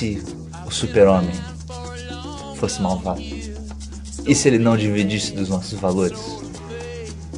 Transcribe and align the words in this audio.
se 0.00 0.22
o 0.66 0.70
super-homem 0.70 1.34
fosse 2.56 2.80
malvado? 2.80 3.20
E 3.20 4.34
se 4.34 4.48
ele 4.48 4.58
não 4.58 4.74
dividisse 4.74 5.32
dos 5.32 5.50
nossos 5.50 5.78
valores? 5.78 6.18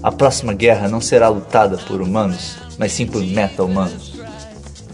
A 0.01 0.13
próxima 0.13 0.53
guerra 0.53 0.89
não 0.89 1.01
será 1.01 1.29
lutada 1.29 1.77
por 1.77 2.01
humanos, 2.01 2.57
mas 2.79 2.93
sim 2.93 3.05
por 3.05 3.21
meta-humanos. 3.21 4.15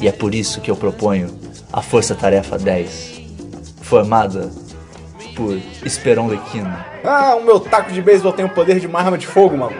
E 0.00 0.08
é 0.08 0.12
por 0.12 0.34
isso 0.34 0.62
que 0.62 0.70
eu 0.70 0.76
proponho 0.76 1.28
a 1.70 1.82
Força 1.82 2.14
Tarefa 2.14 2.56
10, 2.58 3.20
formada 3.82 4.50
por 5.36 5.60
Esperon 5.84 6.26
Lequino, 6.26 6.74
Ah, 7.04 7.36
o 7.36 7.44
meu 7.44 7.60
taco 7.60 7.92
de 7.92 8.00
beisebol 8.00 8.32
tem 8.32 8.46
o 8.46 8.48
poder 8.48 8.80
de 8.80 8.86
uma 8.86 8.98
arma 9.00 9.18
de 9.18 9.26
fogo, 9.26 9.58
maluco. 9.58 9.78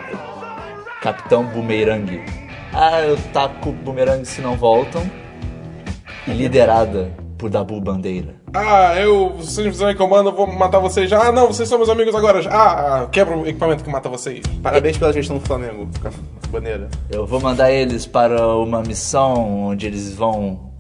Capitão 1.01 1.43
Boomerang. 1.47 2.23
Ah, 2.75 3.01
eu 3.01 3.17
taco 3.33 3.73
boomerang 3.73 4.25
se 4.27 4.43
não 4.43 4.57
voltam. 4.57 5.11
E 6.27 6.33
liderada 6.33 7.11
por 7.39 7.49
Dabu 7.49 7.81
Bandeira. 7.81 8.35
Ah, 8.53 8.95
eu, 8.99 9.31
vocês 9.31 9.67
estão 9.67 9.89
em 9.89 9.97
comando, 9.97 10.31
eu 10.31 10.35
vou 10.35 10.47
matar 10.47 10.81
vocês 10.81 11.09
já. 11.09 11.29
Ah, 11.29 11.33
não, 11.33 11.47
vocês 11.47 11.69
são 11.69 11.79
meus 11.79 11.89
amigos 11.89 12.15
agora. 12.15 12.41
Ah, 12.51 13.03
ah, 13.03 13.07
quebra 13.07 13.37
o 13.37 13.47
equipamento 13.47 13.85
que 13.85 13.91
mata 13.91 14.09
vocês. 14.09 14.45
Parabéns 14.63 14.99
pela 14.99 15.13
gestão 15.13 15.39
do 15.39 15.47
Flamengo. 15.47 15.89
Bandeira. 16.51 16.91
Eu 17.09 17.27
vou 17.27 17.41
mandar 17.41 17.71
eles 17.71 18.05
para 18.07 18.45
uma 18.57 18.83
missão 18.83 19.69
onde 19.69 19.87
eles 19.87 20.13
vão 20.15 20.73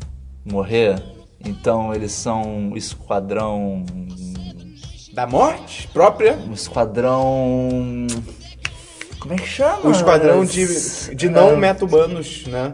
morrer. 0.44 1.00
Então 1.44 1.94
eles 1.94 2.12
são 2.12 2.42
um 2.42 2.76
esquadrão. 2.76 3.84
Da 5.14 5.26
morte 5.26 5.88
própria. 5.88 6.36
Um 6.48 6.52
esquadrão. 6.52 8.06
Como 9.20 9.34
é 9.34 9.36
que 9.36 9.46
chama? 9.48 9.86
Um 9.86 9.90
esquadrão 9.92 10.44
de, 10.44 11.14
de 11.14 11.28
não 11.28 11.56
meta-humanos, 11.56 12.46
né? 12.46 12.72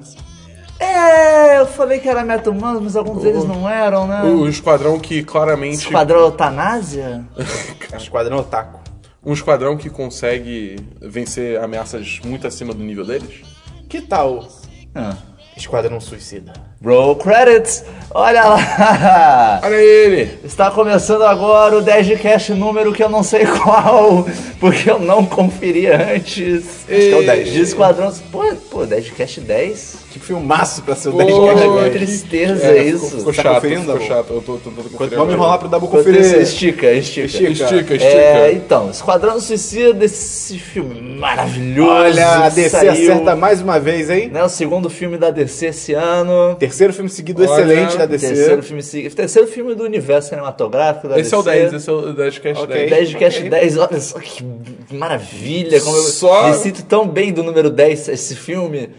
É, 0.85 1.61
eu 1.61 1.67
falei 1.67 1.99
que 1.99 2.09
era 2.09 2.25
meta-humanos, 2.25 2.83
mas 2.83 2.97
alguns 2.97 3.23
deles 3.23 3.45
não 3.45 3.69
eram, 3.69 4.07
né? 4.07 4.23
O 4.23 4.47
esquadrão 4.49 4.99
que 4.99 5.23
claramente. 5.23 5.79
Esquadrão 5.79 6.21
Eutanásia? 6.21 7.25
Esquadrão 7.97 8.39
Otaku. 8.39 8.81
Um 9.25 9.33
esquadrão 9.33 9.77
que 9.77 9.89
consegue 9.89 10.77
vencer 11.01 11.59
ameaças 11.59 12.21
muito 12.25 12.47
acima 12.47 12.75
do 12.75 12.83
nível 12.85 13.07
deles. 13.07 13.43
Que 13.89 14.01
tal 14.03 14.47
Ah. 14.95 15.17
Esquadrão 15.57 16.01
Suicida? 16.01 16.53
Roll 16.85 17.17
credits! 17.17 17.85
Olha 18.11 18.45
lá! 18.45 19.61
Olha 19.65 19.75
ele! 19.75 20.39
Está 20.45 20.71
começando 20.71 21.23
agora 21.23 21.79
o 21.79 21.83
10 21.83 22.07
de 22.07 22.17
cash 22.17 22.51
número 22.51 22.93
que 22.93 23.03
eu 23.03 23.09
não 23.09 23.23
sei 23.23 23.47
qual, 23.63 24.27
porque 24.61 24.91
eu 24.91 24.99
não 24.99 25.25
conferi 25.25 25.87
antes. 25.87 26.65
Acho 26.67 26.87
que 26.87 27.13
é 27.13 27.17
o 27.17 27.25
10. 27.25 27.53
De 27.53 27.61
Esquadrão. 27.63 28.13
Pô, 28.31 28.45
pô 28.71 28.85
10 28.85 29.05
de 29.07 29.13
cash 29.13 29.39
10? 29.39 30.05
Que 30.11 30.21
filmaço 30.21 30.83
pra 30.83 30.95
ser 30.95 31.09
o 31.09 31.13
Pô, 31.13 31.19
10 31.19 31.29
de 31.29 31.35
Pô, 31.41 31.47
cada 31.47 31.61
que 31.63 31.69
vez. 31.81 31.93
tristeza 31.95 32.67
É, 32.67 32.83
isso. 32.85 33.05
Ficou, 33.07 33.19
ficou 33.19 33.33
Tá 33.35 33.43
chato, 33.43 33.55
conferindo, 33.55 33.93
ficou 33.93 34.01
chato. 34.07 34.33
Eu 34.35 34.43
tô 34.43 34.53
tentando 34.59 34.71
Enquanto 34.81 34.91
conferir. 34.93 35.11
vamos 35.19 35.23
agora. 35.23 35.33
enrolar 35.35 35.59
pro 35.59 35.69
Dabu 35.69 35.89
conferir. 35.89 36.21
isso, 36.21 36.37
Estica, 36.37 36.93
estica. 36.93 37.27
Estica. 37.27 37.51
Estica, 37.51 37.95
estica. 37.95 38.05
É, 38.05 38.53
então, 38.53 38.91
Esquadrão 38.91 39.41
Suicida 39.41 39.93
desse 39.95 40.59
filme 40.59 41.01
maravilhoso. 41.19 41.91
Olha, 41.91 42.45
a 42.45 42.49
DC 42.49 42.69
saiu, 42.71 42.93
acerta 42.93 43.35
mais 43.35 43.61
uma 43.61 43.81
vez, 43.81 44.09
hein? 44.11 44.29
Né, 44.29 44.43
o 44.45 44.49
segundo 44.49 44.89
filme 44.91 45.17
da 45.17 45.31
DC 45.31 45.44
esse 45.45 45.93
ano. 45.95 46.55
Terceiro 46.57 46.93
filme 46.93 47.09
seguido 47.11 47.43
Olha, 47.43 47.51
excelente 47.63 47.97
da 47.97 48.07
DC. 48.07 48.27
Terceiro 48.29 48.63
filme, 48.63 48.83
se- 48.83 49.11
terceiro 49.11 49.49
filme 49.49 49.75
do 49.75 49.85
universo 49.85 50.29
cinematográfico 50.31 51.09
da 51.09 51.19
Esse 51.19 51.35
é 51.35 51.39
o 51.39 51.43
DC. 51.43 51.59
10, 51.59 51.73
esse 51.75 51.89
é 51.91 51.93
o 51.93 52.13
10 52.13 52.39
Cash 52.39 52.59
Ok. 52.59 52.75
10. 52.77 52.91
10 52.91 53.09
de 53.09 53.17
Cash 53.17 53.37
Ok. 53.39 53.51
10, 53.51 53.77
olha 53.79 54.01
só 54.01 54.19
que 54.19 54.45
maravilha, 54.91 55.81
como 55.81 55.97
Só- 56.03 56.49
eu 56.49 56.55
me 56.55 56.59
sinto 56.59 56.83
tão 56.85 57.07
bem 57.09 57.33
do 57.33 57.43
número 57.43 57.71
10 57.71 58.09
esse 58.09 58.35
filme. 58.37 58.91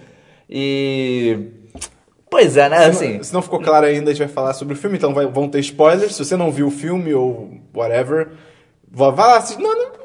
E. 0.50 1.38
Pois 2.30 2.58
é, 2.58 2.68
né? 2.68 2.86
Assim, 2.86 3.22
Se 3.24 3.34
não 3.34 3.42
ficou 3.42 3.60
claro 3.62 3.86
ainda, 3.86 4.10
a 4.12 4.14
gente 4.14 4.26
vai 4.26 4.34
falar 4.34 4.54
sobre 4.54 4.74
o 4.74 4.78
filme, 4.78 4.98
então 4.98 5.14
vai- 5.14 5.26
vão 5.28 5.48
ter 5.48 5.60
spoilers. 5.60 6.16
Se 6.16 6.26
você 6.26 6.36
não 6.36 6.52
viu 6.52 6.68
o 6.68 6.72
filme 6.72 7.14
ou 7.14 7.50
whatever, 7.74 8.30
vá 8.92 9.10
lá 9.10 9.38
assistir. 9.38 9.62
Não, 9.62 9.74
não. 9.76 9.96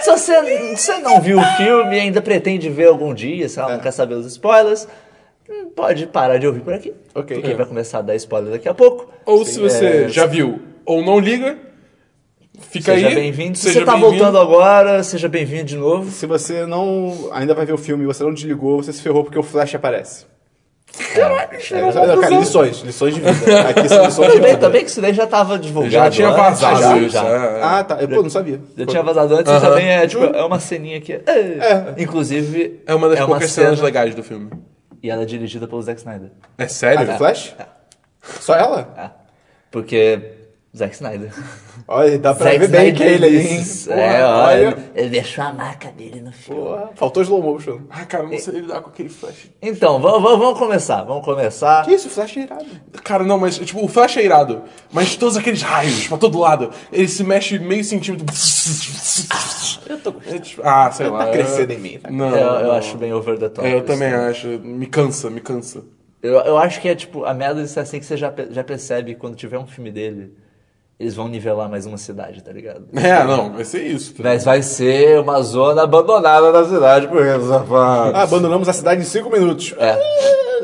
se 0.00 0.10
você, 0.10 0.76
se 0.76 0.76
você 0.76 0.98
não 0.98 1.20
viu 1.20 1.38
o 1.38 1.44
filme 1.56 1.96
e 1.96 2.00
ainda 2.00 2.20
pretende 2.22 2.68
ver 2.68 2.88
algum 2.88 3.12
dia, 3.14 3.48
se 3.48 3.58
ela 3.58 3.74
não 3.74 3.80
quer 3.80 3.92
saber 3.92 4.14
os 4.14 4.26
spoilers, 4.26 4.88
pode 5.76 6.06
parar 6.06 6.38
de 6.38 6.46
ouvir 6.46 6.60
por 6.60 6.72
aqui. 6.74 6.92
Ok. 7.14 7.38
Porque 7.38 7.54
vai 7.54 7.66
começar 7.66 7.98
a 7.98 8.02
dar 8.02 8.14
spoiler 8.16 8.52
daqui 8.52 8.68
a 8.68 8.74
pouco. 8.74 9.08
Ou 9.26 9.44
se 9.44 9.58
você 9.60 10.04
É, 10.04 10.08
já 10.08 10.26
viu 10.26 10.60
ou 10.84 11.02
não 11.04 11.18
liga, 11.18 11.56
fica 12.70 12.94
Seja 12.94 13.08
aí. 13.08 13.14
bem-vindo. 13.14 13.56
Se 13.56 13.64
seja 13.64 13.80
você 13.80 13.86
tá 13.86 13.96
voltando 13.96 14.38
agora, 14.38 15.02
seja 15.02 15.28
bem-vindo 15.28 15.64
de 15.64 15.76
novo. 15.76 16.10
Se 16.10 16.26
você 16.26 16.66
não 16.66 17.30
ainda 17.32 17.54
vai 17.54 17.64
ver 17.66 17.72
o 17.72 17.78
filme 17.78 18.04
e 18.04 18.06
você 18.06 18.22
não 18.22 18.32
desligou, 18.32 18.82
você 18.82 18.92
se 18.92 19.02
ferrou 19.02 19.24
porque 19.24 19.38
o 19.38 19.42
Flash 19.42 19.74
aparece. 19.74 20.26
Caraca, 21.14 21.56
É, 21.56 21.92
cara, 21.92 22.28
lições, 22.38 22.80
lições 22.82 23.14
de 23.14 23.20
vida. 23.20 23.60
Aqui 23.70 23.88
são 23.88 24.04
lições 24.04 24.32
de 24.34 24.40
vida. 24.40 24.58
também 24.58 24.84
que 24.84 24.90
isso 24.90 25.00
daí 25.00 25.14
já 25.14 25.26
tava 25.26 25.58
divulgado. 25.58 25.90
Já 25.92 26.10
tinha 26.10 26.28
antes, 26.28 26.60
vazado 26.60 26.80
já, 26.82 26.98
isso. 26.98 27.08
já. 27.14 27.24
é. 27.24 27.60
Ah, 27.62 27.82
tá. 27.84 27.96
Eu, 28.02 28.08
pô, 28.08 28.22
não 28.22 28.28
sabia. 28.28 28.60
Já 28.76 28.84
tinha 28.86 29.02
vazado 29.02 29.34
antes 29.34 29.50
e 29.50 29.56
Aham. 29.56 29.68
também 29.70 29.88
é, 29.88 30.06
tipo, 30.06 30.22
é 30.22 30.44
uma 30.44 30.60
ceninha 30.60 31.00
que. 31.00 31.14
É. 31.14 31.94
Inclusive. 31.96 32.82
É 32.86 32.94
uma 32.94 33.08
das 33.08 33.20
poucas 33.24 33.50
cenas 33.50 33.76
cena- 33.76 33.86
legais 33.86 34.14
do 34.14 34.22
filme. 34.22 34.50
E 35.02 35.10
ela 35.10 35.22
é 35.22 35.26
dirigida 35.26 35.66
pelo 35.66 35.82
Zack 35.82 35.98
Snyder. 35.98 36.30
É 36.56 36.68
sério? 36.68 37.00
Ah, 37.00 37.12
do 37.12 37.18
Flash? 37.18 37.56
Só 38.22 38.54
ela? 38.54 38.94
É. 38.96 39.10
Porque. 39.70 40.41
Zack 40.74 40.94
Snyder. 40.94 41.30
Olha, 41.86 42.18
dá 42.18 42.34
pra 42.34 42.44
Zack 42.46 42.58
ver 42.60 42.68
bem 42.68 42.86
Snyder 42.88 43.12
ele 43.12 43.26
aí, 43.26 43.36
hein? 43.46 43.58
disse- 43.58 43.88
Porra, 43.90 44.00
É, 44.00 44.24
olha. 44.24 44.68
olha. 44.68 44.78
Ele, 44.94 45.08
deixou 45.10 45.44
a 45.44 45.52
marca 45.52 45.90
dele 45.92 46.20
no 46.22 46.32
filme. 46.32 46.62
Porra, 46.62 46.90
faltou 46.94 47.22
slow 47.22 47.42
motion. 47.42 47.80
Ah, 47.90 48.06
cara, 48.06 48.24
eu 48.24 48.30
não 48.30 48.38
sei 48.38 48.54
lidar 48.54 48.80
com 48.80 48.88
aquele 48.88 49.10
Flash. 49.10 49.50
Então, 49.60 50.00
vamos, 50.00 50.22
vamos, 50.22 50.58
começar. 50.58 51.02
Vamos 51.02 51.24
começar. 51.26 51.84
Que 51.84 51.92
isso, 51.92 52.08
o 52.08 52.10
Flash 52.10 52.38
é 52.38 52.40
irado. 52.40 52.64
Cara, 53.04 53.22
não, 53.22 53.38
mas 53.38 53.58
tipo, 53.58 53.84
o 53.84 53.88
Flash 53.88 54.16
é 54.16 54.24
irado. 54.24 54.62
Mas 54.90 55.14
todos 55.14 55.36
aqueles 55.36 55.60
raios 55.60 56.08
pra 56.08 56.16
todo 56.16 56.38
lado, 56.38 56.70
ele 56.90 57.06
se 57.08 57.22
mexe 57.22 57.58
meio 57.58 57.84
centímetro. 57.84 58.24
Eu 59.88 59.98
tô 59.98 60.14
É, 60.26 60.38
tipo, 60.38 60.62
ah, 60.64 60.90
sei 60.90 61.08
lá. 61.08 61.24
Tá 61.24 61.28
é- 61.28 61.32
crescendo 61.32 61.72
em 61.72 61.78
mim, 61.78 61.98
tá? 61.98 62.10
Não, 62.10 62.30
eu, 62.30 62.36
eu 62.60 62.66
não. 62.68 62.72
acho 62.72 62.96
bem 62.96 63.12
over 63.12 63.38
the 63.38 63.48
top. 63.48 63.66
É, 63.66 63.74
eu 63.74 63.78
isso. 63.78 63.86
também 63.86 64.08
acho. 64.12 64.46
Me 64.46 64.86
cansa, 64.86 65.28
me 65.28 65.40
cansa. 65.40 65.82
Eu, 66.22 66.34
eu 66.34 66.56
acho 66.56 66.80
que 66.80 66.88
é 66.88 66.94
tipo, 66.94 67.24
a 67.24 67.34
merda 67.34 67.60
disso 67.62 67.78
é 67.78 67.82
assim 67.82 67.98
que 67.98 68.06
você 68.06 68.16
já, 68.16 68.32
já 68.50 68.62
percebe 68.62 69.16
quando 69.16 69.34
tiver 69.34 69.58
um 69.58 69.66
filme 69.66 69.90
dele, 69.90 70.32
eles 71.02 71.16
vão 71.16 71.26
nivelar 71.26 71.68
mais 71.68 71.84
uma 71.84 71.98
cidade, 71.98 72.42
tá 72.42 72.52
ligado? 72.52 72.86
É, 72.94 73.24
não, 73.24 73.52
vai 73.52 73.64
ser 73.64 73.82
isso. 73.82 74.14
Mas 74.18 74.44
vai 74.44 74.62
ser 74.62 75.18
uma 75.18 75.42
zona 75.42 75.82
abandonada 75.82 76.52
da 76.52 76.64
cidade 76.64 77.08
por 77.08 77.24
safado. 77.42 78.16
Ah, 78.16 78.22
abandonamos 78.22 78.68
a 78.68 78.72
cidade 78.72 79.00
em 79.00 79.04
5 79.04 79.28
minutos. 79.28 79.74
É. 79.78 79.98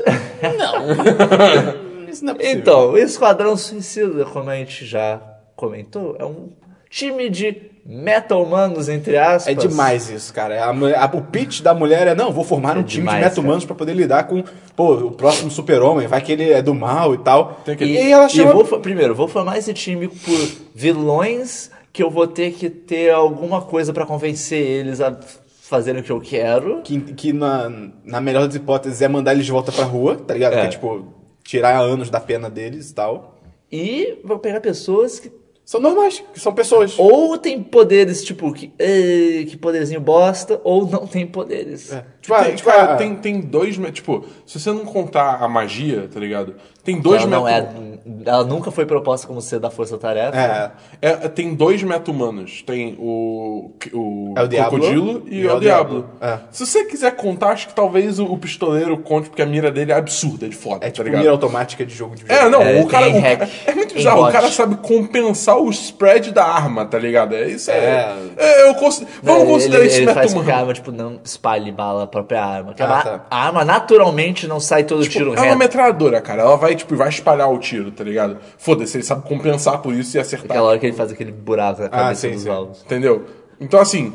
Isso 2.09 2.25
não 2.25 2.34
é 2.34 2.37
possível. 2.37 2.59
Então, 2.60 2.91
o 2.93 2.99
Esquadrão 2.99 3.56
Suicida, 3.56 4.25
como 4.26 4.49
a 4.49 4.56
gente 4.56 4.87
já 4.87 5.21
comentou, 5.56 6.16
é 6.19 6.25
um 6.25 6.50
time 6.88 7.28
de 7.28 7.53
meta-humanos, 7.91 8.88
entre 8.88 9.16
aspas. 9.16 9.47
É 9.47 9.54
demais 9.54 10.10
isso, 10.10 10.32
cara. 10.34 10.62
A 10.65 10.72
mulher- 10.72 10.99
a- 10.99 11.10
o 11.12 11.22
pitch 11.22 11.62
da 11.62 11.72
mulher 11.72 12.06
é, 12.06 12.15
não, 12.15 12.31
vou 12.31 12.44
formar 12.44 12.76
um 12.76 12.81
É 12.81 12.84
time 12.84 13.00
demais, 13.04 13.19
de 13.19 13.25
meta-humanos 13.25 13.65
pra 13.65 13.75
poder 13.75 13.94
lidar 13.94 14.25
com, 14.25 14.44
pô, 14.76 14.93
o 14.94 15.10
próximo 15.12 15.50
super-homem, 15.50 16.06
vai 16.06 16.21
que 16.21 16.31
ele 16.32 16.53
é 16.53 16.60
do 16.60 16.75
mal 16.75 17.15
e 17.15 17.19
tal. 17.19 17.60
Tem 17.65 17.75
que- 17.76 17.84
E, 17.84 17.97
E, 17.97 18.12
ela 18.12 18.26
e 18.26 18.31
chama... 18.31 18.53
vou, 18.53 18.65
fa- 18.65 18.78
primeiro, 18.78 19.15
vou 19.15 19.26
formar 19.26 19.56
esse 19.56 19.72
time 19.72 20.06
por 20.09 20.38
vilões 20.75 21.70
que 21.93 22.02
eu 22.02 22.11
vou 22.11 22.26
ter 22.26 22.52
que 22.52 22.69
ter 22.69 23.11
alguma 23.12 23.62
coisa 23.62 23.93
pra 23.93 24.05
convencer 24.06 24.61
eles 24.61 25.00
a 25.00 25.19
fazerem 25.62 26.00
o 26.00 26.05
que 26.05 26.12
eu 26.12 26.20
quero. 26.20 26.82
Que, 26.82 27.00
que 27.00 27.32
na, 27.32 27.70
na 28.05 28.20
melhor 28.20 28.46
das 28.46 28.55
hipóteses 28.55 29.02
é 29.02 29.08
mandar 29.08 29.32
eles 29.32 29.46
de 29.46 29.52
volta 29.52 29.73
pra 29.73 29.85
rua, 29.85 30.17
tá 30.17 30.35
ligado? 30.35 30.52
É. 30.55 30.61
Que 30.61 30.67
é, 30.67 30.70
tipo, 30.70 31.06
tirar 31.43 31.79
anos 31.81 32.11
da 32.11 32.20
pena 32.20 32.49
deles 32.50 32.90
e 32.90 32.94
tal. 32.94 33.35
E 33.70 34.19
vou 34.25 34.38
pegar 34.38 34.61
pessoas 34.61 35.19
que 35.20 35.31
São 35.69 35.82
normais, 35.82 36.25
que 36.32 36.41
são 36.41 36.55
pessoas. 36.55 36.99
ou 36.99 37.37
tem 37.37 37.62
poderes, 37.62 38.25
tipo, 38.25 38.50
que, 38.55 38.73
"Ei, 38.79 39.44
que 39.44 39.55
poderzinho 39.55 40.00
bosta, 40.00 40.59
ou 40.65 40.88
não 40.88 41.06
tem 41.06 41.26
poderes. 41.26 41.93
É. 41.93 42.06
Tipo, 42.28 42.44
tem, 42.44 42.54
tipo, 42.56 42.69
cara, 42.70 42.92
ah, 42.92 42.96
tem, 42.96 43.14
tem 43.16 43.40
dois. 43.40 43.76
Tipo, 43.92 44.25
se 44.46 44.60
você 44.60 44.70
não 44.70 44.84
contar 44.84 45.38
a 45.42 45.48
magia, 45.48 46.08
tá 46.12 46.20
ligado? 46.20 46.54
Tem 46.84 47.00
dois 47.00 47.22
Ela 47.22 47.30
não 47.30 47.44
meta- 47.44 47.75
é. 47.84 47.98
Ela 48.25 48.44
nunca 48.44 48.70
foi 48.70 48.86
proposta 48.86 49.26
como 49.26 49.42
ser 49.42 49.58
da 49.58 49.69
Força 49.70 49.98
Tarefa. 49.98 50.38
É, 50.38 50.70
É, 51.02 51.12
tem 51.28 51.54
dois 51.54 51.82
meta-humanos. 51.82 52.62
Tem 52.62 52.96
o, 52.98 53.70
o, 53.92 54.34
É 54.36 54.42
o 54.42 54.48
Crocodilo 54.48 55.22
e, 55.26 55.42
e 55.42 55.46
é 55.46 55.52
o 55.52 55.56
o 55.56 55.60
Diablo. 55.60 56.08
É. 56.20 56.38
Se 56.50 56.64
você 56.64 56.84
quiser 56.84 57.14
contar, 57.16 57.50
acho 57.50 57.69
que 57.69 57.75
talvez 57.75 58.19
o, 58.19 58.25
o 58.25 58.38
pistoleiro 58.38 58.96
conte, 58.98 59.28
porque 59.28 59.42
a 59.42 59.46
mira 59.46 59.70
dele 59.70 59.92
é 59.92 59.96
absurda, 59.96 60.46
é 60.46 60.48
de 60.48 60.56
foda, 60.56 60.76
é 60.86 60.88
tá 60.88 60.90
tipo 60.92 61.02
ligado? 61.04 61.20
mira 61.20 61.32
automática 61.32 61.84
de 61.84 61.94
jogo 61.94 62.16
de 62.16 62.25
É, 62.30 62.48
não, 62.48 62.62
É, 62.62 62.80
o 62.80 62.86
cara. 62.86 63.08
o- 63.08 63.20
hack, 63.20 63.48
é 63.66 63.75
muito 63.75 63.94
bizarro. 63.94 64.26
O 64.26 64.32
cara 64.32 64.50
sabe 64.50 64.76
compensar 64.76 65.58
o 65.58 65.69
spread 65.70 66.32
da 66.32 66.44
arma, 66.46 66.86
tá 66.86 66.98
ligado? 66.98 67.34
É 67.34 67.46
isso 67.48 67.70
é. 67.70 68.16
É. 68.36 68.69
eu 68.69 68.75
cons- 68.76 69.04
vamos 69.22 69.42
ele, 69.42 69.52
considerar 69.52 69.78
ele, 69.80 69.88
isso 69.88 69.98
ele 70.00 70.06
faz 70.14 70.32
com 70.32 70.38
meta-humano. 70.40 70.44
que 70.46 70.50
a 70.52 70.56
arma, 70.58 70.72
tipo, 70.72 70.90
não 70.92 71.20
espalhe 71.22 71.70
bala 71.70 72.04
a 72.04 72.06
própria 72.20 72.44
arma. 72.44 72.75
Que 72.75 72.82
a 72.82 72.87
Ah, 72.87 72.88
ma- 72.88 73.03
tá. 73.03 73.26
a 73.31 73.47
arma 73.47 73.65
naturalmente 73.65 74.47
não 74.47 74.61
sai 74.61 74.85
todo 74.85 75.06
tiro 75.09 75.31
É 75.35 75.37
uma 75.37 75.43
reto. 75.44 75.59
metralhadora, 75.59 76.20
cara. 76.20 76.43
Ela 76.43 76.56
vai, 76.56 76.75
tipo, 76.75 76.94
vai 76.97 77.09
espalhar 77.09 77.50
o 77.53 77.59
tiro, 77.59 77.91
tá 77.91 78.05
ligado? 78.05 78.38
Foda-se, 78.59 78.97
ele 78.97 79.05
sabe 79.05 79.26
compensar 79.26 79.79
por 79.82 79.93
isso 79.94 80.17
e 80.17 80.20
acertar. 80.20 80.50
Aquela 80.50 80.69
hora 80.69 80.79
que 80.79 80.87
ele 80.87 80.97
faz 80.97 81.11
aquele 81.12 81.32
buraco 81.32 81.82
na 81.82 81.88
cabeça 81.88 82.20
sim, 82.29 82.31
dos 82.32 82.43
sim. 82.43 82.49
alvos. 82.50 82.82
Entendeu? 82.85 83.25
Então, 83.61 83.81
assim, 83.81 84.12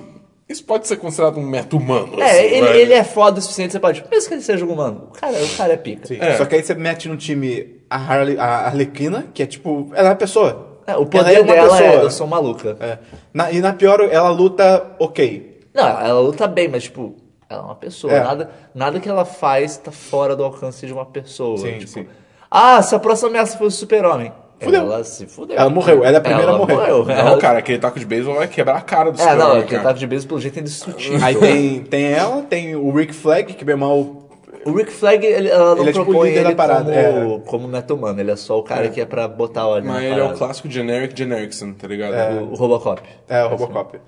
Isso 0.47 0.65
pode 0.65 0.85
ser 0.87 0.97
considerado 0.97 1.37
um 1.39 1.43
meta 1.43 1.75
humano. 1.75 2.19
É, 2.21 2.29
assim, 2.31 2.39
ele, 2.43 2.67
ele 2.81 2.93
é 2.93 3.03
foda 3.03 3.39
o 3.39 3.41
suficiente, 3.41 3.71
você 3.71 3.79
pode. 3.79 4.03
Mesmo 4.11 4.27
que 4.27 4.35
ele 4.35 4.41
seja 4.41 4.65
um 4.65 4.73
humano. 4.73 5.07
O 5.09 5.13
cara, 5.19 5.33
o 5.41 5.49
cara 5.57 5.73
é 5.73 5.77
pica. 5.77 6.05
Sim. 6.05 6.17
É. 6.19 6.35
Só 6.35 6.43
que 6.45 6.53
aí 6.55 6.61
você 6.61 6.75
mete 6.75 7.07
no 7.07 7.15
time 7.15 7.77
a, 7.89 7.95
Harley, 7.95 8.37
a 8.37 8.65
Arlequina, 8.67 9.25
que 9.33 9.41
é 9.41 9.45
tipo. 9.45 9.89
Ela 9.95 10.09
é 10.09 10.11
uma 10.11 10.17
pessoa. 10.17 10.79
É, 10.85 10.91
o 10.91 10.95
Ela 10.97 11.05
poder 11.05 11.39
uma 11.39 11.53
dela 11.53 11.77
é, 11.77 11.81
pessoa. 11.87 12.03
eu 12.03 12.11
sou 12.11 12.27
maluca. 12.27 12.75
É. 12.81 12.97
Na- 13.33 13.51
e 13.53 13.61
na 13.61 13.71
pior, 13.73 14.01
ela 14.01 14.29
luta 14.29 14.85
ok. 14.99 15.61
Não, 15.73 15.87
ela 15.87 16.19
luta 16.19 16.45
bem, 16.45 16.67
mas 16.67 16.83
tipo, 16.83 17.15
ela 17.49 17.61
é 17.61 17.65
uma 17.65 17.75
pessoa. 17.75 18.13
É. 18.13 18.23
Nada, 18.23 18.49
nada 18.73 18.99
que 18.99 19.07
ela 19.09 19.25
faz 19.25 19.77
tá 19.77 19.91
fora 19.91 20.35
do 20.35 20.43
alcance 20.43 20.85
de 20.85 20.93
uma 20.93 21.05
pessoa. 21.05 21.57
Sim, 21.57 21.73
tipo, 21.79 21.87
sim. 21.91 22.07
Ah, 22.49 22.81
se 22.81 22.93
a 22.95 22.99
próxima 22.99 23.29
ameaça 23.29 23.57
fosse 23.57 23.75
o 23.77 23.79
super-homem. 23.79 24.31
Fudeu. 24.59 24.81
Ela 24.81 25.03
se 25.03 25.25
fudeu. 25.25 25.57
Ela 25.57 25.69
morreu, 25.69 26.05
ela 26.05 26.15
é 26.15 26.19
a 26.19 26.21
primeira 26.21 26.51
a 26.53 26.57
morrer. 26.57 26.75
morreu. 26.75 27.03
Não, 27.05 27.13
Ela- 27.13 27.37
cara, 27.37 27.59
aquele 27.59 27.79
taco 27.79 27.99
de 27.99 28.05
beisebol 28.05 28.35
vai 28.35 28.47
quebrar 28.47 28.77
a 28.77 28.81
cara 28.81 29.11
do 29.11 29.19
É, 29.21 29.25
não, 29.25 29.31
super-homem, 29.31 29.63
aquele 29.63 29.81
taco 29.83 29.99
de 29.99 30.07
beisebol 30.07 30.29
pelo 30.29 30.41
jeito 30.41 30.57
é 30.57 30.61
indestrutível. 30.61 31.19
Aí 31.25 31.35
tem, 31.35 31.79
tem 31.83 32.05
ela, 32.13 32.41
tem 32.43 32.75
o 32.75 32.89
Rick 32.95 33.13
Flag, 33.13 33.53
que 33.53 33.65
bem 33.65 33.75
mal. 33.75 34.23
O 34.65 34.71
Rick 34.71 34.91
Flag, 34.93 35.25
ele, 35.25 35.49
ela 35.49 35.75
não 35.75 35.81
Ele 35.81 35.89
é 35.89 35.91
tipo 35.91 36.03
o 36.03 36.05
propõe 36.05 36.29
ele 36.29 36.55
parada, 36.55 36.83
como, 36.93 37.35
é. 37.35 37.39
como 37.45 37.67
metomano, 37.67 38.17
ele 38.21 38.31
é 38.31 38.35
só 38.37 38.57
o 38.57 38.63
cara 38.63 38.87
que 38.87 39.01
é 39.01 39.05
pra 39.05 39.27
botar 39.27 39.67
ordem 39.67 39.91
Mas 39.91 40.01
na 40.03 40.07
ele 40.09 40.19
é 40.21 40.23
o 40.23 40.33
clássico 40.33 40.69
generic 40.69 41.17
generickson, 41.17 41.73
tá 41.73 41.85
ligado? 41.85 42.43
O, 42.43 42.51
o 42.51 42.55
Robocop. 42.55 43.01
É, 43.27 43.43
o 43.43 43.49
Robocop. 43.49 43.99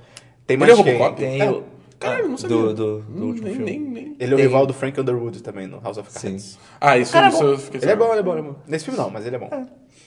Tem 0.47 0.55
Ele 0.55 0.65
mais 0.65 0.79
é 0.79 0.83
quem? 0.83 0.93
Robocop? 0.93 1.19
Tem 1.19 1.41
É. 1.41 1.49
o... 1.49 1.63
Caralho, 2.05 2.23
eu 2.23 2.29
não 2.29 2.37
sabia. 2.37 2.57
Do, 2.57 2.73
do, 2.73 2.99
do 3.01 3.23
Hum, 3.23 3.27
último 3.27 3.45
nem, 3.47 3.55
filme. 3.55 3.71
nem, 3.71 3.79
nem. 3.79 4.15
Ele 4.19 4.31
é 4.31 4.33
o 4.33 4.37
Tem- 4.37 4.45
rival 4.47 4.65
do 4.65 4.73
Frank 4.73 4.99
Underwood 4.99 5.41
também 5.43 5.67
no 5.67 5.79
House 5.81 5.97
of 5.97 6.09
Cards. 6.09 6.43
Sim. 6.43 6.57
Ah, 6.79 6.97
isso, 6.97 7.11
Cara, 7.11 7.25
é 7.27 7.29
isso 7.29 7.39
bom. 7.39 7.45
eu 7.49 7.57
fiquei 7.57 7.79
Ele 7.81 7.85
é 7.85 7.89
sabendo. 7.89 8.05
bom, 8.07 8.11
ele 8.13 8.19
é 8.19 8.23
bom, 8.23 8.31
ele 8.33 8.39
é 8.39 8.43
bom. 8.51 8.55
Nesse 8.67 8.85
filme 8.85 8.99
não, 8.99 9.09
mas 9.09 9.25
ele 9.25 9.35
é 9.35 9.39
bom. 9.39 9.49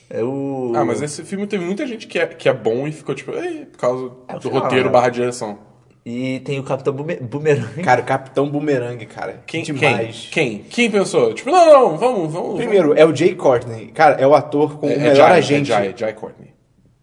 É 0.09 0.23
o... 0.23 0.71
Ah, 0.75 0.83
mas 0.83 1.01
esse 1.01 1.23
filme 1.23 1.45
teve 1.45 1.63
muita 1.63 1.85
gente 1.85 2.07
que 2.07 2.17
é, 2.17 2.25
que 2.25 2.49
é 2.49 2.53
bom 2.53 2.87
e 2.87 2.91
ficou 2.91 3.13
tipo, 3.13 3.31
Ei, 3.33 3.65
por 3.65 3.77
causa 3.77 4.11
É, 4.27 4.33
do 4.33 4.41
final, 4.41 4.61
roteiro 4.63 4.85
né? 4.85 4.91
barra 4.91 5.09
direção. 5.09 5.59
E 6.05 6.39
tem 6.39 6.57
o 6.59 6.63
Capitão 6.63 6.93
Bume- 6.93 7.17
Boomerang. 7.17 7.83
Cara, 7.83 8.01
o 8.01 8.05
Capitão 8.05 8.49
Boomerang, 8.49 9.05
cara. 9.05 9.43
Quem, 9.45 9.61
demais. 9.61 10.27
quem? 10.31 10.57
Quem? 10.59 10.63
Quem 10.63 10.89
pensou? 10.89 11.33
Tipo, 11.33 11.51
não, 11.51 11.65
não, 11.65 11.97
vamos, 11.97 12.33
vamos. 12.33 12.55
Primeiro, 12.55 12.93
é 12.97 13.05
o 13.05 13.13
Jay 13.15 13.35
Courtney. 13.35 13.87
Cara, 13.93 14.15
é 14.15 14.25
o 14.25 14.33
ator 14.33 14.79
com 14.79 14.87
é, 14.87 14.89
o 14.89 14.93
é 14.93 14.97
melhor 14.97 15.15
Jai, 15.29 15.37
agente. 15.37 15.71
É 15.71 15.75
Jai, 15.75 15.93
Jai 15.95 16.13
Courtney. 16.13 16.53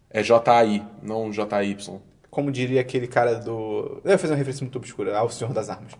É 0.09 0.21
J-A-I, 0.23 0.83
não 1.01 1.31
J-A-Y. 1.31 2.01
Como 2.37 2.51
diria 2.51 2.79
aquele 2.81 3.07
cara 3.07 3.33
do. 3.33 3.99
Eu 4.05 4.11
ia 4.11 4.17
fazer 4.19 4.33
uma 4.33 4.37
referência 4.37 4.63
muito 4.63 4.75
obscura 4.77 5.17
ao 5.17 5.27
Senhor 5.27 5.51
das 5.51 5.71
Armas. 5.71 5.93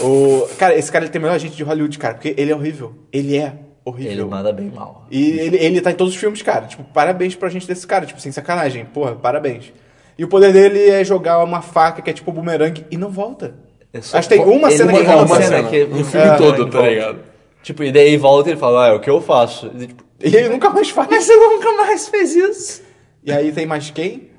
O... 0.00 0.44
Cara, 0.58 0.74
esse 0.76 0.90
cara 0.90 1.04
ele 1.04 1.12
tem 1.12 1.20
o 1.20 1.22
melhor 1.22 1.36
agente 1.36 1.54
de 1.54 1.62
Hollywood, 1.62 1.96
cara, 2.00 2.14
porque 2.14 2.34
ele 2.36 2.50
é 2.50 2.54
horrível. 2.56 2.96
Ele 3.12 3.36
é 3.36 3.52
horrível. 3.84 4.10
Ele 4.10 4.24
manda 4.24 4.52
bem 4.52 4.72
mal. 4.74 5.06
E 5.08 5.38
ele, 5.38 5.56
ele 5.56 5.80
tá 5.80 5.92
em 5.92 5.94
todos 5.94 6.12
os 6.12 6.18
filmes, 6.18 6.42
cara. 6.42 6.66
Tipo, 6.66 6.82
parabéns 6.82 7.36
pra 7.36 7.48
gente 7.48 7.64
desse 7.68 7.86
cara. 7.86 8.04
Tipo, 8.06 8.20
sem 8.20 8.32
sacanagem. 8.32 8.84
Porra, 8.86 9.14
parabéns. 9.14 9.72
E 10.18 10.24
o 10.24 10.28
poder 10.28 10.52
dele 10.52 10.90
é 10.90 11.04
jogar 11.04 11.38
uma 11.44 11.62
faca 11.62 12.02
que 12.02 12.10
é 12.10 12.12
tipo 12.12 12.32
bumerangue 12.32 12.84
e 12.90 12.96
não 12.96 13.08
volta. 13.10 13.54
É 13.92 14.00
só- 14.00 14.18
Acho 14.18 14.28
que 14.28 14.34
tem 14.34 14.44
uma 14.44 14.66
ele 14.70 14.76
cena 14.76 14.92
que 14.92 14.98
é 14.98 15.04
volta. 15.04 15.24
uma 15.32 15.42
cena 15.42 15.62
que 15.70 15.84
no 15.84 16.04
filme 16.04 16.06
filme 16.06 16.38
todo, 16.38 16.70
tá 16.70 16.82
ligado? 16.88 17.18
Tipo, 17.62 17.84
e 17.84 17.92
daí 17.92 18.16
volta 18.16 18.48
e 18.48 18.52
ele 18.54 18.58
fala, 18.60 18.86
ah, 18.86 18.88
é 18.88 18.92
o 18.94 18.98
que 19.00 19.08
eu 19.08 19.20
faço. 19.20 19.70
E, 19.78 19.86
tipo, 19.86 20.02
E 20.24 20.34
ele 20.34 20.48
nunca 20.48 20.70
mais 20.70 20.90
faz. 20.90 21.06
mas 21.08 21.22
você 21.22 21.36
nunca 21.36 21.72
mais 21.76 22.08
fez 22.08 22.34
isso. 22.34 22.82
E 23.22 23.30
aí 23.30 23.52
tem 23.52 23.64
mais 23.64 23.90
quem? 23.90 24.33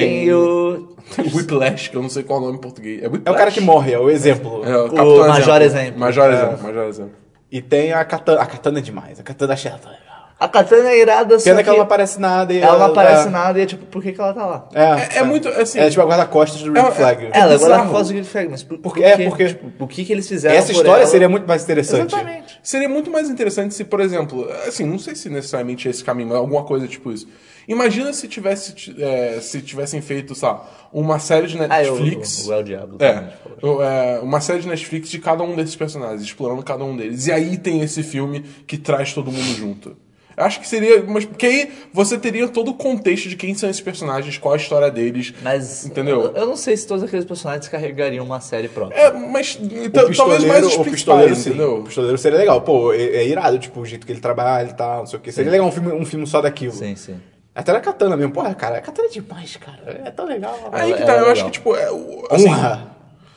Tem, 0.00 0.32
o... 0.32 0.96
Tem 1.14 1.24
o 1.26 1.36
Whiplash, 1.36 1.88
que 1.90 1.96
eu 1.96 2.02
não 2.02 2.08
sei 2.08 2.22
qual 2.24 2.38
é 2.38 2.42
o 2.42 2.44
nome 2.46 2.58
em 2.58 2.60
português. 2.60 3.02
É, 3.02 3.06
É 3.06 3.30
o 3.30 3.34
cara 3.34 3.50
que 3.50 3.60
morre, 3.60 3.92
é 3.92 3.98
o 3.98 4.10
exemplo. 4.10 4.62
É, 4.64 4.76
o, 4.76 4.86
O 4.86 4.90
Capitão 4.90 5.28
Major 5.28 5.62
Exemplo. 5.62 6.00
Major 6.00 6.32
Exemplo, 6.32 6.62
Major 6.62 6.84
Exemplo. 6.88 7.12
E 7.50 7.62
tem 7.62 7.92
a 7.92 8.04
Katana. 8.04 8.40
A 8.42 8.46
Katana 8.46 8.78
é 8.80 8.82
demais. 8.82 9.20
A 9.20 9.22
Katana 9.22 9.52
é 9.52 9.56
chata. 9.56 10.06
A 10.38 10.46
Katana 10.48 10.90
é 10.90 11.00
irada, 11.00 11.38
só 11.38 11.44
Pena 11.46 11.58
que 11.58 11.62
que 11.64 11.68
ela 11.70 11.78
não 11.78 11.84
aparece 11.84 12.20
nada 12.20 12.52
e 12.52 12.58
ela 12.58 12.76
não 12.78 12.86
aparece 12.88 13.26
é, 13.28 13.30
nada 13.30 13.58
e 13.58 13.62
é 13.62 13.66
tipo, 13.66 13.86
por 13.86 14.02
que, 14.02 14.12
que 14.12 14.20
ela 14.20 14.34
tá 14.34 14.44
lá? 14.44 14.68
É, 14.74 14.82
É, 15.16 15.18
é 15.20 15.22
muito, 15.22 15.48
assim... 15.48 15.78
É 15.78 15.88
tipo 15.88 16.02
a 16.02 16.04
guarda-costas 16.04 16.60
do 16.60 16.76
É- 16.76 16.90
Flag. 16.90 17.24
é- 17.24 17.30
Ela, 17.32 17.44
agora 17.54 17.58
bizarro. 17.58 17.82
ela 17.84 17.92
faz 17.92 18.10
o 18.10 18.12
Guilty 18.12 18.28
Flag, 18.28 18.48
mas 18.50 18.62
por, 18.62 18.76
Porque- 18.76 19.00
por 19.00 19.08
é, 19.08 19.16
quê? 19.16 19.24
porque- 19.30 19.46
Tipo, 19.46 19.84
o 19.84 19.88
que 19.88 20.04
que 20.04 20.12
eles 20.12 20.28
fizeram 20.28 20.54
Essa 20.54 20.66
por 20.74 20.80
história 20.80 21.00
ela? 21.04 21.10
seria 21.10 21.28
muito 21.30 21.48
mais 21.48 21.62
interessante. 21.64 22.12
Exatamente. 22.14 22.60
Seria 22.62 22.86
muito 22.88 23.10
mais 23.10 23.30
interessante 23.30 23.72
se, 23.74 23.82
por 23.84 23.98
exemplo, 24.00 24.46
assim, 24.66 24.84
não 24.84 24.98
sei 24.98 25.14
se 25.14 25.30
necessariamente 25.30 25.88
é 25.88 25.90
esse 25.90 26.04
caminho, 26.04 26.28
mas 26.28 26.36
alguma 26.36 26.64
coisa 26.64 26.86
tipo 26.86 27.10
isso. 27.10 27.26
Imagina 27.68 28.12
se 28.12 28.28
tivesse, 28.28 28.94
é, 29.00 29.38
se 29.40 29.60
tivessem 29.60 30.00
feito, 30.00 30.34
sabe, 30.34 30.60
uma 30.92 31.18
série 31.18 31.46
de 31.48 31.58
Ah, 31.68 31.82
eu- 31.84 31.94
Netflix. 31.98 32.46
o 32.46 32.52
El 32.52 32.62
Diablo 32.62 32.96
É, 33.00 33.32
falou. 33.60 33.82
é, 33.82 34.20
uma 34.20 34.40
série 34.40 34.60
de 34.60 34.68
Netflix 34.68 35.08
de 35.10 35.18
cada 35.18 35.42
um 35.42 35.56
desses 35.56 35.74
personagens, 35.74 36.22
explorando 36.22 36.62
cada 36.62 36.84
um 36.84 36.96
deles. 36.96 37.26
E 37.26 37.32
aí 37.32 37.56
tem 37.56 37.80
esse 37.82 38.02
filme 38.02 38.44
que 38.66 38.78
traz 38.78 39.12
todo 39.12 39.32
mundo 39.32 39.54
junto. 39.56 39.96
Eu 40.36 40.44
Acho 40.44 40.60
que 40.60 40.68
seria. 40.68 41.02
Mas, 41.02 41.24
porque 41.24 41.46
aí 41.46 41.72
você 41.94 42.18
teria 42.18 42.46
todo 42.46 42.70
o 42.70 42.74
contexto 42.74 43.26
de 43.26 43.36
quem 43.36 43.54
são 43.54 43.70
esses 43.70 43.80
personagens, 43.80 44.36
qual 44.36 44.52
a 44.52 44.58
história 44.58 44.90
deles. 44.90 45.32
Mas 45.42 45.86
Entendeu? 45.86 46.24
Eu, 46.24 46.32
eu 46.34 46.46
não 46.46 46.56
sei 46.56 46.76
se 46.76 46.86
todos 46.86 47.02
aqueles 47.02 47.24
personagens 47.24 47.66
carregariam 47.68 48.22
uma 48.22 48.38
série 48.38 48.68
própria. 48.68 48.94
É, 49.00 49.10
mas. 49.12 49.58
Então, 49.58 50.12
talvez 50.12 50.44
mais 50.44 50.62
os 50.66 50.76
pistoleiro, 50.76 50.82
o 50.82 50.84
pistoleiro, 50.92 51.34
sim. 51.36 51.48
entendeu? 51.48 51.78
O 51.78 51.84
pistoleiro 51.84 52.18
seria 52.18 52.36
legal. 52.38 52.60
Pô, 52.60 52.92
é, 52.92 52.98
é 53.02 53.26
irado, 53.26 53.58
tipo, 53.58 53.80
o 53.80 53.86
jeito 53.86 54.04
que 54.06 54.12
ele 54.12 54.20
trabalha 54.20 54.68
e 54.68 54.74
tal, 54.74 54.98
não 54.98 55.06
sei 55.06 55.18
o 55.18 55.22
que. 55.22 55.32
Seria 55.32 55.50
legal 55.50 55.66
um 55.68 55.72
filme, 55.72 55.90
um 55.92 56.04
filme 56.04 56.26
só 56.26 56.42
daquilo. 56.42 56.74
Sim, 56.74 56.94
sim. 56.96 57.16
Até 57.56 57.72
na 57.72 57.80
Katana 57.80 58.16
mesmo. 58.16 58.32
Porra, 58.32 58.54
cara, 58.54 58.78
a 58.78 58.80
Katana 58.82 59.08
é 59.08 59.10
demais, 59.10 59.56
cara. 59.56 59.78
É 60.04 60.10
tão 60.10 60.26
legal. 60.26 60.54
Aí 60.72 60.92
que 60.92 61.02
tá, 61.04 61.14
é 61.14 61.20
eu 61.20 61.30
acho 61.32 61.44
que, 61.46 61.50
tipo, 61.52 61.74
é, 61.74 61.90
o- 61.90 62.24
assim, 62.30 62.48
Honra. 62.48 62.94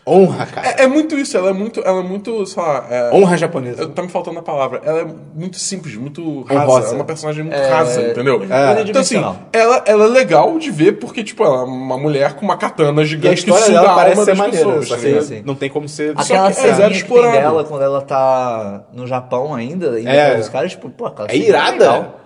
Honra, 0.07 0.45
cara. 0.48 0.68
é, 0.69 0.83
é 0.86 0.88
muito 0.88 1.16
isso, 1.16 1.38
ela 1.38 1.51
é 1.51 1.54
muito, 1.54 1.81
ela 1.86 2.00
é 2.00 2.04
muito, 2.04 2.44
sei 2.48 2.63
lá, 2.63 2.88
é, 2.89 3.12
Honra 3.13 3.38
japonesa. 3.38 3.88
tá 3.89 4.01
me 4.01 4.10
faltando 4.10 4.39
a 4.39 4.42
palavra, 4.42 4.81
ela 4.83 5.01
é 5.01 5.07
muito 5.36 5.57
simples, 5.60 5.95
muito 5.95 6.42
rasa, 6.44 6.62
Honrosa. 6.63 6.88
é 6.88 6.95
uma 6.95 7.06
personagem 7.06 7.44
muito 7.44 7.56
É, 7.56 7.69
rasa, 7.69 8.01
entendeu? 8.01 8.42
é, 8.42 8.45
Então 8.45 8.57
assim, 8.57 8.80
unidimensional. 8.81 9.36
ela, 9.54 9.83
ela 9.86 10.06
é 10.06 10.07
legal 10.07 10.57
de 10.57 10.72
ver 10.72 10.94
porque, 10.94 11.24
tipo, 11.24 11.44
ela 11.44 11.60
é 11.60 11.63
uma 11.63 11.95
mulher 11.98 12.33
com 12.33 12.44
uma 12.44 12.57
katana 12.57 13.01
E 13.01 13.04
a 13.04 13.07
gigante 13.07 13.44
que 13.44 13.51
história 13.51 13.65
suga 13.68 13.80
dela 13.81 13.92
a 13.92 13.95
parece 13.95 14.12
alma 14.19 14.25
ser 14.25 14.31
das 14.31 14.38
maneira. 14.39 14.65
pessoas, 14.65 14.88
só 14.88 14.95
tá 14.95 15.00
que 15.01 15.07
ligado? 15.07 15.24
sim. 15.25 15.44
não 15.45 15.54
tem 15.56 15.69
como 15.69 15.88
ser... 15.88 16.13
Aquela 16.18 16.45
que 16.45 16.51
é 16.51 16.54
ceninha 16.56 16.75
zero 16.75 16.88
que 16.88 16.94
tem 16.95 17.01
explorado. 17.04 17.38
dela 17.38 17.63
quando 17.65 17.81
ela 17.83 18.01
tá 18.01 18.81
no 18.92 19.06
Japão 19.06 19.54
ainda, 19.54 20.00
indo 20.00 20.10
É. 20.10 20.33
com 20.36 20.39
os 20.42 20.50
caras, 20.50 20.72
tipo, 20.72 20.89
pô, 20.89 21.06
aquela 21.06 21.27
É 21.27 21.33
cena 21.33 21.45
irada. 21.45 21.72
legal. 21.92 22.19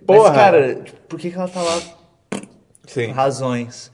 Porra. 0.00 0.28
Mas, 0.30 0.36
cara, 0.36 0.74
tipo, 0.76 1.00
por 1.08 1.18
que, 1.18 1.30
que 1.30 1.36
ela 1.36 1.48
tá 1.48 1.62
lá? 1.62 1.80
Sim. 2.86 3.06
Razões. 3.12 3.90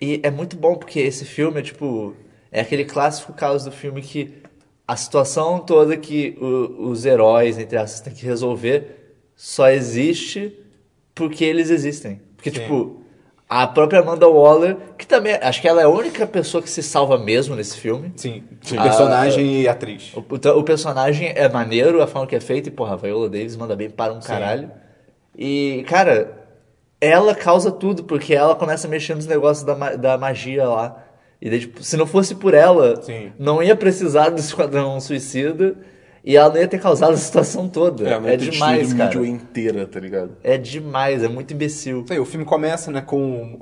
E 0.00 0.20
é 0.22 0.30
muito 0.30 0.56
bom 0.56 0.74
porque 0.76 1.00
esse 1.00 1.24
filme 1.24 1.60
é 1.60 1.62
tipo. 1.62 2.14
É 2.50 2.60
aquele 2.60 2.84
clássico 2.84 3.32
caso 3.32 3.64
do 3.68 3.72
filme 3.74 4.00
que 4.00 4.34
a 4.86 4.96
situação 4.96 5.58
toda 5.58 5.96
que 5.96 6.36
o- 6.40 6.88
os 6.90 7.04
heróis, 7.04 7.58
entre 7.58 7.76
aspas, 7.76 8.00
têm 8.00 8.12
que 8.14 8.24
resolver 8.24 9.16
só 9.34 9.68
existe 9.70 10.56
porque 11.14 11.44
eles 11.44 11.70
existem. 11.70 12.20
Porque, 12.36 12.50
Sim. 12.50 12.60
tipo, 12.60 13.00
a 13.48 13.66
própria 13.66 14.00
Amanda 14.00 14.28
Waller, 14.28 14.76
que 14.98 15.06
também. 15.06 15.34
Acho 15.40 15.60
que 15.60 15.66
ela 15.68 15.80
é 15.80 15.84
a 15.84 15.88
única 15.88 16.26
pessoa 16.26 16.62
que 16.62 16.70
se 16.70 16.82
salva 16.82 17.18
mesmo 17.18 17.56
nesse 17.56 17.76
filme. 17.76 18.12
Sim. 18.16 18.42
Personagem 18.68 19.62
e 19.62 19.68
atriz. 19.68 20.12
O, 20.14 20.20
o- 20.20 20.58
o 20.58 20.62
personagem 20.64 21.32
é 21.34 21.48
maneiro, 21.48 22.02
a 22.02 22.06
forma 22.06 22.26
que 22.26 22.36
é 22.36 22.40
feita, 22.40 22.68
e, 22.68 22.72
porra, 22.72 22.92
a 22.94 22.96
Viola 22.96 23.28
Davis 23.28 23.56
manda 23.56 23.74
bem 23.74 23.90
para 23.90 24.12
um 24.12 24.20
caralho. 24.20 24.70
E, 25.36 25.84
cara, 25.88 26.44
ela 27.00 27.34
causa 27.34 27.70
tudo, 27.70 28.04
porque 28.04 28.34
ela 28.34 28.54
começa 28.54 28.86
a 28.86 28.90
mexer 28.90 29.14
nos 29.14 29.26
negócios 29.26 29.64
da, 29.64 29.96
da 29.96 30.18
magia 30.18 30.68
lá. 30.68 31.04
E 31.40 31.50
daí, 31.50 31.60
tipo, 31.60 31.82
se 31.82 31.96
não 31.96 32.06
fosse 32.06 32.34
por 32.34 32.54
ela, 32.54 33.02
Sim. 33.02 33.32
não 33.38 33.62
ia 33.62 33.76
precisar 33.76 34.30
do 34.30 34.40
Esquadrão 34.40 34.98
Suicida 35.00 35.76
e 36.24 36.38
ela 36.38 36.48
não 36.48 36.56
ia 36.58 36.66
ter 36.66 36.80
causado 36.80 37.12
a 37.12 37.16
situação 37.18 37.68
toda. 37.68 38.08
É, 38.08 38.32
É, 38.32 38.36
demais, 38.38 38.94
cara. 38.94 39.26
inteira, 39.26 39.86
tá 39.86 40.00
ligado? 40.00 40.38
É 40.42 40.56
demais, 40.56 41.22
é 41.22 41.28
muito 41.28 41.52
imbecil. 41.52 42.06
Aí, 42.08 42.18
o 42.18 42.24
filme 42.24 42.46
começa, 42.46 42.90
né, 42.90 43.02
com... 43.02 43.58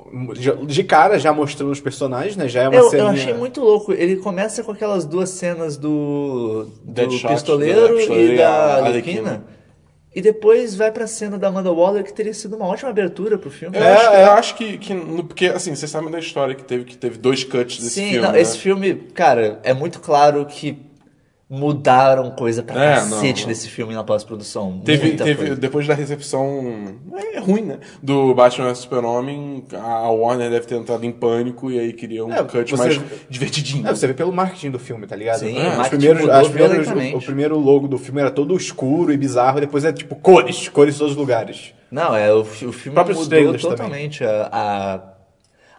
De 0.65 0.81
cara, 0.85 1.19
já 1.19 1.33
mostrando 1.33 1.71
os 1.71 1.81
personagens, 1.81 2.37
né? 2.37 2.47
Já 2.47 2.61
é 2.61 2.69
uma 2.69 2.77
Eu, 2.77 2.89
cena... 2.89 3.03
eu 3.03 3.07
achei 3.09 3.33
muito 3.33 3.59
louco. 3.59 3.91
Ele 3.91 4.15
começa 4.15 4.63
com 4.63 4.71
aquelas 4.71 5.03
duas 5.03 5.31
cenas 5.31 5.75
do, 5.75 6.67
do 6.81 6.93
Deadshot, 6.93 7.27
pistoleiro 7.33 7.81
da 7.81 7.93
pistoleira 7.95 8.33
e 8.33 8.37
da 8.37 8.49
a 8.49 8.85
Arlequina. 8.85 9.43
E 10.15 10.21
depois 10.21 10.75
vai 10.75 10.91
pra 10.91 11.07
cena 11.07 11.37
da 11.39 11.47
Amanda 11.47 11.71
Waller, 11.71 12.03
que 12.03 12.13
teria 12.13 12.33
sido 12.33 12.55
uma 12.55 12.67
ótima 12.67 12.89
abertura 12.91 13.37
pro 13.37 13.49
filme. 13.49 13.75
Eu, 13.77 13.83
É, 13.83 13.93
acho, 13.93 14.09
é. 14.09 14.23
eu 14.25 14.31
acho 14.31 14.55
que, 14.55 14.77
que 14.77 14.93
no- 14.93 15.23
porque, 15.23 15.47
assim, 15.47 15.75
vocês 15.75 15.89
sabem 15.89 16.11
da 16.11 16.19
história 16.19 16.53
que 16.53 16.63
teve, 16.63 16.83
que 16.83 16.95
teve 16.95 17.17
dois 17.17 17.43
cuts 17.43 17.77
desse 17.79 17.89
Sim, 17.95 18.09
filme, 18.11 18.25
não, 18.27 18.31
né? 18.31 18.39
esse 18.41 18.57
filme, 18.57 18.93
cara, 19.13 19.59
é 19.63 19.73
muito 19.73 19.99
claro 19.99 20.45
que 20.45 20.77
mudaram 21.57 22.31
coisa 22.31 22.63
pra 22.63 22.83
É, 22.83 22.93
cacete 22.95 23.43
não. 23.43 23.49
nesse 23.49 23.69
filme 23.69 23.93
na 23.93 24.03
pós-produção. 24.03 24.81
Teve, 24.83 25.11
teve 25.11 25.35
coisa. 25.35 25.55
depois 25.55 25.85
da 25.87 25.93
recepção 25.93 26.95
é 27.35 27.39
ruim, 27.39 27.61
né? 27.61 27.77
Do 28.01 28.33
Batman 28.33 28.69
vs 28.69 28.79
Super-Homem, 28.79 29.63
a 29.73 30.09
Warner 30.09 30.49
deve 30.49 30.65
ter 30.65 30.75
entrado 30.75 31.05
em 31.05 31.11
pânico 31.11 31.69
e 31.69 31.79
aí 31.79 31.93
queria 31.93 32.25
um 32.25 32.33
É, 32.33 32.43
cut 32.43 32.71
você- 32.71 32.75
mais 32.83 32.99
divertidinho. 33.29 33.87
É, 33.87 33.91
você 33.95 34.07
vê 34.07 34.13
pelo 34.13 34.31
marketing 34.33 34.71
do 34.71 34.79
filme, 34.79 35.05
tá 35.05 35.15
ligado? 35.15 35.39
Sim, 35.39 35.57
É, 35.57 35.67
o 35.67 35.71
os 35.71 35.77
marketing 35.77 35.97
primeiros, 36.07 36.29
as 36.29 36.47
primeiras- 36.47 36.71
violentamente. 36.87 37.15
o 37.15 37.21
primeiro 37.21 37.59
logo 37.59 37.87
do 37.87 37.97
filme 37.99 38.19
era 38.21 38.31
todo 38.31 38.55
escuro 38.57 39.13
e 39.13 39.17
bizarro, 39.17 39.59
e 39.59 39.61
depois 39.61 39.85
é 39.85 39.91
tipo 39.93 40.15
cores, 40.15 40.67
cores 40.69 40.95
em 40.95 40.97
todos 40.97 41.11
os 41.13 41.17
lugares. 41.17 41.73
Não, 41.91 42.15
é, 42.15 42.33
o, 42.33 42.39
o 42.41 42.45
filme 42.45 42.97
mudou 42.97 43.53
totalmente 43.59 44.23
a, 44.23 44.49
a, 44.51 44.99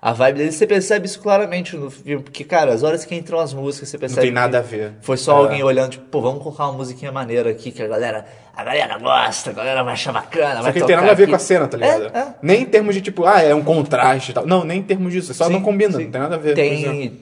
a 0.07 0.13
vibe 0.13 0.37
dele. 0.37 0.53
Você 0.53 0.67
percebe 0.67 1.07
isso 1.07 1.19
claramente 1.19 1.75
no 1.79 1.91
filme, 1.91 2.23
porque, 2.23 2.45
cara, 2.45 2.75
as 2.75 2.83
horas 2.83 3.07
que 3.07 3.15
entram 3.15 3.39
as 3.41 3.55
músicas, 3.55 3.89
você 3.89 3.97
percebe 3.97 4.21
tem 4.27 4.31
nada 4.31 4.59
a 4.59 4.61
ver. 4.61 4.93
Foi 5.01 5.17
só 5.17 5.33
É. 5.33 5.39
alguém 5.39 5.63
olhando, 5.63 5.93
tipo, 5.93 6.05
pô, 6.11 6.21
vamos 6.21 6.43
colocar 6.43 6.65
uma 6.65 6.75
musiquinha 6.75 7.11
maneira 7.11 7.49
aqui, 7.49 7.71
que 7.73 7.83
a 7.83 7.89
galera, 7.89 8.27
a 8.55 8.63
galera 8.63 8.99
gosta, 8.99 9.49
a 9.49 9.53
galera 9.55 9.83
vai 9.83 9.95
achar 9.95 10.13
bacana, 10.13 10.57
Só 10.57 10.63
vai 10.65 10.73
que 10.75 10.81
não 10.81 10.87
tem 10.87 10.97
nada 10.97 11.11
a 11.11 11.15
ver 11.15 11.23
aqui. 11.23 11.31
com 11.33 11.37
a 11.37 11.39
cena, 11.39 11.67
tá 11.67 11.79
ligado? 11.79 12.05
É, 12.15 12.19
é. 12.19 12.35
Nem 12.43 12.61
em 12.63 12.67
termos 12.67 12.95
de 12.95 13.01
tipo, 13.01 13.25
ah, 13.25 13.41
é 13.41 13.55
um 13.55 13.65
contraste 13.65 14.33
e 14.33 14.35
tal. 14.35 14.47
Não, 14.47 14.63
nem 14.63 14.81
em 14.81 14.83
termos 14.83 15.11
disso, 15.11 15.33
só 15.33 15.47
Sim, 15.47 15.55
não 15.55 15.63
combina, 15.63 15.97
sim. 15.97 16.05
não 16.05 16.11
tem 16.13 16.21
nada 16.21 16.35
a 16.35 16.39
ver. 16.39 16.55
Tem, 16.55 17.21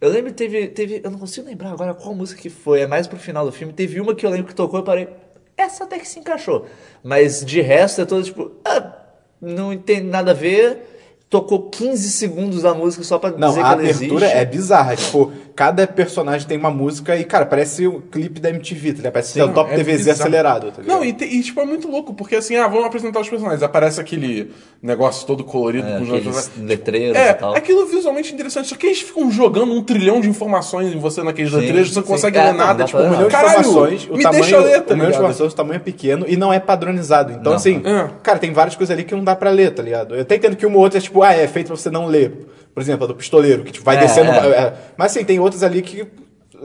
Eu 0.00 0.10
lembro 0.10 0.32
que 0.32 0.36
teve, 0.36 0.66
teve. 0.66 1.00
Eu 1.04 1.10
não 1.12 1.18
consigo 1.20 1.46
lembrar 1.46 1.70
agora 1.70 1.94
qual 1.94 2.14
música 2.14 2.42
que 2.42 2.50
foi. 2.50 2.80
É 2.80 2.86
mais 2.86 3.06
pro 3.06 3.16
final 3.18 3.46
do 3.46 3.52
filme. 3.52 3.72
Teve 3.72 4.00
uma 4.00 4.12
que 4.14 4.26
eu 4.26 4.28
lembro 4.30 4.48
que 4.48 4.54
tocou 4.54 4.78
e 4.78 4.82
eu 4.82 4.84
parei. 4.84 5.08
Essa 5.56 5.84
até 5.84 5.98
que 6.00 6.06
se 6.06 6.18
encaixou. 6.18 6.66
Mas 7.02 7.42
de 7.44 7.60
resto 7.62 8.02
é 8.02 8.04
todo 8.04 8.22
tipo. 8.24 8.50
Ah, 8.66 8.92
não 9.40 9.74
tem 9.78 10.02
nada 10.02 10.32
a 10.32 10.34
ver. 10.34 10.90
Tocou 11.30 11.68
15 11.68 12.10
segundos 12.10 12.62
da 12.62 12.74
música 12.74 13.02
só 13.02 13.18
pra 13.18 13.30
Não, 13.30 13.48
dizer 13.48 13.60
a 13.60 13.64
que 13.64 13.72
ela 13.72 13.82
abertura 13.82 14.24
existe. 14.26 14.38
é 14.40 14.44
bizarra. 14.44 14.96
Tipo, 14.96 15.32
cada 15.56 15.86
personagem 15.86 16.46
tem 16.48 16.58
uma 16.58 16.70
música 16.70 17.16
e, 17.16 17.24
cara, 17.24 17.46
parece 17.46 17.86
o 17.86 18.00
clipe 18.00 18.40
da 18.40 18.50
MTV, 18.50 18.90
tá 18.92 18.96
ligado? 18.98 19.12
Parece 19.12 19.32
que 19.34 19.40
é 19.40 19.44
o 19.44 19.52
top 19.52 19.70
é 19.72 19.76
TVZ 19.76 19.96
bizarro. 19.98 20.20
acelerado, 20.20 20.72
tá 20.72 20.82
ligado? 20.82 20.96
Não, 20.96 21.04
e, 21.04 21.12
te- 21.12 21.24
e, 21.24 21.42
tipo, 21.42 21.60
é 21.60 21.64
muito 21.64 21.88
louco, 21.88 22.12
porque 22.14 22.36
assim, 22.36 22.56
ah, 22.56 22.66
vamos 22.66 22.84
apresentar 22.86 23.20
os 23.20 23.28
personagens. 23.28 23.62
Aparece 23.62 24.00
aquele 24.00 24.50
negócio 24.82 25.26
todo 25.26 25.44
colorido 25.44 25.86
É, 25.88 25.96
com 25.98 26.02
os 26.02 26.08
aqueles 26.08 26.24
personagens. 26.24 26.66
letreiros 26.68 27.16
É, 27.16 27.30
e 27.30 27.34
tal. 27.34 27.54
aquilo 27.54 27.86
visualmente 27.86 28.34
interessante, 28.34 28.68
só 28.68 28.74
que 28.76 28.86
eles 28.86 29.00
ficam 29.00 29.30
jogando 29.30 29.72
um 29.72 29.82
trilhão 29.82 30.20
de 30.20 30.28
informações 30.28 30.92
em 30.92 30.98
você 30.98 31.22
naqueles 31.22 31.50
Sim, 31.52 31.58
letreiros, 31.58 31.90
você 31.90 31.96
não 32.00 32.02
sim. 32.06 32.12
consegue 32.12 32.36
É, 32.38 32.42
ler 32.44 32.50
não, 32.52 32.58
nada, 32.58 32.74
dá 32.80 32.84
tipo, 32.84 32.98
Um 32.98 33.10
milhão 33.10 33.24
de 33.24 33.30
caralho, 33.30 33.60
informações, 33.60 34.08
o 34.10 34.16
me 34.16 34.22
tamanho, 34.22 34.42
deixa 34.42 34.58
ler, 34.58 34.80
tá 34.82 34.94
um 34.94 34.96
milhão 34.96 35.10
de 35.10 35.16
informações, 35.16 35.52
o 35.52 35.56
tamanho 35.56 35.76
é 35.76 35.80
pequeno 35.80 36.24
e 36.28 36.36
não 36.36 36.52
é 36.52 36.58
padronizado. 36.58 37.30
Então, 37.32 37.52
Não. 37.52 37.54
assim, 37.54 37.80
É. 37.84 38.08
cara, 38.22 38.38
tem 38.38 38.52
várias 38.52 38.74
coisas 38.76 38.92
ali 38.92 39.04
que 39.04 39.14
não 39.14 39.22
dá 39.22 39.36
pra 39.36 39.50
ler, 39.50 39.70
tá 39.72 39.82
ligado? 39.82 40.14
Eu 40.16 40.22
até 40.22 40.34
entendo 40.36 40.56
que 40.56 40.66
uma 40.66 40.76
ou 40.76 40.82
outra 40.82 40.98
é 40.98 41.00
tipo, 41.02 41.22
ah, 41.22 41.32
é 41.32 41.46
feito 41.46 41.68
pra 41.68 41.76
você 41.76 41.90
não 41.90 42.06
ler. 42.06 42.46
Por 42.74 42.82
exemplo, 42.82 43.04
a 43.04 43.08
do 43.08 43.14
pistoleiro, 43.14 43.62
que 43.62 43.70
tipo, 43.72 43.84
vai 43.84 43.96
É, 43.96 44.00
descendo. 44.00 44.30
é. 44.32 44.48
é. 44.48 44.74
Mas 44.96 45.12
assim, 45.12 45.24
tem 45.24 45.38
outras 45.38 45.62
ali 45.62 45.80
que 45.80 46.06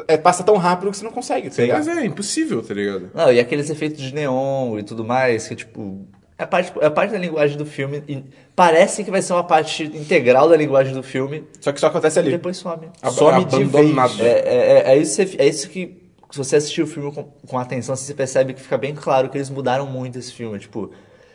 é, 0.08 0.18
passa 0.18 0.44
tão 0.44 0.58
rápido 0.58 0.89
que 0.92 0.98
você 0.98 1.04
não 1.04 1.12
consegue, 1.12 1.50
tá 1.50 1.62
ligado? 1.62 1.86
Mas 1.86 1.98
é 1.98 2.06
impossível, 2.06 2.62
tá 2.63 2.74
ligado? 2.74 3.12
Não, 3.13 3.32
e 3.32 3.39
aqueles 3.39 3.70
efeitos 3.70 4.01
de 4.01 4.13
neon 4.13 4.80
e 4.80 4.84
tudo 4.84 5.04
mais, 5.06 5.48
que 5.48 5.56
tipo. 5.56 6.06
É 6.38 6.46
parte, 6.46 6.72
é 6.80 6.89
parte 6.89 7.12
da 7.12 7.18
linguagem 7.18 7.58
do 7.58 7.66
filme. 7.66 8.01
E 8.08 8.24
parece 8.56 9.04
que 9.04 9.12
vai 9.12 9.22
ser 9.22 9.34
uma 9.34 9.44
parte 9.44 9.84
integral 9.84 10.48
da 10.48 10.56
linguagem 10.56 10.94
do 10.94 11.04
filme. 11.04 11.44
Só 11.60 11.72
que 11.74 11.80
só 11.82 11.88
acontece 11.88 12.18
E 12.18 12.22
ali. 12.22 12.32
depois 12.32 12.56
some. 12.56 12.88
Ab- 13.01 13.13
Some 13.13 13.44
de 13.46 13.56
abandonado. 13.58 14.13
vez. 14.16 14.22
É, 14.22 14.39
é, 14.39 14.84
é, 14.88 14.92
é 14.94 14.98
isso, 14.98 15.22
é 15.22 15.46
isso 15.46 15.70
que. 15.70 16.01
Se 16.32 16.38
você 16.38 16.56
assistir 16.56 16.82
o 16.82 16.88
filme 16.88 17.12
com, 17.12 17.24
com 17.46 17.58
atenção, 17.60 17.94
você 17.96 18.13
percebe 18.13 18.54
que 18.54 18.62
fica 18.62 18.78
bem 18.78 18.96
claro 18.96 19.28
que 19.30 19.38
eles 19.38 19.50
mudaram 19.50 19.86
muito 19.86 20.18
esse 20.18 20.32
filme. 20.32 20.58
Tipo, 20.60 20.92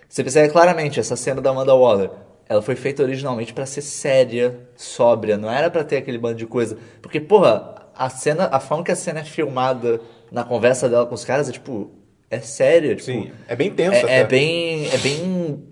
você 0.08 0.22
percebe 0.22 0.50
claramente 0.50 0.98
essa 0.98 1.16
cena 1.16 1.40
da 1.42 1.50
Amanda 1.50 1.74
Waller. 1.74 2.10
Ela 2.54 2.62
foi 2.62 2.76
feita 2.76 3.02
originalmente 3.02 3.52
pra 3.52 3.66
ser 3.66 3.82
séria, 3.82 4.56
sóbria, 4.76 5.36
não 5.36 5.50
era 5.50 5.68
pra 5.68 5.82
ter 5.82 5.96
aquele 5.96 6.18
bando 6.18 6.36
de 6.36 6.46
coisa. 6.46 6.78
Porque, 7.02 7.18
porra, 7.18 7.74
a 7.96 8.08
cena, 8.08 8.48
a 8.52 8.60
forma 8.60 8.84
que 8.84 8.92
a 8.92 8.96
cena 8.96 9.20
é 9.20 9.24
filmada 9.24 10.00
na 10.30 10.44
conversa 10.44 10.88
dela 10.88 11.04
com 11.04 11.16
os 11.16 11.24
caras 11.24 11.48
é 11.48 11.52
tipo. 11.52 11.90
É 12.30 12.38
séria, 12.38 12.94
tipo. 12.94 13.06
Sim, 13.06 13.32
é 13.48 13.56
bem 13.56 13.70
tenso 13.72 14.06
É, 14.06 14.20
é 14.20 14.24
bem. 14.24 14.86
É 14.88 14.98
bem. 14.98 15.64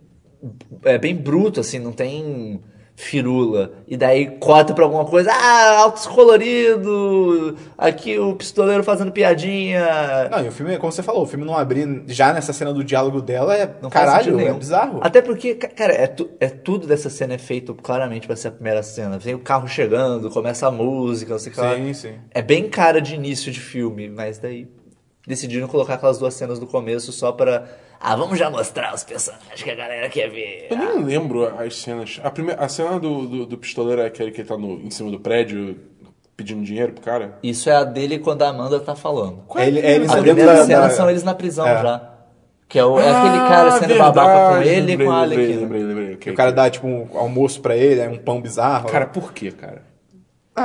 É 0.84 0.98
bem 0.98 1.14
bruto, 1.14 1.60
assim, 1.60 1.78
não 1.78 1.92
tem 1.92 2.60
firula. 2.96 3.72
E 3.88 3.96
daí 3.96 4.26
corta 4.38 4.72
pra 4.74 4.84
alguma 4.84 5.04
coisa. 5.04 5.30
Ah, 5.32 5.78
altos 5.80 6.06
colorido! 6.06 7.56
Aqui 7.76 8.18
o 8.18 8.34
pistoleiro 8.34 8.82
fazendo 8.84 9.12
piadinha. 9.12 10.28
Não, 10.30 10.44
e 10.44 10.48
o 10.48 10.52
filme, 10.52 10.76
como 10.78 10.92
você 10.92 11.02
falou, 11.02 11.22
o 11.22 11.26
filme 11.26 11.44
não 11.44 11.56
abrir 11.56 12.04
já 12.06 12.32
nessa 12.32 12.52
cena 12.52 12.72
do 12.72 12.84
diálogo 12.84 13.20
dela 13.20 13.56
é. 13.56 13.74
Não 13.80 13.90
caralho, 13.90 14.38
é 14.38 14.52
bizarro. 14.52 15.00
Até 15.02 15.20
porque, 15.20 15.54
ca- 15.54 15.68
cara, 15.68 15.92
é, 15.92 16.06
tu- 16.06 16.30
é 16.40 16.48
tudo 16.48 16.86
dessa 16.86 17.10
cena 17.10 17.34
é 17.34 17.38
feito 17.38 17.74
claramente 17.74 18.26
pra 18.26 18.36
ser 18.36 18.48
a 18.48 18.52
primeira 18.52 18.82
cena. 18.82 19.18
Vem 19.18 19.34
o 19.34 19.38
carro 19.40 19.66
chegando, 19.68 20.30
começa 20.30 20.66
a 20.66 20.70
música, 20.70 21.32
não 21.32 21.38
sei 21.38 21.52
o 21.52 21.54
que 21.54 21.60
lá. 21.60 21.74
Sim, 21.76 21.92
sim. 21.94 22.14
É 22.30 22.42
bem 22.42 22.68
cara 22.68 23.00
de 23.00 23.14
início 23.14 23.50
de 23.50 23.60
filme, 23.60 24.08
mas 24.08 24.38
daí 24.38 24.68
decidiram 25.26 25.68
colocar 25.68 25.94
aquelas 25.94 26.18
duas 26.18 26.34
cenas 26.34 26.58
do 26.58 26.66
começo 26.66 27.12
só 27.12 27.32
pra. 27.32 27.64
Ah, 28.04 28.16
vamos 28.16 28.36
já 28.38 28.50
mostrar 28.50 28.92
os 28.94 29.04
personagens 29.04 29.62
que 29.62 29.70
a 29.70 29.74
galera 29.76 30.08
quer 30.08 30.28
ver. 30.28 30.66
Eu 30.70 30.76
nem 30.76 31.04
lembro 31.04 31.46
as 31.58 31.76
cenas. 31.76 32.20
A, 32.24 32.30
primeira, 32.30 32.60
a 32.60 32.68
cena 32.68 32.98
do, 32.98 33.26
do, 33.26 33.46
do 33.46 33.56
pistoleiro 33.58 34.02
é 34.02 34.06
aquele 34.06 34.32
que 34.32 34.40
ele 34.40 34.48
tá 34.48 34.56
no, 34.58 34.80
em 34.80 34.90
cima 34.90 35.10
do 35.10 35.20
prédio 35.20 35.76
pedindo 36.36 36.62
dinheiro 36.64 36.92
pro 36.92 37.02
cara. 37.04 37.38
Isso 37.42 37.70
é 37.70 37.76
a 37.76 37.84
dele 37.84 38.18
quando 38.18 38.42
a 38.42 38.48
Amanda 38.48 38.80
tá 38.80 38.96
falando. 38.96 39.42
É 39.56 39.66
ele- 39.68 39.78
é 39.80 39.94
eles 39.94 40.10
A 40.10 40.16
primeira 40.20 40.54
da- 40.56 40.64
cena 40.66 40.80
da- 40.88 40.90
são 40.90 41.08
eles 41.08 41.22
na 41.22 41.34
prisão 41.34 41.66
É. 41.68 41.80
já. 41.82 42.08
Que 42.68 42.78
é, 42.78 42.84
o, 42.84 42.98
é 42.98 43.08
aquele 43.08 43.36
cara 43.48 43.70
sendo 43.78 43.98
babaca 43.98 44.56
com 44.56 44.62
ele 44.62 44.92
e 44.94 44.96
com 44.96 45.10
a 45.10 45.20
Ah, 45.20 45.24
lembrei, 45.26 45.56
lembrei, 45.56 45.82
lembrei. 45.84 46.32
o 46.32 46.34
cara 46.34 46.50
dá, 46.50 46.70
tipo, 46.70 46.86
um 46.86 47.06
almoço 47.14 47.60
pra 47.60 47.76
ele, 47.76 48.00
é 48.00 48.08
um 48.08 48.16
pão 48.16 48.40
bizarro. 48.40 48.88
Cara, 48.88 49.06
por 49.06 49.32
quê, 49.34 49.52
cara? 49.52 49.82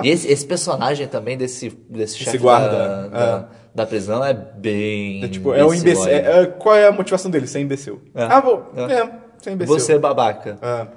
E 0.03 0.09
esse, 0.09 0.25
esse 0.31 0.45
personagem 0.45 1.05
também 1.07 1.37
desse, 1.37 1.69
desse 1.89 2.17
chefe 2.17 2.37
guarda, 2.37 2.69
da, 2.69 3.05
é. 3.05 3.09
da, 3.09 3.49
da 3.77 3.85
prisão 3.85 4.25
é 4.25 4.33
bem. 4.33 5.23
é, 5.23 5.27
tipo, 5.27 5.53
é 5.53 5.63
um 5.63 5.71
imbecil. 5.71 6.07
é- 6.07 6.41
é- 6.41 6.45
qual 6.47 6.75
é 6.75 6.87
a 6.87 6.91
motivação 6.91 7.29
dele? 7.29 7.45
Ser 7.45 7.59
imbecil. 7.59 8.01
É. 8.15 8.23
Ah, 8.23 8.39
vou. 8.39 8.71
É. 8.75 8.91
É, 8.93 9.09
ser 9.37 9.51
imbecil. 9.51 9.79
Você 9.79 9.93
é 9.93 9.99
babaca. 9.99 10.57
É. 10.59 10.87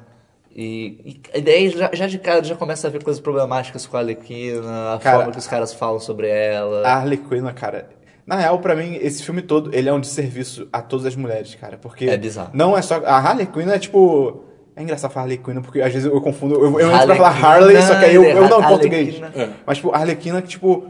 E, 0.56 1.20
e 1.34 1.40
daí 1.42 1.68
já, 1.68 1.90
já 1.92 2.06
de 2.06 2.18
cara 2.18 2.42
já 2.42 2.56
começa 2.56 2.88
a 2.88 2.90
ver 2.90 3.04
coisas 3.04 3.20
problemáticas 3.20 3.86
com 3.86 3.98
a 3.98 4.00
Arlequina, 4.00 4.94
a 4.94 4.98
Cara, 4.98 5.18
forma 5.18 5.32
que 5.32 5.38
os 5.38 5.46
caras 5.46 5.74
falam 5.74 6.00
sobre 6.00 6.28
ela. 6.28 6.86
A 6.88 6.94
Harley 6.94 7.18
Quinn, 7.18 7.44
cara. 7.54 7.90
Na 8.26 8.36
real, 8.36 8.58
pra 8.60 8.74
mim, 8.74 8.96
esse 9.00 9.22
filme 9.22 9.42
todo, 9.42 9.74
ele 9.74 9.88
é 9.88 9.92
um 9.92 10.00
desserviço 10.00 10.66
a 10.72 10.80
todas 10.80 11.04
as 11.04 11.14
mulheres, 11.14 11.54
cara. 11.54 11.76
Porque. 11.76 12.06
É 12.06 12.16
bizarro. 12.16 12.50
Não 12.54 12.76
é 12.76 12.80
só. 12.80 12.96
A 13.04 13.16
Harley 13.18 13.46
Quinn 13.46 13.68
é 13.70 13.78
tipo. 13.78 14.42
É 14.74 14.82
engraçado 14.82 15.10
falar 15.10 15.24
Harley 15.24 15.38
Quinn, 15.38 15.60
porque 15.60 15.82
às 15.82 15.92
vezes 15.92 16.10
eu 16.10 16.20
confundo. 16.22 16.54
Eu, 16.54 16.80
eu 16.80 16.90
entro 16.90 17.06
pra 17.06 17.16
falar 17.16 17.44
Harley, 17.44 17.82
só 17.82 17.98
que 17.98 18.04
aí 18.06 18.14
eu, 18.14 18.24
eu 18.24 18.48
não, 18.48 18.60
em 18.60 18.62
Harlequina. 18.62 18.68
português. 18.68 19.20
É. 19.36 19.48
Mas, 19.66 19.76
tipo, 19.76 19.90
a 19.92 19.98
Arlequina, 19.98 20.40
que, 20.40 20.48
tipo. 20.48 20.86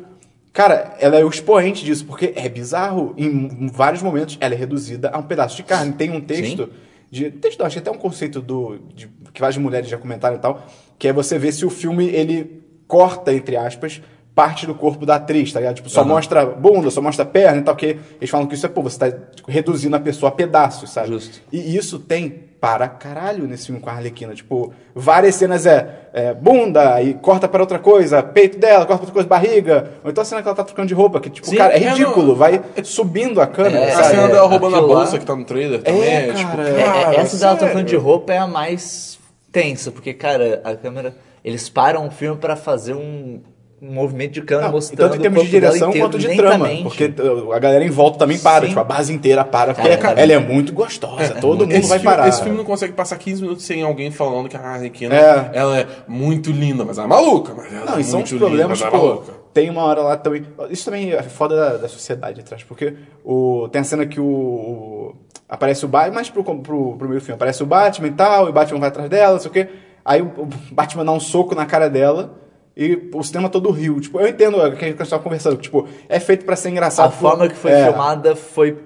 Cara, 0.52 0.96
ela 0.98 1.16
é 1.16 1.24
o 1.24 1.28
expoente 1.28 1.84
disso, 1.84 2.04
porque 2.04 2.32
é 2.34 2.48
bizarro. 2.48 3.14
Em, 3.16 3.68
vários 3.68 4.02
momentos, 4.02 4.36
ela 4.40 4.54
é 4.54 4.56
reduzida 4.56 5.10
a 5.12 5.18
um 5.18 5.22
pedaço 5.22 5.56
de 5.56 5.62
carne. 5.62 5.92
Tem 5.92 6.10
um 6.10 6.20
texto. 6.20 6.70
De, 7.10 7.30
texto, 7.30 7.62
acho 7.62 7.74
que 7.74 7.80
até 7.80 7.90
um 7.90 7.98
conceito 7.98 8.40
do, 8.40 8.78
de, 8.94 9.08
que 9.32 9.40
várias 9.40 9.58
mulheres 9.58 9.88
já 9.88 9.96
comentaram 9.96 10.36
e 10.36 10.40
tal. 10.40 10.66
Que 10.98 11.08
é 11.08 11.12
você 11.12 11.38
ver 11.38 11.52
se 11.52 11.64
o 11.64 11.70
filme 11.70 12.06
ele 12.08 12.62
corta, 12.86 13.32
entre 13.32 13.56
aspas, 13.56 14.02
parte 14.34 14.66
do 14.66 14.74
corpo 14.74 15.06
da 15.06 15.16
atriz, 15.16 15.52
tá 15.52 15.60
ligado? 15.60 15.76
Tipo, 15.76 15.88
só 15.88 16.00
Aham. 16.00 16.08
mostra 16.08 16.46
bunda, 16.46 16.90
só 16.90 17.00
mostra 17.00 17.24
perna 17.24 17.60
e 17.60 17.62
tal, 17.62 17.76
que 17.76 17.98
eles 18.20 18.30
falam 18.30 18.46
que 18.46 18.54
isso 18.54 18.66
é, 18.66 18.68
pô, 18.68 18.82
você 18.82 18.98
tá 18.98 19.18
reduzindo 19.46 19.94
a 19.94 20.00
pessoa 20.00 20.30
a 20.30 20.32
pedaços, 20.32 20.90
sabe? 20.90 21.08
Justo. 21.08 21.40
E 21.52 21.76
isso 21.76 21.98
tem 21.98 22.49
para 22.60 22.86
caralho 22.88 23.46
nesse 23.46 23.66
filme 23.66 23.80
com 23.80 23.88
a 23.88 23.94
Arlequina. 23.94 24.34
Tipo, 24.34 24.72
várias 24.94 25.34
cenas 25.34 25.64
é, 25.64 26.08
é 26.12 26.34
bunda, 26.34 27.00
e 27.00 27.14
corta 27.14 27.48
para 27.48 27.62
outra 27.62 27.78
coisa, 27.78 28.22
peito 28.22 28.58
dela, 28.58 28.84
corta 28.84 28.98
para 28.98 29.02
outra 29.06 29.12
coisa, 29.14 29.28
barriga. 29.28 29.92
Ou 30.04 30.10
então 30.10 30.20
a 30.20 30.24
cena 30.24 30.42
que 30.42 30.48
ela 30.48 30.54
tá 30.56 30.62
trocando 30.64 30.88
de 30.88 30.92
roupa, 30.94 31.20
que, 31.20 31.30
tipo, 31.30 31.46
Sim, 31.46 31.56
cara, 31.56 31.72
é 31.72 31.82
é, 31.82 31.88
ridículo. 31.88 32.28
não- 32.28 32.34
vai 32.34 32.60
subindo 32.84 33.40
a 33.40 33.46
câmera, 33.46 33.78
É, 33.78 33.92
A 33.92 33.96
sabe? 34.02 34.08
cena 34.08 34.28
dela 34.28 34.46
roubando 34.48 34.74
a 34.76 34.78
aquilo 34.78 34.92
lá- 34.92 35.00
bolsa 35.00 35.18
que 35.18 35.24
tá 35.24 35.34
no 35.34 35.44
trailer 35.44 35.82
também. 35.82 36.02
É, 36.02 36.28
É, 36.28 36.32
tipo, 36.34 36.50
cara, 36.50 36.68
É, 36.68 36.80
é, 36.80 36.84
cara, 36.84 37.16
essa 37.16 37.36
dela 37.38 37.56
trocando 37.56 37.84
de 37.84 37.96
roupa 37.96 38.32
é 38.34 38.38
a 38.38 38.46
mais 38.46 39.18
tensa, 39.50 39.90
porque, 39.90 40.12
cara, 40.12 40.60
a 40.62 40.74
câmera. 40.76 41.14
Eles 41.42 41.70
param 41.70 42.06
o 42.06 42.10
filme 42.10 42.36
pra 42.36 42.54
fazer 42.54 42.92
um, 42.92 43.40
um 43.82 43.94
movimento 43.94 44.32
de 44.32 44.42
câmera 44.42 44.66
Não, 44.68 44.74
mostrando. 44.74 44.98
tanto 45.08 45.16
em 45.18 45.22
termos 45.22 45.42
de 45.44 45.48
direção 45.50 45.90
quanto 45.92 46.18
de 46.18 46.36
trama. 46.36 46.68
Porque 46.82 47.06
uh, 47.06 47.52
a 47.52 47.58
galera 47.58 47.82
em 47.84 47.88
volta 47.90 48.18
também 48.18 48.38
para, 48.38 48.62
Sim. 48.62 48.68
tipo, 48.68 48.80
a 48.80 48.84
base 48.84 49.12
inteira 49.12 49.42
para, 49.44 49.72
porque 49.72 49.96
Cara, 49.96 50.20
ela 50.20 50.32
é 50.32 50.38
muito 50.38 50.72
gostosa, 50.72 51.34
todo 51.40 51.60
mundo 51.66 51.72
esse 51.72 51.88
vai 51.88 51.98
filme, 51.98 52.14
parar. 52.16 52.28
Esse 52.28 52.42
filme 52.42 52.58
não 52.58 52.64
consegue 52.64 52.92
passar 52.92 53.16
15 53.16 53.40
minutos 53.42 53.64
sem 53.64 53.82
alguém 53.82 54.10
falando 54.10 54.48
que 54.48 54.56
a 54.56 54.60
Arlequina 54.60 55.14
É. 55.14 55.50
ela 55.54 55.78
é 55.80 55.86
muito 56.06 56.50
linda, 56.50 56.84
mas 56.84 56.98
ela 56.98 57.06
é 57.06 57.08
maluca. 57.08 57.54
Mas 57.56 57.72
ela 57.72 57.86
Não, 57.86 57.96
é 57.96 58.00
e 58.00 58.04
são 58.04 58.18
muito 58.20 58.32
os 58.32 58.38
problemas, 58.38 58.52
linda, 58.58 58.68
mas 58.68 58.78
tipo, 58.80 58.96
é 58.96 58.98
maluca. 58.98 59.32
tem 59.54 59.70
uma 59.70 59.82
hora 59.84 60.02
lá 60.02 60.16
também. 60.16 60.44
Isso 60.68 60.84
também 60.84 61.12
é 61.12 61.22
foda 61.22 61.56
da, 61.56 61.76
da 61.78 61.88
sociedade 61.88 62.40
atrás, 62.40 62.62
porque 62.62 62.94
o, 63.24 63.66
tem 63.72 63.80
a 63.80 63.84
cena 63.84 64.04
que 64.04 64.20
o. 64.20 64.24
o- 64.24 65.14
aparece 65.48 65.84
o 65.84 65.88
Batman, 65.88 66.14
mais 66.14 66.28
pro, 66.30 66.44
pro, 66.44 66.96
pro 66.96 67.08
meio 67.08 67.20
filme, 67.20 67.34
aparece 67.34 67.62
o 67.62 67.66
Batman 67.66 68.06
e 68.08 68.12
tal, 68.12 68.46
e 68.46 68.50
o 68.50 68.52
Batman 68.52 68.78
vai 68.78 68.88
atrás 68.88 69.08
dela, 69.08 69.32
não 69.32 69.40
sei 69.40 69.50
o 69.50 69.52
quê. 69.52 69.68
Aí 70.04 70.22
o, 70.22 70.26
o 70.26 70.48
Batman 70.70 71.04
dá 71.04 71.12
um 71.12 71.18
soco 71.18 71.54
na 71.54 71.66
cara 71.66 71.88
dela. 71.90 72.38
E 72.82 73.10
o 73.12 73.22
cinema 73.22 73.50
todo 73.50 73.70
riu. 73.70 74.00
Tipo, 74.00 74.18
eu 74.20 74.26
entendo 74.26 74.56
o 74.56 74.72
que 74.74 74.82
a 74.86 74.88
gente 74.88 75.02
estava 75.02 75.22
conversando. 75.22 75.58
Tipo, 75.58 75.86
é 76.08 76.18
feito 76.18 76.46
pra 76.46 76.56
ser 76.56 76.70
engraçado. 76.70 77.08
A 77.08 77.10
forma 77.10 77.46
que 77.46 77.54
foi 77.54 77.72
é, 77.72 77.84
filmada 77.84 78.34
foi 78.34 78.78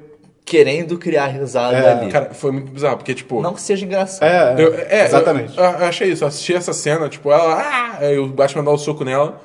querendo 0.44 0.98
criar 0.98 1.28
risada 1.28 1.76
É, 1.76 1.92
ali. 1.92 2.10
Cara, 2.10 2.34
foi 2.34 2.50
muito 2.50 2.72
bizarro, 2.72 2.96
porque, 2.96 3.14
tipo. 3.14 3.40
não 3.40 3.54
que 3.54 3.60
seja 3.60 3.86
engraçado. 3.86 4.28
É, 4.28 4.54
Eu- 4.58 4.74
é, 4.74 5.04
exatamente. 5.04 5.56
Eu, 5.56 5.62
eu 5.64 5.86
achei 5.86 6.10
isso, 6.10 6.24
eu 6.24 6.28
assisti 6.28 6.52
essa 6.54 6.72
cena, 6.72 7.08
tipo, 7.08 7.30
ela. 7.30 7.54
Ah! 7.54 7.98
Aí 8.00 8.18
o 8.18 8.26
Batman 8.26 8.64
dá 8.64 8.72
o 8.72 8.76
soco 8.78 9.04
nela. 9.04 9.40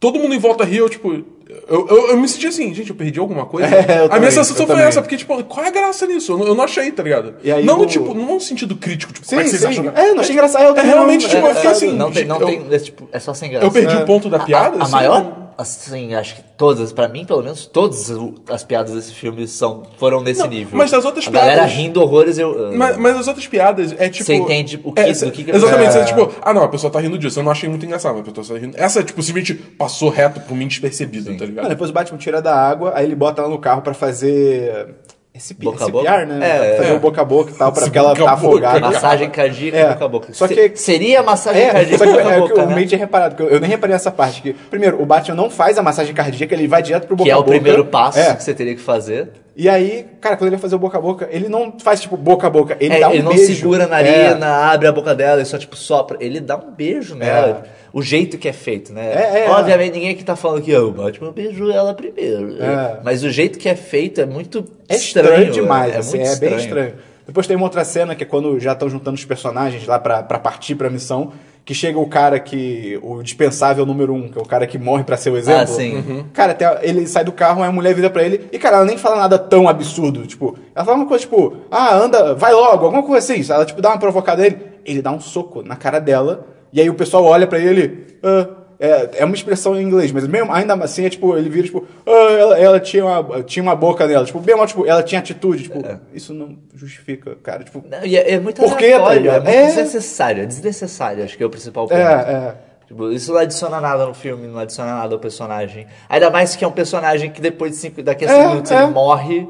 Todo 0.00 0.18
mundo 0.18 0.34
em 0.34 0.38
volta 0.38 0.64
riu, 0.64 0.88
tipo. 0.88 1.22
Eu, 1.68 1.86
eu, 1.88 2.08
eu 2.10 2.16
me 2.16 2.28
senti 2.28 2.46
assim, 2.46 2.72
gente, 2.74 2.90
eu 2.90 2.96
perdi 2.96 3.18
alguma 3.18 3.46
coisa. 3.46 3.66
É, 3.76 4.00
eu 4.00 4.04
a 4.04 4.08
também, 4.08 4.20
minha 4.20 4.30
sensação 4.30 4.56
foi 4.56 4.66
também. 4.66 4.84
essa, 4.84 5.00
porque, 5.02 5.16
tipo, 5.16 5.42
qual 5.44 5.64
é 5.64 5.68
a 5.68 5.72
graça 5.72 6.06
nisso? 6.06 6.32
Eu 6.32 6.38
não, 6.38 6.46
eu 6.48 6.54
não 6.54 6.64
achei, 6.64 6.90
tá 6.92 7.02
ligado? 7.02 7.34
E 7.42 7.50
aí 7.52 7.64
não, 7.64 7.80
o- 7.80 7.86
tipo, 7.86 8.14
não 8.14 8.34
no 8.34 8.40
sentido 8.40 8.76
crítico, 8.76 9.12
tipo, 9.12 9.24
Sim, 9.26 9.30
como 9.36 9.40
é 9.40 9.44
que 9.44 9.50
vocês 9.50 9.62
sim. 9.62 9.80
acham? 9.80 9.92
É, 9.96 10.12
não 10.14 10.20
achei 10.20 10.32
engraçado. 10.34 10.62
É 10.64 10.68
também 10.74 10.86
realmente, 10.86 11.28
tipo, 11.28 11.46
é, 11.46 11.50
eu 11.50 11.54
fiquei 11.54 11.70
é, 11.70 11.72
assim. 11.72 11.92
Não 11.92 12.10
tem, 12.10 12.24
não 12.24 12.40
eu- 12.40 12.46
tem, 12.46 12.66
é, 12.70 12.78
tipo, 12.78 13.08
é 13.12 13.18
só 13.18 13.32
sem 13.34 13.50
graça. 13.50 13.66
Eu 13.66 13.70
perdi 13.70 13.96
o 13.96 14.04
ponto 14.04 14.28
da 14.28 14.38
piada. 14.40 14.76
A, 14.76 14.80
a 14.80 14.82
assim, 14.84 14.92
maior, 14.92 15.45
assim, 15.58 16.14
acho 16.14 16.36
que 16.36 16.42
todas, 16.56 16.92
pra 16.92 17.08
mim, 17.08 17.24
pelo 17.24 17.42
menos, 17.42 17.66
todas 17.66 18.10
as 18.48 18.64
piadas 18.64 18.92
desse 18.94 19.12
filme 19.12 19.46
são, 19.48 19.82
foram 19.98 20.22
nesse 20.22 20.40
Não, 20.40 20.48
nível. 20.48 20.76
mas 20.76 20.92
as 20.92 21.04
outras 21.04 21.26
a 21.26 21.30
galera 21.30 21.54
piadas- 21.62 21.72
rindo 21.72 22.00
horrores, 22.02 22.38
eu... 22.38 22.72
Mas, 22.74 22.96
mas 22.96 23.16
as 23.16 23.28
outras 23.28 23.46
piadas 23.46 23.94
é 23.98 24.08
tipo. 24.08 24.24
Você 24.24 24.34
entende 24.34 24.80
o 24.84 24.92
que- 24.92 25.00
é, 25.00 25.12
do 25.12 25.30
que 25.32 25.44
que- 25.44 25.50
Exatamente, 25.50 25.88
É. 25.88 25.92
você, 25.92 26.04
tipo, 26.04 26.32
ah 26.42 26.52
não, 26.54 26.62
a 26.62 26.68
pessoa 26.68 26.90
tá 26.92 27.00
rindo 27.00 27.18
disso. 27.18 27.38
Eu 27.40 27.44
não 27.44 27.50
achei 27.52 27.68
muito 27.68 27.84
engraçado, 27.86 28.16
mas 28.18 28.28
a 28.28 28.32
pessoa 28.32 28.58
tá 28.58 28.64
rindo. 28.64 28.76
Essa, 28.78 29.02
tipo, 29.02 29.22
simplesmente 29.22 29.54
passou 29.54 30.08
reto 30.10 30.40
por 30.40 30.56
mim 30.56 30.66
despercebida, 30.66 31.34
tá 31.36 31.44
ligado? 31.44 31.64
Não, 31.64 31.70
depois 31.70 31.90
o 31.90 31.92
Batman 31.92 32.18
tira 32.18 32.40
da 32.42 32.54
água, 32.54 32.92
aí 32.94 33.04
ele 33.06 33.14
bota 33.14 33.42
ela 33.42 33.50
no 33.50 33.58
carro 33.58 33.82
pra 33.82 33.94
fazer 33.94 34.94
CP, 35.40 35.64
Boca 35.64 35.84
a 35.84 35.88
boca? 35.88 36.26
né? 36.26 36.38
É, 36.72 36.76
fazer 36.76 36.90
é. 36.90 36.94
o 36.94 37.00
boca 37.00 37.20
a 37.20 37.24
boca 37.24 37.50
e 37.50 37.54
tal, 37.54 37.72
pra 37.72 37.80
Esse 37.82 37.90
porque 37.90 37.98
ela 37.98 38.08
boca 38.14 38.22
a 38.22 38.26
tá 38.26 38.36
boca, 38.36 38.48
afogada. 38.48 38.80
Massagem 38.80 39.30
cardíaca 39.30 39.76
É, 39.78 39.88
boca 39.88 40.04
a 40.04 40.08
boca. 40.08 40.28
só 40.32 40.46
Se- 40.48 40.54
que- 40.54 40.76
Seria 40.76 41.22
massagem 41.22 41.62
É, 41.62 41.70
cardíaca 41.72 41.98
só 41.98 42.04
que 42.04 42.10
boca 42.10 42.22
é, 42.22 42.30
a 42.30 42.34
que 42.34 42.40
boca, 42.48 42.60
eu 42.60 42.66
né? 42.66 42.74
meio 42.74 42.86
tinha 42.86 42.98
reparado, 42.98 43.34
porque 43.36 43.50
eu, 43.50 43.54
eu 43.56 43.60
nem 43.60 43.70
reparei 43.70 43.92
nessa 43.94 44.10
parte. 44.10 44.42
Que, 44.42 44.52
primeiro, 44.52 45.00
o 45.02 45.06
Batman 45.06 45.34
não 45.36 45.50
faz 45.50 45.78
a 45.78 45.82
massagem 45.82 46.14
cardíaca, 46.14 46.54
ele 46.54 46.66
vai 46.68 46.82
direto 46.82 47.06
pro 47.06 47.16
boca 47.16 47.24
Que 47.26 47.30
é 47.30 47.34
a 47.34 47.38
o 47.38 47.42
boca. 47.42 47.50
primeiro 47.52 47.84
passo 47.86 48.18
É. 48.18 48.34
que 48.34 48.42
você 48.42 48.54
teria 48.54 48.74
que 48.74 48.80
fazer. 48.80 49.28
E 49.58 49.70
aí, 49.70 50.06
cara, 50.20 50.36
quando 50.36 50.48
ele 50.48 50.56
vai 50.56 50.60
fazer 50.62 50.74
o 50.74 50.78
boca 50.78 50.98
a 50.98 51.00
boca, 51.00 51.26
ele 51.30 51.48
não 51.48 51.74
faz 51.82 52.00
tipo 52.02 52.14
boca 52.14 52.46
a 52.46 52.50
boca, 52.50 52.76
ele 52.78 52.94
É, 52.94 53.00
dá 53.00 53.08
um 53.08 53.12
ele 53.12 53.22
não 53.22 53.32
beijo. 53.32 53.54
segura 53.54 53.84
a 53.84 53.86
É. 53.86 54.28
narina, 54.28 54.46
abre 54.70 54.86
a 54.86 54.92
boca 54.92 55.14
dela 55.14 55.40
e 55.40 55.46
só 55.46 55.56
tipo 55.56 55.74
sopra. 55.76 56.18
Ele 56.20 56.40
dá 56.40 56.56
um 56.58 56.70
beijo 56.72 57.14
nela. 57.14 57.64
O 57.98 58.02
jeito 58.02 58.36
que 58.36 58.46
é 58.46 58.52
feito, 58.52 58.92
né? 58.92 59.06
É, 59.10 59.46
é, 59.46 59.50
Obviamente 59.50 59.94
ninguém 59.94 60.10
aqui 60.10 60.22
tá 60.22 60.36
falando 60.36 60.60
que 60.62 60.74
"Ah, 60.74 60.82
o 60.82 60.90
Batman 60.90 61.32
beijou 61.32 61.70
ela 61.70 61.94
primeiro. 61.94 62.62
É. 62.62 63.00
Mas 63.02 63.24
o 63.24 63.30
jeito 63.30 63.58
que 63.58 63.68
é 63.70 63.74
feito 63.74 64.20
é 64.20 64.26
muito 64.26 64.64
É 64.86 64.96
estranho. 64.96 65.28
estranho, 65.30 65.52
demais, 65.52 65.94
é, 65.94 65.98
assim, 65.98 66.18
muito 66.18 66.30
é 66.30 66.36
bem 66.36 66.56
estranho. 66.56 66.92
Depois 67.26 67.46
tem 67.46 67.56
uma 67.56 67.64
outra 67.64 67.84
cena 67.84 68.14
que 68.14 68.22
é 68.22 68.26
quando 68.26 68.60
já 68.60 68.72
estão 68.72 68.90
juntando 68.90 69.14
os 69.16 69.24
personagens 69.24 69.86
lá 69.86 69.98
pra, 69.98 70.22
pra 70.22 70.38
partir 70.38 70.74
pra 70.74 70.90
missão, 70.90 71.32
que 71.64 71.72
chega 71.74 71.98
o 71.98 72.06
cara 72.06 72.38
que. 72.38 73.00
o 73.02 73.22
dispensável 73.22 73.86
número 73.86 74.12
um, 74.12 74.28
que 74.28 74.38
é 74.38 74.42
o 74.42 74.44
cara 74.46 74.66
que 74.66 74.78
morre 74.78 75.02
pra 75.02 75.16
ser 75.16 75.30
o 75.30 75.36
exemplo. 75.38 75.62
Ah, 75.62 75.66
sim. 75.66 76.26
Cara, 76.34 76.52
tem 76.54 76.66
a- 76.68 76.78
ele 76.82 77.06
sai 77.06 77.24
do 77.24 77.32
carro, 77.32 77.62
aí 77.62 77.68
a 77.68 77.72
mulher 77.72 77.94
vira 77.94 78.10
pra 78.10 78.22
ele, 78.22 78.46
e 78.52 78.58
cara, 78.58 78.76
ela 78.76 78.84
nem 78.84 78.98
fala 78.98 79.16
nada 79.16 79.38
tão 79.38 79.66
absurdo. 79.68 80.26
Tipo, 80.26 80.54
ela 80.74 80.84
fala 80.84 80.98
uma 80.98 81.06
coisa 81.06 81.22
tipo, 81.22 81.56
ah, 81.70 81.96
anda, 81.96 82.34
vai 82.34 82.52
logo, 82.52 82.84
alguma 82.84 83.02
coisa 83.02 83.18
assim. 83.32 83.42
Ela, 83.52 83.64
tipo, 83.64 83.80
dá 83.80 83.88
uma 83.88 83.98
provocada 83.98 84.42
nele, 84.42 84.58
ele 84.84 85.00
dá 85.00 85.10
um 85.10 85.18
soco 85.18 85.62
na 85.62 85.74
cara 85.76 85.98
dela, 85.98 86.46
e 86.72 86.80
aí 86.80 86.88
o 86.90 86.94
pessoal 86.94 87.24
olha 87.24 87.46
pra 87.46 87.58
ele, 87.58 88.06
ah, 88.22 88.48
é, 88.78 89.20
é 89.20 89.24
uma 89.24 89.34
expressão 89.34 89.74
em 89.78 89.82
inglês, 89.82 90.12
mas 90.12 90.26
mesmo 90.26 90.52
ainda 90.52 90.74
assim 90.74 91.06
é 91.06 91.08
tipo, 91.10 91.36
ele 91.36 91.48
vira 91.48 91.66
tipo, 91.66 91.86
ah, 92.06 92.10
ela, 92.32 92.58
ela 92.58 92.80
tinha, 92.80 93.04
uma, 93.04 93.42
tinha 93.42 93.62
uma 93.62 93.74
boca 93.74 94.06
nela, 94.06 94.24
tipo, 94.24 94.38
bem 94.40 94.54
mal, 94.56 94.66
tipo, 94.66 94.86
ela 94.86 95.02
tinha 95.02 95.18
atitude, 95.18 95.64
tipo, 95.64 95.78
isso 96.12 96.34
não 96.34 96.58
justifica, 96.74 97.36
cara, 97.42 97.64
tipo, 97.64 97.82
Não, 97.88 98.04
e 98.04 98.16
é, 98.16 98.32
é 98.32 98.38
muito 98.40 98.60
Por 98.60 98.76
quê, 98.76 98.90
tá 98.90 98.96
aleatório, 99.06 99.30
é 99.48 99.54
É. 99.56 99.66
desnecessário. 99.66 100.42
É 100.42 100.46
desnecessário, 100.46 101.24
acho 101.24 101.36
que 101.36 101.42
é 101.42 101.46
o 101.46 101.50
principal 101.50 101.86
ponto. 101.88 101.98
é, 101.98 102.02
é. 102.02 102.54
Tipo, 102.86 103.10
isso 103.10 103.32
não 103.32 103.40
adiciona 103.40 103.80
nada 103.80 104.06
no 104.06 104.14
filme, 104.14 104.46
não 104.46 104.60
adiciona 104.60 104.94
nada 104.94 105.12
ao 105.12 105.18
personagem. 105.18 105.88
Ainda 106.08 106.30
mais 106.30 106.54
que 106.54 106.64
é 106.64 106.68
um 106.68 106.72
personagem 106.72 107.32
que 107.32 107.40
depois 107.40 107.72
de 107.72 107.78
cinco, 107.78 108.00
daqui 108.00 108.24
a 108.24 108.28
cinco 108.28 108.40
É, 108.40 108.48
minutos 108.48 108.70
é. 108.70 108.82
ele 108.82 108.92
morre. 108.92 109.48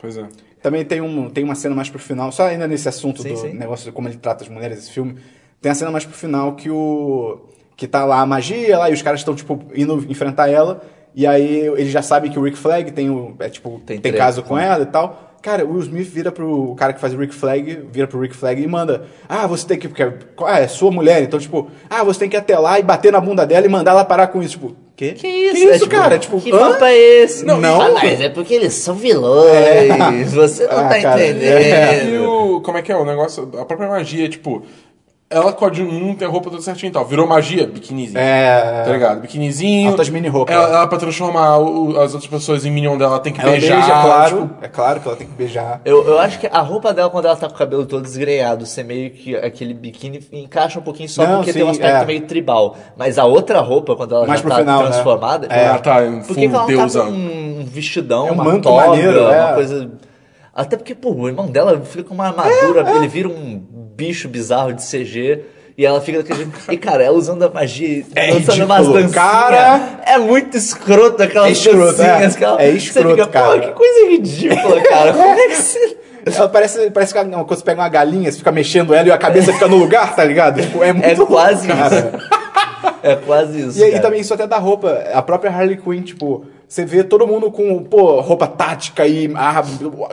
Pois 0.00 0.16
é. 0.16 0.26
Também 0.62 0.84
tem, 0.84 1.00
um, 1.00 1.28
tem 1.28 1.42
uma 1.42 1.56
cena 1.56 1.74
mais 1.74 1.90
pro 1.90 1.98
final, 1.98 2.30
só 2.30 2.46
ainda 2.46 2.68
nesse 2.68 2.88
assunto 2.88 3.20
Sim, 3.20 3.30
do 3.30 3.36
sim. 3.36 3.52
negócio 3.54 3.86
de 3.86 3.90
como 3.90 4.06
ele 4.06 4.16
trata 4.16 4.44
as 4.44 4.48
mulheres, 4.48 4.78
esse 4.78 4.92
filme. 4.92 5.16
Tem 5.62 5.72
a 5.72 5.74
cena 5.74 5.90
mais 5.90 6.04
pro 6.04 6.14
final 6.16 6.52
que 6.56 6.68
o. 6.68 7.38
que 7.76 7.86
tá 7.86 8.04
lá 8.04 8.20
a 8.20 8.26
magia 8.26 8.76
lá 8.78 8.90
e 8.90 8.92
os 8.92 9.00
caras 9.00 9.20
estão, 9.20 9.34
tipo, 9.34 9.58
indo 9.74 10.04
enfrentar 10.08 10.48
ela. 10.50 10.82
E 11.14 11.26
aí 11.26 11.66
eles 11.76 11.90
já 11.90 12.02
sabem 12.02 12.30
que 12.30 12.38
o 12.38 12.42
Rick 12.42 12.58
Flag 12.58 12.90
tem 12.90 13.08
o. 13.08 13.34
É, 13.38 13.48
tipo, 13.48 13.80
Tem 13.86 13.98
tem, 13.98 14.12
treta, 14.12 14.18
caso 14.18 14.42
com 14.42 14.56
né? 14.56 14.66
ela 14.66 14.82
e 14.82 14.86
tal. 14.86 15.28
Cara, 15.42 15.64
o 15.64 15.72
Will 15.72 15.80
Smith 15.82 16.06
vira 16.08 16.30
pro 16.30 16.72
cara 16.76 16.92
que 16.92 17.00
faz 17.00 17.12
o 17.12 17.16
Rick 17.18 17.34
Flag, 17.34 17.80
vira 17.90 18.06
pro 18.06 18.20
Rick 18.20 18.34
Flag 18.36 18.62
e 18.62 18.66
manda: 18.66 19.06
Ah, 19.28 19.44
você 19.46 19.66
tem 19.66 19.76
que. 19.78 19.88
Porque, 19.88 20.02
ah, 20.46 20.60
é 20.60 20.68
sua 20.68 20.90
mulher, 20.92 21.20
então, 21.22 21.38
tipo, 21.38 21.68
ah, 21.90 22.04
você 22.04 22.20
tem 22.20 22.28
que 22.28 22.36
ir 22.36 22.38
até 22.38 22.56
lá 22.56 22.78
e 22.78 22.82
bater 22.84 23.10
na 23.10 23.20
bunda 23.20 23.44
dela 23.44 23.66
e 23.66 23.68
mandar 23.68 23.90
ela 23.90 24.04
parar 24.04 24.28
com 24.28 24.40
isso. 24.40 24.52
Tipo, 24.52 24.76
quê? 24.94 25.12
Que 25.14 25.26
isso? 25.26 25.54
Que 25.56 25.62
É, 25.68 25.70
isso, 25.74 25.84
tipo, 25.84 25.90
cara? 25.90 26.16
Tipo, 26.18 26.40
que 26.40 26.50
papo 26.50 26.84
é 26.84 26.96
esse? 26.96 27.44
Não, 27.44 27.60
não. 27.60 27.80
Ah, 27.80 27.90
mas 27.90 28.20
é 28.20 28.28
porque 28.28 28.54
eles 28.54 28.72
são 28.74 28.94
vilões. 28.94 30.32
Você 30.32 30.64
não 30.66 30.78
Ah, 30.78 30.88
tá 30.88 31.00
cara, 31.02 31.26
E 31.26 31.30
entendendo. 31.30 32.24
o. 32.24 32.60
Como 32.60 32.78
é 32.78 32.82
que 32.82 32.92
é? 32.92 32.96
O 32.96 33.04
negócio. 33.04 33.50
A 33.58 33.64
própria 33.64 33.88
magia, 33.88 34.28
tipo. 34.28 34.62
Ela 35.32 35.56
a 35.58 35.72
Jun 35.72 36.14
tem 36.14 36.28
a 36.28 36.30
roupa 36.30 36.50
toda 36.50 36.62
certinha 36.62 36.90
e 36.90 36.92
tal. 36.92 37.04
Virou 37.04 37.26
magia, 37.26 37.66
biquinizinho. 37.66 38.18
É. 38.18 38.82
Tá 38.84 38.92
ligado? 38.92 39.20
Biquinizinho. 39.22 39.90
Altas 39.90 40.08
mini 40.08 40.28
roupas. 40.28 40.54
Ela, 40.54 40.68
ela, 40.68 40.86
pra 40.86 40.98
transformar 40.98 41.58
o- 41.58 41.98
as 42.00 42.12
outras 42.14 42.26
pessoas 42.30 42.64
em 42.64 42.70
minion 42.70 42.96
dela, 42.98 43.18
tem 43.18 43.32
que 43.32 43.40
Ela 43.40 43.50
beijar. 43.52 43.76
beija, 43.76 43.92
é 43.92 44.02
claro. 44.02 44.42
tipo, 44.42 44.64
É 44.64 44.68
claro 44.68 45.00
que 45.00 45.08
ela 45.08 45.16
tem 45.16 45.26
que 45.26 45.32
beijar. 45.34 45.80
Eu, 45.84 46.06
eu 46.06 46.18
acho 46.18 46.38
que 46.38 46.46
a 46.46 46.60
roupa 46.60 46.92
dela, 46.92 47.08
quando 47.10 47.26
ela 47.26 47.36
tá 47.36 47.48
com 47.48 47.54
o 47.54 47.58
cabelo 47.58 47.86
todo 47.86 48.02
desgrenhado, 48.02 48.66
ser 48.66 48.84
meio 48.84 49.10
que 49.10 49.34
aquele 49.36 49.74
biquíni, 49.74 50.20
encaixa 50.32 50.78
um 50.78 50.82
pouquinho 50.82 51.08
só 51.08 51.26
Não, 51.26 51.36
porque 51.36 51.52
sim, 51.52 51.58
tem 51.60 51.66
um 51.66 51.70
aspecto 51.70 52.02
é. 52.02 52.04
meio 52.06 52.20
tribal. 52.22 52.76
Mas 52.96 53.18
a 53.18 53.24
outra 53.24 53.60
roupa, 53.60 53.96
quando 53.96 54.14
ela 54.14 54.26
Mais 54.26 54.40
já 54.40 54.48
tá 54.48 54.56
final, 54.56 54.82
né? 54.84 54.90
transformada, 54.90 55.46
É. 55.50 55.64
ela 55.64 55.78
tá 55.78 56.04
em 56.06 56.20
Por 56.22 56.34
que, 56.36 56.42
que 56.42 56.48
full 56.48 56.56
ela 56.58 56.66
deusa. 56.66 57.00
tá 57.00 57.06
com 57.06 57.12
um 57.12 57.64
vestidão, 57.66 58.28
É 58.28 58.30
um 58.30 58.34
uma 58.34 58.44
manto 58.44 58.62
toga, 58.68 58.88
maneiro, 58.88 59.18
é. 59.20 59.40
uma 59.44 59.54
coisa... 59.54 59.90
Até 60.54 60.76
porque, 60.76 60.94
pô, 60.94 61.12
o 61.14 61.28
irmão 61.28 61.46
dela 61.46 61.80
fica 61.82 62.04
com 62.04 62.12
uma 62.12 62.26
armadura, 62.26 62.86
É, 62.86 62.96
ele 62.96 63.08
vira 63.08 63.26
um 63.26 63.81
bicho 64.06 64.28
bizarro 64.28 64.72
de 64.72 64.82
CG... 64.84 65.40
E 65.78 65.86
ela 65.86 66.02
fica 66.02 66.18
daquele 66.18 66.40
jeito. 66.40 66.52
E, 66.70 66.76
cara, 66.76 67.02
ela 67.02 67.16
usando 67.16 67.42
a 67.44 67.48
magia, 67.48 68.04
É 68.14 68.30
dançando 68.34 68.66
umas 68.66 68.86
dancinhas. 68.86 69.14
Cara- 69.14 70.00
É 70.04 70.18
muito 70.18 70.54
escroto 70.54 71.22
aquelas 71.22 71.48
É 71.48 71.52
escroto, 71.52 71.96
dancinhas. 71.96 72.34
é. 72.34 72.38
que 72.38 72.44
ela- 72.44 72.62
É 72.62 72.70
Você 72.72 72.76
escroto, 72.76 73.08
fica, 73.08 73.26
cara. 73.28 73.52
Pô, 73.54 73.60
que 73.60 73.72
coisa 73.72 74.10
ridícula, 74.10 74.82
cara. 74.82 75.12
Como 75.16 75.24
é 75.40 75.48
que 75.48 75.54
você... 75.56 75.96
Ela 76.26 76.48
parece, 76.50 76.90
parece 76.90 77.12
que 77.14 77.18
ela- 77.18 77.28
quando 77.44 77.58
você 77.58 77.64
pega 77.64 77.80
uma 77.80 77.88
galinha, 77.88 78.30
você 78.30 78.36
fica 78.36 78.52
mexendo 78.52 78.92
ela 78.92 79.08
e 79.08 79.10
a 79.10 79.16
cabeça 79.16 79.50
fica 79.50 79.66
no 79.66 79.76
lugar, 79.76 80.14
tá 80.14 80.22
ligado? 80.22 80.60
Tipo, 80.60 80.84
é 80.84 80.92
muito 80.92 81.22
É 81.22 81.26
quase 81.26 81.68
isso. 81.68 82.28
É 83.02 83.16
quase 83.16 83.60
isso. 83.68 83.82
E 83.82 83.90
cara. 83.92 84.02
também 84.02 84.20
isso 84.20 84.34
até 84.34 84.46
da 84.46 84.58
roupa. 84.58 84.90
A 85.14 85.22
própria 85.22 85.50
Harley 85.50 85.78
Quinn, 85.78 86.02
tipo, 86.02 86.44
você 86.72 86.86
vê 86.86 87.04
todo 87.04 87.26
mundo 87.26 87.50
com, 87.50 87.82
pô, 87.84 88.18
roupa 88.20 88.46
tática 88.46 89.06
e, 89.06 89.30
ah, 89.34 89.62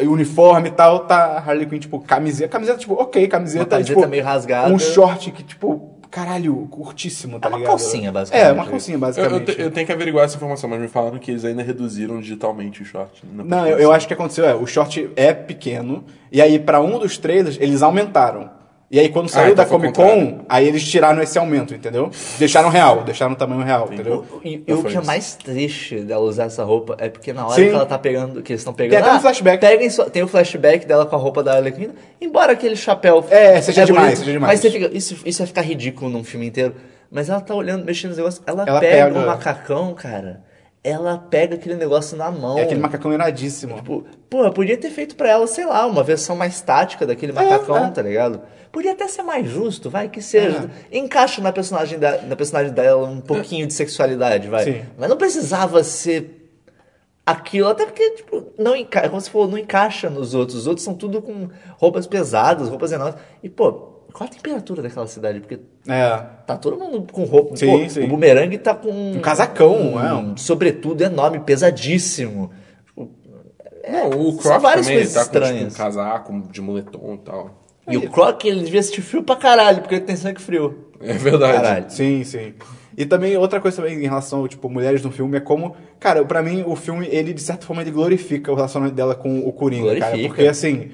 uniforme 0.01 0.67
e 0.67 0.71
tal, 0.71 0.99
tá 1.05 1.37
Harley 1.45 1.65
Quinn, 1.65 1.79
tipo, 1.79 1.99
camiseta. 2.01 2.49
Camiseta, 2.49 2.77
tipo, 2.77 2.95
ok, 2.95 3.27
camiseta. 3.29 3.63
Uma 3.63 3.69
camiseta 3.69 3.95
tipo, 4.01 4.09
meio 4.09 4.23
rasgada. 4.25 4.73
Um 4.73 4.77
short 4.77 5.31
que, 5.31 5.41
tipo, 5.41 5.89
caralho, 6.11 6.67
curtíssimo, 6.69 7.39
tá 7.39 7.47
É 7.47 7.51
uma 7.51 7.57
ligado? 7.59 7.69
calcinha, 7.69 8.11
basicamente. 8.11 8.47
É, 8.49 8.51
uma 8.51 8.65
calcinha, 8.65 8.95
Eu, 8.95 8.97
eu, 8.97 8.99
basicamente. 8.99 9.55
te- 9.55 9.61
eu 9.61 9.71
tenho 9.71 9.85
que 9.87 9.93
averiguar 9.93 10.25
essa 10.25 10.35
informação, 10.35 10.69
mas 10.69 10.81
me 10.81 10.89
falaram 10.89 11.17
que 11.17 11.31
eles 11.31 11.45
ainda 11.45 11.63
reduziram 11.63 12.19
digitalmente 12.19 12.81
o 12.81 12.85
short. 12.85 13.23
Não, 13.31 13.65
eu, 13.65 13.79
eu 13.79 13.91
acho 13.93 14.05
que 14.05 14.13
aconteceu, 14.13 14.43
é, 14.45 14.53
o 14.53 14.65
short 14.67 15.09
é 15.15 15.33
pequeno, 15.33 16.03
e 16.29 16.41
aí 16.41 16.59
pra 16.59 16.81
um 16.81 16.99
dos 16.99 17.17
trailers 17.17 17.57
eles 17.61 17.81
aumentaram. 17.81 18.49
E 18.91 18.99
aí 18.99 19.10
quando 19.10 19.30
saiu 19.30 19.52
então 19.54 19.63
da 19.63 19.69
Comic. 19.69 19.93
Con, 19.93 20.39
aí 20.49 20.67
eles 20.67 20.84
tiraram 20.84 21.21
esse 21.21 21.38
aumento, 21.38 21.75
entendeu? 21.75 22.10
Deixaram 22.39 22.69
real, 22.69 23.04
deixaram 23.04 23.34
o 23.34 23.36
tamanho 23.36 23.62
real, 23.62 23.88
entendeu? 23.91 24.25
E, 24.43 24.56
e 24.56 24.63
Eu 24.65 24.80
o 24.80 24.82
que 24.82 24.88
é 24.88 24.91
falei 24.93 25.06
mais 25.08 25.36
triste 25.36 25.99
dela 25.99 26.23
usar 26.23 26.45
essa 26.45 26.63
roupa 26.63 26.95
é 26.97 27.08
porque 27.08 27.32
na 27.32 27.45
hora 27.45 27.54
Sim. 27.56 27.69
que 27.69 27.75
ela 27.75 27.86
tá 27.86 27.99
pegando, 27.99 28.41
que 28.41 28.52
eles 28.52 28.62
estão 28.62 28.73
pegando. 28.73 28.99
até 28.99 29.13
um 29.13 29.19
flashback. 29.19 29.60
Peguem 29.62 29.89
tem 30.12 30.23
o 30.23 30.28
flashback 30.28 30.88
dela 30.88 31.06
com 31.06 31.15
a 31.15 31.19
roupa 31.19 31.43
da 31.43 31.54
Arlequina, 31.58 31.93
embora 32.19 32.54
aquele 32.54 32.75
chapéu. 32.75 33.23
É, 33.30 33.62
seja 33.62 33.86
demais, 33.86 34.06
bonito, 34.06 34.19
seja 34.19 34.32
demais. 34.32 34.54
Mas 34.54 34.60
você 34.60 34.71
fica, 34.71 34.97
isso, 34.97 35.17
isso 35.23 35.38
vai 35.38 35.47
ficar 35.47 35.62
ridículo 35.62 36.10
num 36.10 36.23
filme 36.23 36.47
inteiro. 36.47 36.73
Mas 37.12 37.30
ela 37.30 37.41
tá 37.41 37.54
olhando, 37.54 37.86
mexendo 37.86 38.10
nos 38.10 38.17
negócios. 38.17 38.43
Ela, 38.47 38.63
Ela 38.67 38.80
pega, 38.80 39.06
pega- 39.06 39.19
o 39.19 39.25
macacão, 39.25 39.93
cara. 39.93 40.41
Ela 40.83 41.17
pega 41.17 41.55
aquele 41.55 41.75
negócio 41.75 42.15
na 42.15 42.31
mão. 42.31 42.57
É 42.57 42.63
aquele 42.63 42.79
macacão 42.79 43.11
iradíssimo. 43.11 43.75
Tipo, 43.75 44.05
pô, 44.29 44.45
eu 44.45 44.51
podia 44.51 44.77
ter 44.77 44.89
feito 44.89 45.15
pra 45.15 45.29
ela, 45.29 45.45
sei 45.45 45.65
lá, 45.65 45.85
uma 45.85 46.03
versão 46.03 46.35
mais 46.35 46.61
tática 46.61 47.05
daquele 47.05 47.33
macacão, 47.33 47.85
é. 47.85 47.91
tá 47.91 48.01
ligado? 48.01 48.41
Podia 48.71 48.91
até 48.91 49.07
ser 49.07 49.23
mais 49.23 49.49
justo, 49.49 49.89
vai, 49.89 50.07
que 50.09 50.21
seja. 50.21 50.69
Encaixa 50.91 51.41
na 51.41 51.51
personagem, 51.51 51.97
da, 51.97 52.21
na 52.21 52.35
personagem 52.35 52.71
dela 52.71 53.07
um 53.07 53.19
pouquinho 53.19 53.65
de 53.65 53.73
sexualidade, 53.73 54.47
vai. 54.47 54.63
Sim. 54.63 54.85
Mas 54.97 55.09
não 55.09 55.17
precisava 55.17 55.83
ser 55.83 56.39
aquilo, 57.25 57.67
até 57.67 57.85
porque, 57.85 58.11
tipo, 58.11 58.53
não 58.57 58.75
encaixa, 58.75 59.09
como 59.09 59.21
você 59.21 59.29
falou, 59.29 59.47
não 59.47 59.57
encaixa 59.57 60.09
nos 60.09 60.33
outros. 60.33 60.59
Os 60.59 60.67
outros 60.67 60.83
são 60.83 60.93
tudo 60.93 61.21
com 61.21 61.49
roupas 61.77 62.07
pesadas, 62.07 62.69
roupas 62.69 62.91
enormes. 62.91 63.19
E, 63.41 63.49
pô, 63.49 63.71
qual 64.13 64.27
a 64.27 64.31
temperatura 64.31 64.81
daquela 64.81 65.07
cidade? 65.07 65.39
Porque 65.39 65.59
É. 65.89 66.17
tá 66.45 66.56
todo 66.58 66.78
mundo 66.78 67.06
com 67.12 67.23
roupa. 67.23 67.56
Sim, 67.58 67.84
pô, 67.84 67.89
sim. 67.89 68.04
O 68.04 68.08
bumerangue 68.08 68.58
tá 68.58 68.73
com 68.75 68.89
Um 68.91 69.19
casacão, 69.19 69.75
um, 69.95 69.99
é, 70.06 70.13
um- 70.13 70.38
sobretudo 70.38 71.02
enorme, 71.04 71.39
pesadíssimo. 71.39 72.52
Não, 73.89 74.10
o 74.10 74.38
Croft 74.38 74.62
várias 74.62 74.86
também, 74.86 75.02
ele 75.02 75.08
coisas 75.10 75.13
tá 75.13 75.19
com 75.25 75.32
tipo, 75.32 75.39
um 75.39 75.47
estranhas. 75.49 75.75
casaco 75.78 76.41
de 76.52 76.62
moletom 76.62 77.13
e 77.15 77.17
tal. 77.19 77.60
E 77.88 77.97
o 77.97 78.10
Croc, 78.10 78.45
ele 78.45 78.63
devia 78.63 78.84
sentir 78.84 79.02
frio 79.02 79.23
pra 79.23 79.36
caralho, 79.36 79.82
porque 79.82 79.95
ele 79.95 80.04
tem 80.06 80.15
sangue 80.15 80.39
frio. 80.39 80.89
É 81.02 81.13
verdade. 81.13 81.54
Caralho. 81.54 81.86
Sim, 81.89 82.23
sim. 82.23 82.54
E 82.95 83.04
também 83.06 83.36
outra 83.38 83.60
coisa 83.60 83.78
também 83.78 83.97
em 83.97 84.04
relação, 84.04 84.47
tipo, 84.47 84.69
mulheres 84.69 85.02
no 85.02 85.10
filme 85.10 85.38
é 85.38 85.39
como, 85.39 85.75
cara, 85.99 86.23
pra 86.25 86.43
mim 86.43 86.63
o 86.67 86.75
filme, 86.75 87.08
ele 87.10 87.34
de 87.34 87.41
certa 87.41 87.65
forma 87.65 87.82
ele 87.82 87.89
glorifica 87.91 88.52
o 88.52 88.56
relacionamento 88.56 88.95
dela 88.95 89.15
com 89.15 89.39
o 89.39 89.52
Coringa, 89.54 89.88
cara, 89.95 89.99
Glorifica. 90.12 90.28
porque 90.28 90.47
assim, 90.47 90.91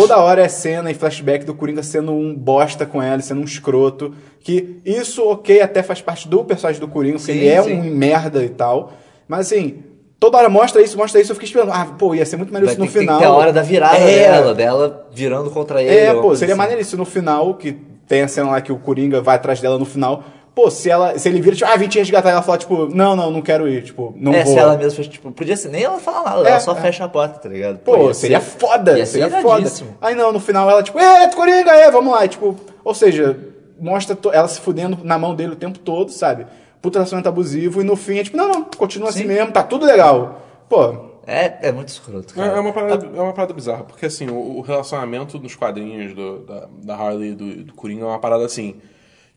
toda 0.00 0.18
hora 0.18 0.42
é 0.42 0.48
cena 0.48 0.90
e 0.90 0.94
flashback 0.94 1.44
do 1.44 1.54
Coringa 1.54 1.82
sendo 1.82 2.12
um 2.12 2.34
bosta 2.34 2.84
com 2.86 3.02
ela, 3.02 3.20
sendo 3.22 3.40
um 3.40 3.44
escroto, 3.44 4.12
que 4.40 4.78
isso, 4.84 5.22
OK, 5.28 5.60
até 5.60 5.82
faz 5.82 6.00
parte 6.00 6.28
do 6.28 6.44
personagem 6.44 6.80
do 6.80 6.88
Coringa, 6.88 7.18
porque 7.18 7.32
Sim, 7.32 7.38
ele 7.38 7.48
é 7.48 7.62
sim. 7.62 7.72
um 7.74 7.82
merda 7.94 8.44
e 8.44 8.48
tal. 8.48 8.92
Mas 9.26 9.46
assim, 9.46 9.78
toda 10.20 10.38
hora 10.38 10.48
mostra 10.48 10.80
isso, 10.82 10.96
mostra 10.96 11.20
isso, 11.20 11.32
eu 11.32 11.34
fiquei 11.36 11.46
esperando, 11.48 11.72
ah, 11.72 11.86
pô, 11.98 12.14
ia 12.14 12.24
ser 12.26 12.36
muito 12.36 12.52
Vai 12.52 12.62
isso 12.62 12.78
no 12.78 12.86
ter, 12.86 12.92
tem 12.92 13.00
final. 13.00 13.16
que 13.18 13.22
ter 13.24 13.28
a 13.28 13.32
hora 13.32 13.52
da 13.52 13.62
virada 13.62 13.96
É, 13.98 14.30
dela, 14.32 14.54
dela 14.54 15.08
virando 15.12 15.50
contra 15.50 15.82
ele. 15.82 15.94
é, 15.94 16.14
pô, 16.14 16.34
seria 16.36 16.54
assim. 16.54 16.58
maneiro 16.58 16.80
isso 16.80 16.96
no 16.96 17.04
final, 17.04 17.54
que 17.54 17.72
tem 18.06 18.22
a 18.22 18.28
cena 18.28 18.50
lá 18.50 18.60
que 18.60 18.70
o 18.70 18.78
Coringa 18.78 19.20
vai 19.20 19.34
atrás 19.36 19.60
dela 19.60 19.78
no 19.78 19.84
final. 19.84 20.22
Pô, 20.56 20.70
se, 20.70 20.88
ela, 20.88 21.18
se 21.18 21.28
ele 21.28 21.38
vira, 21.42 21.54
tipo, 21.54 21.70
ah, 21.70 21.76
vim 21.76 21.86
te 21.86 21.98
resgatar, 21.98 22.30
ela 22.30 22.40
fala, 22.40 22.56
tipo, 22.56 22.86
não, 22.88 23.14
não, 23.14 23.30
não 23.30 23.42
quero 23.42 23.68
ir, 23.68 23.82
tipo, 23.84 24.14
não 24.16 24.32
é, 24.32 24.42
vou. 24.42 24.54
se 24.54 24.58
ela 24.58 24.74
mesma 24.74 24.90
fez, 24.96 25.06
tipo, 25.06 25.30
podia 25.30 25.54
ser, 25.54 25.68
nem 25.68 25.82
ela 25.82 25.98
falar 26.00 26.24
nada, 26.24 26.48
É, 26.48 26.52
ela 26.52 26.60
só 26.60 26.72
é. 26.72 26.80
fecha 26.80 27.04
a 27.04 27.08
porta, 27.10 27.38
tá 27.38 27.46
ligado? 27.50 27.78
Pô, 27.80 28.08
ia 28.08 28.14
seria 28.14 28.40
ser- 28.40 28.58
foda, 28.58 28.98
ia 28.98 29.04
ser 29.04 29.20
seria 29.20 29.42
foda. 29.42 29.70
Aí 30.00 30.14
não, 30.14 30.32
no 30.32 30.40
final 30.40 30.70
ela, 30.70 30.82
tipo, 30.82 30.98
é, 30.98 31.28
Coringa, 31.28 31.70
é, 31.72 31.90
vamos 31.90 32.10
lá, 32.10 32.24
e, 32.24 32.28
tipo, 32.30 32.56
ou 32.82 32.94
seja, 32.94 33.38
mostra 33.78 34.16
to- 34.16 34.32
ela 34.32 34.48
se 34.48 34.58
fudendo 34.58 34.98
na 35.04 35.18
mão 35.18 35.34
dele 35.34 35.52
o 35.52 35.56
tempo 35.56 35.78
todo, 35.78 36.10
sabe? 36.10 36.46
Puta 36.80 37.00
relacionamento 37.00 37.28
abusivo, 37.28 37.82
e 37.82 37.84
no 37.84 37.94
fim 37.94 38.18
é 38.18 38.24
tipo, 38.24 38.38
não, 38.38 38.48
não, 38.48 38.64
continua 38.64 39.10
assim 39.10 39.20
Sim. 39.22 39.28
mesmo, 39.28 39.52
tá 39.52 39.62
tudo 39.62 39.84
legal. 39.84 40.40
Pô, 40.70 41.04
É, 41.26 41.68
é 41.68 41.70
muito 41.72 41.88
escroto, 41.88 42.32
É, 42.32 42.36
cara. 42.46 42.56
é 42.56 42.60
uma 42.60 42.72
parada, 42.72 43.06
é 43.14 43.20
uma 43.20 43.32
parada 43.34 43.52
bizarra, 43.52 43.84
porque 43.84 44.06
assim, 44.06 44.28
o, 44.30 44.56
o 44.56 44.60
relacionamento 44.62 45.38
nos 45.38 45.54
quadrinhos 45.54 46.14
do- 46.14 46.38
da, 46.46 46.66
da 46.82 46.94
Harley 46.96 47.32
e 47.32 47.34
do, 47.34 47.64
do 47.64 47.74
Coringa 47.74 48.04
é 48.04 48.06
uma 48.06 48.18
parada 48.18 48.46
assim. 48.46 48.76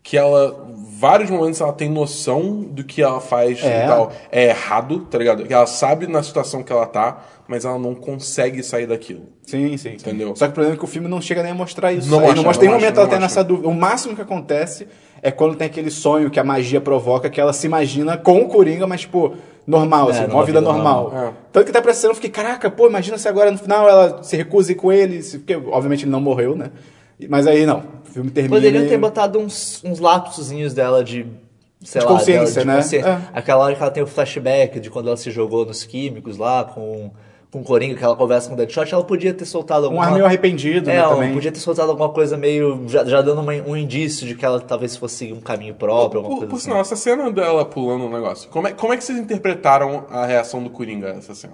Que 0.02 0.18
ela, 0.18 0.66
vários 0.98 1.30
momentos 1.30 1.60
ela 1.62 1.74
tem 1.74 1.90
noção 1.90 2.62
do 2.62 2.84
que 2.84 3.02
ela 3.02 3.20
faz 3.20 3.62
É. 3.64 3.84
e 3.84 3.88
tal. 3.88 4.12
É 4.32 4.46
errado, 4.50 5.02
tá 5.02 5.18
ligado? 5.18 5.44
Que 5.46 5.54
ela 5.54 5.68
sabe 5.68 6.08
na 6.08 6.24
situação 6.24 6.64
que 6.64 6.72
ela 6.72 6.86
tá, 6.86 7.22
mas 7.48 7.66
ela 7.66 7.78
não 7.78 7.94
consegue 7.94 8.64
sair 8.64 8.88
daquilo. 8.88 9.24
Sim, 9.46 9.70
sim, 9.78 9.78
sim. 9.78 9.90
Entendeu? 9.96 10.36
Só 10.36 10.46
que 10.46 10.52
o 10.52 10.54
problema 10.54 10.76
é 10.76 10.78
que 10.80 10.84
o 10.86 10.88
filme 10.88 11.08
não 11.08 11.20
chega 11.22 11.44
nem 11.44 11.52
a 11.52 11.56
mostrar 11.56 11.92
isso. 11.92 12.10
Não 12.10 12.20
mostra, 12.22 12.36
não 12.38 12.44
mostra 12.44 12.66
em 12.66 12.70
não 12.70 12.76
momento 12.76 12.96
mostra, 12.96 13.02
ela 13.02 13.06
não 13.08 13.12
tem 13.12 13.20
nessa 13.20 13.44
dúvida. 13.44 13.68
O 13.68 13.74
máximo 13.74 14.16
que 14.16 14.22
acontece 14.22 14.88
é 15.22 15.30
quando 15.32 15.56
tem 15.56 15.68
aquele 15.68 15.92
sonho 15.92 16.30
que 16.32 16.40
a 16.40 16.44
magia 16.46 16.80
provoca, 16.80 17.30
que 17.30 17.40
ela 17.42 17.52
se 17.52 17.68
imagina 17.68 18.18
com 18.18 18.40
o 18.42 18.48
Coringa, 18.48 18.88
mas, 18.88 19.02
tipo, 19.02 19.34
normal, 19.68 20.10
assim, 20.10 20.22
numa 20.24 20.36
uma 20.36 20.46
vida 20.46 20.60
vida 20.62 20.74
normal. 20.74 21.04
normal. 21.12 21.28
É. 21.28 21.34
Tanto 21.52 21.66
que 21.66 21.72
tá 21.74 21.82
parecendo, 21.82 22.12
eu 22.12 22.16
fiquei, 22.16 22.30
caraca, 22.30 22.72
pô, 22.72 22.88
imagina 22.88 23.18
se 23.18 23.28
agora 23.28 23.52
no 23.52 23.58
final 23.58 23.88
ela 23.88 24.24
se 24.24 24.38
ir 24.38 24.76
com 24.76 24.92
ele, 24.92 25.22
se- 25.22 25.40
porque 25.40 25.56
obviamente 25.56 26.06
ele 26.06 26.12
não 26.12 26.22
morreu, 26.22 26.56
né? 26.56 26.72
Mas 27.28 27.48
aí 27.48 27.66
não, 27.66 27.80
o 27.80 28.12
filme 28.12 28.30
termina... 28.32 28.56
Poderiam 28.56 28.88
ter 28.88 28.94
e- 28.94 28.98
botado 28.98 29.40
uns, 29.40 29.84
uns 29.84 30.00
lapsozinhos 30.00 30.74
dela 30.74 31.04
de. 31.04 31.26
Sei 31.82 32.00
De 32.02 32.06
lá, 32.08 32.14
consciência, 32.14 32.64
dela, 32.66 32.76
né? 32.78 32.82
consciência. 32.84 33.08
É. 33.10 33.22
Aquela 33.40 33.64
hora 33.66 33.76
que 33.76 33.82
ela 33.82 33.92
tem 33.92 34.04
o 34.04 34.08
flashback 34.08 34.80
de 34.80 34.90
quando 34.90 35.08
ela 35.08 35.16
se 35.18 35.32
jogou 35.32 35.66
nos 35.66 35.86
químicos 35.86 36.38
lá 36.38 36.66
com, 36.66 37.10
com 37.50 37.62
o 37.62 37.64
Coringa, 37.64 37.96
que 37.96 38.04
ela 38.04 38.18
conversa 38.18 38.50
com 38.50 38.54
o 38.54 38.58
Deadshot, 38.58 38.94
ela 38.94 39.04
podia 39.04 39.34
ter 39.34 39.46
soltado 39.46 39.84
Um 39.84 39.92
alguma... 39.92 40.06
ar 40.08 40.12
meio 40.12 40.26
arrependido, 40.26 40.90
É, 40.90 40.94
né, 40.94 41.00
ela 41.00 41.16
também. 41.16 41.34
podia 41.34 41.52
ter 41.54 41.60
soltado 41.60 41.90
alguma 41.90 42.10
coisa 42.10 42.36
meio. 42.36 42.84
já, 42.88 43.06
já 43.06 43.22
dando 43.22 43.40
uma- 43.42 43.54
um 43.54 43.78
indício 43.78 44.28
de 44.28 44.36
que 44.36 44.44
ela 44.44 44.60
talvez 44.60 44.98
fosse 44.98 45.32
um 45.32 45.40
caminho 45.40 45.74
próprio, 45.74 46.20
alguma 46.20 46.36
Por, 46.36 46.40
coisa 46.40 46.50
por 46.50 46.56
assim. 46.58 46.66
sinal, 46.66 46.82
essa 46.82 46.98
cena 46.98 47.32
dela 47.32 47.64
pulando 47.64 48.04
um 48.06 48.12
negócio, 48.12 48.50
como 48.50 48.68
é, 48.68 48.74
como 48.74 48.92
é 48.94 48.98
que 48.98 49.04
vocês 49.04 49.18
interpretaram 49.18 50.06
a 50.10 50.26
reação 50.26 50.62
do 50.62 50.70
Coringa 50.70 51.08
essa 51.18 51.34
cena? 51.34 51.54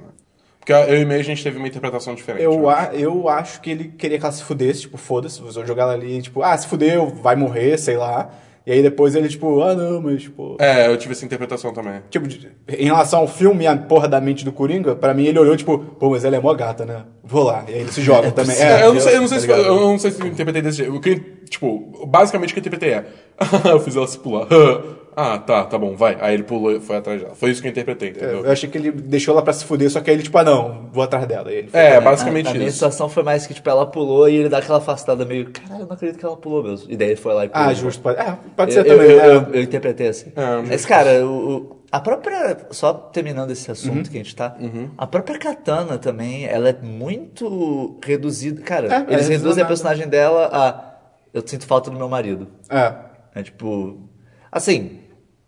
Porque 0.65 0.73
eu 0.73 0.99
e 0.99 1.05
meio 1.05 1.19
a 1.19 1.23
gente 1.23 1.43
teve 1.43 1.59
uma 1.59 1.67
interpretação 1.67 2.15
diferente. 2.15 2.43
Eu, 2.43 2.67
a, 2.67 2.89
eu 2.91 3.29
acho 3.29 3.61
que 3.61 3.69
ele 3.69 3.93
queria 3.95 4.17
que 4.17 4.25
ela 4.25 4.33
se 4.33 4.43
fudesse, 4.43 4.81
tipo, 4.81 4.97
foda-se, 4.97 5.39
vou 5.39 5.51
jogar 5.63 5.83
ela 5.83 5.93
ali, 5.93 6.19
tipo, 6.23 6.41
ah, 6.41 6.57
se 6.57 6.67
fudeu, 6.67 7.05
vai 7.21 7.35
morrer, 7.35 7.77
sei 7.77 7.95
lá. 7.95 8.31
E 8.65 8.71
aí 8.71 8.81
depois 8.81 9.13
ele, 9.15 9.29
tipo, 9.29 9.61
ah, 9.61 9.75
não, 9.75 10.01
mas, 10.01 10.23
tipo... 10.23 10.57
É, 10.59 10.87
eu 10.87 10.97
tive 10.97 11.11
essa 11.11 11.23
interpretação 11.23 11.71
também. 11.71 12.01
Tipo, 12.09 12.27
em 12.67 12.85
relação 12.85 13.19
ao 13.19 13.27
filme 13.27 13.65
e 13.65 13.67
a 13.67 13.77
porra 13.77 14.07
da 14.07 14.19
mente 14.19 14.43
do 14.43 14.51
Coringa, 14.51 14.95
pra 14.95 15.13
mim 15.13 15.25
ele 15.25 15.37
olhou, 15.37 15.55
tipo, 15.55 15.77
pô, 15.77 16.09
mas 16.09 16.25
ela 16.25 16.35
é 16.35 16.39
mó 16.39 16.51
gata, 16.55 16.83
né? 16.83 17.03
Vou 17.23 17.43
lá. 17.43 17.63
E 17.67 17.73
aí 17.75 17.81
ele 17.81 17.91
se 17.91 18.01
joga 18.01 18.31
também. 18.31 18.57
É, 18.57 18.85
eu, 18.85 18.93
não 18.95 18.99
sei, 18.99 19.15
eu, 19.17 19.21
não 19.21 19.27
sei 19.27 19.37
tá 19.37 19.41
se, 19.41 19.47
ligado? 19.47 19.65
eu 19.67 19.79
não 19.81 19.99
sei 19.99 20.11
se 20.11 20.19
eu 20.19 20.25
interpretei 20.25 20.63
desse 20.63 20.77
jeito. 20.77 20.99
Que, 20.99 21.15
tipo, 21.47 22.07
basicamente 22.07 22.49
o 22.49 22.53
que 22.55 22.59
eu 22.59 22.61
interpretei 22.61 22.93
é. 22.93 23.05
eu 23.69 23.79
fiz 23.79 23.95
ela 23.95 24.07
se 24.07 24.17
pular. 24.17 24.47
ah, 25.15 25.37
tá, 25.39 25.63
tá 25.65 25.77
bom, 25.77 25.95
vai. 25.95 26.17
Aí 26.19 26.33
ele 26.33 26.43
pulou 26.43 26.71
e 26.75 26.79
foi 26.79 26.97
atrás 26.97 27.21
dela. 27.21 27.33
Foi 27.35 27.49
isso 27.49 27.61
que 27.61 27.67
eu 27.67 27.71
interpretei, 27.71 28.09
entendeu? 28.09 28.43
Eu 28.45 28.51
achei 28.51 28.69
que 28.69 28.77
ele 28.77 28.91
deixou 28.91 29.33
ela 29.33 29.41
pra 29.41 29.53
se 29.53 29.63
fuder, 29.65 29.89
só 29.89 30.01
que 30.01 30.09
aí 30.09 30.15
ele, 30.15 30.23
tipo, 30.23 30.37
ah, 30.37 30.43
não, 30.43 30.89
vou 30.91 31.03
atrás 31.03 31.25
dela. 31.25 31.51
É, 31.51 31.61
também. 31.63 32.01
basicamente 32.01 32.47
a, 32.47 32.51
a 32.51 32.53
minha 32.53 32.65
isso. 32.67 32.75
situação 32.77 33.07
foi 33.09 33.23
mais 33.23 33.47
que, 33.47 33.53
tipo, 33.53 33.69
ela 33.69 33.85
pulou 33.85 34.27
e 34.27 34.35
ele 34.35 34.49
dá 34.49 34.57
aquela 34.57 34.77
afastada 34.79 35.23
meio. 35.25 35.49
Caralho, 35.51 35.83
eu 35.83 35.87
não 35.87 35.93
acredito 35.93 36.19
que 36.19 36.25
ela 36.25 36.35
pulou 36.37 36.63
mesmo. 36.63 36.91
E 36.91 36.97
daí 36.97 37.09
ele 37.09 37.15
foi 37.15 37.33
lá 37.33 37.45
e 37.45 37.49
pulou. 37.49 37.67
Ah, 37.67 37.73
justo. 37.73 38.01
Pode, 38.01 38.19
é, 38.19 38.37
pode 38.55 38.73
ser 38.73 38.79
eu, 38.79 38.85
também. 38.85 39.09
eu, 39.11 39.19
é. 39.21 39.35
eu- 39.35 39.53
eu 39.53 39.61
interpretei 39.61 40.07
assim. 40.07 40.31
É, 40.35 40.61
Mas, 40.67 40.85
cara, 40.85 41.25
o, 41.25 41.55
o- 41.57 41.75
a 41.91 41.99
própria. 42.01 42.57
Só 42.71 42.91
terminando 42.93 43.51
esse 43.51 43.67
Uhum. 43.67 43.71
assunto 43.73 44.09
que 44.11 44.17
a 44.17 44.21
gente 44.21 44.35
tá. 44.35 44.57
A 44.97 45.07
própria 45.07 45.39
Katana 45.39 45.97
também, 45.97 46.45
ela 46.45 46.67
é 46.69 46.73
muito 46.81 47.97
reduzida. 48.03 48.61
Cara, 48.61 49.05
É, 49.09 49.13
eles 49.13 49.29
é 49.29 49.33
reduzem 49.33 49.63
a 49.63 49.67
personagem 49.67 50.07
dela 50.07 50.49
a. 50.51 50.95
Eu 51.33 51.41
sinto 51.45 51.65
falta 51.65 51.89
do 51.89 51.97
meu 51.97 52.09
marido. 52.09 52.47
É. 52.69 52.93
É 53.35 53.43
tipo. 53.43 54.09
Assim. 54.51 54.99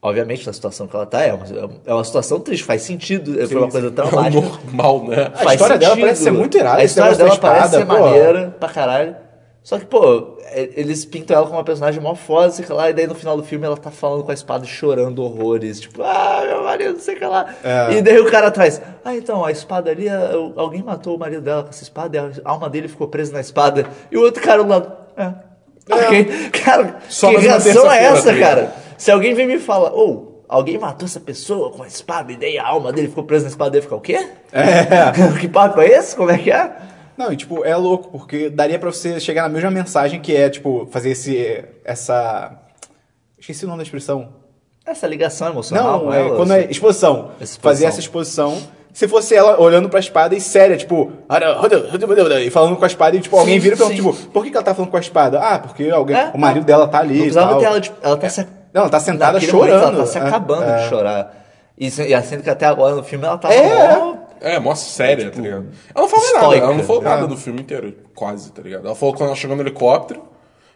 Obviamente, 0.01 0.45
na 0.45 0.53
situação 0.53 0.85
que 0.87 0.95
ela 0.95 1.05
tá, 1.07 1.21
é 1.23 1.33
uma, 1.33 1.45
é 1.85 1.93
uma 1.93 2.03
situação 2.03 2.39
triste, 2.39 2.63
faz 2.63 2.83
sentido, 2.83 3.33
foi 3.47 3.57
uma 3.57 3.67
coisa 3.69 3.87
É 3.87 3.91
traumática. 3.91 4.41
normal, 4.41 5.03
né? 5.07 5.31
A 5.35 5.53
história 5.55 5.77
dela 5.77 5.97
parece 5.97 6.23
ser 6.23 6.31
muito 6.31 6.55
irada, 6.57 6.81
A 6.81 6.83
história 6.83 7.15
dela 7.15 7.29
da 7.31 7.37
parece 7.37 7.69
ser 7.71 7.79
espada, 7.81 7.99
pô. 7.99 8.05
maneira 8.05 8.55
pra 8.59 8.69
caralho. 8.69 9.15
Só 9.63 9.77
que, 9.77 9.85
pô, 9.85 10.37
é- 10.45 10.69
eles 10.77 11.03
pintam 11.03 11.35
ela 11.35 11.45
como 11.45 11.57
uma 11.57 11.63
personagem 11.63 11.99
mó 11.99 12.15
foda, 12.15 12.51
sei 12.51 12.65
lá, 12.69 12.89
e 12.89 12.93
daí 12.93 13.05
no 13.05 13.15
final 13.15 13.35
do 13.35 13.43
filme 13.43 13.65
ela 13.65 13.75
tá 13.75 13.91
falando 13.91 14.23
com 14.23 14.31
a 14.31 14.33
espada 14.33 14.65
chorando 14.65 15.21
horrores. 15.23 15.81
Tipo, 15.81 16.03
ah, 16.03 16.41
meu 16.47 16.63
marido, 16.63 16.93
não 16.93 16.99
sei 17.01 17.15
o 17.15 17.17
que 17.17 17.25
lá. 17.25 17.47
É. 17.63 17.93
E 17.97 18.01
daí 18.01 18.17
o 18.19 18.31
cara 18.31 18.47
atrás, 18.47 18.79
ah, 19.03 19.13
então, 19.15 19.43
a 19.43 19.51
espada 19.51 19.89
ali, 19.91 20.05
alguém 20.55 20.81
matou 20.83 21.15
o 21.15 21.19
marido 21.19 21.41
dela 21.41 21.63
com 21.63 21.69
essa 21.69 21.83
espada 21.83 22.15
e 22.15 22.19
a 22.45 22.49
alma 22.49 22.69
dele 22.69 22.87
ficou 22.87 23.07
presa 23.09 23.33
na 23.33 23.41
espada. 23.41 23.87
E 24.09 24.17
o 24.17 24.21
outro 24.21 24.41
cara 24.41 24.63
do 24.63 24.69
lado, 24.69 24.89
é. 25.17 25.33
Ok. 25.91 26.49
Cara, 26.63 26.97
Só 27.09 27.29
que 27.29 27.35
uma 27.35 27.41
reação 27.41 27.91
é 27.91 28.03
essa, 28.05 28.31
tá 28.33 28.39
cara? 28.39 28.75
Se 28.97 29.11
alguém 29.11 29.33
vem 29.33 29.47
me 29.47 29.59
fala, 29.59 29.91
ou 29.91 30.43
alguém 30.47 30.77
matou 30.77 31.05
essa 31.05 31.19
pessoa 31.19 31.71
com 31.71 31.83
a 31.83 31.87
espada 31.87 32.31
e 32.31 32.37
daí 32.37 32.57
a 32.57 32.67
alma 32.67 32.91
dele 32.91 33.09
ficou 33.09 33.23
presa 33.23 33.43
na 33.43 33.49
espada 33.49 33.71
dele, 33.71 33.83
fica 33.83 33.95
o 33.95 34.01
quê? 34.01 34.27
É. 34.51 35.11
que 35.39 35.47
papo 35.47 35.81
é 35.81 35.87
esse? 35.87 36.15
Como 36.15 36.31
é 36.31 36.37
que 36.37 36.51
é? 36.51 36.71
Não, 37.17 37.33
e 37.33 37.35
tipo, 37.35 37.65
é 37.65 37.75
louco, 37.75 38.09
porque 38.11 38.49
daria 38.49 38.77
pra 38.77 38.91
você 38.91 39.19
chegar 39.19 39.43
na 39.43 39.49
mesma 39.49 39.71
mensagem 39.71 40.21
que 40.21 40.35
é, 40.35 40.49
tipo, 40.49 40.87
fazer 40.91 41.11
esse. 41.11 41.65
essa. 41.83 42.59
Esqueci 43.39 43.65
o 43.65 43.67
nome 43.67 43.79
da 43.79 43.83
expressão. 43.83 44.29
Essa 44.85 45.07
ligação 45.07 45.49
emocional. 45.49 46.05
Não, 46.05 46.13
é, 46.13 46.29
quando 46.29 46.53
é 46.53 46.59
assim. 46.59 46.69
exposição. 46.69 47.31
Exposição. 47.41 47.61
Fazer 47.61 47.85
essa 47.85 47.99
exposição. 47.99 48.57
Se 48.93 49.07
fosse 49.07 49.35
ela 49.35 49.59
olhando 49.61 49.89
pra 49.89 49.99
espada 49.99 50.33
e 50.33 50.41
séria, 50.41 50.75
tipo, 50.75 51.11
e 52.39 52.49
falando 52.49 52.75
com 52.77 52.83
a 52.83 52.87
espada 52.87 53.15
e, 53.15 53.19
tipo, 53.19 53.37
alguém 53.37 53.59
vira 53.59 53.75
e 53.75 53.77
pergunta, 53.77 53.95
sim. 53.95 54.11
tipo, 54.11 54.31
por 54.31 54.43
que, 54.43 54.51
ela 54.51 54.63
tá 54.63 54.73
falando 54.73 54.89
com 54.89 54.97
a 54.97 54.99
espada? 54.99 55.39
Ah, 55.39 55.59
porque 55.59 55.87
alguém, 55.89 56.15
É, 56.15 56.31
o 56.33 56.37
marido 56.37 56.65
dela 56.65 56.87
tá 56.87 56.99
ali. 56.99 57.09
Não 57.09 57.15
e 57.15 57.21
precisava 57.21 57.49
tal. 57.51 57.59
ter 57.59 57.65
ela, 57.65 57.81
tipo, 57.81 57.95
ela 58.01 58.17
tá 58.17 58.27
se... 58.27 58.47
Não, 58.77 58.83
ela 58.83 58.91
tá 58.91 58.99
sentada 58.99 59.33
naquele 59.33 59.51
chorando. 59.51 59.79
momento 59.79 59.95
ela 59.95 60.05
tá 60.05 60.05
se 60.11 60.17
É, 60.17 60.21
acabando 60.21 60.63
é. 60.63 60.83
de 60.83 60.89
chorar. 60.89 61.45
E, 61.77 61.87
e 61.87 62.21
sendo 62.23 62.43
que 62.43 62.49
até 62.49 62.65
agora 62.65 62.95
no 62.95 63.03
filme 63.03 63.25
ela 63.25 63.37
tava 63.37 63.53
É. 63.53 63.95
mó- 63.97 64.15
É, 64.39 64.59
mó 64.59 64.75
séria, 64.75 65.25
Tipo, 65.25 65.37
tá 65.37 65.41
ligado? 65.41 65.65
Ela 65.95 66.01
não 66.03 66.07
falou 66.09 66.33
nada, 66.33 66.55
ela 66.55 66.73
não 66.75 66.83
falou 66.83 67.01
nada 67.01 67.23
É. 67.23 67.27
do 67.27 67.37
filme 67.37 67.61
inteiro, 67.61 67.93
quase, 68.15 68.51
tá 68.51 68.61
ligado? 68.61 68.85
Ela 68.85 68.95
falou 68.95 69.13
quando 69.15 69.27
ela 69.29 69.35
chegou 69.35 69.55
no 69.55 69.63
helicóptero, 69.63 70.21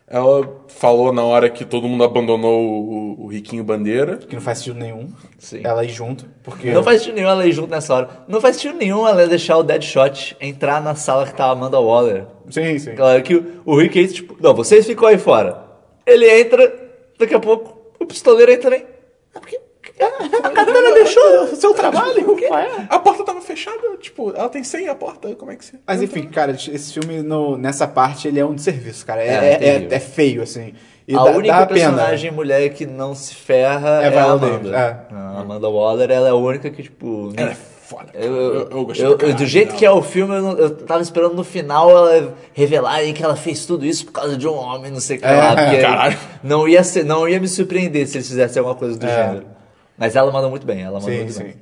ela 0.07 0.45
falou 0.67 1.13
na 1.13 1.23
hora 1.23 1.49
que 1.49 1.63
todo 1.63 1.87
mundo 1.87 2.03
abandonou 2.03 2.59
o, 2.61 3.23
o 3.23 3.27
Riquinho 3.27 3.63
Bandeira. 3.63 4.17
Que 4.17 4.35
não 4.35 4.41
faz 4.41 4.57
sentido 4.57 4.77
nenhum. 4.79 5.09
Sim. 5.39 5.61
Ela 5.63 5.85
ir 5.85 5.89
junto. 5.89 6.25
Porque. 6.43 6.71
Não 6.71 6.83
faz 6.83 6.99
sentido 6.99 7.15
nenhum 7.15 7.29
ela 7.29 7.45
ir 7.45 7.51
junto 7.53 7.69
nessa 7.69 7.93
hora. 7.93 8.09
Não 8.27 8.41
faz 8.41 8.55
sentido 8.57 8.77
nenhum 8.77 9.07
ela 9.07 9.25
deixar 9.27 9.57
o 9.57 9.63
Deadshot 9.63 10.35
entrar 10.41 10.81
na 10.81 10.95
sala 10.95 11.25
que 11.25 11.33
tá 11.33 11.45
a 11.45 11.51
Amanda 11.51 11.79
Waller. 11.79 12.25
Sim, 12.49 12.77
sim. 12.77 12.93
Claro 12.95 13.21
que 13.23 13.35
o, 13.35 13.61
o 13.65 13.77
Rick 13.79 14.05
tipo, 14.09 14.35
não, 14.41 14.53
vocês 14.53 14.85
ficam 14.85 15.07
aí 15.07 15.17
fora. 15.17 15.63
Ele 16.05 16.27
entra, 16.41 16.73
daqui 17.17 17.33
a 17.35 17.39
pouco 17.39 17.70
o 18.03 18.05
pistoleiro 18.05 18.51
entra 18.51 18.71
também. 18.71 18.85
Ah, 19.35 19.39
porque 19.39 19.59
a 20.43 20.49
Katana 20.49 20.93
deixou 20.93 21.43
o 21.43 21.55
seu 21.55 21.73
trabalho. 21.73 22.31
O 22.31 22.35
quê? 22.35 22.47
A 22.89 22.99
porta 22.99 23.23
tava 23.23 23.41
fechada, 23.41 23.77
tipo, 23.99 24.31
ela 24.35 24.49
tem 24.49 24.63
senha 24.63 24.91
a 24.91 24.95
porta, 24.95 25.33
como 25.35 25.51
é 25.51 25.55
que 25.55 25.65
se... 25.65 25.79
Mas 25.85 26.01
enfim, 26.01 26.23
cara, 26.27 26.51
esse 26.51 26.93
filme 26.93 27.21
no- 27.21 27.57
nessa 27.57 27.87
parte 27.87 28.27
ele 28.27 28.39
é 28.39 28.45
um 28.45 28.53
desserviço, 28.55 29.05
cara. 29.05 29.23
É, 29.23 29.27
É, 29.27 29.33
é, 29.33 29.67
é- 29.75 29.87
é 29.95 29.99
feio, 29.99 30.41
assim. 30.41 30.73
E 31.07 31.15
a 31.15 31.23
dá, 31.23 31.31
única 31.31 31.53
dá 31.59 31.65
pena. 31.65 31.79
personagem 31.91 32.31
mulher 32.31 32.69
que 32.73 32.85
não 32.85 33.13
se 33.15 33.33
ferra 33.35 34.03
É 34.03 34.13
é, 34.13 34.19
a 34.19 34.23
Amanda. 34.23 34.69
É. 34.77 35.13
A 35.15 35.39
Amanda 35.41 35.67
Waller, 35.69 36.09
ela 36.11 36.27
é 36.27 36.31
a 36.31 36.35
única 36.35 36.69
que, 36.69 36.83
tipo... 36.83 37.33
Ela 37.35 37.51
é 37.51 37.57
foda. 37.91 38.09
Eu, 38.13 38.33
eu, 38.33 38.69
eu, 38.69 38.85
gostei 38.85 39.05
eu- 39.05 39.17
caralho 39.17 39.37
do 39.37 39.45
jeito 39.45 39.75
que 39.75 39.85
é 39.85 39.91
o 39.91 40.01
filme, 40.01 40.33
eu, 40.35 40.57
eu 40.57 40.69
tava 40.85 41.01
esperando 41.01 41.35
no 41.35 41.43
final 41.43 41.89
ela 41.89 42.33
revelarem 42.53 43.13
que 43.13 43.23
ela 43.23 43.35
fez 43.35 43.65
tudo 43.65 43.85
isso 43.85 44.05
por 44.05 44.13
causa 44.13 44.37
de 44.37 44.47
um 44.47 44.53
homem, 44.55 44.89
não 44.91 44.99
sei 44.99 45.17
o 45.17 45.19
que 45.19 45.25
É, 45.25 45.35
lá. 45.35 45.55
Caralho. 45.55 46.17
não 46.43 46.67
ia, 46.67 46.83
ser, 46.83 47.03
não 47.03 47.27
ia 47.27 47.39
me 47.39 47.47
surpreender 47.47 48.07
se 48.07 48.17
eles 48.17 48.27
fizessem 48.27 48.59
alguma 48.59 48.75
coisa 48.75 48.97
do 48.97 49.05
É. 49.05 49.09
gênero. 49.27 49.45
Mas 49.97 50.15
ela 50.15 50.31
manda 50.31 50.47
muito 50.49 50.65
bem, 50.65 50.81
ela 50.81 50.99
manda 50.99 51.11
Sim, 51.11 51.17
muito 51.17 51.33
sim. 51.33 51.43
bem. 51.43 51.55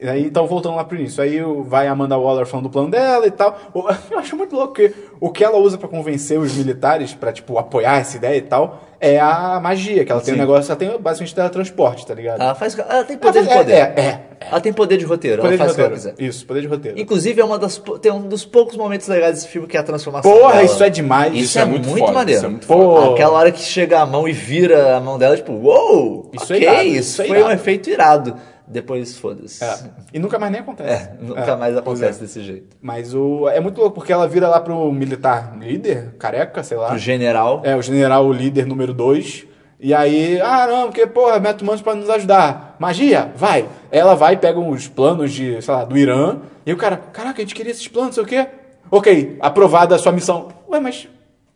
E 0.00 0.06
aí, 0.08 0.24
então, 0.26 0.46
voltando 0.46 0.76
lá 0.76 0.84
pro 0.84 0.96
início. 0.98 1.22
Aí 1.22 1.40
vai 1.66 1.88
a 1.88 1.92
Amanda 1.92 2.18
Waller 2.18 2.44
falando 2.46 2.64
do 2.64 2.70
plano 2.70 2.90
dela 2.90 3.26
e 3.26 3.30
tal. 3.30 3.58
Eu 4.10 4.18
acho 4.18 4.36
muito 4.36 4.54
louco 4.54 4.74
que 4.74 4.92
o 5.18 5.30
que 5.30 5.42
ela 5.42 5.56
usa 5.58 5.78
pra 5.78 5.88
convencer 5.88 6.38
os 6.38 6.54
militares 6.54 7.14
pra, 7.14 7.32
tipo, 7.32 7.56
apoiar 7.58 7.98
essa 8.00 8.16
ideia 8.18 8.36
e 8.36 8.42
tal 8.42 8.82
é 9.00 9.18
a 9.20 9.60
magia, 9.62 10.04
que 10.04 10.10
ela 10.12 10.20
tem 10.20 10.32
um 10.34 10.36
Sim. 10.36 10.40
negócio, 10.40 10.70
ela 10.70 10.78
tem 10.78 10.88
basicamente 11.00 11.34
teletransporte, 11.34 12.06
tá 12.06 12.14
ligado? 12.14 12.40
Ela, 12.40 12.54
faz, 12.54 12.78
ela 12.78 13.04
tem 13.04 13.14
Ela 13.16 13.18
poder 13.20 13.42
de 13.42 13.46
faz- 13.48 13.58
poder. 13.60 13.72
É, 13.72 13.78
é, 13.96 14.00
é. 14.00 14.20
Ela 14.50 14.60
tem 14.60 14.72
poder 14.72 14.96
de 14.98 15.04
roteiro, 15.04 15.42
Poder 15.42 15.54
ela 15.54 15.56
de 15.56 15.58
faz 15.58 15.72
o 15.72 15.74
que 15.74 15.80
ela 15.80 15.90
roteiro. 15.90 16.14
quiser. 16.16 16.28
Isso, 16.28 16.46
poder 16.46 16.60
de 16.60 16.66
roteiro. 16.66 16.98
Inclusive, 17.00 17.40
é 17.40 17.44
uma 17.44 17.58
das, 17.58 17.82
tem 18.02 18.12
um 18.12 18.28
dos 18.28 18.44
poucos 18.44 18.76
momentos 18.76 19.08
legais 19.08 19.34
desse 19.36 19.48
filme 19.48 19.66
que 19.66 19.76
é 19.76 19.80
a 19.80 19.82
transformação 19.82 20.30
Porra, 20.30 20.52
dela. 20.54 20.64
isso 20.64 20.82
é 20.84 20.90
demais. 20.90 21.32
Isso, 21.34 21.44
Isso 21.44 21.58
é, 21.58 21.62
é 21.62 21.64
muito, 21.64 21.88
muito 21.88 22.00
foda, 22.00 22.12
maneiro. 22.12 22.38
isso 22.38 22.46
é 22.46 22.48
muito 22.50 22.66
Pô. 22.66 22.74
Pô, 22.76 23.12
Aquela 23.14 23.32
hora 23.38 23.50
que 23.50 23.60
chega 23.60 24.00
a 24.00 24.06
mão 24.06 24.28
e 24.28 24.32
vira 24.32 24.96
a 24.96 25.00
mão 25.00 25.18
dela, 25.18 25.36
tipo, 25.36 25.52
uou! 25.52 26.30
Isso 26.32 26.52
é 26.52 26.56
ok, 26.56 26.68
irado, 26.68 26.82
isso, 26.88 26.98
isso 26.98 27.22
é 27.22 27.26
foi 27.26 27.36
um 27.36 27.40
irado. 27.40 27.54
efeito 27.54 27.90
irado. 27.90 28.36
Depois, 28.68 29.16
foda-se. 29.16 29.62
É. 29.62 29.76
E 30.12 30.18
nunca 30.18 30.38
mais 30.38 30.50
nem 30.50 30.60
acontece. 30.60 30.90
É, 30.90 31.12
nunca 31.20 31.40
É, 31.40 31.56
mais 31.56 31.74
pois 31.74 32.00
acontece 32.00 32.18
é. 32.18 32.22
desse 32.22 32.42
jeito. 32.42 32.76
Mas 32.80 33.14
o, 33.14 33.48
é 33.48 33.60
muito 33.60 33.80
louco, 33.80 33.94
porque 33.94 34.12
ela 34.12 34.26
vira 34.26 34.48
lá 34.48 34.60
pro 34.60 34.90
militar 34.92 35.56
líder, 35.58 36.14
careca, 36.18 36.62
sei 36.62 36.76
lá. 36.76 36.88
Pro 36.88 36.98
general, 36.98 37.60
É, 37.64 37.76
o 37.76 37.82
general 37.82 38.30
líder 38.32 38.66
número 38.66 38.92
2. 38.92 39.46
E 39.78 39.92
aí, 39.94 40.40
ah, 40.40 40.66
não, 40.66 40.86
porque, 40.86 41.06
porra, 41.06 41.38
mete 41.38 41.62
humanos 41.62 41.82
pra 41.82 41.94
nos 41.94 42.08
ajudar. 42.08 42.76
Magia, 42.78 43.30
vai. 43.36 43.66
Ela 43.90 44.14
vai, 44.14 44.36
pega 44.36 44.58
uns 44.58 44.88
planos 44.88 45.32
de, 45.32 45.60
sei 45.62 45.74
lá, 45.74 45.84
do 45.84 45.96
Irã. 45.96 46.38
E 46.64 46.72
o 46.72 46.76
cara, 46.76 46.96
caraca, 46.96 47.40
a 47.40 47.44
gente 47.44 47.54
queria 47.54 47.72
esses 47.72 47.86
planos, 47.86 48.14
sei 48.14 48.24
o 48.24 48.26
quê. 48.26 48.46
Ok, 48.90 49.36
aprovada 49.40 49.94
a 49.94 49.98
sua 49.98 50.12
missão. 50.12 50.48
Ué, 50.68 50.80
mas 50.80 51.08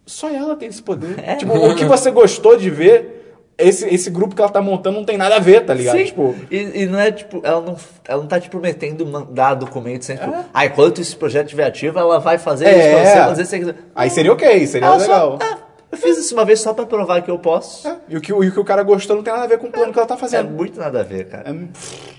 só 0.05 0.29
ela 0.29 0.55
tem 0.55 0.69
esse 0.69 0.83
poder. 0.83 1.19
É. 1.19 1.37
Tipo, 1.37 1.55
o 1.55 1.75
que 1.75 1.85
você 1.85 2.11
gostou 2.11 2.57
de 2.57 2.69
ver 2.69 3.20
esse, 3.61 3.87
esse 3.89 4.11
grupo 4.11 4.35
que 4.35 4.41
ela 4.41 4.51
tá 4.51 4.61
montando 4.63 4.97
não 4.99 5.05
tem 5.05 5.17
nada 5.17 5.37
a 5.37 5.39
ver, 5.39 5.65
tá 5.65 5.73
ligado? 5.75 5.97
Sim. 5.99 6.05
Tipo, 6.07 6.35
E, 6.51 6.83
e 6.83 6.87
não 6.87 6.99
é 6.99 7.11
tipo, 7.13 7.41
ela 7.45 7.61
não, 7.61 7.77
ela 8.07 8.21
não 8.23 8.29
tá 8.29 8.41
te 8.41 8.49
prometendo 8.51 9.07
mandar 9.07 9.55
documentos 9.55 10.07
sem 10.07 10.17
tipo, 10.17 10.33
ah, 10.53 10.67
enquanto 10.67 11.01
esse 11.01 11.15
projeto 11.17 11.47
estiver 11.47 11.67
ativo, 11.67 11.99
ela 11.99 12.19
vai 12.19 12.39
fazer 12.39 12.67
É. 12.67 12.71
isso 12.79 12.89
pra 12.91 13.03
você, 13.03 13.45
fazer 13.45 13.61
isso 13.63 13.75
aí 13.95 14.11
seria 14.11 14.33
ok, 14.33 14.67
seria 14.67 14.87
Ela 14.87 14.97
legal. 14.97 15.39
só, 15.41 15.45
ah, 15.45 15.59
eu 15.93 15.99
fiz 15.99 16.19
isso 16.19 16.35
uma 16.35 16.45
vez 16.45 16.61
só 16.61 16.73
pra 16.73 16.87
provar 16.87 17.21
que 17.23 17.31
eu 17.31 17.39
posso. 17.39 17.89
É, 17.89 17.97
E 18.09 18.17
o, 18.17 18.21
que, 18.21 18.33
o- 18.33 18.45
e 18.45 18.49
o 18.49 18.53
que 18.53 18.61
o 18.61 18.65
cara 18.65 18.83
gostou 18.83 19.17
não 19.17 19.23
tem 19.25 19.33
nada 19.33 19.45
a 19.45 19.49
ver 19.49 19.59
com 19.59 19.67
o 19.67 19.73
plano 19.73 19.93
que 19.93 19.99
ela 19.99 20.07
tá 20.07 20.15
É 20.15 20.19
fazendo. 20.19 20.51
muito 20.51 20.79
nada 20.79 21.01
a 21.01 21.03
ver, 21.03 21.27
cara. 21.29 21.51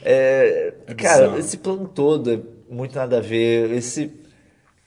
É- 0.04 0.74
É, 0.88 0.94
cara, 0.96 1.22
bizarro. 1.24 1.40
esse 1.40 1.58
plano 1.58 1.88
todo 1.88 2.34
é 2.34 2.40
muito 2.70 2.96
nada 2.96 3.18
a 3.18 3.22
ver. 3.22 3.72
Esse, 3.72 4.12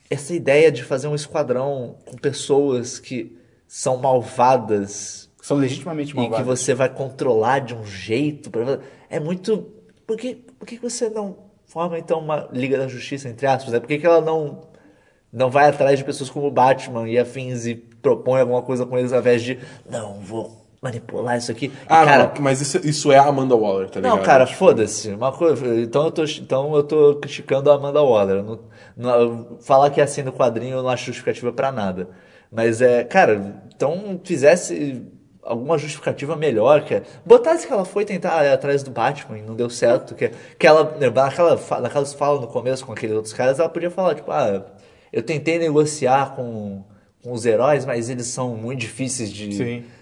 essa 0.09 0.33
ideia 0.35 0.71
de 0.71 0.83
fazer 0.83 1.07
um 1.07 1.15
esquadrão 1.15 1.95
com 2.05 2.15
pessoas 2.17 2.99
que 2.99 3.35
são 3.67 3.97
malvadas 3.97 5.29
São 5.47 5.57
legitimamente 5.57 6.17
e 6.19 6.29
que 6.29 6.41
você 6.43 6.73
vai 6.73 6.89
controlar 6.89 7.59
de 7.59 7.75
um 7.75 7.85
jeito. 7.85 8.49
pra- 8.49 8.79
É 9.09 9.19
muito. 9.19 9.67
Por 10.07 10.17
que, 10.17 10.35
por 10.35 10.65
que 10.67 10.77
você 10.77 11.09
não 11.09 11.37
forma 11.67 11.99
então 11.99 12.19
uma 12.19 12.47
Liga 12.51 12.77
da 12.77 12.87
Justiça, 12.87 13.29
entre 13.29 13.45
aspas? 13.45 13.71
Né? 13.73 13.79
Por 13.79 13.87
que, 13.87 13.97
que 13.99 14.05
ela 14.07 14.21
não, 14.21 14.61
não 15.31 15.49
vai 15.51 15.69
atrás 15.69 15.99
de 15.99 16.05
pessoas 16.05 16.29
como 16.29 16.47
o 16.47 16.51
Batman 16.51 17.07
e 17.07 17.17
afins 17.19 17.65
e 17.67 17.75
propõe 17.75 18.39
alguma 18.41 18.61
coisa 18.63 18.85
com 18.85 18.97
eles 18.97 19.13
ao 19.13 19.19
invés 19.19 19.43
de. 19.43 19.59
Não, 19.89 20.15
vou 20.19 20.65
manipular 20.81 21.37
isso 21.37 21.51
aqui. 21.51 21.65
E, 21.67 21.71
Ah, 21.87 22.05
cara, 22.05 22.31
não, 22.35 22.41
mas 22.41 22.61
isso, 22.61 22.77
isso 22.87 23.11
é 23.11 23.17
a 23.17 23.25
Amanda 23.25 23.55
Waller, 23.55 23.89
tá 23.89 23.99
ligado? 23.99 24.17
não, 24.17 24.23
cara, 24.23 24.45
foda-se. 24.47 25.09
Uma 25.11 25.31
coisa, 25.31 25.63
então 25.81 26.05
eu 26.05 26.11
tô, 26.11 26.23
então 26.23 26.75
eu 26.75 26.83
tô 26.83 27.15
criticando 27.15 27.71
a 27.71 27.75
Amanda 27.75 28.01
Waller. 28.01 28.43
Não, 28.43 28.59
não- 28.95 29.57
falar 29.61 29.89
que 29.91 29.99
é 30.01 30.03
assim 30.03 30.21
no 30.23 30.31
quadrinho 30.33 30.77
eu 30.77 30.83
não 30.83 30.89
acho 30.89 31.05
justificativa 31.05 31.51
pra 31.53 31.71
nada. 31.71 32.09
Mas 32.51 32.81
é, 32.81 33.03
cara, 33.03 33.61
então 33.75 34.19
fizesse 34.23 35.01
alguma 35.45 35.77
justificativa 35.77 36.35
melhor, 36.35 36.83
que 36.83 36.95
é, 36.95 37.03
botasse 37.25 37.67
que 37.67 37.71
ela 37.71 37.85
foi 37.85 38.03
tentar 38.03 38.43
ir 38.43 38.51
atrás 38.51 38.81
do 38.81 38.89
Batman 38.91 39.37
e 39.37 39.41
não 39.43 39.53
deu 39.55 39.69
certo, 39.69 40.15
que, 40.15 40.31
que 40.57 40.65
ela, 40.65 40.97
naquela, 41.13 41.55
fa- 41.57 41.79
naquelas 41.79 42.13
falas 42.13 42.41
no 42.41 42.47
começo 42.47 42.85
com 42.85 42.91
aqueles 42.93 43.15
outros 43.15 43.33
caras, 43.33 43.59
ela 43.59 43.69
podia 43.69 43.91
falar, 43.91 44.15
tipo, 44.15 44.31
ah, 44.31 44.63
eu 45.13 45.21
tentei 45.21 45.59
negociar 45.59 46.35
com, 46.35 46.83
com 47.23 47.31
os 47.31 47.45
heróis, 47.45 47.85
mas 47.85 48.09
eles 48.09 48.25
são 48.25 48.55
muito 48.55 48.79
difíceis 48.79 49.31
de, 49.31 49.47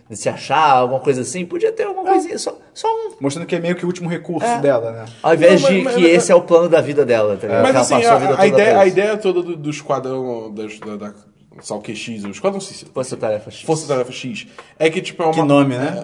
de 0.10 0.16
se 0.18 0.30
achar, 0.30 0.72
alguma 0.78 1.00
coisa 1.02 1.22
assim. 1.22 1.46
Podia 1.46 1.72
ter 1.72 1.84
alguma 1.84 2.10
coisinha, 2.10 2.38
só, 2.40 2.58
só 2.74 2.88
um 2.88 3.12
Mostrando 3.20 3.46
que 3.46 3.56
é 3.56 3.60
meio 3.60 3.76
que 3.76 3.84
o 3.84 3.88
último 3.88 4.10
recurso 4.10 4.46
É. 4.48 4.60
dela, 4.60 4.92
né? 4.92 5.06
ao 5.22 5.34
invés 5.34 5.62
Não, 5.62 5.70
mas- 5.70 5.78
de 5.78 5.84
mas- 5.84 5.96
que 5.96 6.02
mas- 6.02 6.12
esse 6.12 6.32
é 6.32 6.36
o 6.36 6.42
plano 6.42 6.68
da 6.70 6.82
vida 6.82 7.06
dela, 7.06 7.36
tá 7.38 7.48
ligado? 7.48 7.64
Mas 7.64 7.76
assim, 7.76 8.04
a, 8.06 8.16
a 8.16 8.28
toda 8.28 8.48
ideia, 8.48 8.80
a 8.80 8.86
ideia 8.88 9.18
toda 9.18 9.42
do, 9.44 9.56
do 9.58 9.70
esquadrão 9.70 10.54
das- 10.54 10.80
da, 10.80 10.96
da, 10.96 11.14
Salque 11.62 11.96
X, 11.96 12.24
o 12.24 12.30
Esquadrão 12.30 12.60
Suicida. 12.60 12.92
Força 12.94 13.16
Tarefa 13.16 13.52
X. 13.52 13.62
Força 13.62 13.88
Tarefa 13.88 14.12
X. 14.12 14.48
É 14.80 14.90
que, 14.90 15.02
tipo, 15.02 15.22
é 15.24 15.26
uma... 15.26 15.34
Que 15.34 15.42
nome, 15.42 15.76
né? 15.78 16.04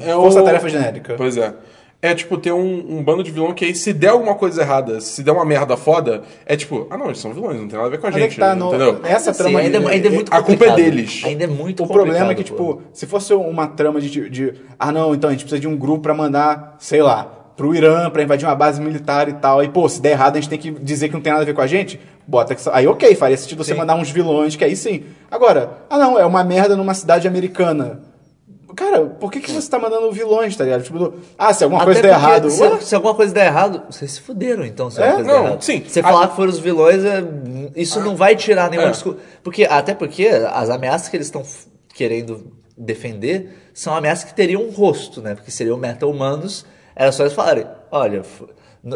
É 0.00 0.12
Força 0.14 0.40
o- 0.40 0.44
Tarefa 0.44 0.68
Genérica. 0.68 1.14
Pois 1.16 1.36
é. 1.36 1.54
É 2.02 2.14
tipo 2.14 2.36
ter 2.36 2.52
um, 2.52 2.98
um 2.98 3.02
bando 3.02 3.22
de 3.22 3.30
vilão 3.30 3.54
que 3.54 3.64
aí, 3.64 3.74
se 3.74 3.90
der 3.92 4.08
alguma 4.08 4.34
coisa 4.34 4.60
errada, 4.60 5.00
se 5.00 5.22
der 5.22 5.32
uma 5.32 5.46
merda 5.46 5.78
foda, 5.78 6.22
é 6.44 6.54
tipo, 6.54 6.86
ah 6.90 6.96
não, 6.96 7.06
eles 7.06 7.18
são 7.18 7.32
vilões, 7.32 7.58
não 7.58 7.66
tem 7.66 7.76
nada 7.76 7.88
a 7.88 7.90
ver 7.90 7.98
com 7.98 8.06
a 8.06 8.10
Onde 8.10 8.18
é 8.18 8.22
gente. 8.24 8.34
que 8.34 8.40
tá 8.40 8.54
no- 8.54 8.68
entendeu? 8.68 9.00
Essa 9.02 9.30
Assim, 9.30 9.42
trama 9.44 9.58
ainda, 9.60 9.78
aí- 9.78 9.86
ainda 9.88 10.08
é 10.08 10.10
muito 10.10 10.28
a 10.32 10.36
culpa 10.42 10.52
é 10.52 10.68
complicado. 10.68 10.76
deles. 10.76 11.22
Ainda 11.24 11.44
é 11.44 11.46
muito 11.46 11.82
O 11.84 11.86
problema 11.88 12.30
é 12.32 12.34
que, 12.34 12.44
tipo, 12.44 12.82
se 12.92 13.06
fosse 13.06 13.32
uma 13.32 13.66
trama 13.66 13.98
de, 14.00 14.28
de. 14.28 14.54
Ah, 14.78 14.92
não, 14.92 15.14
então 15.14 15.30
a 15.30 15.32
gente 15.32 15.42
precisa 15.44 15.58
de 15.60 15.66
um 15.66 15.74
grupo 15.76 16.02
pra 16.02 16.12
mandar, 16.14 16.76
sei 16.78 17.02
lá, 17.02 17.24
pro 17.56 17.74
Irã, 17.74 18.10
pra 18.10 18.22
invadir 18.22 18.46
uma 18.46 18.54
base 18.54 18.78
militar 18.80 19.28
e 19.30 19.32
tal. 19.32 19.60
Aí, 19.60 19.68
pô, 19.68 19.88
se 19.88 20.00
der 20.00 20.10
errado, 20.12 20.36
a 20.36 20.40
gente 20.40 20.50
tem 20.50 20.58
que 20.58 20.70
dizer 20.70 21.08
que 21.08 21.14
não 21.14 21.22
tem 21.22 21.32
nada 21.32 21.42
a 21.42 21.46
ver 21.46 21.54
com 21.54 21.62
a 21.62 21.66
gente. 21.66 21.98
Bota 22.26 22.54
que. 22.54 22.62
Aí, 22.72 22.86
ok, 22.86 23.14
faria 23.14 23.36
sentido 23.36 23.62
você 23.62 23.72
Sim. 23.72 23.78
mandar 23.78 23.94
uns 23.94 24.10
vilões, 24.10 24.56
que 24.56 24.64
aí 24.64 24.74
sim. 24.76 25.04
Agora, 25.30 25.78
ah, 25.88 25.96
não, 25.98 26.18
é 26.18 26.26
uma 26.26 26.42
merda 26.42 26.74
numa 26.76 26.94
cidade 26.94 27.28
americana. 27.28 28.00
Cara, 28.74 29.06
por 29.06 29.30
que, 29.32 29.40
que 29.40 29.50
você 29.50 29.70
tá 29.70 29.78
mandando 29.78 30.10
vilões, 30.12 30.54
tá 30.54 30.64
ligado? 30.64 30.82
Tipo, 30.82 31.14
ah, 31.38 31.54
se 31.54 31.64
alguma 31.64 31.80
Até 31.82 31.86
coisa 31.86 32.02
der 32.02 32.08
errado. 32.10 32.50
Se, 32.50 32.60
ué, 32.62 32.80
se 32.80 32.94
alguma 32.94 33.14
coisa 33.14 33.32
der 33.32 33.46
errado, 33.46 33.82
vocês 33.88 34.10
se 34.12 34.20
fuderam, 34.20 34.66
então, 34.66 34.90
se 34.90 35.00
É? 35.00 35.04
alguma 35.04 35.16
coisa 35.24 35.32
Não, 35.32 35.42
der 35.44 35.48
errado. 35.50 35.62
sim. 35.62 35.82
Você 35.86 36.00
A- 36.00 36.02
falar 36.02 36.28
que 36.28 36.36
foram 36.36 36.50
os 36.50 36.58
vilões, 36.58 37.02
é- 37.04 37.24
isso 37.74 38.00
não 38.00 38.14
vai 38.16 38.36
tirar 38.36 38.68
nenhuma 38.68 38.88
É. 38.88 38.92
desculpa. 38.92 39.20
Porque, 39.42 39.64
até 39.64 39.94
porque 39.94 40.26
as 40.26 40.68
ameaças 40.68 41.08
que 41.08 41.16
eles 41.16 41.28
estão 41.28 41.42
querendo 41.94 42.52
defender 42.76 43.70
são 43.72 43.94
ameaças 43.94 44.24
que 44.24 44.34
teriam 44.34 44.62
um 44.62 44.70
rosto, 44.70 45.22
né? 45.22 45.34
Porque 45.34 45.50
seriam 45.50 45.78
meta-humanos. 45.78 46.66
Era 46.94 47.12
só 47.12 47.22
eles 47.22 47.32
falarem, 47.34 47.66
olha, 47.90 48.22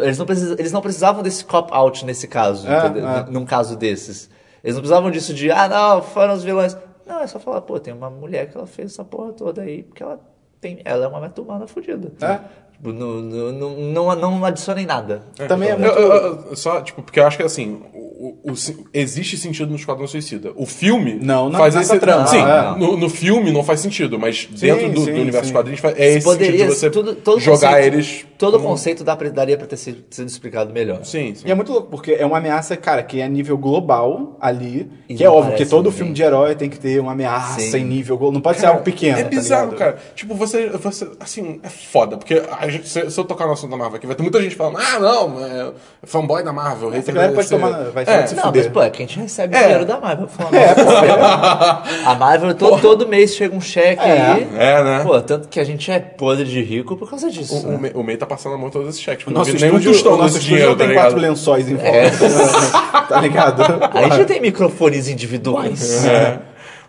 eles 0.02 0.18
não, 0.18 0.26
precis- 0.26 0.50
eles 0.58 0.72
não 0.72 0.80
precisavam 0.80 1.22
desse 1.22 1.44
cop-out 1.44 2.04
nesse 2.04 2.28
caso, 2.28 2.66
É, 2.68 3.26
é. 3.26 3.30
Num 3.30 3.44
caso 3.44 3.76
desses. 3.76 4.30
Eles 4.62 4.76
não 4.76 4.82
precisavam 4.82 5.10
disso 5.10 5.32
de, 5.34 5.50
ah, 5.50 5.68
não, 5.68 6.02
foram 6.02 6.34
os 6.34 6.44
vilões. 6.44 6.76
Não, 7.06 7.20
é 7.20 7.26
só 7.26 7.38
falar, 7.40 7.62
pô, 7.62 7.80
tem 7.80 7.92
uma 7.92 8.08
mulher 8.10 8.48
que 8.50 8.56
ela 8.56 8.66
fez 8.66 8.92
essa 8.92 9.04
porra 9.04 9.32
toda 9.32 9.62
aí, 9.62 9.82
porque 9.82 10.02
ela 10.02 10.20
tem, 10.60 10.80
ela 10.84 11.06
é 11.06 11.08
uma 11.08 11.20
meta-humana 11.20 11.66
fodida. 11.66 12.12
É. 12.20 12.38
Tipo, 12.72 12.92
não, 12.92 13.14
não, 13.20 13.52
não, 13.52 14.14
não, 14.16 14.16
não 14.38 14.44
adicionem 14.44 14.86
nada. 14.86 15.22
Também 15.48 15.70
é 15.70 15.72
Eu- 15.72 15.78
muito. 15.78 15.98
eu- 15.98 16.12
eu- 16.50 16.56
só, 16.56 16.80
tipo, 16.82 17.02
porque 17.02 17.18
eu 17.18 17.26
acho 17.26 17.36
que 17.36 17.42
assim, 17.42 17.82
o, 18.22 18.52
existe 18.92 19.36
sentido 19.38 19.70
no 19.70 19.76
Esquadrão 19.76 20.06
Suicida. 20.06 20.52
O 20.54 20.66
filme 20.66 21.18
Não, 21.22 21.48
na- 21.48 21.58
faz 21.58 21.74
esse 21.74 21.98
trama, 21.98 22.26
Sim, 22.26 22.38
é. 22.42 22.78
no, 22.78 22.96
no 22.96 23.08
filme 23.08 23.50
não 23.50 23.62
faz 23.64 23.80
sentido, 23.80 24.18
mas 24.18 24.46
dentro 24.50 24.90
do, 24.90 25.00
sim, 25.04 25.12
do 25.14 25.20
universo 25.22 25.46
sim. 25.48 25.52
quadrinhos 25.54 25.82
é 25.96 26.16
esse 26.16 26.24
Poderia, 26.24 26.50
sentido 26.52 26.68
de 26.68 26.74
você 26.78 26.90
tudo, 26.90 27.14
todo 27.14 27.40
jogar 27.40 27.68
conceito, 27.76 27.94
eles. 27.94 28.26
Todo 28.36 28.56
o 28.56 28.62
conceito 28.62 29.04
dá 29.04 29.14
pra, 29.16 29.28
daria 29.28 29.56
pra 29.58 29.66
ter 29.66 29.76
sido, 29.76 30.02
sido 30.10 30.26
explicado 30.28 30.72
melhor. 30.72 31.04
Sim, 31.04 31.34
sim. 31.34 31.46
E 31.46 31.50
é 31.50 31.54
muito 31.54 31.72
louco, 31.72 31.88
porque 31.90 32.12
é 32.12 32.24
uma 32.24 32.38
ameaça, 32.38 32.74
cara, 32.76 33.02
que 33.02 33.20
é 33.20 33.24
a 33.24 33.28
nível 33.28 33.56
global 33.58 34.36
ali. 34.40 34.90
E 35.08 35.14
que 35.14 35.22
é 35.24 35.26
não 35.26 35.34
óbvio, 35.36 35.56
que 35.56 35.66
todo 35.66 35.84
ninguém. 35.84 35.98
filme 35.98 36.12
de 36.14 36.22
herói 36.22 36.54
tem 36.54 36.68
que 36.70 36.78
ter 36.78 36.98
uma 37.00 37.12
ameaça 37.12 37.60
Sim. 37.60 37.78
em 37.78 37.84
nível 37.84 38.16
global. 38.16 38.32
Não 38.32 38.40
pode 38.40 38.56
ser 38.58 38.62
Cara, 38.62 38.74
algo 38.74 38.84
pequeno. 38.84 39.18
É 39.18 39.24
tá 39.24 39.28
bizarro, 39.28 39.72
ligado? 39.72 39.78
cara. 39.78 39.98
Tipo, 40.14 40.34
você, 40.34 40.68
você. 40.70 41.06
Assim, 41.20 41.60
é 41.62 41.68
foda. 41.68 42.16
Porque 42.16 42.42
a 42.58 42.68
gente- 42.68 42.88
se, 42.88 43.10
se 43.10 43.18
eu 43.20 43.24
tocar 43.24 43.46
no 43.46 43.52
assunto 43.52 43.70
da 43.70 43.76
Marvel 43.76 43.96
aqui, 43.96 44.06
vai 44.06 44.16
ter 44.16 44.22
muita 44.22 44.40
gente 44.40 44.56
falando, 44.56 44.78
ah, 44.78 44.98
não, 44.98 45.44
é 45.44 45.72
fanboy 46.04 46.42
da 46.42 46.52
Marvel. 46.52 46.94
Essa 46.94 47.12
galera 47.12 47.32
pode 47.34 47.46
DC." 47.48 47.54
tomar- 47.62 47.90
vai 47.90 48.04
é, 48.10 48.26
se 48.26 48.34
Não, 48.34 48.42
fuder. 48.44 48.64
mas 48.64 48.72
pô, 48.72 48.82
é 48.82 48.90
que 48.90 49.02
a 49.02 49.06
gente 49.06 49.20
recebe 49.20 49.56
É. 49.56 49.62
dinheiro 49.62 49.84
da 49.84 50.00
Marvel. 50.00 50.26
falando. 50.28 50.54
É, 50.54 50.74
pô, 50.74 50.80
A 52.10 52.14
Marvel, 52.14 52.54
todo, 52.54 52.80
todo 52.80 53.06
mês 53.08 53.34
chega 53.34 53.54
um 53.54 53.60
cheque 53.60 54.02
É. 54.02 54.12
aí. 54.12 54.48
É, 54.56 54.82
né? 54.84 55.00
Pô, 55.02 55.20
tanto 55.20 55.48
que 55.48 55.58
a 55.60 55.64
gente 55.64 55.90
é 55.90 55.98
podre 55.98 56.44
de 56.44 56.62
rico 56.62 56.96
por 56.96 57.08
causa 57.08 57.30
disso. 57.30 57.66
O, 57.66 57.70
né? 57.70 57.76
o, 57.76 57.80
Mei- 57.80 57.92
o 57.94 58.02
Mei 58.02 58.16
tá 58.16 58.26
passando 58.26 58.54
a 58.54 58.58
mão 58.58 58.70
todos 58.70 58.88
esses 58.88 59.00
cheques. 59.00 59.26
nosso 59.26 59.52
nenhum 59.54 59.76
estúdio, 59.78 59.92
tostão 59.92 60.16
nosso 60.16 60.38
dinheiro, 60.38 60.70
não 60.70 60.76
tem 60.76 60.88
tá 60.88 60.94
quatro 60.94 61.18
lençóis 61.18 61.68
em 61.68 61.74
volta. 61.76 61.96
É. 61.96 62.10
tá 63.08 63.20
ligado? 63.20 63.62
A 63.92 64.08
gente 64.16 64.26
tem 64.26 64.40
microfones 64.40 65.08
individuais. 65.08 66.04
É. 66.04 66.38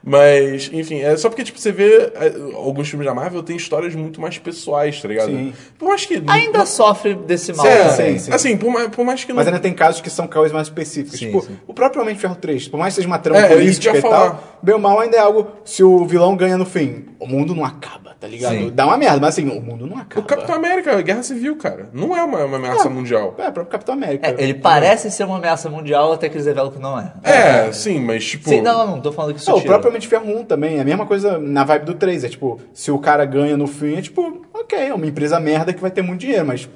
Mas, 0.03 0.69
enfim, 0.73 1.01
é 1.01 1.15
só 1.15 1.29
porque, 1.29 1.43
tipo, 1.43 1.59
você 1.59 1.71
vê 1.71 2.11
é, 2.15 2.33
alguns 2.55 2.89
filmes 2.89 3.07
da 3.07 3.13
Marvel 3.13 3.43
tem 3.43 3.55
histórias 3.55 3.93
muito 3.93 4.19
mais 4.19 4.37
pessoais, 4.37 4.99
tá 4.99 5.07
ligado? 5.07 5.27
Sim. 5.27 5.53
Por 5.77 5.89
mais 5.89 6.05
que. 6.05 6.21
Ainda 6.27 6.65
sofre 6.65 7.13
desse 7.13 7.53
mal 7.53 7.65
É, 7.65 7.89
sim, 7.89 8.17
sim. 8.17 8.33
Assim, 8.33 8.57
por 8.57 8.71
mais, 8.71 8.87
por 8.89 9.05
mais 9.05 9.23
que 9.23 9.29
não. 9.29 9.37
Mas 9.37 9.47
ainda 9.47 9.59
tem 9.59 9.73
casos 9.73 10.01
que 10.01 10.09
são 10.09 10.27
causas 10.27 10.51
mais 10.51 10.67
específicos. 10.67 11.19
Sim, 11.19 11.27
tipo, 11.27 11.41
sim. 11.41 11.57
o 11.67 11.73
próprio 11.73 12.01
Homem 12.01 12.15
de 12.15 12.21
Ferro 12.21 12.35
3, 12.35 12.67
por 12.67 12.77
mais 12.77 12.93
que 12.93 12.95
seja 12.95 13.07
uma 13.07 13.19
trama 13.19 13.41
É, 13.41 13.53
eu 13.53 13.57
política 13.57 13.97
e 13.97 14.01
falar. 14.01 14.31
tal, 14.31 14.43
bem 14.61 14.73
ou 14.73 14.81
mal 14.81 14.99
ainda 14.99 15.17
é 15.17 15.19
algo, 15.19 15.47
se 15.63 15.83
o 15.83 16.03
vilão 16.05 16.35
ganha 16.35 16.57
no 16.57 16.65
fim, 16.65 17.05
o 17.19 17.27
mundo 17.27 17.53
não 17.53 17.63
acaba, 17.63 18.15
tá 18.19 18.27
ligado? 18.27 18.53
Sim. 18.53 18.71
Dá 18.73 18.87
uma 18.87 18.97
merda, 18.97 19.19
mas 19.19 19.29
assim, 19.37 19.47
o 19.47 19.61
mundo 19.61 19.85
não 19.85 19.97
acaba. 19.97 20.21
O 20.21 20.23
Capitão 20.23 20.55
América, 20.55 20.97
a 20.97 21.01
Guerra 21.01 21.21
Civil, 21.21 21.55
cara, 21.57 21.89
não 21.93 22.17
é 22.17 22.23
uma, 22.23 22.43
uma 22.45 22.57
ameaça 22.57 22.89
mundial. 22.89 23.35
É, 23.37 23.49
o 23.49 23.51
próprio 23.51 23.65
Capitão 23.65 23.93
América. 23.93 24.27
É, 24.27 24.35
ele 24.43 24.55
parece 24.55 25.11
ser 25.11 25.25
uma 25.25 25.37
ameaça 25.37 25.69
mundial 25.69 26.13
até 26.13 26.27
que 26.27 26.35
eles 26.35 26.47
revelam 26.47 26.71
que 26.71 26.79
não 26.79 26.99
é. 26.99 27.13
É, 27.23 27.71
sim, 27.71 27.99
mas 27.99 28.25
tipo. 28.25 28.49
Sim, 28.49 28.61
não, 28.61 28.87
não, 28.87 28.99
tô 29.01 29.11
falando 29.11 29.35
que 29.35 29.41
isso 29.41 29.51
É, 29.51 29.53
o 29.53 29.61
próprio 29.61 29.90
Homem 29.91 30.01
de 30.01 30.07
Ferro 30.07 30.39
1 30.39 30.45
também, 30.45 30.77
é 30.77 30.81
a 30.81 30.85
mesma 30.85 31.05
coisa 31.05 31.37
na 31.37 31.63
vibe 31.63 31.85
do 31.85 31.93
3. 31.93 32.23
É 32.23 32.29
tipo, 32.29 32.59
se 32.73 32.89
o 32.91 32.97
cara 32.99 33.25
ganha 33.25 33.55
no 33.55 33.67
fim, 33.67 33.95
é 33.95 34.01
tipo, 34.01 34.45
ok, 34.53 34.77
é 34.79 34.93
uma 34.93 35.05
empresa 35.05 35.39
merda 35.39 35.73
que 35.73 35.79
vai 35.81 35.91
ter 35.91 36.01
muito 36.01 36.21
dinheiro, 36.21 36.45
mas 36.45 36.67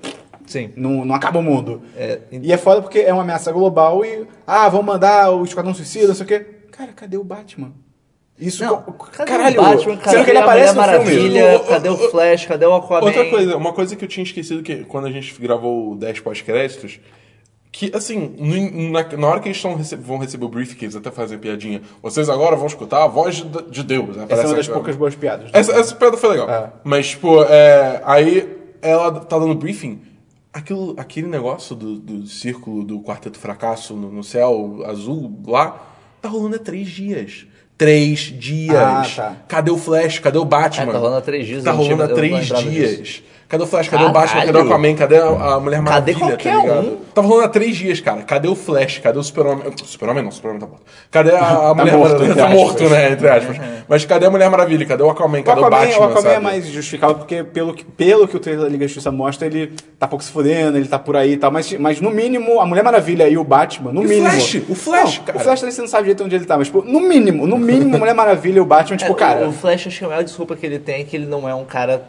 Sim. 0.45 0.71
não, 0.75 1.03
não 1.05 1.15
acaba 1.15 1.39
o 1.39 1.43
mundo. 1.43 1.81
É, 1.97 2.19
e 2.31 2.51
é 2.53 2.57
foda 2.57 2.81
porque 2.81 2.99
é 2.99 3.11
uma 3.13 3.23
ameaça 3.23 3.51
global 3.51 4.03
e, 4.05 4.27
ah, 4.45 4.69
vão 4.69 4.83
mandar 4.83 5.31
o 5.31 5.43
Esquadrão 5.43 5.73
Suicida, 5.73 6.07
não 6.09 6.15
sei 6.15 6.23
o 6.25 6.27
quê. 6.27 6.45
Cara, 6.71 6.91
cadê 6.93 7.17
o 7.17 7.23
Batman? 7.23 7.71
Isso, 8.37 8.65
Não, 8.65 8.81
co- 8.81 9.07
cadê 9.13 9.31
caralho, 9.31 9.61
o 9.61 9.63
Batman, 9.63 9.95
cadê 9.97 10.17
sendo 10.17 10.25
que 10.25 10.31
ele 10.31 10.39
aparece 10.39 10.75
no 10.75 10.83
filme. 10.83 10.97
Maravilha, 10.97 11.51
O- 11.53 11.55
o- 11.55 11.67
cadê 11.67 11.89
o 11.89 11.93
o- 11.93 11.97
Flash, 12.11 12.45
cadê 12.45 12.65
o 12.65 12.75
Aquaman? 12.75 13.05
Outra 13.05 13.29
coisa, 13.29 13.55
uma 13.55 13.71
coisa 13.71 13.95
que 13.95 14.03
eu 14.03 14.09
tinha 14.09 14.25
esquecido 14.25 14.61
que 14.61 14.83
quando 14.83 15.07
a 15.07 15.11
gente 15.11 15.39
gravou 15.41 15.93
o 15.93 15.95
10 15.95 16.19
pós-créditos, 16.19 16.99
que 17.77 17.91
assim, 17.93 18.33
no- 18.37 18.89
na, 18.91 19.03
na 19.17 19.27
hora 19.27 19.39
que 19.41 19.49
eles 19.49 19.61
rece- 19.61 19.97
vão 19.97 20.17
receber 20.17 20.45
o 20.45 20.47
briefing, 20.47 20.75
que 20.75 20.85
eles 20.85 20.95
até 20.95 21.11
fazem 21.11 21.37
piadinha, 21.37 21.81
vocês 22.01 22.29
agora 22.29 22.55
vão 22.55 22.67
escutar 22.67 23.03
a 23.03 23.07
voz 23.07 23.35
de, 23.35 23.43
de 23.69 23.83
Deus. 23.83 24.15
né? 24.15 24.25
Essa 24.29 24.43
é 24.43 24.45
uma 24.45 24.55
das 24.55 24.65
aquela- 24.65 24.75
poucas 24.75 24.95
boas 24.95 25.13
piadas. 25.13 25.49
Essa, 25.51 25.73
essa 25.73 25.93
piada 25.93 26.15
foi 26.15 26.29
legal. 26.29 26.49
É. 26.49 26.71
Mas, 26.85 27.09
tipo, 27.09 27.43
é, 27.43 28.01
aí 28.05 28.49
ela 28.81 29.11
tá 29.19 29.37
dando 29.37 29.53
briefing. 29.55 29.99
Aquilo, 30.53 30.93
aquele 30.97 31.27
negócio 31.27 31.75
do, 31.75 31.97
do 31.99 32.25
círculo 32.27 32.81
do 32.85 33.01
Quarteto 33.01 33.37
Fracasso 33.37 33.93
no, 33.93 34.09
no 34.09 34.23
céu 34.23 34.81
azul 34.85 35.37
lá, 35.45 35.77
tá 36.21 36.29
rolando 36.29 36.55
há 36.55 36.59
três 36.59 36.87
dias. 36.87 37.45
Três 37.77 38.19
dias. 38.19 38.73
Ah, 38.73 39.05
tá. 39.13 39.35
Cadê 39.49 39.69
o 39.69 39.77
Flash? 39.77 40.19
Cadê 40.19 40.37
o 40.37 40.45
Batman? 40.45 40.83
É, 40.83 40.93
tá 40.93 40.97
rolando 40.97 41.17
há 41.17 41.21
três 41.21 41.45
dias, 41.45 41.61
Tá 41.65 41.73
rolando 41.73 42.03
há 42.03 42.07
três 42.07 42.47
dias. 42.47 42.97
disso. 42.99 43.23
Cadê 43.47 43.63
o 43.63 43.67
Flash? 43.67 43.89
Cadê 43.89 44.03
o 44.03 44.09
Batman? 44.11 44.39
Cadê 44.39 44.49
o 44.49 44.53
Caralho. 44.53 44.67
Aquaman? 44.71 44.95
Cadê 44.95 45.17
a, 45.19 45.59
Mulher 45.59 45.81
Maravilha? 45.81 46.17
qualquer 46.17 46.55
tá 46.55 46.61
ligado? 46.61 46.79
um? 46.87 46.97
Tava 47.13 47.27
falando 47.27 47.43
há 47.45 47.47
três 47.49 47.77
dias, 47.77 47.99
cara. 47.99 48.23
Cadê 48.23 48.47
o 48.47 48.55
Flash? 48.55 48.97
Cadê 48.99 49.19
o 49.19 49.23
Super-Homem? 49.23 49.65
Super-Homem 49.83 50.23
não, 50.23 50.31
Super-Homem 50.31 50.61
tá 50.61 50.67
morto. 50.67 50.83
Cadê 51.11 51.31
a, 51.31 51.69
a 51.69 51.73
Mulher 51.75 51.95
morto, 51.95 52.11
Maravilha? 52.13 52.35
Tá 52.35 52.49
morto, 52.49 52.83
né? 52.89 53.11
Entre 53.11 53.29
aspas. 53.29 53.57
Mas 53.87 54.03
cadê 54.05 54.25
a 54.25 54.29
Mulher 54.31 54.49
Maravilha? 54.49 54.85
Cadê 54.85 55.03
o 55.03 55.09
Aquaman? 55.11 55.39
O 55.39 55.43
Cadê 55.43 55.61
o, 55.61 55.65
Aquaman, 55.65 55.85
Batman? 55.85 55.99
o 55.99 56.03
Aquaman 56.05 56.21
sabe? 56.21 56.35
é 56.35 56.39
mais 56.39 56.65
justificável 56.67 57.15
porque, 57.17 57.43
pelo 57.43 57.73
que, 57.73 57.85
pelo 57.85 58.27
que 58.27 58.35
o 58.35 58.39
trailer 58.39 58.63
da 58.63 58.69
Liga 58.69 58.79
da 58.83 58.87
Justiça 58.87 59.11
mostra, 59.11 59.45
ele 59.47 59.73
tá 59.99 60.07
pouco 60.07 60.23
se 60.25 60.31
fudendo, 60.31 60.77
ele 60.77 60.87
tá 60.87 60.97
por 60.97 61.15
aí 61.15 61.33
e 61.33 61.37
tal. 61.37 61.51
Mas, 61.51 61.71
mas 61.73 62.01
no 62.01 62.09
mínimo, 62.09 62.59
a 62.59 62.65
Mulher 62.65 62.83
Maravilha 62.83 63.29
e 63.29 63.37
o 63.37 63.43
Batman, 63.43 63.91
no 63.93 64.01
E 64.01 64.05
o 64.05 64.09
mínimo. 64.09 64.27
Flash? 64.31 64.55
O 64.67 64.73
Flash, 64.75 65.17
Não, 65.19 65.25
cara. 65.25 65.37
O 65.37 65.41
Flash 65.41 65.59
também 65.59 65.71
você 65.71 65.81
não 65.81 65.87
sabe 65.87 66.03
direito 66.05 66.23
onde 66.23 66.35
ele 66.35 66.45
tá, 66.45 66.57
mas, 66.57 66.65
tipo, 66.67 66.81
no 66.81 66.99
mínimo, 66.99 67.45
no 67.45 67.59
mínimo, 67.59 67.95
a 67.95 67.99
Mulher 67.99 68.15
Maravilha 68.15 68.57
e 68.57 68.61
o 68.61 68.65
Batman, 68.65 68.97
tipo, 68.97 69.11
É, 69.11 69.15
cara. 69.15 69.45
O, 69.45 69.49
o 69.49 69.53
Flash, 69.53 69.85
acho 69.85 69.99
que 69.99 70.05
a 70.05 70.07
maior 70.07 70.23
desculpa 70.23 70.55
que 70.55 70.65
ele 70.65 70.79
tem 70.79 71.01
é 71.01 71.03
que 71.03 71.15
ele 71.15 71.27
não 71.27 71.47
é 71.47 71.53
um 71.53 71.63
cara. 71.63 72.01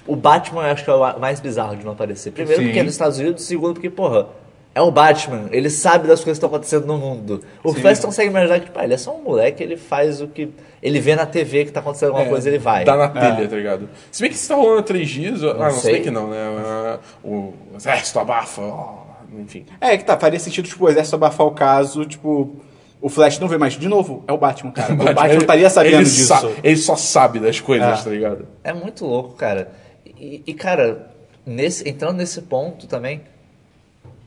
Tipo, 0.00 0.12
o 0.12 0.16
Batman 0.16 0.62
eu 0.66 0.72
acho 0.72 0.84
que 0.84 0.90
é 0.90 0.94
o 0.94 1.18
mais 1.18 1.40
bizarro 1.40 1.76
de 1.76 1.84
não 1.84 1.92
aparecer. 1.92 2.32
Primeiro 2.32 2.60
Sim. 2.60 2.66
porque 2.68 2.78
é 2.80 2.82
nos 2.82 2.92
Estados 2.92 3.18
Unidos, 3.18 3.44
segundo 3.44 3.74
porque, 3.74 3.90
porra, 3.90 4.26
é 4.74 4.80
o 4.80 4.90
Batman, 4.90 5.48
ele 5.50 5.68
sabe 5.68 6.06
das 6.06 6.20
coisas 6.20 6.24
que 6.38 6.44
estão 6.44 6.48
acontecendo 6.48 6.86
no 6.86 6.96
mundo. 6.96 7.42
O 7.64 7.72
Flash 7.74 7.98
consegue 8.00 8.30
imaginar 8.30 8.60
que, 8.60 8.66
tipo, 8.66 8.78
ah, 8.78 8.84
ele 8.84 8.94
é 8.94 8.96
só 8.98 9.14
um 9.14 9.22
moleque, 9.22 9.62
ele 9.62 9.76
faz 9.76 10.20
o 10.20 10.28
que. 10.28 10.48
Ele 10.82 10.98
vê 11.00 11.14
na 11.16 11.26
TV 11.26 11.64
que 11.66 11.72
tá 11.72 11.80
acontecendo 11.80 12.08
alguma 12.10 12.24
É, 12.26 12.28
coisa, 12.28 12.48
ele 12.48 12.58
vai. 12.58 12.84
Dá 12.84 12.96
na 12.96 13.08
telha, 13.08 13.46
tá 13.48 13.56
ligado? 13.56 13.88
Se 14.10 14.22
bem 14.22 14.30
que 14.30 14.36
você 14.38 14.48
tá 14.48 14.54
rolando 14.54 14.82
três 14.82 15.08
dias. 15.08 15.42
ah, 15.42 15.54
não, 15.54 15.70
se 15.72 15.80
sei. 15.82 15.92
bem 15.94 16.02
que 16.02 16.10
não, 16.10 16.28
né? 16.30 16.98
O 17.22 17.52
exército 17.76 18.18
abafa, 18.18 18.62
ó, 18.62 18.94
enfim. 19.38 19.66
É, 19.80 19.96
que 19.98 20.04
tá, 20.04 20.16
faria 20.16 20.38
sentido, 20.40 20.66
tipo, 20.68 20.84
o 20.84 20.88
exército 20.88 21.16
abafar 21.16 21.46
o 21.46 21.50
caso, 21.50 22.04
tipo. 22.06 22.56
O 23.02 23.08
Flash 23.08 23.38
não 23.38 23.48
vê 23.48 23.56
mais. 23.58 23.72
De 23.74 23.88
novo, 23.88 24.22
é 24.28 24.32
o 24.32 24.36
Batman, 24.38 24.70
cara. 24.72 24.92
O 24.94 24.96
Batman, 24.96 25.34
estaria 25.34 25.68
sabendo 25.70 25.94
ele 25.96 26.04
disso. 26.04 26.26
sa- 26.26 26.48
ele 26.62 26.76
só 26.76 26.96
sabe 26.96 27.38
das 27.38 27.58
coisas, 27.58 28.00
É. 28.00 28.04
tá 28.04 28.10
ligado? 28.10 28.46
É 28.62 28.72
muito 28.74 29.06
louco, 29.06 29.34
cara. 29.34 29.72
E, 30.20 30.42
e, 30.46 30.54
cara, 30.54 31.10
nesse, 31.46 31.88
entrando 31.88 32.18
nesse 32.18 32.42
ponto 32.42 32.86
também, 32.86 33.22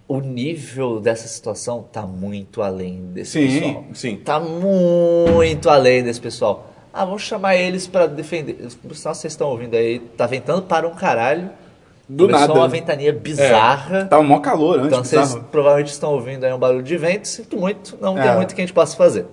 o 0.08 0.20
nível 0.20 1.00
dessa 1.00 1.28
situação 1.28 1.84
tá 1.84 2.02
muito 2.02 2.62
além 2.62 3.00
desse 3.14 3.32
Sim, 3.32 3.60
pessoal. 3.60 3.86
sim. 3.94 4.16
Tá 4.18 4.40
muito 4.40 5.70
além 5.70 6.04
desse 6.04 6.20
pessoal. 6.20 6.70
Ah, 6.92 7.06
vamos 7.06 7.22
chamar 7.24 7.56
eles 7.56 7.88
pra 7.88 8.06
defender. 8.06 8.58
Sinal, 8.94 9.16
vocês 9.16 9.34
estão 9.34 9.50
ouvindo 9.50 9.76
aí, 9.76 10.00
tá 10.00 10.26
ventando 10.28 10.64
para 10.64 10.88
um 10.88 10.94
caralho. 10.96 11.50
Do 12.08 12.26
Começou 12.26 12.48
nada. 12.50 12.60
uma 12.60 12.68
ventania 12.68 13.14
bizarra. 13.14 14.06
Tava 14.06 14.22
mó 14.22 14.40
calor 14.40 14.76
antes, 14.76 14.88
Então 14.88 15.04
vocês 15.04 15.22
bizarro. 15.30 15.46
provavelmente 15.50 15.88
estão 15.92 16.12
ouvindo 16.14 16.44
aí 16.44 16.54
um 16.54 16.60
barulho 16.60 16.84
de 16.84 16.98
vento. 16.98 17.28
Sinto 17.28 17.56
muito, 17.58 17.98
não 18.02 18.14
tem 18.16 18.28
É. 18.28 18.36
muito 18.36 18.54
que 18.54 18.62
a 18.62 18.64
gente 18.66 18.74
possa 18.74 18.96
fazer. 18.98 19.26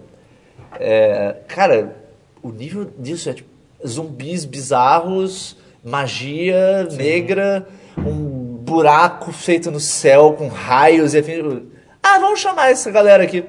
É, 0.79 1.37
cara, 1.49 1.97
o 2.43 2.51
nível 2.51 2.89
disso 2.99 3.29
é 3.29 3.35
tipo 3.35 3.51
zumbis 3.87 4.45
bizarros, 4.45 5.57
magia 5.85 6.85
negra, 6.93 7.67
um 7.99 8.57
buraco 8.61 9.33
feito 9.33 9.71
no 9.71 9.81
céu 9.81 10.35
com 10.37 10.49
raios 10.49 11.15
e 11.15 11.19
afins. 11.19 11.63
Ah, 12.03 12.19
vamos 12.19 12.41
chamar 12.41 12.71
essa 12.71 12.91
galera 12.91 13.23
aqui. 13.23 13.45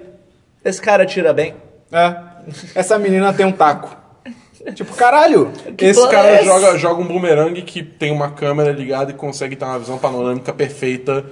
Esse 0.63 0.81
cara 0.81 1.05
tira 1.05 1.33
bem. 1.33 1.55
É. 1.91 2.15
Essa 2.75 2.97
menina 2.97 3.33
tem 3.33 3.45
um 3.45 3.51
taco. 3.51 3.95
tipo, 4.75 4.93
caralho. 4.95 5.51
Esse 5.77 5.99
plano 5.99 6.11
cara 6.11 6.27
é 6.29 6.35
esse? 6.35 6.45
joga, 6.45 6.77
joga 6.77 7.01
um 7.01 7.07
boomerang 7.07 7.61
que 7.61 7.83
tem 7.83 8.11
uma 8.11 8.31
câmera 8.31 8.71
ligada 8.71 9.11
e 9.11 9.13
consegue 9.13 9.55
ter 9.55 9.65
uma 9.65 9.79
visão 9.79 9.97
panorâmica 9.97 10.53
perfeita, 10.53 11.25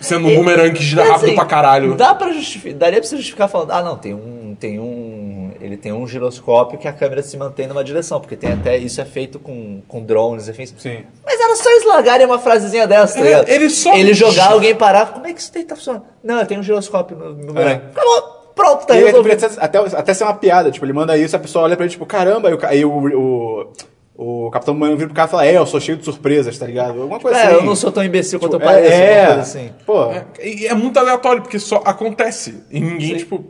sendo 0.00 0.28
um 0.28 0.34
boomerang 0.34 0.72
que 0.72 0.82
gira 0.82 1.04
rápido 1.04 1.26
assim, 1.26 1.34
pra 1.34 1.44
caralho. 1.44 1.94
Dá 1.94 2.14
pra 2.14 2.32
justificar, 2.32 2.78
daria 2.78 3.00
pra 3.00 3.08
você 3.08 3.16
justificar 3.16 3.48
falando, 3.48 3.72
ah 3.72 3.82
não, 3.82 3.96
tem 3.96 4.14
um, 4.14 4.56
tem 4.58 4.78
um, 4.78 5.13
ele 5.66 5.76
tem 5.76 5.92
um 5.92 6.06
giroscópio 6.06 6.78
que 6.78 6.86
a 6.86 6.92
câmera 6.92 7.22
se 7.22 7.36
mantém 7.36 7.66
numa 7.66 7.82
direção, 7.82 8.20
porque 8.20 8.36
tem 8.36 8.52
até, 8.52 8.76
isso 8.76 9.00
é 9.00 9.04
feito 9.04 9.38
com, 9.38 9.80
com 9.88 10.02
drones, 10.04 10.48
enfim. 10.48 10.66
Sim. 10.66 10.98
Mas 11.24 11.40
era 11.40 11.56
só 11.56 11.70
eles 11.70 11.84
largarem 11.84 12.26
uma 12.26 12.38
frasezinha 12.38 12.86
dessa, 12.86 13.14
tá 13.14 13.20
É, 13.20 13.24
ligado? 13.24 13.48
ele 13.48 13.70
só- 13.70 13.94
Ele 13.94 14.14
jogar, 14.14 14.52
alguém 14.52 14.74
parar, 14.74 15.12
como 15.12 15.26
é 15.26 15.32
que 15.32 15.40
isso 15.40 15.52
daí 15.52 15.64
tá 15.64 15.74
funcionando? 15.76 16.04
Não, 16.22 16.44
tem 16.44 16.58
um 16.58 16.62
giroscópio 16.62 17.16
no, 17.16 17.34
no 17.52 17.60
É. 17.60 17.72
Acabou, 17.74 18.22
pronto, 18.54 18.86
tá 18.86 18.94
resolvido. 18.94 19.46
até, 19.58 19.78
até 19.78 20.14
ser 20.14 20.24
uma 20.24 20.34
piada, 20.34 20.70
tipo, 20.70 20.84
ele 20.84 20.92
manda 20.92 21.16
isso, 21.16 21.34
a 21.34 21.38
pessoa 21.38 21.64
olha 21.64 21.76
pra 21.76 21.84
ele, 21.84 21.92
tipo, 21.92 22.04
caramba, 22.06 22.48
aí 22.48 22.54
o, 22.54 22.58
aí 22.66 22.84
o, 22.84 23.70
o, 24.16 24.46
o 24.46 24.50
Capitão 24.50 24.74
Mano 24.74 24.94
vira 24.96 25.08
pro 25.08 25.16
cara 25.16 25.28
e 25.28 25.30
fala, 25.30 25.46
é, 25.46 25.56
eu 25.56 25.66
sou 25.66 25.80
cheio 25.80 25.98
de 25.98 26.04
surpresas, 26.04 26.56
tá 26.58 26.66
ligado? 26.66 27.00
Alguma 27.02 27.18
coisa 27.18 27.36
É, 27.38 27.46
assim. 27.46 27.54
eu 27.54 27.62
não 27.64 27.74
sou 27.74 27.90
tão 27.90 28.04
imbecil 28.04 28.38
quanto 28.38 28.54
eu 28.54 28.60
Tipo, 28.60 28.70
pareço, 28.70 28.92
é, 28.92 29.18
alguma 29.20 29.34
coisa 29.34 29.40
assim. 29.58 29.70
Pô, 29.84 30.04
É, 30.12 30.24
e 30.46 30.66
é 30.66 30.74
muito 30.74 30.98
aleatório, 30.98 31.42
porque 31.42 31.58
só 31.58 31.82
acontece. 31.84 32.62
E 32.70 32.78
ninguém, 32.80 33.16
tipo. 33.16 33.44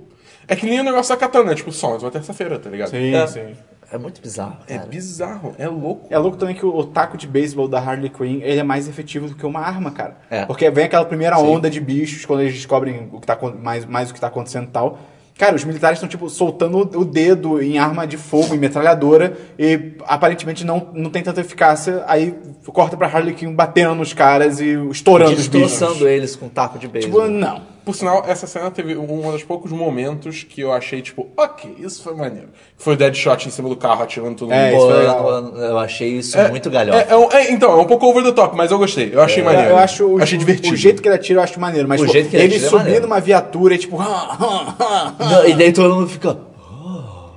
É 0.49 0.55
que 0.57 0.67
nem 0.67 0.81
o 0.81 0.85
negócio 0.85 1.15
da 1.15 1.21
katana? 1.21 1.55
Tipo, 1.55 1.73
só 1.73 1.91
mais 1.91 2.03
uma 2.03 2.11
terça-feira, 2.11 2.59
tá 2.59 2.69
ligado? 2.71 2.91
sim, 2.91 3.15
É. 3.15 3.27
sim. 3.27 3.55
É 3.93 3.99
muito 3.99 4.21
bizarro, 4.21 4.57
É 4.67 4.77
cara. 4.77 4.89
bizarro, 4.89 5.55
é 5.57 5.69
louco. 5.69 6.07
É 6.11 6.19
louco 6.19 6.37
também 6.37 6.55
que 6.57 6.67
o, 6.67 6.75
o 6.75 6.85
taco 6.85 7.17
de 7.17 7.29
beisebol 7.29 7.69
da 7.69 7.79
Harley 7.79 8.09
Quinn, 8.11 8.41
ele 8.43 8.59
é 8.59 8.63
mais 8.63 8.89
efetivo 8.89 9.29
do 9.29 9.37
que 9.37 9.47
uma 9.47 9.61
arma, 9.61 9.91
cara. 9.93 10.17
É. 10.31 10.45
Porque 10.47 10.69
vem 10.71 10.87
aquela 10.87 11.05
primeira 11.05 11.39
onda 11.39 11.71
de 11.71 11.81
bichos, 11.81 12.25
quando 12.25 12.41
eles 12.41 12.55
descobrem 12.55 13.09
o 13.13 13.21
que 13.21 13.27
tá, 13.27 13.39
mais, 13.63 13.85
mais 13.85 14.11
o 14.11 14.15
que 14.15 14.21
tá 14.21 14.27
acontecendo 14.27 14.65
e 14.65 14.71
tal. 14.71 14.99
Cara, 15.39 15.55
os 15.55 15.65
militares 15.65 15.99
estão, 15.99 16.09
tipo, 16.09 16.29
soltando 16.31 16.79
o 16.99 17.05
dedo 17.05 17.61
em 17.63 17.79
arma 17.79 18.07
de 18.07 18.17
fogo, 18.17 18.55
em 18.55 18.59
metralhadora, 18.59 19.37
e 19.59 19.93
aparentemente 20.07 20.65
não, 20.65 20.91
não 20.95 21.11
tem 21.11 21.23
tanta 21.23 21.41
eficácia. 21.41 22.03
Aí 22.07 22.35
corta 22.67 22.97
pra 22.97 23.07
Harley 23.07 23.35
Quinn 23.35 23.53
batendo 23.53 23.95
nos 23.95 24.13
caras 24.13 24.61
e 24.61 24.75
estourando 24.91 25.33
os 25.33 25.47
bichos. 25.47 25.71
Destroçando 25.73 26.09
eles 26.09 26.35
com 26.35 26.49
taco 26.49 26.79
de 26.79 26.87
Tipo, 26.89 26.93
beisebol. 26.93 27.29
não. 27.29 27.74
Por 27.85 27.95
sinal, 27.95 28.25
essa 28.27 28.47
cena 28.47 28.71
teve 28.71 28.97
um 28.97 29.31
dos 29.31 29.43
poucos 29.43 29.71
momentos 29.71 30.43
que 30.43 30.61
eu 30.63 30.73
achei, 30.73 31.03
tipo, 31.03 31.29
ok, 31.37 31.75
isso 31.79 32.03
foi 32.03 32.15
maneiro. 32.15 32.49
Foi 32.79 32.95
o 32.95 32.97
Deadshot 32.97 33.47
em 33.47 33.51
cima 33.51 33.69
do 33.69 33.77
carro 33.77 34.03
atirando 34.03 34.35
todo 34.37 34.53
É, 34.53 34.71
mundo. 34.71 34.81
Pô, 34.81 34.87
foi 34.91 35.05
eu, 35.05 35.65
eu- 35.71 35.79
achei 35.79 36.09
isso 36.09 36.39
muito 36.51 36.71
galhofa. 36.71 36.99
É, 36.99 37.07
é 37.13 37.43
é, 37.45 37.53
então, 37.53 37.73
é 37.73 37.83
um 37.83 37.85
pouco 37.85 38.07
over 38.07 38.23
the 38.25 38.33
top, 38.33 38.57
mas 38.57 38.71
eu 38.71 38.79
gostei. 38.79 39.11
Eu 39.13 39.21
achei 39.21 39.43
Eu, 39.43 39.45
maneiro. 39.45 39.69
eu 39.71 39.77
acho 39.77 40.07
o, 40.07 40.23
achei 40.23 40.39
divertido. 40.39 40.73
o 40.73 40.77
jeito 40.77 41.03
que 41.03 41.09
ele 41.09 41.17
atira 41.17 41.41
eu 41.41 41.45
acho 41.45 41.61
maneiro, 41.61 41.87
mas 41.87 42.01
O 42.01 42.05
tipo, 42.05 42.13
jeito 42.15 42.31
que 42.31 42.37
ele 42.37 42.45
ele 42.45 42.55
atira 42.57 42.67
é 42.67 42.71
subir 42.85 43.01
numa 43.03 43.21
viatura 43.21 43.75
e 43.75 43.79
tipo. 43.79 43.99
Não, 45.19 45.47
e 45.47 45.55
daí 45.55 45.73
todo 45.73 45.95
mundo 45.95 46.09
fica. 46.09 46.39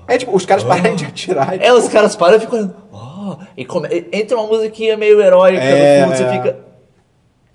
É 0.08 0.18
tipo, 0.18 0.34
os 0.34 0.46
caras 0.46 0.64
pararem 0.64 0.96
de 0.96 1.04
atirar. 1.06 1.56
e, 1.60 1.66
É, 1.66 1.74
os 1.74 1.90
caras 1.90 2.16
param 2.16 2.38
e 2.38 2.40
ficam. 2.40 2.74
"Oh", 2.94 3.36
e 3.58 3.66
come- 3.66 4.06
entra 4.14 4.38
uma 4.38 4.48
musiquinha 4.48 4.96
meio 4.96 5.22
heróica 5.22 5.62
É, 5.62 6.00
no 6.06 6.06
fundo, 6.06 6.14
é. 6.14 6.18
você 6.18 6.32
fica. 6.38 6.67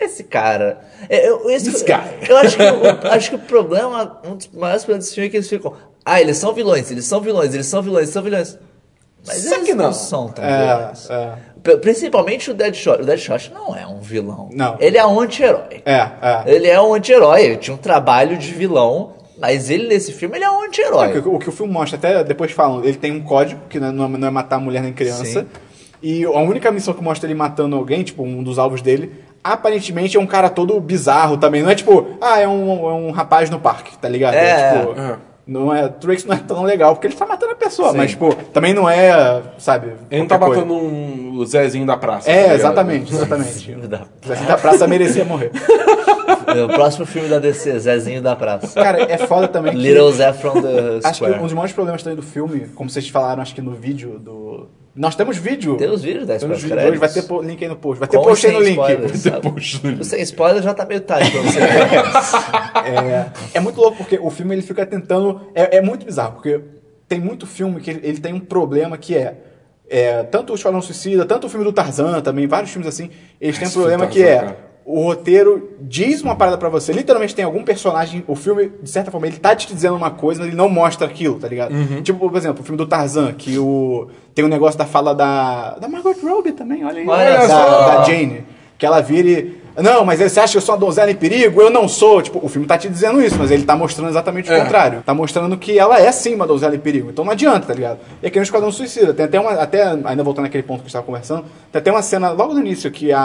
Esse 0.04 0.24
cara. 0.24 0.80
é, 1.08 1.28
eu, 1.28 1.48
esse, 1.50 1.70
This 1.70 1.82
guy. 1.82 2.28
eu 2.28 2.36
acho 2.36 2.56
que, 2.56 2.62
o, 2.62 3.08
acho 3.12 3.30
que 3.30 3.36
o 3.36 3.38
problema, 3.38 4.20
um 4.26 4.36
dos 4.36 4.48
maiores 4.48 4.82
problemas 4.84 5.04
desse 5.04 5.14
filme 5.14 5.28
é 5.28 5.30
que 5.30 5.36
eles 5.36 5.48
ficam. 5.48 5.74
Ah, 6.04 6.20
eles 6.20 6.36
são 6.36 6.52
vilões, 6.52 6.90
eles 6.90 7.04
são 7.04 7.20
vilões, 7.20 7.54
eles 7.54 7.66
são 7.66 7.80
vilões, 7.82 8.02
eles 8.02 8.12
são 8.12 8.22
vilões. 8.22 8.58
Mas 9.24 9.36
Só 9.44 9.54
eles 9.54 9.66
que 9.68 9.74
não. 9.74 9.92
são 9.92 10.28
tão 10.28 10.44
É, 10.44 10.76
vilões. 10.78 11.08
é. 11.10 11.76
Principalmente 11.76 12.50
o 12.50 12.54
Deadshot. 12.54 13.02
O 13.02 13.04
Deadshot 13.04 13.52
não 13.54 13.76
é 13.76 13.86
um 13.86 14.00
vilão. 14.00 14.48
Não. 14.52 14.76
Ele 14.80 14.98
é 14.98 15.06
um 15.06 15.20
anti-herói. 15.20 15.80
É, 15.86 16.08
é. 16.20 16.42
Ele 16.46 16.66
é 16.66 16.80
um 16.80 16.92
anti-herói. 16.92 17.42
Ele 17.42 17.56
tinha 17.56 17.72
um 17.74 17.78
trabalho 17.78 18.36
de 18.36 18.50
vilão, 18.52 19.12
mas 19.38 19.70
ele 19.70 19.86
nesse 19.86 20.10
filme 20.12 20.36
ele 20.36 20.44
é 20.44 20.50
um 20.50 20.64
anti-herói. 20.64 21.16
O 21.18 21.22
que, 21.22 21.28
o 21.28 21.38
que 21.38 21.48
o 21.48 21.52
filme 21.52 21.72
mostra, 21.72 21.96
até 21.96 22.24
depois 22.24 22.50
falam, 22.50 22.82
ele 22.84 22.96
tem 22.96 23.12
um 23.12 23.22
código, 23.22 23.60
que 23.68 23.78
não 23.78 24.06
é, 24.06 24.08
não 24.08 24.26
é 24.26 24.30
matar 24.30 24.58
mulher 24.58 24.82
nem 24.82 24.92
criança. 24.92 25.24
Sim. 25.42 25.46
E 26.02 26.24
a 26.24 26.40
única 26.40 26.72
missão 26.72 26.92
que 26.92 27.00
mostra 27.00 27.28
ele 27.28 27.34
matando 27.38 27.76
alguém, 27.76 28.02
tipo, 28.02 28.24
um 28.24 28.42
dos 28.42 28.58
alvos 28.58 28.82
dele, 28.82 29.12
aparentemente 29.42 30.16
é 30.16 30.20
um 30.20 30.26
cara 30.26 30.48
todo 30.50 30.78
bizarro 30.80 31.36
também. 31.36 31.62
Não 31.62 31.70
é 31.70 31.74
tipo, 31.74 32.06
ah, 32.20 32.38
é 32.38 32.46
um, 32.48 32.70
é 32.88 32.92
um 32.94 33.10
rapaz 33.10 33.50
no 33.50 33.58
parque, 33.60 33.96
tá 33.98 34.08
ligado? 34.08 34.34
É. 34.34 34.78
tipo. 34.80 35.00
É. 35.00 35.16
Não 35.44 35.74
é, 35.74 35.88
Trix 35.88 36.24
não 36.24 36.36
é 36.36 36.38
tão 36.38 36.62
legal, 36.62 36.94
porque 36.94 37.08
ele 37.08 37.16
tá 37.16 37.26
matando 37.26 37.50
a 37.50 37.56
pessoa, 37.56 37.90
Sim. 37.90 37.96
mas, 37.96 38.10
tipo, 38.12 38.32
também 38.52 38.72
não 38.72 38.88
é, 38.88 39.42
sabe. 39.58 39.92
Ele 40.08 40.20
não 40.20 40.28
tá 40.28 40.38
coisa. 40.38 40.60
matando 40.64 40.74
um 40.74 41.32
o 41.36 41.44
Zezinho 41.44 41.84
da 41.84 41.96
praça. 41.96 42.26
tá 42.26 42.32
É, 42.32 42.42
ligado? 42.42 42.54
exatamente, 42.60 43.10
exatamente. 43.14 43.72
Da- 43.88 44.02
O 44.24 44.28
Zezinho 44.28 44.46
da 44.48 44.56
praça 44.56 44.86
merecia 44.86 45.24
morrer. 45.24 45.50
O 46.64 46.68
próximo 46.68 47.06
filme 47.06 47.28
da 47.28 47.38
DC, 47.38 47.78
Zezinho 47.78 48.20
da 48.20 48.36
Praça. 48.36 48.78
Cara, 48.80 49.00
é 49.10 49.16
foda 49.16 49.48
também 49.48 49.72
que. 49.72 49.78
Little 49.78 50.12
Zé 50.12 50.32
from 50.34 50.60
the 50.60 50.98
Acho 51.02 51.08
que 51.08 51.14
Square. 51.14 51.38
um 51.38 51.42
dos 51.44 51.52
maiores 51.54 51.72
problemas 51.72 52.02
também 52.02 52.16
do 52.16 52.22
filme, 52.22 52.66
como 52.74 52.90
vocês 52.90 53.08
falaram, 53.08 53.40
acho 53.40 53.54
que 53.54 53.62
no 53.62 53.70
vídeo 53.72 54.18
do. 54.18 54.68
Nós 54.94 55.14
temos 55.14 55.38
vídeo. 55.38 55.76
Tem 55.76 55.88
os 55.88 56.02
vídeos 56.02 56.26
da 56.26 56.38
Temos 56.38 56.62
vídeo. 56.62 56.76
Hoje 56.76 56.98
vai 56.98 57.08
ter 57.08 57.24
link 57.42 57.62
aí 57.62 57.68
no 57.68 57.76
post. 57.76 57.98
Vai 57.98 58.08
ter 58.08 58.16
Com 58.18 58.24
post 58.24 58.46
aí 58.46 58.52
no 58.52 58.60
link. 58.60 60.04
Sem 60.04 60.20
spoiler 60.22 60.62
já 60.62 60.74
tá 60.74 60.84
meio 60.84 61.00
tarde 61.00 61.30
pra 61.30 61.40
você. 61.40 61.60
É, 62.82 63.30
é 63.54 63.60
muito 63.60 63.80
louco 63.80 63.98
porque 63.98 64.18
o 64.20 64.28
filme 64.28 64.54
ele 64.54 64.62
fica 64.62 64.84
tentando. 64.84 65.40
É, 65.54 65.78
é 65.78 65.80
muito 65.80 66.04
bizarro, 66.04 66.34
porque 66.34 66.60
tem 67.08 67.20
muito 67.20 67.46
filme 67.46 67.80
que 67.80 67.90
ele, 67.90 68.00
ele 68.02 68.18
tem 68.18 68.34
um 68.34 68.40
problema 68.40 68.98
que 68.98 69.16
é. 69.16 69.36
é, 69.88 70.22
tanto 70.24 70.52
o 70.52 70.56
Esquadrão 70.56 70.82
Suicida, 70.82 71.24
tanto 71.24 71.46
o 71.46 71.50
filme 71.50 71.64
do 71.64 71.72
Tarzan 71.72 72.20
também, 72.20 72.46
vários 72.46 72.70
filmes 72.70 72.88
assim, 72.88 73.10
eles 73.40 73.58
têm 73.58 73.68
um 73.68 73.70
problema 73.70 74.06
que 74.06 74.22
é. 74.22 74.56
O 74.92 75.04
roteiro 75.04 75.70
diz 75.80 76.20
uma 76.20 76.36
parada 76.36 76.58
pra 76.58 76.68
você. 76.68 76.92
Literalmente 76.92 77.34
tem 77.34 77.46
algum 77.46 77.64
personagem. 77.64 78.22
O 78.28 78.36
filme, 78.36 78.70
de 78.82 78.90
certa 78.90 79.10
forma, 79.10 79.26
ele 79.26 79.38
tá 79.38 79.56
te 79.56 79.66
dizendo 79.72 79.96
uma 79.96 80.10
coisa, 80.10 80.40
mas 80.40 80.48
ele 80.48 80.56
não 80.56 80.68
mostra 80.68 81.06
aquilo, 81.06 81.38
tá 81.38 81.48
ligado? 81.48 81.72
Uhum. 81.72 82.02
Tipo, 82.02 82.28
por 82.28 82.36
exemplo, 82.36 82.60
o 82.60 82.62
filme 82.62 82.76
do 82.76 82.86
Tarzan, 82.86 83.32
que 83.32 83.58
o. 83.58 84.08
Tem 84.34 84.44
um 84.44 84.48
negócio 84.48 84.78
da 84.78 84.84
fala 84.84 85.14
da. 85.14 85.78
Da 85.78 85.88
Margot 85.88 86.14
Robbie 86.22 86.52
também, 86.52 86.84
olha 86.84 87.00
aí. 87.00 87.08
Olha 87.08 87.46
da, 87.48 87.96
da 87.96 88.04
Jane. 88.04 88.44
Que 88.76 88.84
ela 88.84 89.00
vira 89.00 89.28
e. 89.30 89.61
não, 89.76 90.04
mas 90.04 90.18
você 90.20 90.40
acha 90.40 90.52
que 90.52 90.58
eu 90.58 90.60
sou 90.62 90.74
uma 90.74 90.80
donzela 90.80 91.10
em 91.10 91.14
perigo? 91.14 91.60
Eu 91.62 91.70
não 91.70 91.88
sou. 91.88 92.20
Tipo, 92.20 92.40
o 92.44 92.48
filme 92.48 92.66
tá 92.66 92.76
te 92.76 92.88
dizendo 92.88 93.22
isso, 93.22 93.36
mas 93.38 93.50
ele 93.50 93.62
tá 93.64 93.74
mostrando 93.76 94.10
exatamente 94.10 94.50
o 94.50 94.52
É. 94.52 94.60
contrário. 94.60 95.02
Tá 95.06 95.14
mostrando 95.14 95.56
que 95.56 95.78
ela 95.78 95.98
é 96.00 96.10
sim 96.12 96.34
uma 96.34 96.46
donzela 96.46 96.74
em 96.74 96.78
perigo. 96.78 97.08
Então 97.10 97.24
não 97.24 97.32
adianta, 97.32 97.68
tá 97.68 97.74
ligado? 97.74 97.98
E 98.22 98.26
aqui 98.26 98.38
no 98.38 98.42
Esquadrão 98.42 98.70
Suicida, 98.70 99.14
tem 99.14 99.24
até 99.24 99.40
uma. 99.40 99.52
Até, 99.52 99.82
ainda 100.04 100.22
voltando 100.22 100.44
naquele 100.44 100.62
ponto 100.62 100.80
que 100.80 100.84
a 100.84 100.88
gente 100.88 100.92
tava 100.92 101.06
conversando, 101.06 101.44
tem 101.70 101.78
até 101.80 101.90
uma 101.90 102.02
cena 102.02 102.30
logo 102.32 102.52
no 102.52 102.60
início 102.60 102.90
que 102.90 103.12
a 103.12 103.20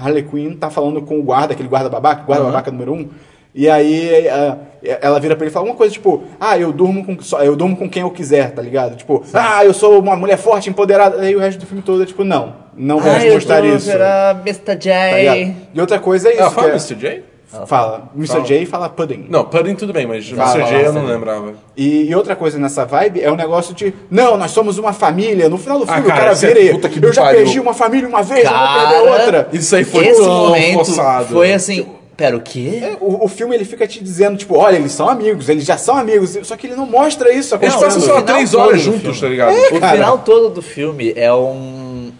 Harley 0.00 0.22
Quinn 0.22 0.54
tá 0.54 0.70
falando 0.70 1.02
com 1.02 1.18
o 1.18 1.22
guarda, 1.22 1.52
aquele 1.54 1.68
guarda 1.68 1.88
babaca, 1.88 2.22
guarda 2.24 2.44
babaca 2.44 2.70
número 2.70 2.92
um. 2.92 3.08
E 3.54 3.68
aí 3.68 4.28
a- 4.28 4.56
ela 5.00 5.18
vira 5.18 5.34
pra 5.34 5.44
ele 5.46 5.50
e 5.50 5.52
fala 5.52 5.66
uma 5.66 5.74
coisa 5.74 5.92
tipo, 5.92 6.22
ah, 6.38 6.56
eu 6.56 6.70
durmo 6.72 7.04
com 7.04 7.20
só- 7.20 7.42
eu 7.42 7.56
durmo 7.56 7.76
com 7.76 7.88
quem 7.90 8.02
eu 8.02 8.10
quiser, 8.10 8.52
tá 8.52 8.62
ligado? 8.62 8.94
Tipo, 8.94 9.24
ah, 9.34 9.64
eu 9.64 9.74
sou 9.74 9.98
uma 9.98 10.14
mulher 10.14 10.36
forte, 10.36 10.70
empoderada. 10.70 11.20
Aí 11.20 11.34
o 11.34 11.40
resto 11.40 11.58
do 11.58 11.66
filme 11.66 11.82
todo 11.82 12.02
é 12.02 12.06
tipo, 12.06 12.22
não, 12.22 12.54
não 12.78 12.98
vamos 13.00 13.22
Ai, 13.24 13.30
mostrar 13.30 13.64
eu 13.64 13.76
isso. 13.76 13.90
Mr. 13.90 14.58
Tá 14.64 14.74
J. 14.74 15.16
ligado? 15.18 15.56
E 15.74 15.80
outra 15.80 15.98
coisa 15.98 16.28
é 16.28 16.32
isso. 16.32 16.40
Ela 16.42 16.50
fala 16.50 16.66
que 16.68 16.72
é- 16.72 16.76
Mr. 16.76 16.94
J? 16.94 17.22
Fala. 17.66 18.10
Mr. 18.14 18.32
Fala. 18.34 18.44
J 18.44 18.66
fala 18.66 18.88
pudding. 18.90 19.26
Não, 19.30 19.42
Pudding 19.44 19.74
tudo 19.74 19.90
bem, 19.90 20.06
mas 20.06 20.28
Fala, 20.28 20.54
Mr. 20.56 20.68
J 20.68 20.70
fala, 20.70 20.82
eu 20.82 20.92
não 20.92 21.00
sim. 21.06 21.12
lembrava. 21.12 21.52
E, 21.74 22.04
e 22.10 22.14
outra 22.14 22.36
coisa 22.36 22.58
nessa 22.58 22.84
vibe 22.84 23.22
é 23.22 23.30
o 23.30 23.36
negócio 23.36 23.74
de, 23.74 23.94
não, 24.10 24.36
nós 24.36 24.50
somos 24.50 24.76
uma 24.76 24.92
família. 24.92 25.48
No 25.48 25.56
final 25.56 25.78
do 25.78 25.84
Ah, 25.84 25.94
filme 25.94 26.08
cara, 26.08 26.20
o 26.20 26.24
cara 26.24 26.32
é 26.32 26.34
vira 26.34 26.60
e, 26.60 26.70
puta 26.74 26.88
que 26.90 27.02
eu 27.02 27.10
já 27.12 27.22
pariu. 27.22 27.40
perdi 27.40 27.58
uma 27.58 27.72
família 27.72 28.06
uma 28.06 28.22
vez, 28.22 28.44
eu 28.44 28.50
vou 28.50 28.58
Cara, 28.58 28.90
perder 28.90 29.10
outra. 29.10 29.48
Isso 29.54 29.74
aí 29.74 29.84
foi 29.84 30.06
Esse 30.08 30.20
tão 30.20 30.28
momento 30.30 30.84
forçado. 30.84 31.26
foi 31.34 31.52
assim. 31.54 31.86
Pera, 32.18 32.36
o 32.36 32.40
quê? 32.40 32.80
É, 32.82 32.96
O, 33.00 33.24
o 33.26 33.28
filme 33.28 33.54
ele 33.54 33.64
fica 33.64 33.86
te 33.86 34.02
dizendo, 34.02 34.36
tipo, 34.36 34.56
olha, 34.56 34.74
eles 34.74 34.90
são 34.90 35.08
amigos, 35.08 35.48
eles 35.48 35.64
já 35.64 35.78
são 35.78 35.96
amigos, 35.96 36.36
só 36.42 36.56
que 36.56 36.66
ele 36.66 36.74
não 36.74 36.84
mostra 36.84 37.32
isso 37.32 37.54
Eles 37.62 37.76
passam 37.76 38.00
só 38.02 38.20
três 38.22 38.54
horas 38.54 38.80
juntos, 38.80 39.20
tá 39.20 39.28
ligado? 39.28 39.54
O 39.72 39.78
cara. 39.78 39.92
final 39.96 40.18
todo 40.18 40.48
do 40.50 40.60
filme 40.60 41.12
é 41.16 41.32
um, 41.32 41.77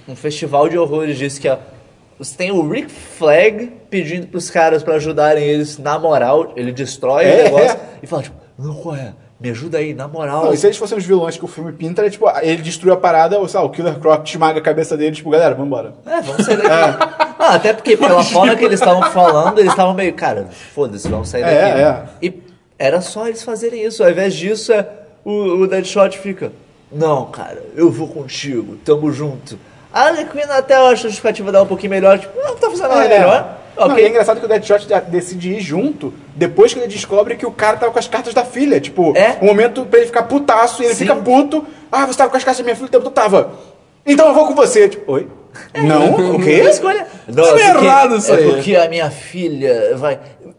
um 0.09 0.17
festival 0.17 0.69
de 0.69 0.79
horrores 0.79 1.17
disso 1.19 1.41
que 1.41 1.49
é, 1.49 1.59
você 2.19 2.37
tem 2.37 2.51
o 2.51 2.69
Rick 2.69 2.91
Flag 2.91 3.71
pedindo 3.91 4.27
pros 4.27 4.51
caras 4.51 4.83
pra 4.83 4.95
ajudarem 4.95 5.45
eles 5.45 5.79
na 5.79 5.99
moral, 5.99 6.53
ele 6.57 6.73
destrói 6.73 7.25
É, 7.27 7.41
o 7.41 7.45
negócio 7.45 7.77
é. 7.77 7.79
e 8.03 8.07
fala 8.07 8.23
tipo, 8.23 8.37
não, 8.59 8.75
qual 8.75 8.97
é? 8.97 9.13
Me 9.41 9.51
ajuda 9.51 9.79
aí, 9.79 9.95
na 9.95 10.09
moral. 10.09 10.47
Não, 10.47 10.53
e 10.53 10.57
se 10.57 10.67
eles 10.67 10.77
fossem 10.77 10.99
os 10.99 11.05
vilões 11.05 11.37
que 11.37 11.45
o 11.45 11.49
filme 11.49 11.73
pinta, 11.73 12.05
é 12.05 12.11
tipo, 12.11 12.29
ele 12.43 12.61
destruiu 12.61 12.93
a 12.93 12.97
parada, 12.97 13.39
ou 13.39 13.47
sei 13.47 13.61
lá, 13.61 13.67
o 13.67 13.71
Killer 13.71 13.97
Croc 14.01 14.27
esmaga 14.27 14.59
a 14.59 14.63
cabeça 14.63 14.97
dele, 14.97 15.15
tipo, 15.15 15.31
galera, 15.31 15.55
vambora. 15.55 15.95
É, 16.05 16.21
vamos 16.23 16.45
sair 16.45 16.57
daqui. 16.57 17.29
Ah, 17.41 17.55
até 17.55 17.73
porque 17.73 17.97
pela 17.97 18.21
forma 18.25 18.57
que 18.57 18.65
eles 18.65 18.81
estavam 18.81 19.13
falando, 19.13 19.61
eles 19.61 19.71
estavam 19.71 19.95
meio, 19.95 20.13
cara, 20.13 20.49
foda-se, 20.75 21.07
vamos 21.09 21.29
sair 21.29 21.43
daqui. 21.43 21.55
É, 21.55 21.83
é. 21.83 22.05
E 22.21 22.43
era 22.77 23.01
só 23.01 23.29
eles 23.29 23.45
fazerem 23.45 23.85
isso. 23.85 24.03
Ao 24.03 24.11
invés 24.11 24.35
disso, 24.35 24.73
é, 24.73 24.85
o, 25.25 25.61
o 25.61 25.67
Deadshot 25.69 26.19
fica, 26.19 26.51
não, 26.91 27.27
cara, 27.27 27.63
eu 27.77 27.93
vou 27.93 28.09
contigo, 28.09 28.77
tamo 28.85 29.13
junto. 29.13 29.57
A 29.93 30.03
Harley 30.03 30.26
Quinn 30.26 30.51
até 30.51 30.76
eu 30.76 30.86
acho 30.86 31.07
a 31.07 31.09
justificativa 31.11 31.51
dela 31.51 31.64
um 31.64 31.68
pouquinho 31.68 31.91
melhor, 31.91 32.18
tipo, 32.18 32.39
não, 32.39 32.55
tá 32.57 32.68
fazendo 32.70 32.89
nada 32.89 33.05
É. 33.05 33.18
melhor. 33.18 33.59
Não, 33.76 33.86
Ok. 33.86 34.03
e 34.03 34.07
é 34.07 34.09
engraçado 34.11 34.41
que 34.41 34.45
o 34.45 34.49
Deadshot 34.49 34.86
decide 35.09 35.55
ir 35.55 35.61
junto 35.61 36.12
depois 36.34 36.74
que 36.74 36.80
ele 36.80 36.89
descobre 36.89 37.36
que 37.36 37.47
o 37.47 37.51
cara 37.53 37.76
tava 37.76 37.93
com 37.93 37.99
as 37.99 38.09
cartas 38.09 38.34
da 38.34 38.45
filha. 38.45 38.80
Tipo, 38.80 39.16
É? 39.16 39.39
um 39.41 39.47
momento 39.47 39.84
pra 39.86 39.99
ele 40.01 40.07
ficar 40.09 40.24
putaço 40.24 40.82
e 40.82 40.86
ele 40.86 40.95
Sim. 40.95 41.05
fica 41.07 41.14
puto. 41.16 41.64
Ah, 41.91 42.05
você 42.05 42.18
tava 42.18 42.28
com 42.30 42.36
as 42.36 42.43
cartas 42.45 42.59
da 42.59 42.64
minha 42.64 42.74
filha 42.76 42.89
o 42.89 42.91
tempo 42.91 43.05
todo? 43.05 43.14
Tava. 43.14 43.53
Então 44.05 44.26
eu 44.28 44.34
vou 44.34 44.47
com 44.49 44.55
você. 44.55 44.89
Tipo, 44.89 45.12
oi? 45.12 45.28
Não? 45.74 46.12
O 46.36 46.43
quê? 46.43 46.61
escolha? 46.68 47.07
Não, 47.28 47.45
Tá 47.45 47.61
é 47.61 47.68
errado 47.68 48.16
isso 48.16 48.32
é 48.32 48.36
aí. 48.36 48.45
porque 48.53 48.74
a 48.76 48.89
minha 48.89 49.11
filha 49.11 49.97
vai. 49.97 50.18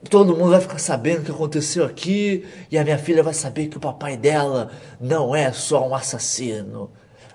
Todo 0.09 0.35
mundo 0.35 0.51
vai 0.51 0.61
ficar 0.61 0.79
sabendo 0.79 1.19
o 1.19 1.25
que 1.25 1.31
aconteceu 1.31 1.83
aqui. 1.83 2.45
E 2.71 2.77
a 2.77 2.83
minha 2.85 2.97
filha 2.97 3.21
vai 3.21 3.33
saber 3.33 3.67
que 3.67 3.75
o 3.77 3.79
papai 3.81 4.15
dela 4.15 4.69
não 4.99 5.35
é 5.35 5.51
só 5.51 5.85
um 5.87 5.93
assassino. 5.93 6.89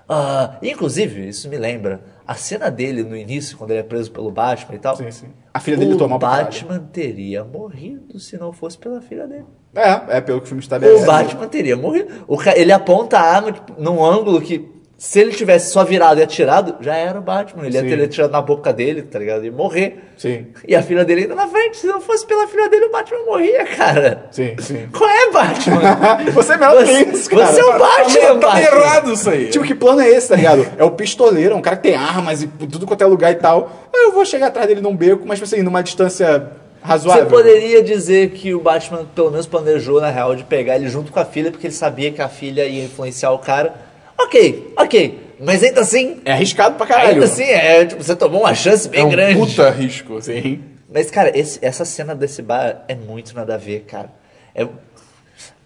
Ah, 0.07 0.57
inclusive, 0.61 1.27
isso 1.27 1.49
me 1.49 1.57
lembra. 1.57 2.01
A 2.27 2.35
cena 2.35 2.69
dele 2.69 3.03
no 3.03 3.15
início, 3.15 3.57
quando 3.57 3.71
ele 3.71 3.79
é 3.79 3.83
preso 3.83 4.11
pelo 4.11 4.31
Batman 4.31 4.75
e 4.75 4.79
tal. 4.79 4.95
Sim, 4.95 5.11
sim. 5.11 5.27
A 5.53 5.59
filha 5.59 5.77
dele 5.77 5.93
o 5.93 5.97
tomou 5.97 6.19
caralho. 6.19 6.45
Batman 6.45 6.79
teria 6.91 7.43
morrido 7.43 8.19
se 8.19 8.37
não 8.37 8.51
fosse 8.51 8.77
pela 8.77 9.01
filha 9.01 9.27
dele. 9.27 9.45
É, 9.75 10.17
é 10.17 10.21
pelo 10.21 10.39
que 10.39 10.45
o 10.45 10.47
filme 10.47 10.61
estabelece. 10.61 11.03
O 11.03 11.05
Batman 11.05 11.47
teria 11.47 11.75
morrido. 11.75 12.25
O 12.27 12.37
ele 12.55 12.71
aponta 12.71 13.19
a 13.19 13.21
arma 13.21 13.51
tipo, 13.51 13.79
num 13.79 14.03
ângulo 14.03 14.41
que, 14.41 14.59
se 15.05 15.19
ele 15.19 15.33
tivesse 15.33 15.71
só 15.71 15.83
virado 15.83 16.19
e 16.19 16.23
atirado, 16.23 16.77
já 16.81 16.95
era 16.95 17.19
o 17.19 17.21
Batman. 17.21 17.67
Ele 17.67 17.75
ia 17.75 17.81
Sim. 17.83 17.89
ter 17.89 18.03
atirado 18.03 18.31
na 18.31 18.41
boca 18.41 18.73
dele, 18.73 19.03
tá 19.03 19.19
ligado? 19.19 19.45
E 19.45 19.51
morrer. 19.51 19.99
Sim. 20.17 20.47
E 20.67 20.75
a 20.75 20.81
filha 20.81 21.05
dele 21.05 21.21
ainda 21.21 21.35
na 21.35 21.47
frente. 21.47 21.77
Se 21.77 21.85
não 21.85 22.01
fosse 22.01 22.25
pela 22.25 22.47
filha 22.47 22.67
dele, 22.69 22.85
o 22.85 22.91
Batman 22.91 23.23
morria, 23.23 23.65
cara. 23.65 24.25
Sim, 24.31 24.55
sim. 24.57 24.87
Qual 24.91 25.07
é, 25.07 25.29
Batman? 25.29 25.79
você 26.33 26.53
é 26.53 26.57
melhor 26.57 26.83
Você, 26.83 27.05
que 27.05 27.15
isso, 27.15 27.29
cara. 27.29 27.45
você 27.45 27.61
é 27.61 27.63
o 27.63 27.71
Tá 27.71 27.77
Batman, 27.77 28.39
tá 28.39 28.47
Batman. 28.47 28.61
errado 28.79 29.13
isso 29.13 29.29
aí. 29.29 29.49
Tipo, 29.51 29.63
que 29.63 29.75
plano 29.75 30.01
é 30.01 30.09
esse, 30.09 30.29
tá 30.29 30.35
ligado? 30.37 30.67
É 30.75 30.83
o 30.83 30.89
pistoleiro, 30.89 31.53
é 31.53 31.55
um 31.55 31.61
cara 31.61 31.75
que 31.77 31.83
tem 31.83 31.95
armas 31.95 32.41
e 32.41 32.47
tudo 32.47 32.87
quanto 32.87 33.03
é 33.03 33.05
lugar 33.05 33.31
e 33.31 33.35
tal. 33.35 33.71
Eu 33.93 34.11
vou 34.11 34.25
chegar 34.25 34.47
atrás 34.47 34.67
dele 34.67 34.81
num 34.81 34.95
beco, 34.95 35.21
mas, 35.23 35.37
tipo 35.37 35.45
assim, 35.45 35.61
numa 35.61 35.83
distância 35.83 36.49
razoável. 36.81 37.25
Você 37.25 37.29
poderia 37.29 37.83
dizer 37.83 38.31
que 38.31 38.55
o 38.55 38.59
Batman 38.59 39.05
pelo 39.13 39.29
menos 39.29 39.45
planejou, 39.45 40.01
na 40.01 40.09
real, 40.09 40.35
de 40.35 40.43
pegar 40.43 40.77
ele 40.77 40.89
junto 40.89 41.11
com 41.11 41.19
a 41.19 41.25
filha, 41.25 41.51
porque 41.51 41.67
ele 41.67 41.73
sabia 41.75 42.11
que 42.11 42.23
a 42.23 42.27
filha 42.27 42.65
ia 42.65 42.83
influenciar 42.83 43.29
o 43.31 43.37
cara. 43.37 43.85
Ok, 44.25 44.73
ok. 44.77 45.19
Mas 45.39 45.61
ainda 45.63 45.81
assim, 45.81 46.21
É 46.25 46.31
arriscado 46.31 46.75
pra 46.75 46.87
caralho. 46.87 47.09
ainda 47.13 47.25
assim, 47.25 47.43
é, 47.43 47.85
tipo, 47.85 48.01
você 48.03 48.15
tomou 48.15 48.41
uma 48.41 48.55
chance 48.55 48.87
bem 48.87 49.01
é 49.01 49.03
um 49.03 49.09
grande. 49.09 49.37
puta 49.39 49.69
risco. 49.69 50.21
Sim. 50.21 50.61
Mas, 50.91 51.11
cara, 51.11 51.37
esse- 51.37 51.59
essa 51.61 51.83
cena 51.83 52.15
desse 52.15 52.41
bar 52.41 52.85
é 52.87 52.95
muito 52.95 53.35
nada 53.35 53.55
a 53.55 53.57
ver, 53.57 53.81
cara. 53.81 54.09
É, 54.53 54.65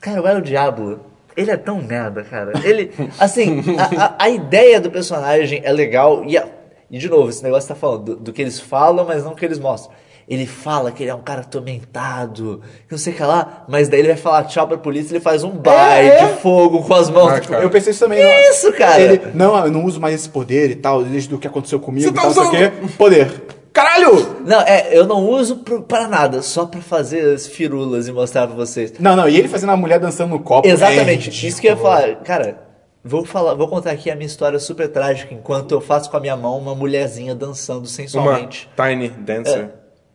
cara, 0.01 0.21
o 0.21 0.27
El 0.27 0.41
Diablo, 0.41 0.99
ele 1.37 1.51
é 1.51 1.57
tão 1.57 1.81
merda, 1.81 2.23
cara. 2.23 2.53
Ele, 2.67 2.91
assim, 3.19 3.61
a, 3.77 4.05
a- 4.05 4.15
a 4.17 4.29
ideia 4.29 4.81
do 4.81 4.89
personagem 4.89 5.61
é 5.63 5.71
legal. 5.71 6.23
E, 6.25 6.35
a- 6.37 6.47
e, 6.89 6.97
de 6.97 7.07
novo, 7.07 7.29
esse 7.29 7.43
negócio 7.43 7.69
tá 7.69 7.75
falando 7.75 8.03
do, 8.03 8.15
do 8.15 8.33
que 8.33 8.41
eles 8.41 8.59
falam, 8.59 9.05
mas 9.05 9.23
não 9.23 9.33
o 9.33 9.35
que 9.35 9.45
eles 9.45 9.59
mostram. 9.59 9.93
Ele 10.29 10.45
fala 10.45 10.91
que 10.91 11.01
ele 11.01 11.09
é 11.09 11.15
um 11.15 11.21
cara 11.23 11.41
atormentado, 11.41 12.61
que 12.87 12.91
não 12.91 12.99
sei 12.99 13.13
o 13.13 13.15
que 13.15 13.23
lá, 13.23 13.65
mas 13.67 13.89
daí 13.89 13.99
ele 14.01 14.09
vai 14.09 14.17
falar 14.17 14.43
tchau 14.43 14.67
pra 14.67 14.77
polícia 14.77 15.11
e 15.11 15.15
ele 15.15 15.23
faz 15.23 15.43
um 15.43 15.49
baile 15.49 16.09
é. 16.09 16.25
de 16.27 16.33
fogo 16.41 16.83
com 16.83 16.93
as 16.93 17.09
mãos. 17.09 17.31
Ah, 17.33 17.39
tipo. 17.39 17.53
Eu 17.55 17.69
pensei 17.69 17.91
isso 17.91 17.99
também. 18.05 18.19
Que 18.19 18.25
não. 18.25 18.51
isso, 18.51 18.71
cara? 18.73 19.01
Ele, 19.01 19.21
não, 19.33 19.57
eu 19.65 19.71
não 19.71 19.83
uso 19.85 19.99
mais 19.99 20.13
esse 20.13 20.29
poder 20.29 20.69
e 20.69 20.75
tal, 20.75 21.03
desde 21.03 21.33
o 21.33 21.39
que 21.39 21.47
aconteceu 21.47 21.79
comigo 21.79 22.03
Você 22.03 22.09
e 22.11 22.13
tá 22.13 22.21
tal, 22.21 22.29
não 22.29 22.33
sei 22.35 22.43
o 22.43 22.47
usando- 22.69 22.79
quê. 22.89 22.93
Poder. 22.95 23.43
Caralho! 23.73 24.37
Não, 24.45 24.61
é, 24.61 24.89
eu 24.95 25.05
não 25.07 25.27
uso 25.29 25.57
pro- 25.57 25.81
pra 25.81 26.07
nada, 26.07 26.41
só 26.41 26.65
pra 26.65 26.81
fazer 26.81 27.33
as 27.33 27.47
firulas 27.47 28.07
e 28.07 28.11
mostrar 28.11 28.45
pra 28.47 28.55
vocês. 28.55 28.93
Não, 28.99 29.15
não, 29.15 29.27
e 29.29 29.37
ele 29.37 29.47
fazendo 29.47 29.71
a 29.71 29.77
mulher 29.77 29.99
dançando 29.99 30.31
no 30.31 30.39
copo. 30.39 30.67
Exatamente, 30.67 31.29
é 31.45 31.47
isso 31.49 31.61
que 31.61 31.67
eu 31.67 31.71
ia 31.71 31.77
falar. 31.77 32.15
Cara, 32.17 32.59
vou, 33.03 33.23
falar, 33.25 33.53
vou 33.53 33.67
contar 33.67 33.91
aqui 33.91 34.09
a 34.11 34.15
minha 34.15 34.25
história 34.27 34.59
super 34.59 34.89
trágica 34.89 35.33
enquanto 35.33 35.71
eu 35.71 35.79
faço 35.81 36.09
com 36.09 36.17
a 36.17 36.19
minha 36.19 36.35
mão 36.35 36.57
uma 36.57 36.75
mulherzinha 36.75 37.33
dançando 37.35 37.79
Uma 37.79 37.87
sensualmente. 37.87 38.69
Tiny 38.75 39.09
Dancer. 39.09 39.69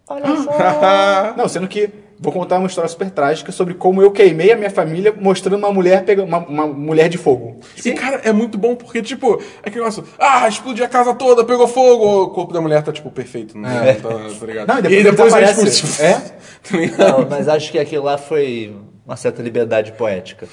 Olha 0.08 0.36
só. 0.36 1.34
Não, 1.36 1.48
sendo 1.48 1.66
que 1.68 1.88
vou 2.18 2.32
contar 2.32 2.58
uma 2.58 2.66
história 2.68 2.88
super 2.88 3.10
trágica 3.10 3.50
sobre 3.50 3.74
como 3.74 4.00
eu 4.00 4.10
queimei 4.10 4.52
a 4.52 4.56
minha 4.56 4.70
família 4.70 5.12
mostrando 5.18 5.56
uma 5.58 5.72
mulher 5.72 6.04
pegando 6.04 6.28
uma, 6.28 6.38
uma 6.38 6.66
mulher 6.66 7.08
de 7.08 7.18
fogo. 7.18 7.60
E, 7.84 7.92
cara, 7.92 8.20
é 8.24 8.32
muito 8.32 8.56
bom 8.56 8.74
porque, 8.76 9.02
tipo, 9.02 9.34
é 9.62 9.68
aquele 9.68 9.80
negócio, 9.84 10.04
ah, 10.18 10.46
explodiu 10.48 10.84
a 10.84 10.88
casa 10.88 11.12
toda, 11.14 11.44
pegou 11.44 11.66
fogo, 11.66 12.22
o 12.24 12.30
corpo 12.30 12.52
da 12.52 12.60
mulher 12.60 12.82
tá, 12.82 12.92
tipo, 12.92 13.10
perfeito, 13.10 13.58
não 13.58 13.68
É. 13.68 13.94
tá, 13.94 14.08
tá 14.08 14.46
ligado? 14.46 14.68
Não, 14.68 14.78
e 14.90 15.02
depois 15.02 15.34
ele 15.34 15.46
depois 15.46 15.76
tipo, 15.78 16.02
é? 16.02 16.20
Tá? 16.96 17.08
Não, 17.08 17.28
mas 17.28 17.48
acho 17.48 17.70
que 17.70 17.78
aquilo 17.78 18.04
lá 18.04 18.16
foi 18.16 18.74
uma 19.04 19.16
certa 19.16 19.42
liberdade 19.42 19.92
poética. 19.92 20.46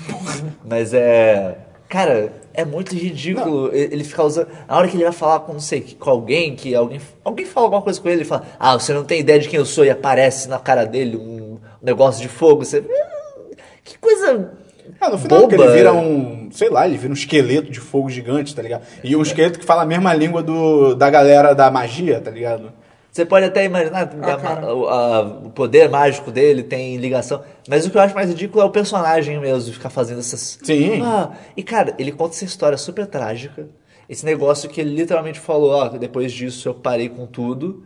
Mas 0.66 0.94
é. 0.94 1.58
Cara, 1.88 2.32
é 2.54 2.66
muito 2.66 2.94
ridículo 2.96 3.70
ele 3.74 3.94
ele 3.96 4.04
ficar 4.04 4.24
usando. 4.24 4.48
A 4.68 4.78
hora 4.78 4.88
que 4.88 4.96
ele 4.96 5.04
vai 5.04 5.14
falar 5.14 5.40
com 5.42 5.54
não 5.54 5.60
sei 5.60 5.82
com 6.00 6.10
alguém, 6.10 6.56
que 6.56 6.74
alguém. 6.76 7.00
Alguém 7.24 7.46
fala 7.46 7.66
alguma 7.68 7.82
coisa 7.82 8.00
com 8.00 8.08
ele, 8.10 8.20
ele 8.20 8.26
fala, 8.26 8.44
ah, 8.60 8.74
você 8.80 8.94
não 8.94 9.04
tem 9.04 9.20
ideia 9.20 9.40
de 9.40 9.48
quem 9.50 9.58
eu 9.60 9.66
sou, 9.66 9.84
e 9.86 9.90
aparece 9.90 10.48
na 10.50 10.60
cara 10.60 10.86
dele 10.86 11.18
um 11.18 11.58
negócio 11.82 12.22
de 12.22 12.28
fogo. 12.28 12.64
Você. 12.66 12.80
"Hum, 12.80 13.54
Que 13.84 13.98
coisa. 13.98 14.52
Ah, 15.00 15.10
no 15.10 15.18
final 15.18 15.42
boba. 15.42 15.56
que 15.56 15.62
ele 15.62 15.72
vira 15.74 15.94
um, 15.94 16.50
sei 16.52 16.70
lá, 16.70 16.86
ele 16.88 16.98
vira 16.98 17.10
um 17.12 17.16
esqueleto 17.16 17.72
de 17.72 17.80
fogo 17.80 18.10
gigante, 18.10 18.54
tá 18.56 18.62
ligado? 18.62 18.84
E 19.04 19.16
um 19.16 19.22
esqueleto 19.22 19.58
que 19.58 19.66
fala 19.66 19.82
a 19.82 19.86
mesma 19.86 20.14
língua 20.14 20.44
do, 20.44 20.94
da 20.96 21.10
galera 21.10 21.56
da 21.56 21.72
magia, 21.72 22.20
tá 22.22 22.30
ligado? 22.30 22.72
Você 23.12 23.26
pode 23.26 23.46
até 23.46 23.66
imaginar 23.66 24.08
cara. 24.08 24.74
o- 24.74 24.88
a- 24.88 25.22
o 25.46 25.50
poder 25.50 25.90
mágico 25.90 26.32
dele 26.32 26.64
tem 26.64 26.96
ligação. 26.96 27.42
Mas 27.68 27.86
o 27.86 27.90
que 27.90 27.98
eu 27.98 28.02
acho 28.02 28.16
mais 28.16 28.30
ridículo 28.30 28.62
é 28.62 28.66
o 28.66 28.70
personagem 28.70 29.38
mesmo, 29.40 29.74
ficar 29.74 29.90
fazendo 29.90 30.20
essas. 30.20 30.58
Sim. 30.64 31.02
Ah, 31.04 31.32
e 31.58 31.62
cara, 31.62 31.94
ele 32.00 32.12
conta 32.14 32.36
essa 32.36 32.46
história 32.46 32.78
super 32.78 33.06
trágica. 33.06 33.68
Esse 34.08 34.26
negócio 34.26 34.70
que 34.70 34.80
ele 34.80 34.96
literalmente 34.96 35.40
falou: 35.40 35.72
ó, 35.72 35.90
depois 35.90 36.32
disso 36.32 36.70
eu 36.70 36.74
parei 36.74 37.10
com 37.10 37.26
tudo. 37.26 37.84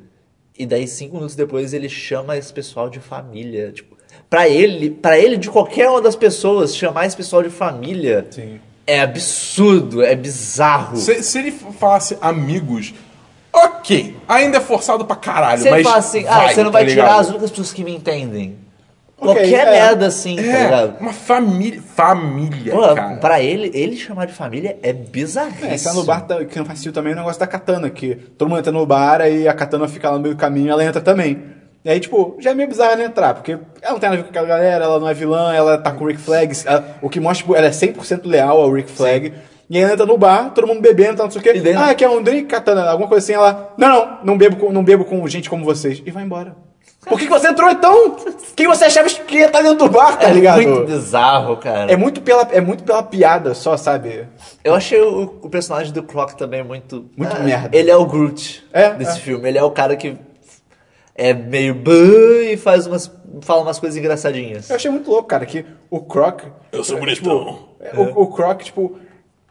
E 0.57 0.65
daí, 0.65 0.87
cinco 0.87 1.15
minutos 1.15 1.35
depois, 1.35 1.73
ele 1.73 1.89
chama 1.89 2.37
esse 2.37 2.53
pessoal 2.53 2.87
de 2.89 2.99
família. 2.99 3.71
Tipo, 3.71 3.97
pra 4.29 4.47
ele, 4.47 4.89
para 4.91 5.17
ele, 5.19 5.37
de 5.37 5.49
qualquer 5.49 5.89
uma 5.89 6.01
das 6.01 6.15
pessoas, 6.15 6.75
chamar 6.75 7.07
esse 7.07 7.17
pessoal 7.17 7.43
de 7.43 7.49
família 7.49 8.25
Sim. 8.29 8.59
é 8.87 9.01
absurdo, 9.01 10.01
é 10.01 10.15
bizarro. 10.15 10.95
Se, 10.97 11.21
se 11.23 11.39
ele 11.39 11.51
falasse 11.51 12.17
amigos, 12.21 12.93
ok, 13.55 14.15
ainda 14.27 14.57
é 14.57 14.59
forçado 14.61 15.05
pra 15.05 15.15
caralho, 15.15 15.61
ele 15.61 15.69
mas 15.69 15.83
fala 15.83 15.97
assim, 15.97 16.25
ah, 16.27 16.47
você 16.49 16.63
não 16.63 16.71
tá 16.71 16.79
vai 16.79 16.85
tirar 16.87 17.15
as 17.19 17.29
únicas 17.29 17.49
pessoas 17.49 17.71
que 17.73 17.83
me 17.83 17.95
entendem. 17.95 18.57
Ok, 19.17 19.33
Qualquer 19.33 19.67
é. 19.67 19.71
merda 19.71 20.07
assim, 20.07 20.35
tá 20.35 20.41
É, 20.41 20.63
ligado? 20.65 20.99
uma 20.99 21.13
família, 21.13 21.81
família, 21.95 22.73
Pô, 22.73 22.93
cara. 22.93 23.15
pra 23.15 23.41
ele, 23.41 23.71
ele 23.73 23.95
chamar 23.95 24.25
de 24.27 24.33
família 24.33 24.77
é 24.83 24.91
bizarríssimo. 24.91 25.69
É, 25.71 25.75
esse 25.75 25.93
no 25.95 26.03
bar 26.03 26.25
que 26.49 26.57
não 26.59 26.65
faz 26.65 26.79
sentido 26.79 26.93
também 26.95 27.13
é 27.13 27.15
o 27.15 27.19
negócio 27.19 27.39
da 27.39 27.47
katana, 27.47 27.89
que 27.89 28.13
todo 28.15 28.49
mundo 28.49 28.59
entra 28.59 28.73
no 28.73 28.85
bar 28.85 29.21
e 29.21 29.47
a 29.47 29.53
katana 29.53 29.87
fica 29.87 30.09
lá 30.09 30.17
no 30.17 30.21
meio 30.21 30.35
do 30.35 30.37
caminho 30.37 30.67
e 30.67 30.69
ela 30.69 30.83
entra 30.83 30.99
também. 30.99 31.41
E 31.85 31.89
aí, 31.89 31.99
tipo, 31.99 32.35
já 32.39 32.51
é 32.51 32.53
meio 32.53 32.67
bizarro 32.67 32.91
ela 32.91 33.03
entrar, 33.03 33.35
porque 33.35 33.53
ela 33.81 33.93
não 33.93 33.99
tem 33.99 34.09
nada 34.09 34.15
a 34.15 34.17
ver 34.17 34.23
com 34.23 34.29
aquela 34.31 34.47
galera, 34.47 34.83
ela 34.83 34.99
não 34.99 35.07
é 35.07 35.13
vilã, 35.13 35.53
ela 35.53 35.77
tá 35.77 35.91
com 35.91 36.03
o 36.03 36.07
Rick 36.07 36.19
Flag, 36.19 36.51
ela- 36.65 36.83
o 37.01 37.09
que 37.09 37.19
mostra, 37.21 37.43
tipo, 37.43 37.55
ela 37.55 37.67
é 37.67 37.71
100% 37.71 38.25
leal 38.25 38.59
ao 38.59 38.69
Rick 38.71 38.91
Flag. 38.91 39.31
E 39.69 39.77
aí 39.77 39.83
ela 39.83 39.93
entra 39.93 40.05
no 40.05 40.17
bar, 40.17 40.51
todo 40.53 40.67
mundo 40.67 40.81
bebendo, 40.81 41.17
tal, 41.17 41.25
não 41.25 41.31
sei 41.31 41.41
o 41.41 41.43
quê. 41.43 41.53
E 41.55 41.61
daí- 41.61 41.73
Ah, 41.75 41.93
quer 41.95 42.07
um 42.09 42.21
drink, 42.21 42.47
katana, 42.47 42.89
alguma 42.89 43.09
coisa 43.09 43.23
assim. 43.23 43.33
Ela, 43.33 43.73
não, 43.77 43.87
não, 43.89 44.17
não 44.23 44.37
bebo 44.37 44.55
com, 44.57 44.71
não 44.71 44.83
bebo 44.83 45.05
com 45.05 45.27
gente 45.27 45.49
como 45.49 45.65
vocês. 45.65 46.01
E 46.05 46.11
vai 46.11 46.23
embora. 46.23 46.55
Por 47.05 47.19
que, 47.19 47.25
que 47.25 47.31
você 47.31 47.47
entrou 47.47 47.69
então? 47.69 48.15
Quem 48.55 48.67
você 48.67 48.85
achava 48.85 49.07
que 49.07 49.37
ia 49.37 49.45
estar 49.45 49.61
dentro 49.61 49.77
do 49.87 49.89
bar, 49.89 50.17
tá 50.17 50.27
é 50.29 50.33
ligado? 50.33 50.61
muito 50.61 50.85
bizarro, 50.85 51.57
cara. 51.57 51.91
É 51.91 51.95
muito 51.95 52.19
pela, 52.21 52.41
é 52.51 52.59
muito 52.59 52.83
pela 52.83 53.03
piada 53.03 53.53
só, 53.53 53.77
sabe? 53.77 54.27
Eu 54.63 54.73
achei 54.73 54.99
o, 54.99 55.23
o 55.41 55.49
personagem 55.49 55.93
do 55.93 56.01
Croc 56.01 56.31
também 56.33 56.63
muito. 56.63 57.05
Muito 57.15 57.35
Ah, 57.35 57.39
merda. 57.39 57.77
Ele 57.77 57.91
é 57.91 57.95
o 57.95 58.05
Groot 58.05 58.63
É, 58.73 58.91
desse 58.93 59.17
é. 59.17 59.21
filme. 59.21 59.47
Ele 59.47 59.57
é 59.57 59.63
o 59.63 59.69
cara 59.71 59.95
que 59.95 60.17
é 61.13 61.31
meio 61.33 61.81
e 62.51 62.57
faz 62.57 62.87
umas. 62.87 63.11
fala 63.41 63.61
umas 63.61 63.79
coisas 63.79 63.97
engraçadinhas. 63.97 64.69
Eu 64.69 64.75
achei 64.75 64.89
muito 64.89 65.09
louco, 65.09 65.27
cara, 65.27 65.45
que 65.45 65.63
o 65.91 66.01
Croc. 66.01 66.41
Eu 66.71 66.83
sou 66.83 66.97
é, 66.97 66.99
bonitão. 66.99 67.59
tipo, 67.83 68.01
o, 68.01 68.23
o 68.23 68.27
Croc, 68.27 68.61
tipo. 68.63 68.97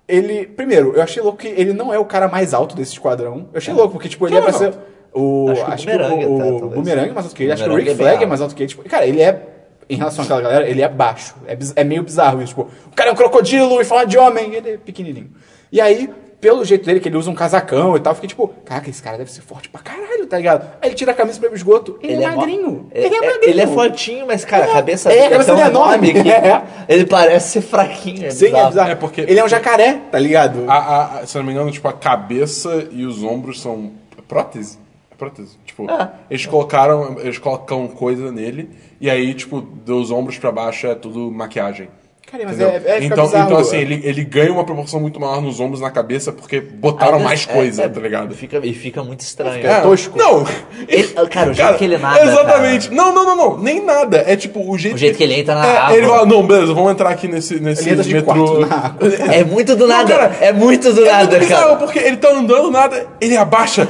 Ele. 0.07 0.47
Primeiro, 0.47 0.93
eu 0.95 1.03
achei 1.03 1.23
louco 1.23 1.39
que 1.39 1.49
ele 1.49 1.73
não 1.73 1.93
é 1.93 1.99
o 1.99 2.05
cara 2.05 2.29
mais 2.29 2.53
alto 2.53 2.77
desse 2.77 2.93
esquadrão. 2.93 3.49
Eu 3.53 3.59
achei 3.59 3.73
louco, 3.73 3.93
porque, 3.93 4.09
tipo, 4.09 4.27
ele 4.27 4.37
é 4.37 4.39
é 4.39 4.43
pra 4.43 4.53
ser. 4.53 4.75
O, 5.13 5.49
Acho 5.51 5.65
que 5.65 5.71
o 5.71 5.75
acho 5.75 5.87
que 5.87 5.93
Boomerang 5.93 6.27
o, 6.27 6.57
o. 6.67 6.71
Boomerang 6.71 7.09
é 7.09 7.13
mais 7.13 7.27
alto 7.27 7.37
que 7.37 7.43
ele. 7.45 7.53
Acho 7.53 7.65
que 7.65 7.71
o 7.71 7.77
Rick 7.77 7.91
é 7.91 7.95
Flag 7.95 8.23
é 8.23 8.27
mais 8.27 8.41
alto 8.41 8.55
que 8.55 8.63
ele. 8.63 8.69
Tipo, 8.69 8.89
cara, 8.89 9.07
ele 9.07 9.23
é. 9.23 9.49
Em 9.89 9.97
relação 9.97 10.25
àquela 10.25 10.41
galera, 10.41 10.69
ele 10.69 10.83
é 10.83 10.89
baixo. 10.89 11.35
É, 11.47 11.57
é 11.77 11.85
meio 11.85 12.03
bizarro 12.03 12.43
isso. 12.43 12.49
Tipo, 12.55 12.69
o 12.87 12.95
cara 12.97 13.11
é 13.11 13.13
um 13.13 13.17
crocodilo 13.17 13.81
e 13.81 13.85
fala 13.85 14.05
de 14.05 14.19
homem. 14.19 14.55
Ele 14.55 14.71
é 14.71 14.77
pequenininho. 14.79 15.31
E 15.71 15.81
aí, 15.81 16.11
pelo 16.45 16.63
jeito 16.63 16.85
dele, 16.85 17.01
que 17.01 17.09
ele 17.09 17.17
usa 17.17 17.31
um 17.31 17.35
casacão 17.35 17.97
e 17.97 18.01
tal, 18.01 18.15
fiquei 18.15 18.29
tipo, 18.29 18.49
caraca, 18.67 18.91
esse 18.91 19.03
cara 19.03 19.17
deve 19.17 19.33
ser 19.33 19.41
forte 19.41 19.67
pra 19.71 19.81
caralho, 19.81 20.27
tá 20.27 20.37
ligado? 20.37 20.63
Aí 20.83 20.91
ele 20.91 20.95
tira 20.95 21.13
a 21.13 21.15
camisa 21.15 21.39
pra 21.39 21.47
ir 21.47 21.49
pro 21.49 21.57
esgoto. 21.57 21.99
Ele, 22.03 22.23
é 22.23 22.29
mó- 22.29 22.37
magrinho. 22.37 22.87
É- 22.93 23.07
ele 23.07 23.15
é 23.15 23.19
é- 23.19 23.21
magrinho. 23.31 23.51
Ele 23.51 23.61
é 23.63 23.67
fortinho, 23.67 24.27
mas, 24.27 24.45
cara, 24.45 24.67
a 24.67 24.73
cabeça 24.75 25.09
É, 25.11 25.13
a 25.13 25.15
dele 25.15 25.27
é 25.27 25.31
cabeça 25.39 25.53
é 25.65 25.67
enorme. 25.69 26.13
que 26.13 26.19
É. 26.31 26.63
ele 26.87 27.07
parece 27.07 27.49
ser 27.53 27.61
fraquinho. 27.63 28.27
É 28.27 28.31
Sim, 28.31 28.45
é 28.45 28.49
bizarro. 28.51 28.69
bizarro. 28.69 28.91
É, 28.91 28.95
porque- 28.95 29.23
Ele 29.23 29.39
é 29.39 29.45
um 29.45 29.49
jacaré, 29.49 30.01
tá 30.13 30.19
ligado? 30.19 30.65
A, 30.69 30.75
a- 30.75 31.19
a- 31.21 31.27
se 31.27 31.35
eu 31.35 31.41
não 31.43 31.47
me 31.47 31.55
engano, 31.55 31.71
tipo, 31.71 31.89
a 31.89 31.95
cabeça 31.95 32.87
e 32.91 33.07
os 33.07 33.23
ombros 33.25 33.59
são 33.63 33.91
prótese. 34.29 34.79
É 35.11 35.15
prótese. 35.17 35.57
Tipo, 35.65 35.87
Ah. 35.91 36.13
eles 36.31 36.45
colocaram. 36.45 37.17
Eles 37.21 37.39
colocam 37.39 37.89
coisa 37.89 38.31
nele, 38.31 38.69
e 39.01 39.09
aí, 39.09 39.33
tipo, 39.33 39.63
dos 39.63 40.11
ombros 40.11 40.37
pra 40.39 40.53
baixo 40.53 40.87
é 40.87 40.95
tudo 40.95 41.31
maquiagem. 41.31 41.89
Cara, 42.35 42.45
mas 42.47 42.61
é, 42.61 42.65
é, 42.65 42.81
fica 43.01 43.05
então, 43.05 43.25
bizarro. 43.27 43.45
então, 43.47 43.59
assim, 43.59 43.77
ele, 43.77 44.01
ele 44.03 44.25
ganha 44.25 44.53
uma 44.53 44.65
proporção 44.65 44.99
muito 44.99 45.21
maior 45.21 45.41
nos 45.41 45.61
ombros 45.61 45.81
na 45.81 45.89
cabeça 45.89 46.33
porque 46.33 46.61
botaram 46.61 47.21
mais 47.21 47.47
É, 47.49 47.53
coisa, 47.53 47.83
é, 47.85 47.89
tá 47.89 48.01
ligado? 48.01 48.35
Fica, 48.35 48.59
e 48.61 48.75
fica 48.75 49.05
muito 49.05 49.21
estranho. 49.21 49.65
É 49.65 49.81
tosco. 49.83 50.19
Não! 50.19 50.45
Ele- 50.89 51.07
cara, 51.31 51.51
o 51.51 51.55
jeito 51.55 51.75
que 51.75 51.85
ele 51.85 51.97
nada, 51.97 52.21
Exatamente. 52.25 52.91
Não, 52.93 53.15
não, 53.15 53.25
não, 53.25 53.37
não. 53.37 53.59
Nem 53.59 53.85
nada. 53.85 54.25
É 54.27 54.35
tipo, 54.35 54.69
o 54.69 54.77
jeito, 54.77 54.97
O 54.97 54.99
jeito 54.99 55.17
que 55.17 55.23
ele 55.23 55.35
entra 55.35 55.55
na 55.55 55.65
é, 55.65 55.79
água. 55.79 55.97
Ele 55.97 56.07
fala, 56.09 56.27
não, 56.27 56.45
beleza, 56.45 56.75
vamos 56.75 56.91
entrar 56.91 57.11
aqui 57.11 57.29
nesse, 57.29 57.61
nesse 57.61 57.83
Ele 57.83 57.91
entra 57.93 58.05
de 58.05 58.15
metrô. 58.15 58.35
quarto 58.35 58.67
na 58.67 58.77
água. 58.77 59.09
É 59.33 59.45
muito 59.45 59.77
do 59.77 59.87
Não, 59.87 59.97
nada. 59.97 60.13
cara, 60.13 60.37
é 60.41 60.53
muito 60.53 60.93
do 60.93 61.07
é 61.07 61.11
nada, 61.13 61.27
muito 61.29 61.39
bizarro, 61.39 61.63
cara. 61.67 61.77
porque 61.77 61.99
ele 62.01 62.17
tá 62.17 62.31
andando, 62.33 62.69
nada, 62.71 63.07
ele 63.21 63.37
abaixa. 63.37 63.87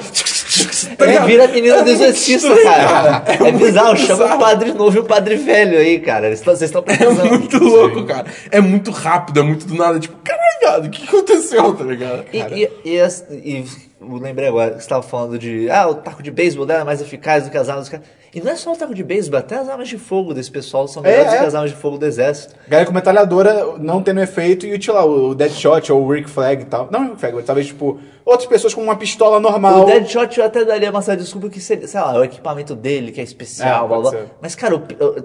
Ele 0.60 1.10
ligado? 1.12 1.26
vira 1.26 1.44
a 1.44 1.48
menina 1.48 1.76
É 1.76 1.82
do 1.84 1.90
exorcista, 1.90 2.56
cara. 2.62 3.22
É, 3.26 3.38
muito 3.38 3.58
bizarro. 3.58 3.96
Chama 3.96 4.12
bizarro. 4.24 4.36
o 4.36 4.38
padre 4.38 4.72
novo 4.72 4.96
e 4.96 5.00
o 5.00 5.04
padre 5.04 5.36
velho 5.36 5.78
aí, 5.78 5.98
cara. 5.98 6.34
Vocês 6.34 6.62
estão 6.62 6.82
É 6.86 6.96
precisando. 6.96 7.28
muito 7.30 7.58
louco, 7.58 8.04
cara. 8.04 8.26
É 8.50 8.60
muito 8.60 8.90
rápido, 8.90 9.40
é 9.40 9.42
muito 9.42 9.66
do 9.66 9.74
nada. 9.74 9.98
Tipo, 9.98 10.16
caralho, 10.22 10.86
o 10.86 10.90
que 10.90 11.04
aconteceu, 11.04 11.72
tá 11.74 11.84
ligado? 11.84 12.24
E, 12.32 12.38
e, 12.38 12.68
e, 12.84 13.58
e 13.60 13.64
eu 14.10 14.16
lembrei 14.18 14.48
agora 14.48 14.70
que 14.70 14.76
você 14.76 14.80
estava 14.82 15.02
falando 15.02 15.38
de. 15.38 15.68
Ah, 15.70 15.88
o 15.88 15.94
taco 15.94 16.22
de 16.22 16.30
beisebol 16.30 16.66
dela 16.66 16.80
é 16.82 16.84
mais 16.84 17.00
eficaz 17.00 17.44
do 17.44 17.50
que 17.50 17.56
as 17.58 17.68
armas. 17.68 17.88
do. 17.88 18.00
E 18.34 18.40
não 18.40 18.50
é 18.50 18.56
só 18.56 18.72
o 18.72 18.76
taco 18.76 18.92
de 18.92 19.04
beisebol, 19.04 19.38
até 19.38 19.54
as 19.56 19.68
armas 19.68 19.86
de 19.88 19.96
fogo 19.96 20.34
desse 20.34 20.50
pessoal 20.50 20.88
são 20.88 21.04
É, 21.04 21.08
melhores 21.08 21.30
do 21.30 21.34
é. 21.36 21.38
que 21.38 21.44
as 21.46 21.54
armas 21.54 21.70
de 21.70 21.76
fogo 21.76 21.98
do 21.98 22.04
exército. 22.04 22.54
Galera 22.66 22.84
com 22.88 22.92
metralhadora 22.92 23.78
não 23.78 24.02
tendo 24.02 24.20
efeito 24.20 24.66
e, 24.66 24.82
sei 24.82 24.92
lá, 24.92 25.04
o 25.04 25.34
Deadshot 25.36 25.92
ou 25.92 26.02
o 26.02 26.12
Rick 26.12 26.28
Flag 26.28 26.62
e 26.62 26.64
tal. 26.64 26.88
Não 26.90 27.00
o 27.00 27.04
Rick 27.10 27.20
Flag, 27.20 27.36
mas 27.36 27.44
talvez, 27.44 27.68
tipo, 27.68 27.96
outras 28.24 28.48
pessoas 28.48 28.74
com 28.74 28.82
uma 28.82 28.96
pistola 28.96 29.38
normal. 29.38 29.82
O 29.82 29.84
Deadshot 29.84 30.36
eu 30.40 30.44
até 30.46 30.64
daria 30.64 30.90
uma 30.90 31.00
certa 31.00 31.22
desculpa 31.22 31.48
que 31.48 31.60
seria, 31.60 31.86
sei 31.86 32.00
lá, 32.00 32.18
o 32.18 32.24
equipamento 32.24 32.74
dele 32.74 33.12
que 33.12 33.20
é 33.20 33.24
especial, 33.24 33.84
É, 33.84 33.88
blá, 33.88 33.98
blá. 34.00 34.20
Mas, 34.42 34.56
cara, 34.56 34.74
o- 34.76 34.82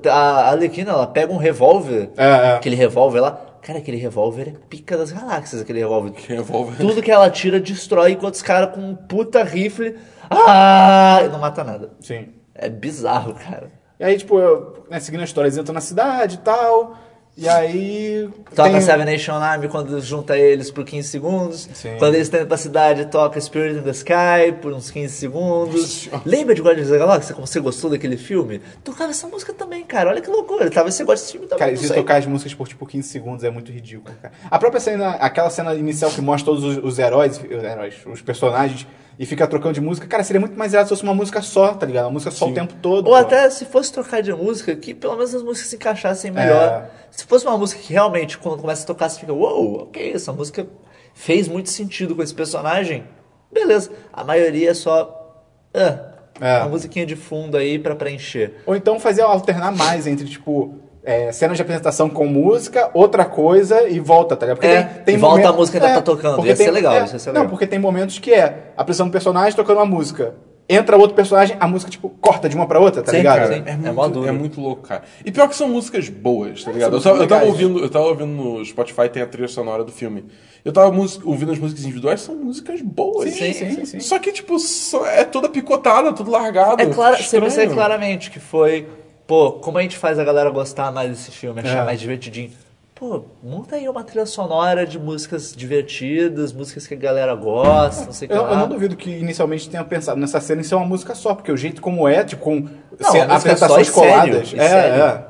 a 0.08 0.50
Arlequina, 0.52 0.92
ela 0.92 1.08
pega 1.08 1.34
um 1.34 1.38
revólver, 1.38 2.12
É, 2.16 2.26
é. 2.26 2.52
aquele 2.58 2.76
revólver 2.76 3.22
lá. 3.22 3.42
Cara, 3.62 3.80
aquele 3.80 3.98
revólver 3.98 4.48
é 4.50 4.54
pica 4.70 4.98
das 4.98 5.12
galáxias, 5.12 5.62
aquele 5.62 5.80
revólver. 5.80 6.14
revólver. 6.28 6.78
Tudo 6.78 7.02
que 7.02 7.12
ela 7.12 7.30
tira 7.30 7.60
destrói, 7.60 8.14
enquanto 8.14 8.36
os 8.36 8.42
caras 8.42 8.74
com 8.74 8.82
um 8.82 8.96
puta 8.96 9.44
rifle. 9.44 9.98
Ah! 10.30 11.20
Não 11.32 11.40
mata 11.40 11.64
nada. 11.64 11.92
Sim. 12.00 12.30
É 12.54 12.70
bizarro, 12.70 13.34
cara. 13.34 13.72
E 14.00 14.04
aí, 14.04 14.18
tipo, 14.18 14.40
eu, 14.40 14.86
né, 14.90 15.00
seguindo 15.00 15.22
a 15.22 15.26
história, 15.26 15.48
eles 15.48 15.58
entram 15.58 15.74
na 15.74 15.82
cidade 15.82 16.36
e 16.36 16.40
tal. 16.40 16.98
E 17.40 17.48
aí. 17.48 18.30
Toca 18.54 18.70
tem- 18.72 18.82
Seven 18.82 19.06
Nation 19.06 19.34
Army 19.36 19.70
quando 19.70 20.00
junta 20.02 20.38
eles 20.38 20.70
por 20.70 20.84
15 20.84 21.08
segundos. 21.08 21.70
Sim. 21.74 21.96
Quando 21.98 22.16
eles 22.16 22.28
estão 22.28 22.42
indo 22.42 22.48
pra 22.48 22.58
cidade, 22.58 23.06
toca 23.06 23.40
Spirit 23.40 23.78
in 23.80 23.82
the 23.84 23.92
Sky 23.92 24.52
por 24.62 24.74
uns 24.74 24.92
15 24.92 25.14
segundos. 25.16 26.10
Lembra 26.26 26.54
de 26.54 26.62
Guardians 26.62 26.90
da 26.90 26.98
Galáxia? 26.98 27.34
Como 27.34 27.48
você 27.48 27.60
gostou 27.60 27.90
daquele 27.90 28.18
filme? 28.18 28.60
Tocava 28.84 29.12
essa 29.12 29.26
música 29.28 29.54
também, 29.54 29.84
cara. 29.86 30.10
Olha 30.10 30.20
que 30.22 30.30
loucura. 30.30 30.70
Talvez 30.70 30.96
você 30.96 31.04
goste 31.06 31.22
desse 31.24 31.32
filme 31.32 31.48
também. 31.48 31.60
Cara, 31.60 31.78
de 31.78 31.94
tocar 31.94 32.18
as 32.18 32.26
músicas 32.26 32.54
por 32.54 32.68
tipo 32.68 32.86
15 32.86 33.08
segundos 33.08 33.44
é 33.44 33.50
muito 33.50 33.72
ridículo, 33.72 34.14
cara. 34.22 34.34
A 34.52 34.60
própria 34.60 34.82
cena, 34.82 35.12
aquela 35.12 35.50
cena 35.50 35.74
inicial 35.76 36.12
que 36.12 36.20
mostra 36.22 36.46
todos 36.54 36.64
os, 36.64 36.84
os 36.84 37.00
heróis, 37.00 37.38
os 37.40 37.64
heróis, 37.64 37.96
os 38.06 38.22
personagens, 38.22 38.86
e 39.20 39.26
fica 39.26 39.46
trocando 39.46 39.74
de 39.74 39.82
música, 39.82 40.08
cara, 40.08 40.24
seria 40.24 40.40
muito 40.40 40.58
mais 40.58 40.72
irado 40.72 40.88
se 40.88 40.96
fosse 40.96 41.04
uma 41.04 41.14
música 41.14 41.42
só, 41.42 41.74
tá 41.74 41.86
ligado? 41.86 42.06
Uma 42.06 42.12
música 42.12 42.32
só 42.32 42.48
o 42.48 42.54
tempo 42.54 42.74
todo. 42.82 43.08
Ou 43.08 43.12
pô. 43.12 43.16
até 43.16 43.50
se 43.50 43.66
fosse 43.66 43.92
trocar 43.92 44.22
de 44.22 44.32
música, 44.32 44.74
que 44.78 44.94
pelo 44.94 45.18
menos 45.18 45.36
as 45.36 45.44
músicas 45.44 45.70
se 45.70 45.76
encaixassem 45.76 46.32
melhor. 46.32 46.90
É. 46.90 46.90
Se 47.12 47.26
fosse 47.26 47.46
uma 47.46 47.58
música 47.58 47.82
que 47.82 47.92
realmente, 47.92 48.38
quando 48.38 48.62
começa 48.62 48.84
a 48.84 48.88
tocar, 48.88 49.10
você 49.10 49.20
fica, 49.20 49.34
uou, 49.34 49.84
ok, 49.84 50.14
essa 50.14 50.32
música 50.32 50.66
fez 51.14 51.50
muito 51.50 51.70
sentido 51.70 52.16
com 52.16 52.24
esse 52.24 52.34
personagem. 52.34 53.04
Beleza. 53.52 53.92
A 54.14 54.24
maioria 54.24 54.72
é 54.72 54.74
só. 54.74 55.36
Ah, 55.74 56.00
É. 56.40 56.60
Uma 56.60 56.70
musiquinha 56.70 57.06
de 57.06 57.18
fundo 57.18 57.58
aí 57.58 57.78
pra 57.78 57.98
preencher. 57.98 58.62
Ou 58.66 58.74
então 58.74 58.98
fazer 59.02 59.24
alternar 59.24 59.74
mais 59.76 60.08
entre, 60.08 60.26
tipo, 60.26 60.76
é, 61.04 61.32
cenas 61.32 61.58
de 61.58 61.62
apresentação 61.62 62.10
com 62.10 62.26
música, 62.26 62.90
outra 62.94 63.26
coisa 63.26 63.88
e 63.88 64.00
volta, 64.00 64.36
tá 64.36 64.46
ligado? 64.46 64.64
É, 64.64 65.04
e 65.08 65.18
volta 65.18 65.50
a 65.50 65.54
música 65.54 65.80
que 65.80 65.86
ainda 65.86 66.00
tá 66.00 66.04
tocando, 66.04 66.36
porque 66.36 66.50
ia 66.50 66.56
ser 66.56 66.72
legal, 66.72 67.04
isso 67.06 67.16
ia 67.16 67.20
ser 67.20 67.30
Não, 67.30 67.42
legal. 67.42 67.50
porque 67.50 67.66
tem 67.68 67.80
momentos 67.80 68.20
que 68.20 68.34
é 68.34 68.72
apresentação 68.78 69.08
do 69.08 69.12
personagem 69.12 69.56
tocando 69.56 69.78
uma 69.78 69.86
música. 69.86 70.36
Entra 70.72 70.96
outro 70.98 71.16
personagem, 71.16 71.58
a 71.60 71.68
música, 71.68 71.90
tipo, 71.90 72.10
corta 72.22 72.48
de 72.48 72.56
uma 72.56 72.68
pra 72.68 72.80
outra, 72.80 73.02
tá 73.02 73.10
Sim, 73.10 73.18
ligado? 73.18 73.40
cara. 73.40 73.56
É, 73.56 73.72
É 73.72 73.92
muito, 73.92 74.28
é 74.28 74.32
muito 74.32 74.62
louco, 74.62 74.84
cara. 74.84 75.02
E 75.26 75.32
pior 75.32 75.48
que 75.50 75.56
são 75.56 75.68
músicas 75.68 76.10
boas, 76.10 76.64
tá 76.64 76.72
ligado? 76.72 76.96
Eu 76.96 77.02
tava, 77.02 77.18
eu 77.18 77.28
tava 77.28 77.42
legais. 77.46 77.48
ouvindo, 77.64 77.80
eu 77.84 77.90
tava 77.90 78.06
ouvindo 78.06 78.28
no 78.28 78.64
Spotify, 78.64 79.10
tem 79.10 79.24
a 79.24 79.26
trilha 79.26 79.48
sonora 79.48 79.84
do 79.84 79.92
filme. 79.92 80.26
Eu 80.64 80.72
tava 80.72 80.96
ouvindo 81.24 81.52
as 81.52 81.58
músicas 81.58 81.84
individuais, 81.86 82.22
são 82.22 82.36
músicas 82.36 82.84
boas. 82.84 83.32
Sim, 83.34 83.52
sim, 83.52 83.72
sim, 83.72 83.86
sim. 83.86 84.00
Só 84.00 84.20
que, 84.20 84.32
tipo, 84.32 84.60
só- 84.60 85.08
é 85.08 85.24
toda 85.24 85.50
picotada, 85.50 86.14
tudo 86.14 86.30
largado. 86.30 86.84
É 86.84 86.86
claro, 86.86 87.18
você 87.18 87.42
percebe 87.42 87.74
claramente 87.74 88.30
que 88.30 88.40
foi, 88.40 88.88
pô, 89.30 89.52
como 89.52 89.78
a 89.78 89.82
gente 89.84 89.96
faz 89.96 90.18
a 90.18 90.24
galera 90.24 90.50
gostar 90.50 90.92
mais 90.92 91.12
desse 91.12 91.30
filme, 91.30 91.62
achar 91.62 91.84
É. 91.84 91.86
mais 91.86 92.00
divertidinho. 92.00 92.50
Pô, 92.96 93.24
monta 93.44 93.76
aí 93.78 93.88
uma 93.88 94.04
trilha 94.04 94.26
sonora 94.26 94.86
de 94.88 94.98
músicas 95.00 95.54
divertidas, 95.56 96.52
músicas 96.52 96.86
que 96.88 96.96
a 96.96 96.98
galera 96.98 97.34
gosta, 97.36 98.06
não 98.08 98.12
sei 98.12 98.26
o 98.26 98.32
que 98.32 98.36
Eu, 98.36 98.42
lá. 98.42 98.52
eu 98.52 98.58
não 98.58 98.68
duvido 98.68 98.96
que 98.98 99.10
inicialmente 99.10 99.70
tenha 99.70 99.84
pensado 99.86 100.20
nessa 100.20 100.42
cena 100.42 100.62
em 100.62 100.64
ser 100.64 100.76
uma 100.76 100.86
música 100.86 101.14
só, 101.16 101.34
porque 101.36 101.52
o 101.52 101.56
jeito 101.56 101.80
como 101.82 102.08
é, 102.08 102.24
tipo, 102.26 102.42
com 102.44 102.56
Não, 102.56 102.68
música 103.00 103.24
apresentações 103.36 103.88
só 103.88 104.02
sério, 104.02 104.34
coladas. 104.34 104.54
é, 104.54 104.68
sério. 104.68 105.04
é. 105.04 105.24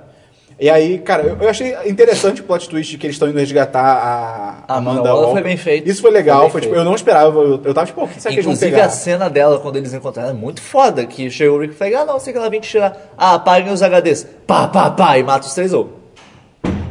E 0.59 0.69
aí, 0.69 0.99
cara, 0.99 1.23
eu, 1.23 1.37
eu 1.39 1.49
achei 1.49 1.73
interessante 1.85 2.41
o 2.41 2.43
plot 2.43 2.67
twist 2.67 2.91
de 2.91 2.97
que 2.97 3.07
eles 3.07 3.15
estão 3.15 3.29
indo 3.29 3.39
resgatar 3.39 3.81
a 3.81 4.63
A 4.67 4.77
Amanda 4.77 4.99
Amanda 4.99 5.09
Waller 5.09 5.13
Waller. 5.13 5.31
foi 5.31 5.41
bem 5.41 5.55
feito. 5.57 5.89
Isso 5.89 6.01
foi 6.01 6.11
legal, 6.11 6.37
Foi 6.37 6.43
bem 6.45 6.51
foi, 6.51 6.61
tipo, 6.61 6.75
eu 6.75 6.83
não 6.83 6.93
esperava, 6.95 7.39
eu, 7.39 7.61
eu 7.63 7.73
tava 7.73 7.87
tipo, 7.87 8.03
o 8.03 8.07
que 8.07 8.21
será 8.21 8.33
que 8.33 8.35
eles 8.35 8.45
vão 8.45 8.53
Inclusive 8.53 8.71
pegar? 8.71 8.85
a 8.85 8.89
cena 8.89 9.29
dela, 9.29 9.57
quando 9.59 9.77
eles 9.77 9.93
encontraram, 9.93 10.31
é 10.31 10.33
muito 10.33 10.61
foda. 10.61 11.05
Que 11.05 11.29
chega 11.31 11.51
o 11.51 11.59
Rick 11.59 11.73
e 11.73 11.77
fala, 11.77 12.01
ah 12.01 12.05
não, 12.05 12.19
sei 12.19 12.33
que 12.33 12.39
ela 12.39 12.49
vem 12.49 12.59
te 12.59 12.69
tirar. 12.69 12.97
Ah, 13.17 13.35
apaguem 13.35 13.71
os 13.71 13.81
HDs. 13.81 14.27
Pá, 14.45 14.67
pá, 14.67 14.91
pá, 14.91 15.17
e 15.17 15.23
mata 15.23 15.47
os 15.47 15.53
três 15.53 15.73
ou. 15.73 15.91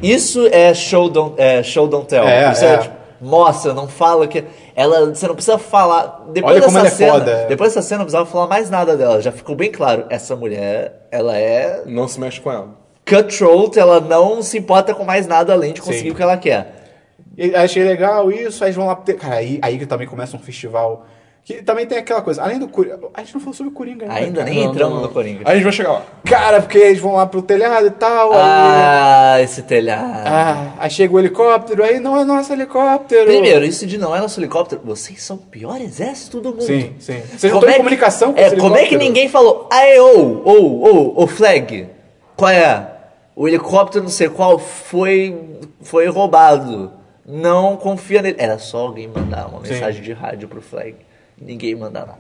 Isso 0.02 0.46
é 0.50 0.72
show 0.72 1.08
don't, 1.10 1.34
é, 1.36 1.62
show 1.62 1.86
don't 1.86 2.06
tell. 2.06 2.24
É, 2.24 2.52
Isso 2.52 2.64
é. 2.64 2.78
tipo, 2.78 2.94
mostra, 3.20 3.74
não 3.74 3.86
fala 3.86 4.26
que. 4.26 4.44
Ela, 4.74 5.12
você 5.12 5.26
não 5.26 5.34
precisa 5.34 5.58
falar. 5.58 6.24
Depois 6.32 6.52
Olha 6.52 6.60
dessa 6.60 6.66
como 6.66 6.78
ela 6.78 6.86
é 6.86 6.90
cena, 6.90 7.12
foda. 7.12 7.46
Depois 7.48 7.74
dessa 7.74 7.86
cena, 7.86 7.98
não 7.98 8.04
precisava 8.06 8.24
falar 8.30 8.46
mais 8.46 8.70
nada 8.70 8.96
dela. 8.96 9.20
Já 9.20 9.32
ficou 9.32 9.54
bem 9.56 9.70
claro. 9.70 10.04
Essa 10.08 10.34
mulher, 10.36 11.06
ela 11.10 11.36
é 11.36 11.82
Não 11.84 12.06
se 12.08 12.18
mexe 12.18 12.40
com 12.40 12.50
ela. 12.50 12.68
Cutthroat, 13.08 13.78
ela 13.78 14.00
não 14.00 14.42
se 14.42 14.58
importa 14.58 14.94
com 14.94 15.04
mais 15.04 15.26
nada 15.26 15.52
além 15.52 15.72
de 15.72 15.80
conseguir 15.80 16.08
Sim. 16.08 16.10
o 16.10 16.14
que 16.14 16.22
ela 16.22 16.36
quer. 16.36 16.74
E 17.36 17.54
achei 17.54 17.84
legal 17.84 18.30
isso, 18.32 18.62
aí 18.64 18.68
eles 18.68 18.76
vão 18.76 18.86
lá. 18.86 18.96
Cara, 18.96 19.36
aí, 19.36 19.58
aí 19.62 19.78
que 19.78 19.86
também 19.86 20.06
começa 20.08 20.36
um 20.36 20.40
festival 20.40 21.06
Que 21.44 21.62
também 21.62 21.86
tem 21.86 21.96
aquela 21.96 22.20
coisa, 22.20 22.42
além 22.42 22.58
do 22.58 22.68
Coringa. 22.68 22.98
A 23.14 23.20
gente 23.22 23.32
não 23.32 23.40
falou 23.40 23.54
sobre 23.54 23.72
o 23.72 23.74
Coringa 23.74 24.04
ainda. 24.04 24.14
Ainda 24.16 24.40
cara. 24.40 24.50
nem 24.50 24.64
Não, 24.64 24.70
entramos 24.72 24.94
não, 24.94 25.00
não. 25.02 25.08
no 25.08 25.14
Coringa. 25.14 25.40
Aí 25.46 25.52
a 25.52 25.54
gente 25.54 25.62
vai 25.64 25.72
chegar 25.72 25.92
lá. 25.92 26.02
Cara, 26.26 26.60
porque 26.60 26.76
eles 26.76 26.98
vão 27.00 27.14
lá 27.14 27.24
pro 27.26 27.40
telhado 27.40 27.86
e 27.86 27.90
tal. 27.92 28.32
aí- 28.32 28.38
Ah, 28.42 29.36
esse 29.40 29.62
telhado. 29.62 30.26
Ah, 30.26 30.72
aí 30.78 30.90
chega 30.90 31.14
o 31.14 31.18
helicóptero, 31.18 31.82
aí 31.84 32.00
não 32.00 32.20
é 32.20 32.24
nosso 32.24 32.52
helicóptero. 32.52 33.24
Primeiro, 33.26 33.64
isso 33.64 33.86
de 33.86 33.96
não 33.96 34.14
é 34.14 34.20
nosso 34.20 34.38
helicóptero. 34.38 34.82
Vocês 34.84 35.22
são 35.22 35.36
o 35.36 35.38
pior 35.38 35.80
exército 35.80 36.38
do 36.40 36.50
mundo. 36.50 36.64
Sim, 36.64 36.92
sim. 36.98 37.22
Vocês 37.34 37.50
não 37.52 37.60
Como 37.60 37.62
estão 37.62 37.68
em 37.68 37.70
é 37.70 37.72
que- 37.72 37.78
comunicação 37.78 38.32
com 38.34 38.40
é, 38.40 38.50
Como 38.56 38.76
é 38.76 38.84
que 38.84 38.98
ninguém 38.98 39.28
falou, 39.30 39.66
aê, 39.72 39.98
ô, 40.00 40.42
ô, 40.44 40.52
ô, 40.52 41.22
ô, 41.22 41.26
Flag, 41.26 41.86
qual 42.36 42.50
é? 42.50 42.88
O 43.38 43.46
helicóptero 43.46 44.02
não 44.02 44.10
sei 44.10 44.28
qual 44.28 44.58
foi, 44.58 45.38
foi 45.80 46.08
roubado. 46.08 46.90
Não 47.24 47.76
confia 47.76 48.20
nele. 48.20 48.34
Era 48.36 48.58
só 48.58 48.78
alguém 48.78 49.06
mandar 49.06 49.46
uma 49.46 49.64
Sim. 49.64 49.74
mensagem 49.74 50.02
de 50.02 50.12
rádio 50.12 50.48
pro 50.48 50.60
Flag. 50.60 50.96
Ninguém 51.40 51.76
manda 51.76 52.00
nada. 52.00 52.18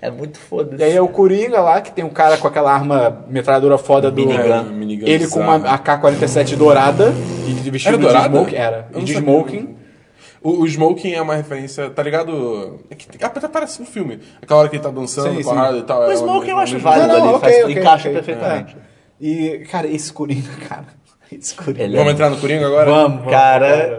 É 0.00 0.10
muito 0.10 0.38
foda-se. 0.38 0.80
E 0.82 0.84
aí 0.86 0.96
é 0.96 1.02
o 1.02 1.08
Coringa 1.08 1.60
lá, 1.60 1.82
que 1.82 1.92
tem 1.92 2.02
um 2.02 2.08
cara 2.08 2.38
com 2.38 2.48
aquela 2.48 2.72
arma 2.72 3.26
metralhadora 3.28 3.76
foda 3.76 4.10
do. 4.10 4.16
Minigun. 4.26 4.42
É, 4.54 4.62
minigun 4.62 5.06
Ele 5.06 5.28
com 5.28 5.40
uma 5.40 5.58
bizarra. 5.58 5.74
AK-47 5.76 6.56
dourada 6.56 7.12
e 7.46 7.52
de 7.52 7.70
vestido 7.70 7.98
de 7.98 8.06
smoking. 8.06 8.56
Era. 8.56 8.88
E 8.90 8.96
não 8.96 9.04
de 9.04 9.12
smoking. 9.12 9.76
O, 10.42 10.62
o 10.62 10.66
Smoking 10.66 11.12
é 11.12 11.22
uma 11.22 11.34
referência, 11.34 11.88
tá 11.90 12.02
ligado? 12.02 12.80
É 12.90 12.94
que 12.94 13.06
até 13.22 13.46
aparece 13.46 13.80
no 13.80 13.86
filme. 13.86 14.20
Aquela 14.42 14.60
hora 14.60 14.68
que 14.68 14.76
ele 14.76 14.82
tá 14.82 14.90
dançando 14.90 15.30
Sim, 15.30 15.42
com 15.42 15.50
sim. 15.50 15.56
a 15.56 15.60
Harley 15.62 15.80
e 15.80 15.84
tal. 15.84 16.00
O 16.02 16.10
é 16.10 16.14
Smoking 16.14 16.50
eu 16.50 16.58
acho 16.58 16.78
válido. 16.78 17.12
ali, 17.16 17.38
faz- 17.38 17.70
encaixa 17.70 18.08
ok. 18.08 18.12
perfeitamente. 18.12 18.76
É. 18.90 18.93
E, 19.20 19.64
cara, 19.70 19.86
esse 19.86 20.12
Coringa, 20.12 20.50
cara. 20.68 20.84
Esse 21.32 21.54
Coringa. 21.54 21.82
Ele 21.84 21.96
Vamos 21.96 22.12
entrar 22.12 22.30
no 22.30 22.36
Coringa 22.36 22.66
agora? 22.66 22.90
Vamos, 22.90 23.16
vamos, 23.18 23.32
Cara, 23.32 23.98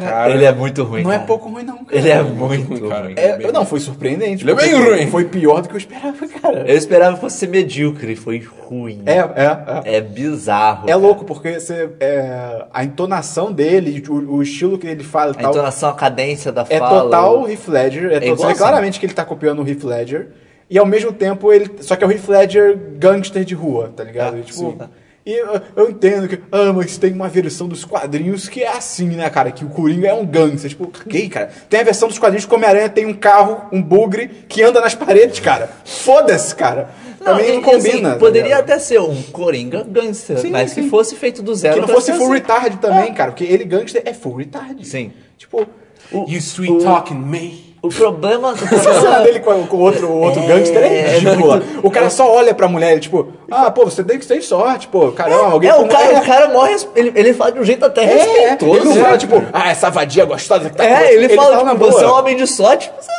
Cara, 0.00 0.30
ele 0.32 0.44
é 0.44 0.52
muito 0.52 0.82
ruim. 0.84 1.02
não 1.02 1.12
é 1.12 1.16
cara. 1.16 1.26
pouco 1.26 1.48
ruim, 1.48 1.62
não, 1.64 1.84
cara. 1.84 1.98
Ele 1.98 2.10
é 2.10 2.22
muito 2.22 2.68
ruim, 2.68 2.88
cara. 2.88 3.04
ruim. 3.04 3.14
É, 3.16 3.52
não, 3.52 3.64
foi 3.64 3.80
surpreendente. 3.80 4.44
Ele 4.44 4.52
é 4.52 4.54
bem 4.54 4.74
ruim. 4.74 5.06
Foi 5.10 5.24
pior 5.24 5.60
do 5.62 5.68
que 5.68 5.74
eu 5.74 5.78
esperava, 5.78 6.14
cara. 6.42 6.64
Eu 6.66 6.76
esperava 6.76 7.14
que 7.14 7.20
fosse 7.20 7.38
ser 7.38 7.48
medíocre, 7.48 8.16
foi 8.16 8.40
ruim. 8.40 9.02
É, 9.06 9.18
é, 9.18 9.90
é. 9.92 9.96
É 9.96 10.00
bizarro. 10.00 10.84
É 10.84 10.88
cara. 10.88 10.98
louco, 10.98 11.24
porque 11.24 11.58
você, 11.60 11.90
é, 12.00 12.64
a 12.72 12.84
entonação 12.84 13.52
dele, 13.52 14.02
o, 14.08 14.36
o 14.36 14.42
estilo 14.42 14.78
que 14.78 14.86
ele 14.86 15.04
fala 15.04 15.32
A 15.32 15.34
tal, 15.34 15.50
entonação, 15.50 15.88
a 15.90 15.94
cadência 15.94 16.50
da 16.52 16.64
é 16.68 16.78
fala. 16.78 17.02
total 17.02 17.42
o 17.42 17.48
Heath 17.48 17.68
Ledger. 17.68 18.04
É 18.06 18.08
to- 18.08 18.12
você 18.14 18.20
vê 18.20 18.26
igualzinho. 18.32 18.56
claramente 18.56 18.98
que 19.00 19.06
ele 19.06 19.14
tá 19.14 19.24
copiando 19.24 19.62
o 19.62 19.68
Heath 19.68 19.84
Ledger. 19.84 20.28
E 20.68 20.78
ao 20.78 20.86
mesmo 20.86 21.12
tempo, 21.12 21.52
ele. 21.52 21.70
Só 21.80 21.94
que 21.96 22.02
é 22.04 22.06
o 22.06 22.10
Heath 22.10 22.28
Ledger 22.28 22.76
gangster 22.98 23.44
de 23.44 23.54
rua, 23.54 23.92
tá 23.94 24.02
ligado? 24.04 24.36
Ah, 24.36 24.38
E, 24.38 24.42
tipo, 24.42 24.58
sim. 24.58 24.78
e 25.26 25.32
eu, 25.32 25.60
eu 25.76 25.90
entendo 25.90 26.26
que, 26.26 26.38
ah, 26.50 26.72
mas 26.72 26.96
tem 26.96 27.12
uma 27.12 27.28
versão 27.28 27.68
dos 27.68 27.84
quadrinhos 27.84 28.48
que 28.48 28.62
é 28.62 28.68
assim, 28.68 29.08
né, 29.08 29.28
cara? 29.30 29.50
Que 29.52 29.64
o 29.64 29.68
Coringa 29.68 30.08
é 30.08 30.14
um 30.14 30.24
gangster. 30.26 30.70
Tipo, 30.70 30.86
caguei, 30.88 31.28
cara. 31.28 31.50
Tem 31.68 31.80
a 31.80 31.84
versão 31.84 32.08
dos 32.08 32.18
quadrinhos 32.18 32.46
que 32.46 32.52
o 32.52 32.56
Homem-Aranha 32.56 32.88
tem 32.88 33.04
um 33.06 33.12
carro, 33.14 33.62
um 33.72 33.82
bugre, 33.82 34.28
que 34.48 34.62
anda 34.62 34.80
nas 34.80 34.94
paredes, 34.94 35.38
cara. 35.40 35.68
Foda-se, 35.84 36.54
cara. 36.54 36.88
Também 37.22 37.60
não 37.60 37.72
e, 37.72 37.74
assim, 37.76 37.90
combina. 37.90 38.10
tá 38.12 38.16
poderia 38.18 38.42
ligado? 38.48 38.60
até 38.64 38.78
ser 38.78 39.00
um 39.00 39.22
Coringa 39.24 39.82
gangster, 39.82 40.38
Sim, 40.38 40.50
mas 40.50 40.72
sim. 40.72 40.82
que 40.84 40.90
fosse 40.90 41.14
feito 41.16 41.42
do 41.42 41.54
zero. 41.54 41.74
Que 41.74 41.80
não 41.80 41.86
pra 41.86 41.94
fosse 41.96 42.12
full 42.12 42.24
assim. 42.24 42.32
retard 42.34 42.76
também, 42.78 43.14
cara. 43.14 43.30
Porque 43.32 43.44
ele 43.44 43.64
gangster 43.64 44.02
é 44.04 44.12
full 44.12 44.34
retard. 44.36 44.86
Sim. 44.86 45.10
Tipo, 45.38 45.66
O, 46.12 46.26
You 46.28 46.36
sweet 46.38 46.72
o- 46.72 46.84
talking 46.84 47.14
me. 47.16 47.73
O 47.84 47.88
problema. 47.90 48.52
O 48.52 48.56
problema 48.56 49.20
dele 49.20 49.40
com, 49.40 49.66
com 49.66 49.76
o 49.76 49.80
outro, 49.80 50.10
outro 50.10 50.42
É, 50.42 50.46
gangster 50.46 50.82
é 50.82 50.98
é 51.00 51.18
ridícula. 51.18 51.62
O 51.82 51.90
cara 51.90 52.08
só 52.08 52.32
olha 52.34 52.54
pra 52.54 52.66
mulher, 52.66 52.92
ele, 52.92 53.00
tipo, 53.00 53.28
ah, 53.50 53.70
pô, 53.70 53.84
você 53.84 54.02
tem 54.02 54.18
que 54.18 54.26
ter 54.26 54.40
sorte, 54.40 54.88
pô, 54.88 55.12
caramba, 55.12 55.52
alguém 55.52 55.68
é, 55.68 55.74
o 55.74 55.86
cara, 55.86 56.04
é, 56.12 56.18
o 56.18 56.24
cara 56.24 56.48
morre, 56.48 56.74
ele, 56.96 57.12
ele 57.14 57.34
fala 57.34 57.52
de 57.52 57.60
um 57.60 57.64
jeito 57.64 57.84
até 57.84 58.02
é, 58.02 58.04
é. 58.06 58.16
respeitoso. 58.48 58.76
Ele 58.76 58.84
não 58.84 59.04
fala, 59.04 59.18
tipo, 59.18 59.42
ah, 59.52 59.70
essa 59.70 59.90
vadia 59.90 60.24
gostosa 60.24 60.70
que 60.70 60.76
tá 60.76 60.84
com 60.86 60.90
É, 60.94 61.06
você. 61.08 61.14
ele, 61.14 61.28
fala, 61.36 61.62
na 61.62 61.72
tipo, 61.72 61.84
você 61.84 62.04
é 62.04 62.08
um 62.08 62.14
homem 62.14 62.36
de 62.36 62.46
sorte. 62.46 62.90
Você, 62.98 63.12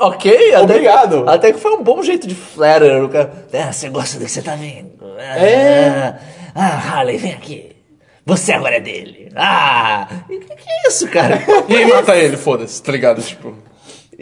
ok, 0.00 0.54
até, 0.54 0.62
Obrigado. 0.62 1.24
Até 1.26 1.52
que 1.52 1.58
foi 1.58 1.72
um 1.72 1.82
bom 1.82 2.02
jeito 2.02 2.26
de 2.26 2.34
flatter. 2.34 3.04
O 3.04 3.08
cara, 3.08 3.32
ah, 3.54 3.72
você 3.72 3.88
gosta 3.88 4.18
do 4.18 4.26
que 4.26 4.30
você 4.30 4.42
tá 4.42 4.54
vendo? 4.54 4.90
Ah, 5.18 5.38
É. 5.38 6.14
Ah, 6.54 6.98
Harley, 6.98 7.16
vem 7.16 7.32
aqui. 7.32 7.74
Você 8.26 8.52
agora 8.52 8.76
é 8.76 8.80
dele. 8.80 9.30
Ah, 9.34 10.06
e 10.30 10.38
que, 10.38 10.46
que 10.54 10.70
é 10.70 10.88
isso, 10.88 11.08
cara? 11.08 11.42
E 11.68 11.74
aí 11.76 11.86
mata 11.86 12.14
ele, 12.16 12.36
foda-se, 12.36 12.82
tá 12.82 12.92
ligado? 12.92 13.20
Tipo. 13.22 13.54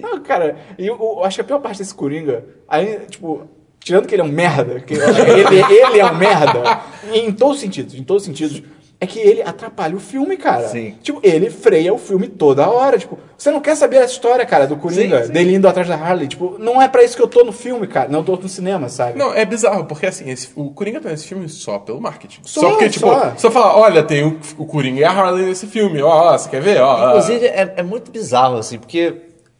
Não, 0.01 0.20
cara, 0.22 0.57
e 0.78 0.86
eu, 0.86 0.97
eu 1.01 1.24
acho 1.24 1.36
que 1.36 1.40
a 1.40 1.45
pior 1.45 1.61
parte 1.61 1.78
desse 1.78 1.95
Coringa, 1.95 2.45
aí, 2.68 3.01
tipo, 3.11 3.43
tirando 3.80 4.07
que 4.07 4.14
ele 4.14 4.22
é 4.22 4.24
um 4.24 4.28
merda, 4.28 4.80
que 4.80 4.95
ele, 4.95 5.62
ele 5.80 5.99
é 6.01 6.07
um 6.07 6.14
merda, 6.16 6.80
em 7.12 7.32
todos 7.32 7.57
os 7.57 7.61
sentidos, 7.61 7.95
em 7.95 8.03
todos 8.03 8.22
os 8.22 8.26
sentidos, 8.26 8.62
é 9.01 9.07
que 9.07 9.18
ele 9.18 9.43
atrapalha 9.43 9.97
o 9.97 9.99
filme, 9.99 10.36
cara. 10.36 10.68
Sim. 10.68 10.95
Tipo, 11.03 11.18
ele 11.24 11.51
freia 11.51 11.93
o 11.93 11.99
filme 11.99 12.28
toda 12.28 12.70
hora, 12.70 12.97
tipo, 12.97 13.18
você 13.36 13.51
não 13.51 13.61
quer 13.61 13.74
saber 13.74 13.99
a 13.99 14.05
história, 14.05 14.47
cara, 14.47 14.64
do 14.64 14.76
Coringa, 14.76 15.22
Sim, 15.22 15.26
sim. 15.26 15.32
dele 15.32 15.57
indo 15.57 15.66
atrás 15.66 15.88
da 15.88 15.97
Harley, 15.97 16.28
tipo, 16.28 16.55
não 16.61 16.80
é 16.80 16.86
pra 16.86 17.03
isso 17.03 17.16
que 17.16 17.22
eu 17.22 17.26
tô 17.26 17.43
no 17.43 17.51
filme, 17.51 17.88
cara, 17.88 18.09
não 18.09 18.20
eu 18.20 18.24
tô 18.24 18.36
no 18.36 18.49
cinema, 18.49 18.88
sabe? 18.88 19.18
Não, 19.18 19.34
é 19.34 19.45
bizarro, 19.45 19.86
porque 19.86 20.07
assim, 20.07 20.30
esse- 20.30 20.51
o 20.55 20.70
Coringa 20.70 21.01
tá 21.01 21.09
nesse 21.09 21.26
filme 21.26 21.49
só 21.49 21.80
pelo 21.80 22.01
marketing. 22.01 22.43
Só, 22.45 22.61
Só, 22.61 22.68
porque, 22.70 22.88
tipo, 22.90 23.09
só. 23.09 23.32
só 23.36 23.51
falar, 23.51 23.76
olha, 23.76 24.05
tem 24.05 24.24
o, 24.24 24.38
o 24.57 24.64
Coringa 24.66 25.01
e 25.01 25.05
a 25.05 25.11
Harley 25.11 25.47
nesse 25.47 25.66
filme, 25.66 26.01
ó, 26.01 26.32
ó, 26.34 26.38
você 26.38 26.49
quer 26.49 26.62
ver? 26.62 26.80
Ó, 26.80 26.86
ó. 26.97 27.09
Inclusive, 27.09 27.45
é, 27.47 27.74
é 27.78 27.82
muito 27.82 28.09
bizarro, 28.12 28.57
assim, 28.57 28.78
porque 28.78 29.16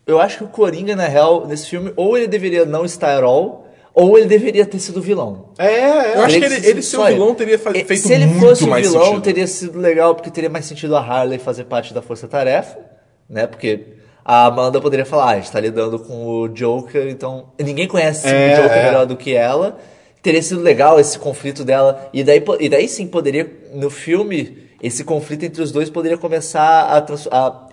eu 0.07 0.20
acho 0.20 0.38
que 0.38 0.44
o 0.44 0.48
Coringa, 0.48 0.94
na 0.96 1.07
real, 1.09 1.46
nesse 1.46 1.66
filme, 1.68 1.92
ou 1.96 2.16
ele 2.16 2.26
deveria 2.26 2.64
não 2.64 2.84
estar 2.84 3.16
at 3.16 3.22
all, 3.24 3.66
ou 3.94 4.16
ele 4.18 4.26
deveria 4.26 4.64
ter 4.64 4.78
sido 4.78 5.00
vilão. 5.03 5.50
É, 5.59 5.66
é. 5.66 6.16
Eu 6.16 6.22
acho 6.22 6.38
que 6.38 6.44
ele, 6.44 6.66
ele 6.66 6.82
ser 6.82 6.96
o 6.98 7.05
vilão 7.07 7.34
teria 7.34 7.59
fa- 7.59 7.70
E- 7.70 7.84
feito 7.84 8.03
Se 8.07 8.12
ele 8.12 8.26
muito 8.26 8.40
fosse 8.46 8.64
o 8.64 8.68
mais 8.68 8.86
vilão, 8.88 9.05
sentido. 9.05 9.22
teria 9.22 9.46
sido 9.46 9.78
legal, 9.78 10.14
porque 10.14 10.30
teria 10.30 10.48
mais 10.50 10.64
sentido 10.64 10.96
a 10.96 11.00
Harley 11.00 11.38
fazer 11.38 11.64
parte 11.64 11.92
da 11.92 12.00
Força 12.00 12.26
Tarefa, 12.26 12.78
né? 13.28 13.46
Porque 13.46 13.80
a 14.24 14.46
Amanda 14.46 14.80
poderia 14.80 15.05
falar, 15.05 15.24
ah, 15.24 15.30
a 15.32 15.36
gente 15.36 15.53
tá 15.53 15.61
lidando 15.61 15.98
com 15.98 16.26
o 16.26 16.48
Joker, 16.48 17.07
então 17.09 17.48
ninguém 17.61 17.86
conhece 17.86 18.26
É, 18.28 18.55
o 18.55 18.62
Joker 18.62 18.78
é. 18.78 18.84
melhor 18.86 19.05
do 19.07 19.16
que 19.16 19.34
ela. 19.34 19.78
Teria 20.22 20.40
sido 20.42 20.61
legal 20.62 20.98
esse 21.00 21.18
conflito 21.18 21.64
dela. 21.64 22.09
E 22.14 22.22
daí, 22.24 22.42
e 22.61 22.68
daí 22.68 22.88
sim 22.88 23.07
poderia, 23.09 23.50
no 23.74 23.90
filme, 23.90 24.68
esse 24.80 25.03
conflito 25.05 25.44
entre 25.44 25.61
os 25.61 25.70
dois 25.72 25.90
poderia 25.90 26.16
começar 26.16 26.62
a- 26.62 26.98
a 27.36 27.68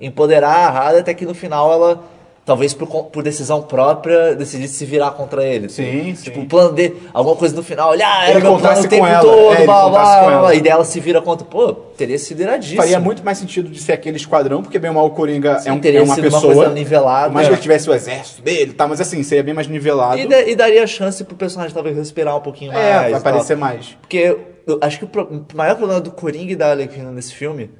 empoderar 0.00 0.48
a 0.50 0.68
Harley 0.68 1.00
até 1.00 1.14
que 1.14 1.24
no 1.24 1.34
final 1.34 1.72
ela, 1.72 2.02
talvez 2.44 2.72
por, 2.74 2.86
por 3.06 3.22
decisão 3.22 3.62
própria, 3.62 4.34
decidisse 4.34 4.74
se 4.74 4.84
virar 4.84 5.10
contra 5.12 5.44
ele. 5.44 5.68
Sim, 5.68 6.14
Tipo, 6.14 6.36
sim. 6.40 6.44
o 6.44 6.48
plano 6.48 6.72
dele, 6.72 7.02
alguma 7.12 7.36
coisa 7.36 7.54
no 7.54 7.62
final, 7.62 7.90
olha, 7.90 8.06
ah, 8.06 8.24
era 8.28 8.38
Ele 8.38 8.48
meu 8.48 8.58
plano 8.58 8.80
o 8.80 8.88
tempo 8.88 9.06
ela, 9.06 9.20
todo, 9.20 9.52
é, 9.54 9.64
blá, 9.64 9.88
blá, 9.88 10.38
blá, 10.40 10.54
e 10.54 10.60
dela 10.60 10.84
se 10.84 10.98
vira 11.00 11.20
contra. 11.20 11.46
Pô, 11.46 11.72
teria 11.72 12.18
sido 12.18 12.40
iradíssimo. 12.40 12.80
Faria 12.80 12.98
muito 13.00 13.24
mais 13.24 13.38
sentido 13.38 13.68
de 13.68 13.78
ser 13.80 13.92
aquele 13.92 14.16
esquadrão, 14.16 14.62
porque 14.62 14.78
bem 14.78 14.88
ou 14.90 14.94
mal 14.96 15.06
o 15.06 15.10
Coringa 15.10 15.58
Sim, 15.58 15.68
é, 15.68 15.72
um, 15.72 15.78
teria 15.80 16.00
é 16.00 16.02
uma 16.02 16.14
sido 16.14 16.28
uma 16.28 16.32
pessoa. 16.40 16.54
coisa 16.54 16.70
nivelada. 16.72 17.26
Por 17.28 17.34
mais 17.34 17.46
que 17.48 17.52
É. 17.52 17.54
ele 17.56 17.62
tivesse 17.62 17.90
o 17.90 17.94
exército 17.94 18.42
dele, 18.42 18.72
tá? 18.72 18.86
Mas 18.88 19.00
assim, 19.00 19.22
seria 19.22 19.42
bem 19.44 19.54
mais 19.54 19.66
nivelado. 19.68 20.18
E, 20.18 20.26
da- 20.26 20.42
e 20.42 20.54
daria 20.56 20.86
chance 20.86 21.22
pro 21.24 21.36
personagem 21.36 21.74
talvez 21.74 21.96
respirar 21.96 22.36
um 22.36 22.40
pouquinho 22.40 22.72
mais. 22.72 22.84
é, 22.84 23.00
vai 23.10 23.14
aparecer 23.14 23.56
mais. 23.56 23.96
Porque 24.00 24.36
eu 24.66 24.78
acho 24.80 24.98
que 24.98 25.04
o, 25.04 25.08
pro- 25.08 25.24
o 25.52 25.56
maior 25.56 25.76
problema 25.76 26.00
do 26.00 26.10
Coringa 26.10 26.52
e 26.52 26.56
da 26.56 26.70
Arlequina 26.70 27.10
nesse 27.10 27.34
filme 27.34 27.70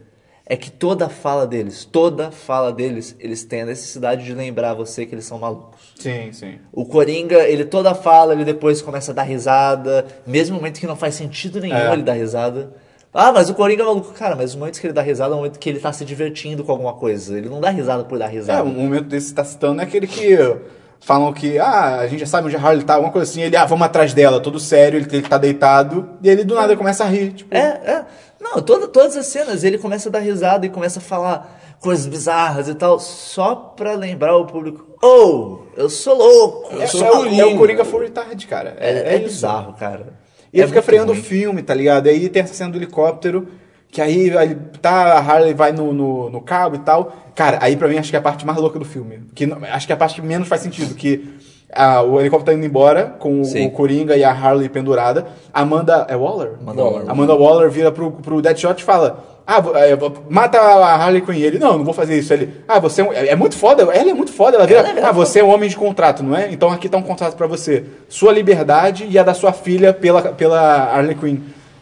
é 0.51 0.57
que 0.57 0.71
toda 0.71 1.09
fala 1.09 1.47
deles, 1.47 1.85
toda 1.85 2.31
fala 2.31 2.73
deles, 2.73 3.15
eles 3.21 3.45
têm 3.45 3.63
a 3.63 3.67
necessidade 3.67 4.25
de 4.25 4.33
lembrar 4.35 4.73
você 4.75 5.05
que 5.05 5.15
eles 5.15 5.25
são 5.27 5.39
malucos. 5.39 5.93
Sim, 5.97 6.33
sim. 6.33 6.59
O 6.73 6.87
Coringa, 6.87 7.41
ele 7.47 7.65
toda 7.67 7.95
fala, 7.95 8.33
ele 8.33 8.45
depois 8.45 8.81
começa 8.81 9.13
a 9.13 9.15
dar 9.15 9.25
risada, 9.25 10.07
mesmo 10.27 10.55
no 10.57 10.61
momento 10.63 10.81
que 10.81 10.87
não 10.87 10.97
faz 10.97 11.15
sentido 11.15 11.61
nenhum 11.61 11.77
É. 11.77 11.93
ele 11.93 12.03
dar 12.03 12.15
risada. 12.15 12.73
Ah, 13.13 13.33
mas 13.33 13.49
o 13.51 13.55
Coringa 13.55 13.83
é 13.83 13.87
maluco. 13.87 14.13
Cara, 14.13 14.37
mas 14.37 14.55
o 14.55 14.59
momento 14.59 14.81
que 14.81 14.87
ele 14.87 14.93
dá 14.95 15.03
risada 15.03 15.33
é 15.33 15.35
o 15.35 15.39
momento 15.39 15.59
que 15.59 15.69
ele 15.69 15.81
tá 15.81 15.93
se 15.93 16.05
divertindo 16.05 16.63
com 16.65 16.73
alguma 16.73 16.93
coisa. 16.93 17.37
Ele 17.37 17.49
não 17.49 17.61
dá 17.61 17.71
risada 17.71 18.05
por 18.05 18.19
dar 18.19 18.27
É, 18.27 18.29
risada. 18.33 18.63
um 18.65 18.73
momento 18.73 19.07
desse 19.07 19.29
que 19.31 19.35
tá 19.35 19.45
citando 19.45 19.81
é 19.81 19.85
aquele 19.85 20.07
que 20.07 20.37
falam 21.01 21.33
que, 21.33 21.59
ah, 21.59 22.01
a 22.01 22.07
gente 22.07 22.21
já 22.21 22.27
sabe 22.27 22.47
onde 22.49 22.57
a 22.57 22.61
Harley 22.61 22.85
tá, 22.85 22.95
alguma 22.95 23.13
coisa 23.13 23.31
assim, 23.31 23.43
ele, 23.43 23.57
ah, 23.57 23.65
vamos 23.65 23.85
atrás 23.87 24.13
dela, 24.15 24.41
todo 24.41 24.59
sério, 24.61 24.99
ele, 24.99 25.09
ele 25.11 25.23
tá 25.29 25.39
deitado, 25.39 26.09
e 26.23 26.29
ele 26.29 26.45
do 26.45 26.55
nada 26.55 26.77
começa 26.77 27.05
a 27.05 27.07
rir, 27.07 27.33
tipo, 27.33 27.55
É, 27.55 27.61
é. 27.61 28.05
Não, 28.41 28.61
toda, 28.63 28.87
todas 28.87 29.17
as 29.17 29.27
cenas 29.27 29.65
ele 29.65 29.79
começa 29.79 30.09
a 30.09 30.13
dar 30.13 30.21
risada 30.21 30.65
e 30.65 30.69
começa 30.69 31.01
a 31.01 31.03
falar 31.03 31.59
coisas 31.81 32.07
bizarras 32.07 32.69
e 32.69 32.75
tal, 32.75 32.99
só 33.01 33.55
pra 33.55 33.95
lembrar 33.95 34.37
o 34.37 34.47
público: 34.47 34.87
Oh, 35.03 35.61
eu 35.77 35.89
sou 35.91 36.17
louco! 36.17 36.75
é, 36.79 36.85
Eu 36.85 36.89
sou 36.89 37.05
é 37.05 37.11
o, 37.11 37.17
Coringa." 37.17 37.43
é 37.43 37.47
o 37.47 37.57
Coringa 37.59 37.85
full 37.85 38.01
retard, 38.01 38.47
cara. 38.47 38.77
É, 38.79 38.91
É, 38.91 39.13
é 39.13 39.15
é 39.15 39.19
bizarro, 39.19 39.73
cara. 39.75 40.15
E 40.53 40.59
ele 40.59 40.65
É 40.65 40.67
fica 40.69 40.81
freando 40.83 41.11
o 41.11 41.15
ruim. 41.15 41.23
filme, 41.25 41.63
tá 41.63 41.75
ligado? 41.75 42.07
E 42.07 42.11
aí 42.11 42.29
tem 42.29 42.43
essa 42.43 42.55
cena 42.55 42.71
do 42.71 42.79
helicóptero, 42.79 43.49
que 43.91 44.01
aí, 44.01 44.36
aí 44.36 44.57
tá, 44.80 45.14
a 45.14 45.18
Harley 45.18 45.55
vai 45.55 45.72
no, 45.72 45.93
no, 45.93 46.30
no 46.30 46.41
cabo 46.41 46.76
e 46.76 46.80
tal. 46.80 47.12
Cara, 47.34 47.59
aí 47.61 47.76
pra 47.76 47.89
mim 47.89 47.99
acho 47.99 48.11
que 48.11 48.16
é 48.16 48.18
a 48.18 48.22
parte 48.22 48.47
mais 48.47 48.59
louca 48.59 48.78
do 48.78 48.84
filme. 48.84 49.20
Que, 49.34 49.51
acho 49.70 49.86
que 49.86 49.93
é 49.93 49.97
a 49.97 49.99
parte 49.99 50.20
que 50.20 50.26
menos 50.26 50.49
faz 50.49 50.61
sentido, 50.61 50.95
que 50.95 51.28
ah, 51.72 52.03
o 52.03 52.20
helicóptero 52.20 52.53
tá 52.53 52.59
indo 52.59 52.66
embora, 52.66 53.16
com 53.18 53.41
o, 53.41 53.45
Sim. 53.45 53.66
o 53.66 53.70
Coringa 53.70 54.16
e 54.16 54.24
a 54.24 54.30
Harley 54.30 54.68
pendurada. 54.68 55.26
Amanda... 55.53 56.07
É 56.09 56.16
Waller? 56.16 56.53
Amanda 56.61 56.82
Waller. 56.82 57.11
Amanda 57.11 57.34
Waller 57.34 57.70
vira 57.70 57.93
pro, 57.93 58.11
pro 58.12 58.43
Deadshot 58.43 58.80
e 58.80 58.84
fala... 58.84 59.24
Ah, 59.51 59.62
é, 59.76 59.97
mata 60.28 60.61
a 60.61 60.95
Harley 60.95 61.22
Quinn. 61.22 61.39
Ele, 61.41 61.59
não, 61.59 61.78
não 61.78 61.84
vou 61.84 61.95
fazer 61.95 62.18
isso. 62.18 62.30
Ele, 62.34 62.53
ah, 62.68 62.78
você 62.78 63.01
é, 63.01 63.05
um- 63.05 63.12
é, 63.14 63.28
é 63.28 63.34
muito 63.34 63.57
foda. 63.57 63.82
Ela 63.84 64.11
é 64.11 64.12
muito 64.12 64.30
foda. 64.30 64.59
Ela 64.59 64.66
vira, 64.66 64.80
Ela 64.80 65.01
é 65.01 65.05
ah, 65.05 65.11
você 65.11 65.41
é 65.41 65.45
um 65.45 65.49
homem 65.49 65.70
de 65.70 65.76
contrato, 65.76 66.22
não 66.22 66.36
é? 66.36 66.53
Então 66.53 66.70
aqui 66.70 66.86
tá 66.86 66.99
um 66.99 67.03
contrato 67.03 67.34
pra 67.34 67.47
você. 67.47 67.82
Sua 68.11 68.30
liberdade 68.30 69.07
e 69.09 69.18
a 69.18 69.22
da 69.22 69.32
sua 69.32 69.55
filha 69.55 69.95
pela, 69.95 70.20
pela 70.20 70.93
Harley 70.93 71.14
Quinn. 71.14 71.39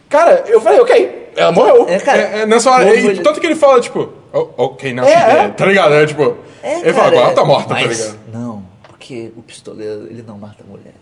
Cara, 0.07 0.45
eu 0.47 0.61
falei, 0.61 0.79
ok, 0.79 1.26
ela 1.37 1.51
morreu. 1.51 1.87
É, 1.87 1.99
cara. 1.99 2.21
É, 2.21 2.39
é, 2.41 2.45
nessa 2.45 2.69
hora, 2.71 2.83
e 2.93 3.05
ele- 3.05 3.21
tanto 3.21 3.39
que 3.39 3.45
ele 3.47 3.55
fala, 3.55 3.79
tipo, 3.79 4.09
"Oh, 4.33 4.47
ok, 4.57 4.91
não, 4.93 5.03
É, 5.05 5.45
é. 5.45 5.47
tá 5.49 5.65
ligado? 5.65 5.93
É 5.93 6.05
tipo, 6.05 6.35
É, 6.63 6.79
Ele 6.81 6.93
fala, 6.93 7.07
agora 7.07 7.33
tá 7.33 7.45
morta, 7.45 7.69
tá 7.69 7.75
mas 7.75 7.97
ligado? 7.99 8.19
Não, 8.33 8.65
porque 8.87 9.31
o 9.37 9.41
pistoleiro, 9.41 10.07
ele 10.09 10.23
não 10.27 10.37
mata 10.37 10.63
mulheres. 10.67 10.93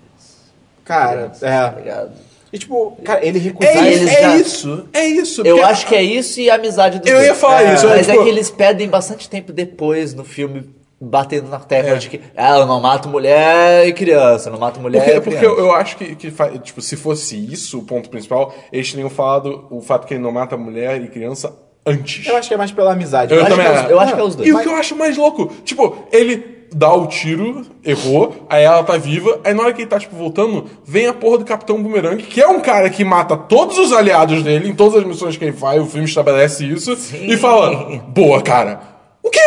Cara, 0.84 1.30
Tá 1.40 1.48
é. 1.76 1.80
ligado? 1.82 2.12
E 2.54 2.58
tipo, 2.60 2.98
cara, 3.04 3.26
ele 3.26 3.40
recusar. 3.40 3.76
É, 3.76 3.88
eles 3.88 4.02
isso, 4.02 4.10
é 4.18 4.22
já- 4.22 4.38
isso, 4.38 4.88
é 4.94 5.06
isso. 5.08 5.42
Eu 5.44 5.56
porque- 5.58 5.72
acho 5.72 5.88
que 5.88 5.96
é 5.96 6.04
isso 6.04 6.40
e 6.40 6.50
a 6.50 6.56
amizade 6.56 7.00
dos 7.00 7.10
Eu 7.10 7.16
dois. 7.16 7.28
ia 7.28 7.36
falar 7.36 7.64
É, 7.64 7.74
isso, 7.74 7.88
Mas 7.88 8.08
é 8.08 8.12
tipo, 8.12 8.24
que 8.24 8.30
eles 8.30 8.50
pedem 8.52 8.88
bastante 8.88 9.30
tempo 9.30 9.52
depois 9.52 10.14
no 10.14 10.24
filme, 10.24 10.70
batendo 11.06 11.50
na 11.50 11.60
tecla 11.60 11.92
É. 11.92 11.96
de 11.98 12.10
que 12.10 12.22
ah, 12.36 12.58
eu 12.60 12.66
não 12.66 12.80
mato 12.82 13.08
mulher 13.10 13.88
e 13.88 13.94
criança, 13.94 14.50
eu 14.50 14.54
não 14.54 14.60
mato 14.60 14.80
mulher 14.80 15.02
Porque, 15.04 15.18
e 15.18 15.22
porque 15.22 15.38
criança. 15.40 15.60
eu, 15.60 15.66
eu 15.66 15.74
acho 15.74 15.98
que, 15.98 16.16
que 16.16 16.32
tipo, 16.64 16.82
se 16.82 16.96
fosse 16.96 17.36
isso 17.52 17.80
o 17.80 17.84
ponto 17.84 18.10
principal, 18.10 18.54
eles 18.72 18.90
teriam 18.92 19.10
falado 19.10 19.66
o 19.70 19.82
fato 19.82 20.08
que 20.08 20.14
ele 20.14 20.24
não 20.24 20.32
mata 20.32 20.58
mulher 20.58 21.02
e 21.02 21.08
criança 21.08 21.56
antes. 21.86 22.26
Eu 22.28 22.36
acho 22.38 22.48
que 22.48 22.54
é 22.54 22.58
mais 22.58 22.72
pela 22.72 22.94
amizade. 22.94 23.34
Eu 23.34 23.42
acho 23.42 23.50
também 23.52 23.66
que 23.66 23.72
é 23.72 23.76
os- 23.76 23.80
acho. 23.84 23.92
eu 23.92 24.00
acho 24.00 24.14
que 24.16 24.20
é 24.20 24.24
os 24.24 24.36
dois. 24.36 24.50
E 24.50 24.54
o 24.54 24.60
que 24.60 24.68
eu 24.68 24.76
acho 24.76 24.96
mais 24.96 25.16
louco, 25.18 25.52
tipo, 25.64 25.96
ele 26.12 26.56
dá 26.74 26.92
o 26.94 27.06
tiro, 27.08 27.62
errou, 27.86 28.36
aí 28.50 28.64
ela 28.64 28.84
tá 28.84 28.98
viva, 28.98 29.40
aí 29.46 29.54
na 29.54 29.64
hora 29.64 29.72
que 29.72 29.84
ele 29.84 29.90
tá, 29.90 29.98
tipo, 30.00 30.16
voltando, 30.16 30.66
vem 30.84 31.08
a 31.08 31.14
porra 31.14 31.38
do 31.38 31.46
Capitão 31.46 31.82
Boomerang, 31.82 32.22
que 32.22 32.42
é 32.42 32.48
um 32.48 32.60
cara 32.60 32.90
que 32.90 33.06
mata 33.06 33.38
todos 33.38 33.78
os 33.78 33.94
aliados 33.94 34.44
dele 34.44 34.68
em 34.68 34.76
todas 34.76 34.98
as 35.00 35.04
missões 35.06 35.38
que 35.38 35.46
ele 35.46 35.54
faz, 35.56 35.80
o 35.82 35.86
filme 35.86 36.06
estabelece 36.08 36.66
isso, 36.66 36.96
Sim. 36.98 37.28
e 37.28 37.38
fala, 37.38 37.98
boa, 38.08 38.42
cara. 38.42 38.82
O 39.24 39.30
quê? 39.30 39.40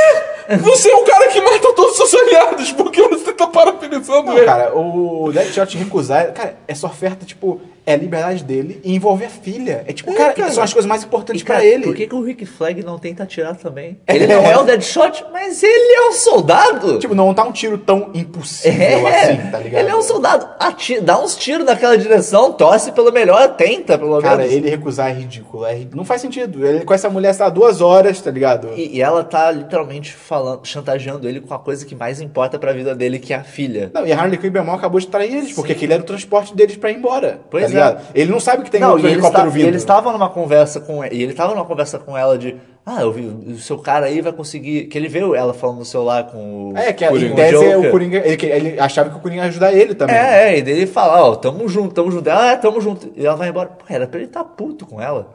Você 0.57 0.91
é 0.91 0.97
o 0.97 1.05
cara 1.05 1.29
que 1.29 1.41
mata 1.41 1.73
todos 1.75 1.99
os 1.99 2.09
seus 2.09 2.15
aliados, 2.23 2.73
porque 2.73 3.03
você 3.07 3.33
tá 3.33 3.47
parabenizando 3.47 4.25
Não, 4.25 4.37
ele. 4.37 4.47
cara, 4.47 4.75
o 4.75 5.31
Deadshot 5.33 5.77
recusar, 5.77 6.33
cara, 6.33 6.57
essa 6.67 6.87
oferta, 6.87 7.27
tipo, 7.27 7.61
é 7.89 7.95
a 7.95 7.97
liberdade 7.97 8.45
dele 8.45 8.81
e 8.85 8.95
envolver 8.95 9.27
a 9.27 9.31
filha. 9.31 9.85
É 9.87 9.93
tipo, 9.93 10.13
cara, 10.15 10.33
cara. 10.33 10.53
são 10.53 10.63
as 10.63 10.73
coisas 10.73 10.89
mais 10.89 11.03
importantes 11.05 11.43
pra 11.43 11.57
cara, 11.57 11.67
ele. 11.67 11.85
Por 11.85 11.95
que, 11.95 12.07
que 12.07 12.15
o 12.15 12.23
Rick 12.23 12.45
Flag 12.47 12.83
não 12.85 12.99
tenta 12.99 13.23
atirar 13.23 13.57
também? 13.57 13.99
Ele 14.07 14.27
não 14.27 14.45
é 14.45 14.57
o 14.59 14.63
Deadshot, 14.65 15.25
mas 15.33 15.63
ele 15.63 15.93
é 15.95 16.09
um 16.09 16.13
soldado. 16.13 16.99
Tipo, 16.99 17.15
não 17.15 17.33
tá 17.33 17.45
um 17.45 17.53
tiro 17.53 17.79
tão 17.79 18.11
impossível 18.15 19.09
é, 19.09 19.23
assim, 19.33 19.51
tá 19.51 19.59
ligado? 19.59 19.81
ele 19.81 19.91
é 19.91 19.97
um 19.97 20.03
soldado. 20.03 20.49
Atira, 20.59 21.01
dá 21.03 21.19
uns 21.23 21.37
tiros 21.37 21.65
naquela 21.65 21.97
direção, 21.97 22.53
torce 22.53 22.93
pelo 22.93 23.13
melhor, 23.13 23.55
tenta 23.57 23.99
pelo 23.99 24.21
Cara, 24.21 24.39
menos. 24.39 24.53
ele 24.53 24.69
recusar 24.69 25.11
é 25.11 25.15
ridículo. 25.15 25.65
é 25.65 25.75
ri- 25.75 25.89
Não 25.95 26.05
faz 26.05 26.21
sentido. 26.21 26.67
Ele 26.67 26.85
com 26.85 26.93
essa 26.95 27.09
mulher 27.09 27.31
está 27.31 27.49
duas 27.49 27.81
horas, 27.81 28.21
tá 28.21 28.31
ligado? 28.31 28.69
E, 28.77 28.97
e 28.97 29.03
ela 29.03 29.25
tá 29.25 29.51
literalmente 29.51 30.13
falando, 30.13 30.67
chantageando 30.67 31.29
ele 31.29 31.41
com 31.41 31.55
a 31.55 31.59
coisa 31.59 31.85
que 31.87 31.95
mais 31.95 32.21
importa 32.21 32.59
pra 32.59 32.73
vida 32.73 32.95
dele, 32.95 33.19
que 33.19 33.33
é 33.33 33.37
a 33.37 33.45
filha. 33.45 33.91
Não, 33.95 34.07
e 34.07 34.13
a 34.13 34.19
Harley 34.21 34.39
Quinn 34.39 34.53
acabou 34.73 35.01
de 35.01 35.07
trair 35.07 35.35
eles, 35.35 35.53
porque 35.53 35.73
aquele 35.73 35.93
era 35.95 36.03
o 36.03 36.07
transporte 36.07 36.55
deles 36.55 36.77
pra 36.77 36.91
ir 36.91 36.97
embora. 36.97 37.41
Pois 37.51 37.71
tá 37.73 37.78
é. 37.78 37.78
Ligado? 37.87 38.07
Ele 38.15 38.31
não 38.31 38.41
sabe 38.41 38.63
que 38.65 38.71
tem 38.71 38.81
Não, 38.81 38.99
eles 38.99 39.13
helicóptero 39.13 39.45
ta- 39.45 39.51
vindo. 39.51 39.65
e 39.65 39.69
eles 39.69 39.83
estavam 39.83 40.13
numa 40.13 40.29
conversa 40.29 40.81
com 40.81 41.05
e 41.05 41.23
ele 41.23 41.33
tava 41.35 41.55
numa 41.55 41.65
conversa 41.65 41.99
com 41.99 42.17
ela 42.17 42.37
de 42.39 42.57
ah, 42.87 43.03
eu 43.03 43.13
vi, 43.13 43.27
o 43.27 43.59
seu 43.59 43.79
cara 43.79 44.07
aí 44.07 44.23
vai 44.23 44.33
conseguir, 44.33 44.85
que 44.87 44.97
ele 44.97 45.09
viu 45.09 45.35
ela 45.35 45.53
falando 45.53 45.79
no 45.81 45.85
celular 45.85 46.25
com 46.25 46.73
o 46.73 46.79
É, 46.79 46.91
que 46.93 47.07
Coringa. 47.07 47.33
em 47.33 47.35
tese 47.35 47.65
é 47.67 47.77
o. 47.77 47.91
Coringa. 47.91 48.17
Ele, 48.27 48.47
ele 48.47 48.81
achava 48.81 49.11
que 49.11 49.17
o 49.17 49.21
Coringa 49.21 49.43
ia 49.43 49.49
ajudar 49.49 49.73
ele 49.75 49.95
também. 49.95 50.17
É, 50.17 50.55
é, 50.55 50.59
e 50.59 50.63
daí 50.63 50.73
ele 50.73 50.87
fala, 50.87 51.23
ó, 51.23 51.35
tamo 51.37 51.69
junto, 51.69 51.93
tamo 51.95 52.11
junto. 52.11 52.27
Ela, 52.31 52.53
é, 52.53 52.57
tamo 52.57 52.81
junto. 52.81 53.13
E 53.15 53.27
ela 53.27 53.37
vai 53.37 53.51
embora. 53.51 53.69
Pô, 53.69 53.85
era 53.91 54.07
pra 54.07 54.19
ele 54.19 54.29
estar 54.29 54.43
puto 54.43 54.87
com 54.87 55.03
ela. 55.03 55.29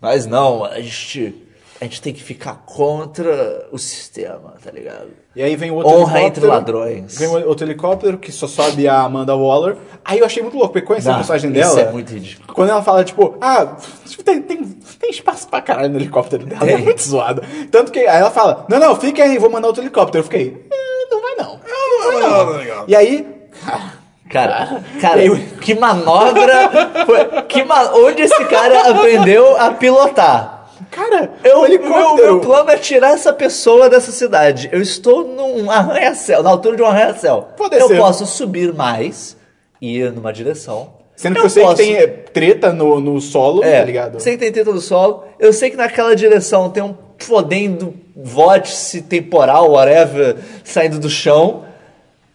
Mas 0.00 0.24
não, 0.24 0.64
a 0.64 0.80
gente, 0.80 1.34
a 1.80 1.84
gente 1.84 2.00
tem 2.00 2.12
que 2.12 2.22
ficar 2.22 2.62
contra 2.64 3.66
o 3.72 3.78
sistema, 3.78 4.54
tá 4.62 4.70
ligado? 4.70 5.08
E 5.34 5.42
aí 5.42 5.56
vem 5.56 5.70
o 5.70 5.74
outro 5.74 5.90
Honra 5.92 6.22
entre 6.22 6.46
ladrões. 6.46 7.18
Vem 7.18 7.28
o 7.28 7.48
outro 7.48 7.66
helicóptero 7.66 8.16
que 8.16 8.30
só 8.30 8.46
sobe 8.46 8.86
a 8.86 9.00
Amanda 9.00 9.34
Waller. 9.36 9.76
Aí 10.04 10.20
eu 10.20 10.24
achei 10.26 10.42
muito 10.42 10.56
louco, 10.56 10.72
porque 10.72 10.86
conhecer 10.86 11.10
a 11.10 11.14
personagem 11.16 11.50
isso 11.50 11.74
dela. 11.76 11.88
é 11.88 11.92
muito 11.92 12.12
ridículo. 12.12 12.54
Quando 12.54 12.70
ela 12.70 12.82
fala, 12.82 13.02
tipo, 13.04 13.36
ah, 13.40 13.76
tipo, 14.06 14.22
tem, 14.22 14.40
tem, 14.40 14.62
tem 14.64 15.10
espaço 15.10 15.48
pra 15.48 15.60
caralho 15.60 15.90
no 15.90 15.98
helicóptero 15.98 16.46
dela. 16.46 16.62
É 16.64 16.76
Tem. 16.76 16.84
muito 16.84 17.02
zoado. 17.02 17.42
Tanto 17.70 17.90
que 17.90 17.98
aí 18.00 18.20
ela 18.20 18.30
fala, 18.30 18.64
não, 18.68 18.78
não, 18.78 18.94
fica 18.96 19.24
aí, 19.24 19.36
vou 19.38 19.50
mandar 19.50 19.66
outro 19.66 19.82
helicóptero. 19.82 20.20
Eu 20.20 20.24
fiquei, 20.24 20.64
"Eh, 20.72 21.08
não 21.10 21.20
vai 21.20 21.34
não. 21.34 21.58
Não, 21.66 22.20
não, 22.20 22.46
não, 22.46 22.64
não. 22.64 22.84
E 22.86 22.94
aí, 22.94 23.26
Cara, 24.30 24.82
cara, 25.00 25.24
Eu- 25.24 25.36
que 25.60 25.74
manobra. 25.74 26.70
foi- 27.06 27.42
que 27.42 27.62
ma- 27.64 27.92
onde 27.94 28.22
esse 28.22 28.44
cara 28.46 28.90
aprendeu 28.90 29.56
a 29.60 29.70
pilotar? 29.72 30.53
Cara, 30.94 31.30
Eu, 31.42 31.56
meu, 31.62 31.64
helicóptero. 31.66 32.16
meu 32.34 32.40
plano 32.40 32.70
é 32.70 32.76
tirar 32.76 33.12
essa 33.12 33.32
pessoa 33.32 33.88
dessa 33.90 34.12
cidade. 34.12 34.68
Eu 34.72 34.80
estou 34.80 35.24
num 35.26 35.70
arranha-céu, 35.70 36.42
na 36.42 36.50
altura 36.50 36.76
de 36.76 36.82
um 36.82 36.86
arranha-céu. 36.86 37.48
Pode 37.56 37.76
Eu 37.76 37.88
ser. 37.88 37.96
posso 37.98 38.24
subir 38.26 38.72
mais 38.72 39.36
e 39.80 39.98
ir 39.98 40.12
numa 40.12 40.32
direção. 40.32 40.94
Sendo 41.16 41.34
que 41.38 41.46
eu, 41.46 41.48
sei 41.50 41.62
posso- 41.62 41.76
que 41.76 41.82
tem 41.82 41.94
eh, 41.96 42.06
treta 42.06 42.72
no, 42.72 43.00
no 43.00 43.20
solo, 43.20 43.62
É, 43.62 43.78
tá 43.78 43.84
ligado? 43.84 44.20
sei 44.20 44.32
que 44.34 44.38
tem 44.40 44.50
teto 44.52 44.72
do 44.72 44.80
solo. 44.80 45.24
Eu 45.38 45.52
sei 45.52 45.70
que 45.70 45.76
naquela 45.76 46.14
direção 46.16 46.70
tem 46.70 46.82
um 46.82 46.94
fodendo 47.18 47.94
vórtice 48.16 49.00
temporal, 49.02 49.70
whatever, 49.70 50.36
saindo 50.64 50.98
do 50.98 51.08
chão. 51.08 51.64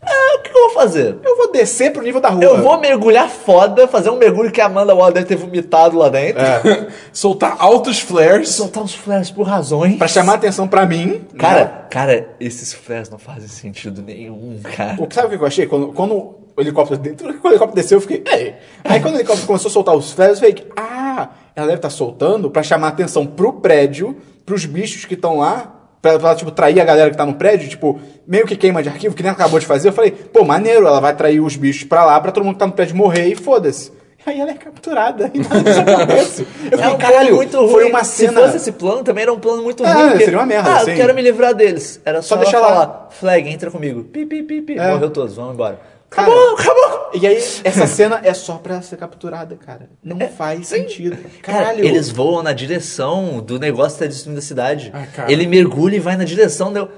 Ah, 0.01 0.35
o 0.37 0.41
que 0.41 0.49
eu 0.49 0.53
vou 0.53 0.69
fazer? 0.71 1.17
Eu 1.23 1.35
vou 1.35 1.51
descer 1.51 1.91
pro 1.91 2.01
nível 2.01 2.21
da 2.21 2.29
rua. 2.29 2.43
Eu 2.43 2.61
vou 2.61 2.79
mergulhar 2.79 3.29
foda, 3.29 3.87
fazer 3.87 4.09
um 4.09 4.17
mergulho 4.17 4.51
que 4.51 4.61
a 4.61 4.65
Amanda 4.67 4.95
Waller 4.95 5.13
deve 5.13 5.25
ter 5.25 5.35
vomitado 5.35 5.97
lá 5.97 6.07
dentro. 6.07 6.41
É. 6.41 6.87
Soltar 7.11 7.57
altos 7.59 7.99
flares. 7.99 8.49
Soltar 8.49 8.83
uns 8.83 8.95
flares 8.95 9.29
por 9.29 9.43
razões. 9.43 9.97
Pra 9.97 10.07
chamar 10.07 10.35
atenção 10.35 10.67
pra 10.67 10.85
mim. 10.85 11.25
Cara, 11.37 11.65
né? 11.65 11.81
cara, 11.89 12.35
esses 12.39 12.71
flares 12.73 13.09
não 13.09 13.17
fazem 13.17 13.49
sentido 13.49 14.01
nenhum, 14.01 14.59
cara. 14.75 14.95
O 14.97 15.05
que 15.05 15.15
sabe 15.15 15.35
o 15.35 15.37
que 15.37 15.43
eu 15.43 15.47
achei? 15.47 15.65
Quando, 15.65 15.87
quando 15.91 16.13
o 16.13 16.61
helicóptero 16.61 16.99
dentro, 16.99 17.27
quando 17.39 17.45
o 17.45 17.49
helicóptero 17.49 17.75
desceu, 17.75 17.97
eu 17.97 18.01
fiquei, 18.01 18.23
ei. 18.33 18.55
Aí 18.83 19.01
quando 19.01 19.15
o 19.15 19.17
helicóptero 19.17 19.47
começou 19.47 19.69
a 19.69 19.73
soltar 19.73 19.95
os 19.95 20.13
flares, 20.13 20.41
eu 20.41 20.49
falei, 20.49 20.67
ah, 20.77 21.29
ela 21.55 21.67
deve 21.67 21.79
estar 21.79 21.89
soltando 21.89 22.49
pra 22.49 22.63
chamar 22.63 22.89
atenção 22.89 23.25
pro 23.25 23.53
prédio, 23.53 24.15
pros 24.45 24.65
bichos 24.65 25.05
que 25.05 25.13
estão 25.13 25.39
lá, 25.39 25.78
pra, 26.01 26.17
pra, 26.19 26.35
tipo, 26.35 26.51
trair 26.51 26.79
a 26.79 26.85
galera 26.85 27.09
que 27.11 27.17
tá 27.17 27.25
no 27.25 27.33
prédio, 27.35 27.67
tipo, 27.69 27.99
meio 28.27 28.45
que 28.45 28.55
queima 28.55 28.81
de 28.83 28.89
arquivo, 28.89 29.15
que 29.15 29.23
nem 29.23 29.31
acabou 29.31 29.59
de 29.59 29.65
fazer. 29.65 29.89
Eu 29.89 29.93
falei, 29.93 30.11
pô, 30.11 30.43
maneiro, 30.43 30.87
ela 30.87 30.99
vai 30.99 31.15
trair 31.15 31.39
os 31.39 31.55
bichos 31.55 31.83
pra 31.83 32.05
lá, 32.05 32.19
pra 32.19 32.31
todo 32.31 32.43
mundo 32.43 32.53
que 32.53 32.59
tá 32.59 32.67
no 32.67 32.73
prédio 32.73 32.95
morrer 32.95 33.27
e 33.27 33.35
foda-se. 33.35 33.91
Aí 34.25 34.39
ela 34.39 34.51
é 34.51 34.53
capturada 34.53 35.31
e 35.33 35.39
nada 35.39 35.61
disso 35.63 35.79
acontece. 35.79 36.47
Eu 36.69 36.79
É 36.79 36.87
um 36.89 36.97
caralho, 36.97 37.35
muito 37.37 37.57
ruim. 37.57 37.69
foi 37.71 37.85
uma 37.89 38.03
Se 38.03 38.25
cena... 38.27 38.41
fosse 38.41 38.57
esse 38.57 38.71
plano, 38.73 39.01
também 39.01 39.21
era 39.23 39.31
um 39.33 39.39
plano 39.39 39.63
muito 39.63 39.83
É, 39.83 39.91
ruim. 39.91 40.09
porque, 40.09 40.25
seria 40.25 40.39
uma 40.39 40.45
merda, 40.45 40.69
Ah, 40.69 40.77
assim. 40.77 40.91
eu 40.91 40.97
quero 40.97 41.15
me 41.15 41.21
livrar 41.21 41.53
deles. 41.53 42.01
Era 42.05 42.21
só, 42.21 42.29
Só 42.29 42.35
ela 42.35 42.43
deixar 42.43 42.59
lá. 42.59 42.67
falar, 42.67 43.07
Flag, 43.11 43.49
entra 43.49 43.71
comigo. 43.71 44.03
Pi, 44.03 44.25
pi, 44.25 44.43
pi, 44.43 44.61
pi. 44.61 44.77
É. 44.77 44.91
Morreu 44.91 45.09
todos, 45.09 45.35
vamos 45.35 45.53
embora. 45.53 45.79
Cara, 46.09 46.27
acabou, 46.27 46.53
acabou. 46.55 47.09
E 47.13 47.27
aí, 47.27 47.37
essa 47.63 47.87
cena 47.87 48.19
é 48.23 48.33
só 48.33 48.55
pra 48.55 48.81
ser 48.81 48.97
capturada, 48.97 49.55
cara. 49.55 49.89
Não 50.03 50.19
faz 50.29 50.67
sentido. 50.67 51.17
Cara, 51.41 51.59
Caralho. 51.65 51.85
eles 51.85 52.09
voam 52.09 52.41
na 52.41 52.51
direção 52.53 53.39
do 53.41 53.59
negócio 53.59 53.97
que 53.97 54.03
tá 54.05 54.09
destruindo 54.09 54.39
a 54.39 54.43
cidade. 54.43 54.91
Ah, 54.93 55.05
cara. 55.05 55.31
ele 55.31 55.45
mergulha 55.45 55.95
e 55.95 55.99
vai 55.99 56.15
na 56.17 56.23
direção 56.23 56.73
do... 56.73 56.89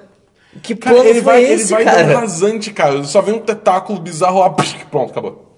Que 0.62 0.76
Cara, 0.76 0.96
plano 0.96 1.10
ele 1.10 1.22
vai, 1.22 1.44
esse, 1.44 1.74
ele 1.74 1.84
vai 1.84 1.86
cara? 1.86 2.04
dando 2.04 2.16
rasante, 2.16 2.72
cara. 2.72 3.04
Só 3.06 3.22
vem 3.22 3.36
um 3.36 3.40
tentáculo 3.40 4.00
bizarro 4.02 4.40
lá, 4.40 4.50
pronto, 4.50 5.12
acabou. 5.12 5.51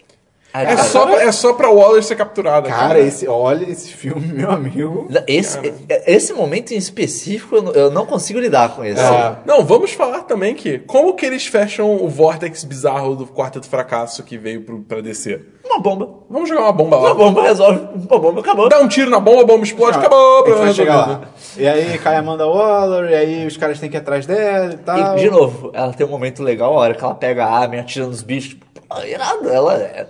É 0.53 0.77
só, 0.77 1.05
pra, 1.07 1.23
é 1.23 1.31
só 1.31 1.53
pra 1.53 1.69
Waller 1.71 2.03
ser 2.03 2.15
capturada, 2.15 2.69
cara. 2.69 2.87
Cara, 2.89 2.99
esse, 2.99 3.27
olha 3.27 3.67
esse 3.67 3.89
filme, 3.91 4.27
meu 4.33 4.51
amigo. 4.51 5.07
Esse, 5.25 5.57
esse 6.05 6.31
momento 6.31 6.71
em 6.73 6.77
específico, 6.77 7.55
eu 7.55 7.61
não- 7.63 7.89
não 7.91 8.05
consigo 8.05 8.39
lidar 8.39 8.69
com 8.75 8.85
isso. 8.85 9.01
É. 9.01 9.37
Não, 9.47 9.63
vamos 9.65 9.93
falar 9.93 10.21
também 10.23 10.53
que 10.53 10.77
como 10.79 11.15
que 11.15 11.25
eles 11.25 11.47
fecham 11.47 11.95
o 11.95 12.07
vórtex 12.07 12.63
bizarro 12.63 13.15
do 13.15 13.25
Quarteto 13.25 13.67
Fracasso 13.67 14.21
que 14.21 14.37
veio 14.37 14.61
pro, 14.61 14.79
pra 14.81 15.01
descer? 15.01 15.43
Uma 15.65 15.79
bomba. 15.79 16.09
Vamos 16.29 16.47
jogar 16.49 16.61
uma 16.63 16.71
bomba 16.73 16.97
lá. 16.97 17.01
Uma 17.13 17.15
bomba 17.15 17.41
resolve. 17.43 17.79
Uma 18.09 18.19
bomba 18.19 18.41
acabou. 18.41 18.69
Dá 18.69 18.79
um 18.79 18.87
tiro 18.87 19.09
na 19.09 19.19
bomba, 19.19 19.41
a 19.41 19.45
bomba 19.45 19.63
explode, 19.63 19.97
Ah, 19.97 20.01
acabou. 20.01 20.43
a 20.45 20.49
gente 20.49 20.57
vai 20.59 20.73
chegar 20.73 20.95
lá. 20.97 21.21
E 21.57 21.67
aí 21.67 21.97
cai 21.97 22.15
a 22.15 22.19
Amanda 22.19 22.45
Waller, 22.45 23.09
e 23.09 23.15
aí 23.15 23.47
os 23.47 23.57
caras 23.57 23.79
têm 23.79 23.89
que 23.89 23.95
ir 23.97 23.99
atrás 23.99 24.27
dela 24.27 24.73
e 24.73 24.77
tal. 24.77 25.17
E, 25.17 25.21
de 25.21 25.31
novo, 25.31 25.71
ela 25.73 25.91
tem 25.93 26.05
um 26.05 26.09
momento 26.09 26.43
legal, 26.43 26.73
a 26.73 26.79
hora 26.79 26.93
que 26.93 27.03
ela 27.03 27.15
pega 27.15 27.45
a 27.45 27.49
arma 27.49 27.77
e 27.77 27.79
atira 27.79 28.05
nos 28.05 28.21
bichos. 28.21 28.49
Tipo, 28.73 29.05
irado, 29.07 29.49
ela 29.49 29.73
é. 29.75 30.05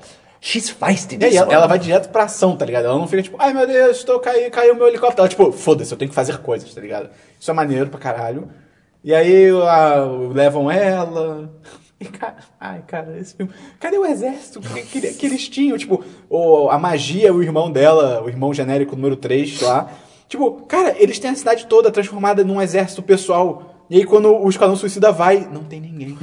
She's 0.45 0.69
feisty. 0.69 1.17
E 1.21 1.23
aí 1.23 1.37
ela, 1.37 1.53
ela 1.53 1.67
vai 1.67 1.79
direto 1.79 2.09
pra 2.09 2.23
ação, 2.25 2.57
tá 2.57 2.65
ligado? 2.65 2.83
Ela 2.83 2.97
não 2.97 3.07
fica 3.07 3.23
tipo, 3.23 3.37
ai 3.39 3.53
meu 3.53 3.65
Deus, 3.65 3.97
estou 3.97 4.19
cai, 4.19 4.49
caiu 4.49 4.75
meu 4.75 4.89
helicóptero. 4.89 5.21
Ela 5.21 5.29
tipo, 5.29 5.51
foda-se, 5.53 5.89
eu 5.93 5.97
tenho 5.97 6.09
que 6.09 6.15
fazer 6.15 6.37
coisas, 6.39 6.73
tá 6.73 6.81
ligado? 6.81 7.09
Isso 7.39 7.49
é 7.49 7.53
maneiro 7.53 7.89
pra 7.89 7.97
caralho. 7.97 8.49
E 9.01 9.13
aí 9.15 9.49
a- 9.49 10.03
levam 10.33 10.69
ela. 10.69 11.49
E, 11.99 12.05
cara, 12.05 12.35
ai, 12.59 12.83
cara, 12.85 13.17
esse 13.17 13.33
filme. 13.33 13.49
Cadê 13.79 13.97
o 13.97 14.05
exército 14.05 14.59
que, 14.59 14.81
que, 14.81 15.13
que 15.13 15.25
eles 15.25 15.47
tinham? 15.47 15.77
Tipo, 15.77 16.03
o, 16.29 16.67
a 16.69 16.77
magia, 16.77 17.33
o 17.33 17.41
irmão 17.41 17.71
dela, 17.71 18.21
o 18.21 18.27
irmão 18.27 18.53
genérico 18.53 18.93
número 18.97 19.15
3 19.15 19.61
lá. 19.61 19.89
Tipo, 20.27 20.51
cara, 20.67 20.93
eles 20.99 21.17
têm 21.17 21.31
a 21.31 21.35
cidade 21.35 21.65
toda 21.67 21.89
transformada 21.89 22.43
num 22.43 22.61
exército 22.61 23.01
pessoal. 23.01 23.85
E 23.89 23.95
aí 23.99 24.03
quando 24.05 24.35
o 24.35 24.49
Esquadrão 24.49 24.75
Suicida 24.75 25.13
vai, 25.13 25.47
não 25.49 25.63
tem 25.63 25.79
ninguém. 25.79 26.17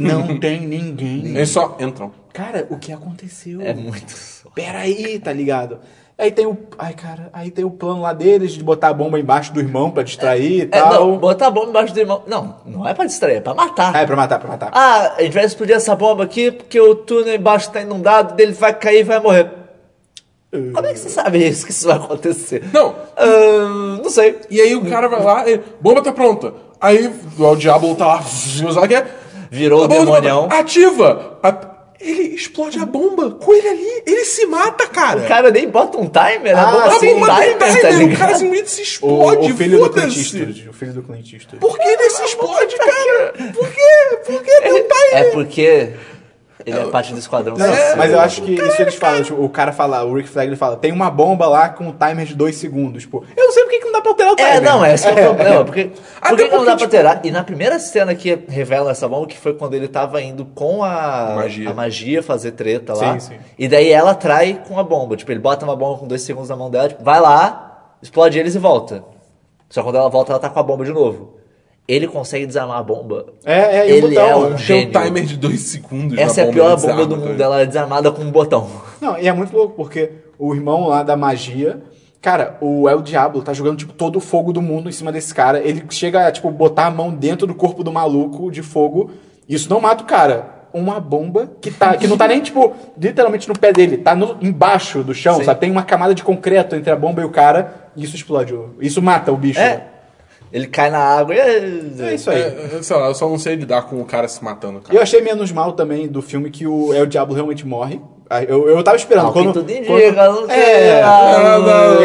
Não 0.00 0.38
tem 0.38 0.66
ninguém. 0.66 1.28
Eles 1.28 1.48
só 1.48 1.78
entram. 1.80 2.12
Cara, 2.32 2.66
o 2.70 2.78
que 2.78 2.92
aconteceu? 2.92 3.60
É 3.60 3.74
muito 3.74 4.10
só. 4.12 4.48
Peraí, 4.54 5.18
tá 5.18 5.32
ligado? 5.32 5.78
Aí 6.18 6.30
tem 6.30 6.46
o. 6.46 6.56
Ai, 6.78 6.92
cara, 6.94 7.28
aí 7.32 7.50
tem 7.50 7.64
o 7.64 7.70
plano 7.70 8.02
lá 8.02 8.12
deles 8.12 8.52
de 8.52 8.62
botar 8.62 8.88
a 8.88 8.92
bomba 8.92 9.18
embaixo 9.18 9.52
do 9.52 9.60
irmão 9.60 9.90
pra 9.90 10.02
distrair 10.02 10.58
e 10.58 10.62
É, 10.62 10.66
tal. 10.66 10.92
não, 11.08 11.18
botar 11.18 11.48
a 11.48 11.50
bomba 11.50 11.70
embaixo 11.70 11.92
do 11.92 11.98
irmão. 12.00 12.22
Não, 12.26 12.56
não 12.64 12.86
é 12.88 12.94
pra 12.94 13.06
distrair, 13.06 13.36
é 13.36 13.40
pra 13.40 13.54
matar. 13.54 13.94
Ah, 13.94 14.00
é 14.02 14.06
pra 14.06 14.14
matar, 14.16 14.38
pra 14.38 14.48
matar. 14.48 14.70
Ah, 14.72 15.14
a 15.18 15.22
gente 15.22 15.32
vai 15.32 15.44
explodir 15.44 15.74
essa 15.74 15.96
bomba 15.96 16.22
aqui 16.24 16.50
porque 16.52 16.80
o 16.80 16.94
túnel 16.94 17.34
embaixo 17.34 17.70
tá 17.70 17.80
inundado, 17.80 18.34
dele 18.34 18.52
vai 18.52 18.72
cair 18.74 19.00
e 19.00 19.04
vai 19.04 19.20
morrer. 19.20 19.50
Como 20.50 20.86
é 20.86 20.92
que 20.92 20.98
você 20.98 21.08
sabe 21.08 21.48
isso, 21.48 21.64
que 21.64 21.72
isso 21.72 21.86
vai 21.88 21.96
acontecer? 21.96 22.62
Não. 22.72 22.94
Ah, 23.16 23.98
não 24.02 24.10
sei. 24.10 24.38
E 24.50 24.60
aí 24.60 24.76
o 24.76 24.84
cara 24.88 25.08
vai 25.08 25.22
lá, 25.24 25.50
e, 25.50 25.60
bomba 25.80 26.02
tá 26.02 26.12
pronta. 26.12 26.52
Aí 26.80 27.10
o 27.38 27.56
Diablo 27.56 27.94
tá 27.96 28.06
lá, 28.06 28.22
que 28.88 28.94
é. 28.94 29.06
Virou 29.50 29.84
o 29.84 29.88
do 29.88 29.94
demonião. 29.94 30.48
Ativa! 30.50 31.38
A- 31.42 31.71
Ele 32.02 32.34
explode 32.34 32.78
a 32.80 32.84
bomba 32.84 33.30
com 33.30 33.54
ele 33.54 33.68
ali. 33.68 34.02
Ele 34.06 34.24
se 34.24 34.44
mata, 34.46 34.86
cara. 34.88 35.20
O 35.20 35.28
cara 35.28 35.50
nem 35.50 35.68
bota 35.68 35.98
um 35.98 36.06
timer, 36.08 36.56
Ah, 36.58 36.62
a 36.62 36.72
bomba 36.72 36.90
sim, 36.94 36.98
tem 37.00 37.14
bomba 37.14 37.26
tem 37.36 37.44
timer, 37.56 37.58
tá 37.82 37.88
timer, 37.88 38.14
o 38.14 38.18
cara 38.18 38.34
simplesmente 38.34 38.70
se 38.70 38.80
O, 38.80 38.84
explode. 38.84 39.52
o 39.52 39.56
filho 39.56 39.78
do 39.78 39.90
Clint. 39.90 40.16
Eastwood. 40.16 40.68
O 40.68 40.72
filho 40.72 40.92
do 40.94 41.02
Clint 41.02 41.32
Eastwood. 41.32 41.60
Por 41.60 41.78
que 41.78 41.88
ele 41.88 42.10
se 42.10 42.24
explode, 42.24 42.76
cara? 42.76 43.34
Por 43.54 43.68
quê? 43.68 44.18
Por 44.26 44.42
que 44.42 44.60
tem 44.60 44.72
timer? 44.72 44.88
É 45.12 45.24
porque 45.30 45.90
ele 46.64 46.78
é 46.78 46.84
parte 46.86 47.12
do 47.12 47.18
esquadrão. 47.18 47.56
Não, 47.56 47.66
Suicida. 47.66 47.96
mas 47.96 48.12
eu 48.12 48.20
acho 48.20 48.42
que 48.42 48.52
isso 48.54 48.82
eles 48.82 48.94
falam, 48.94 49.22
tipo, 49.22 49.42
o 49.42 49.48
cara 49.48 49.72
fala, 49.72 50.04
o 50.04 50.14
Rick 50.14 50.28
Flag 50.28 50.48
ele 50.48 50.56
fala, 50.56 50.76
tem 50.76 50.92
uma 50.92 51.10
bomba 51.10 51.46
lá 51.46 51.68
com 51.68 51.84
um 51.88 51.92
timer 51.92 52.24
de 52.26 52.34
2 52.34 52.54
segundos. 52.56 53.02
Tipo, 53.02 53.24
eu 53.36 53.44
não 53.44 53.52
sei 53.52 53.64
por 53.64 53.70
que 53.70 53.80
não 53.84 53.92
dá 53.92 54.00
pra 54.00 54.10
alterar 54.10 54.32
o 54.32 54.36
timer. 54.36 54.52
É, 54.54 54.60
não, 54.60 54.84
esse 54.86 55.12
que 55.12 55.18
é 55.20 55.28
o 55.28 55.34
problema. 55.34 55.64
Porque, 55.64 55.84
por 55.84 56.36
que 56.36 56.42
não 56.44 56.50
porque, 56.50 56.50
dá 56.50 56.64
pra 56.64 56.76
tipo- 56.76 56.90
terá? 56.90 57.20
E 57.24 57.30
na 57.30 57.42
primeira 57.44 57.78
cena 57.78 58.14
que 58.14 58.38
revela 58.48 58.90
essa 58.90 59.08
bomba, 59.08 59.26
que 59.26 59.36
foi 59.38 59.54
quando 59.54 59.74
ele 59.74 59.88
tava 59.88 60.20
indo 60.22 60.44
com 60.44 60.82
a 60.84 61.32
Magia. 61.36 61.70
a 61.70 61.74
magia 61.74 62.22
fazer 62.22 62.52
treta 62.52 62.94
lá. 62.94 63.18
Sim, 63.18 63.34
sim. 63.34 63.38
E 63.58 63.68
daí 63.68 63.90
ela 63.90 64.14
trai 64.14 64.60
com 64.68 64.78
a 64.78 64.82
bomba. 64.84 65.16
Tipo, 65.16 65.32
ele 65.32 65.40
bota 65.40 65.64
uma 65.64 65.76
bomba 65.76 65.98
com 65.98 66.06
dois 66.06 66.22
segundos 66.22 66.48
na 66.48 66.56
mão 66.56 66.70
dela, 66.70 66.88
tipo, 66.88 67.02
vai 67.02 67.20
lá, 67.20 67.94
explode 68.02 68.38
eles 68.38 68.54
e 68.54 68.58
volta. 68.58 69.04
Só 69.68 69.82
quando 69.82 69.96
ela 69.96 70.08
volta, 70.10 70.32
ela 70.32 70.38
tá 70.40 70.50
com 70.50 70.60
a 70.60 70.62
bomba 70.62 70.84
de 70.84 70.92
novo. 70.92 71.36
Ele 71.88 72.06
consegue 72.06 72.46
desarmar 72.46 72.78
a 72.78 72.82
bomba. 72.82 73.26
É, 73.44 73.78
é, 73.78 73.88
e 73.88 73.92
o 73.92 73.94
ele 74.06 74.08
botão, 74.14 74.24
é 74.24 74.28
né? 74.30 74.34
um 74.36 74.44
Tem 74.46 74.54
um 74.54 74.58
gênio. 74.58 74.92
timer 75.02 75.24
de 75.24 75.36
2 75.36 75.60
segundos. 75.60 76.16
Essa 76.18 76.42
é 76.42 76.48
a 76.48 76.52
pior 76.52 76.74
desarma 76.76 76.96
bomba 77.02 77.06
do 77.08 77.14
também. 77.16 77.30
mundo. 77.32 77.40
Ela 77.42 77.60
é 77.62 77.66
desarmada 77.66 78.10
com 78.12 78.22
um 78.22 78.30
botão. 78.30 78.68
Não, 79.00 79.18
e 79.18 79.26
é 79.26 79.32
muito 79.32 79.54
louco, 79.56 79.74
porque 79.74 80.10
o 80.38 80.54
irmão 80.54 80.86
lá 80.86 81.02
da 81.02 81.16
magia. 81.16 81.82
Cara, 82.20 82.56
o 82.60 82.88
El 82.88 83.02
Diablo 83.02 83.42
tá 83.42 83.52
jogando, 83.52 83.78
tipo, 83.78 83.92
todo 83.92 84.14
o 84.16 84.20
fogo 84.20 84.52
do 84.52 84.62
mundo 84.62 84.88
em 84.88 84.92
cima 84.92 85.10
desse 85.10 85.34
cara. 85.34 85.58
Ele 85.58 85.82
chega 85.90 86.28
a, 86.28 86.30
tipo, 86.30 86.48
botar 86.52 86.86
a 86.86 86.90
mão 86.90 87.10
dentro 87.10 87.48
do 87.48 87.54
corpo 87.54 87.82
do 87.82 87.92
maluco 87.92 88.48
de 88.50 88.62
fogo. 88.62 89.10
Isso 89.48 89.68
não 89.68 89.80
mata 89.80 90.04
o 90.04 90.06
cara. 90.06 90.62
Uma 90.72 91.00
bomba 91.00 91.50
que, 91.60 91.70
tá, 91.72 91.96
que 91.96 92.06
não 92.06 92.16
tá 92.16 92.28
nem, 92.28 92.40
tipo, 92.40 92.72
literalmente 92.96 93.48
no 93.48 93.58
pé 93.58 93.72
dele. 93.72 93.98
Tá 93.98 94.14
no- 94.14 94.36
embaixo 94.40 95.02
do 95.02 95.12
chão, 95.12 95.34
Sim. 95.34 95.44
sabe? 95.44 95.58
Tem 95.60 95.70
uma 95.70 95.82
camada 95.82 96.14
de 96.14 96.22
concreto 96.22 96.76
entre 96.76 96.92
a 96.92 96.96
bomba 96.96 97.20
e 97.22 97.24
o 97.24 97.28
cara. 97.30 97.90
E 97.96 98.04
isso 98.04 98.14
explode. 98.14 98.54
Isso 98.80 99.02
mata 99.02 99.32
o 99.32 99.36
bicho. 99.36 99.58
É. 99.60 99.88
Ele 100.52 100.66
cai 100.66 100.90
na 100.90 100.98
água 100.98 101.34
e. 101.34 101.38
É 101.38 102.14
isso 102.14 102.30
aí. 102.30 102.40
É, 102.42 102.70
é, 102.78 102.82
sei 102.82 102.96
lá, 102.96 103.06
eu 103.08 103.14
só 103.14 103.28
não 103.28 103.38
sei 103.38 103.54
lidar 103.54 103.82
com 103.82 104.00
o 104.00 104.04
cara 104.04 104.28
se 104.28 104.42
matando, 104.44 104.78
E 104.78 104.82
cara. 104.82 104.94
eu 104.98 105.02
achei 105.02 105.20
menos 105.22 105.50
mal 105.50 105.72
também 105.72 106.06
do 106.06 106.20
filme 106.20 106.50
que 106.50 106.66
o 106.66 106.92
El 106.92 107.06
Diablo 107.06 107.34
realmente 107.34 107.66
morre. 107.66 108.00
Ah, 108.28 108.42
Eu, 108.44 108.68
eu 108.68 108.82
tava 108.82 108.96
esperando. 108.96 109.24
Não, 109.26 109.32
quando, 109.32 109.52
tudo 109.52 109.70
indica, 109.70 109.86
quando, 110.14 110.40
não 110.42 110.46
sei. 110.46 110.56
é, 110.56 111.02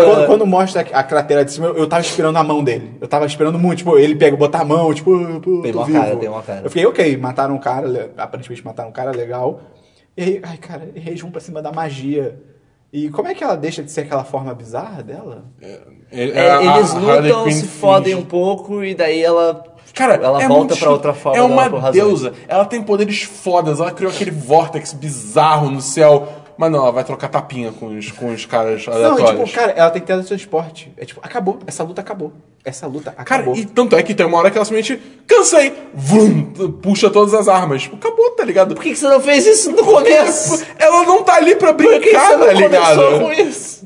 quando, 0.06 0.26
quando 0.28 0.46
mostra 0.46 0.82
a 0.82 1.04
cratera 1.04 1.44
de 1.46 1.52
cima, 1.52 1.68
eu, 1.68 1.78
eu 1.78 1.88
tava 1.88 2.02
esperando 2.02 2.38
a 2.38 2.44
mão 2.44 2.64
dele. 2.64 2.92
Eu 3.00 3.08
tava 3.08 3.26
esperando 3.26 3.58
muito, 3.60 3.80
tipo, 3.80 3.98
ele 3.98 4.16
pega, 4.16 4.36
botar 4.36 4.62
a 4.62 4.66
mão, 4.66 4.94
tipo, 4.94 5.12
pô, 5.42 5.62
Tem 5.62 5.72
uma 5.74 5.86
vivo. 5.86 6.00
cara, 6.00 6.16
tem 6.16 6.30
uma 6.30 6.42
cara. 6.42 6.62
Eu 6.66 6.70
fiquei, 6.70 6.86
ok, 6.86 7.18
mataram 7.18 7.56
um 7.56 7.60
cara, 7.60 8.12
aparentemente 8.18 8.66
mataram 8.66 8.90
um 8.90 8.94
cara 8.94 9.12
legal. 9.12 9.62
E 10.16 10.24
aí, 10.24 10.40
ai, 10.44 10.58
cara, 10.58 10.90
e 10.96 11.00
eles 11.08 11.22
vão 11.22 11.32
pra 11.32 11.40
cima 11.42 11.62
da 11.62 11.72
magia. 11.72 12.38
E 12.98 13.10
como 13.10 13.28
é 13.28 13.36
que 13.36 13.44
ela 13.44 13.56
deixa 13.56 13.84
de 13.84 13.92
ser 13.92 14.02
aquela 14.02 14.24
forma 14.24 14.54
bizarra 14.56 15.04
dela? 15.04 15.46
É, 15.62 15.80
É, 16.12 16.52
a- 16.52 16.64
eles 16.78 16.92
a 16.96 16.98
lutam, 16.98 17.52
se 17.52 17.68
fodem 17.68 18.14
finge. 18.14 18.24
um 18.24 18.26
pouco 18.26 18.84
e 18.84 18.96
daí 18.96 19.22
ela. 19.22 19.64
Cara, 19.94 20.16
ela 20.16 20.42
é 20.42 20.48
volta 20.48 20.76
pra 20.76 20.90
outra 20.90 21.14
forma 21.14 21.38
É 21.38 21.42
uma 21.44 21.92
deusa. 21.92 22.34
Ela 22.48 22.66
tem 22.66 22.82
poderes 22.82 23.22
fodas. 23.22 23.80
Ela 23.80 23.92
criou 23.92 24.12
aquele 24.12 24.32
vórtex 24.32 24.94
bizarro 24.94 25.70
no 25.70 25.80
céu. 25.82 26.28
Mas 26.58 26.72
não, 26.72 26.80
ela 26.80 26.92
vai 26.92 27.04
trocar 27.04 27.28
tapinha 27.28 27.72
com 27.72 27.96
os, 27.98 28.12
com 28.12 28.34
os 28.34 28.46
caras 28.46 28.86
Não, 28.88 28.94
aleatórios. 28.94 29.30
e, 29.30 29.44
tipo, 29.46 29.56
cara, 29.60 29.72
ela 29.74 29.90
tem 29.92 30.02
teletransporte. 30.02 30.92
É 30.98 31.06
tipo, 31.06 31.20
acabou. 31.24 31.60
Essa 31.68 31.84
luta 31.84 32.02
acabou. 32.02 32.34
Essa 32.66 32.86
luta 32.88 33.12
Cara, 33.12 33.22
acabou. 33.44 33.56
e 33.56 33.64
tanto 33.66 33.96
é 33.96 34.04
que 34.04 34.14
tem 34.14 34.26
uma 34.26 34.38
hora 34.40 34.52
que 34.52 34.58
ela 34.58 34.66
simplesmente 34.66 35.02
cansei, 35.26 35.72
vum, 35.94 36.44
puxa 36.82 37.10
todas 37.10 37.34
as 37.34 37.48
armas. 37.48 37.84
Tipo, 37.84 37.96
acabou, 37.96 38.32
tá 38.32 38.44
ligado? 38.44 38.76
Por 38.76 38.84
que, 38.84 38.90
que 38.90 38.98
você 38.98 39.08
não 39.08 39.22
fez 39.22 39.46
isso 39.46 39.72
no 39.72 39.86
começo? 39.86 40.66
Ela 40.78 41.04
não 41.06 41.24
tá 41.24 41.36
ali 41.36 41.56
pra 41.56 41.74
Por 41.74 41.86
que, 41.86 41.94
que 42.00 42.00
brincar, 42.00 42.28
você 42.30 42.36
não 42.38 42.46
tá 42.48 42.54
ligado? 42.54 42.96
começou 42.98 43.20
com 43.20 43.32
isso? 43.34 43.86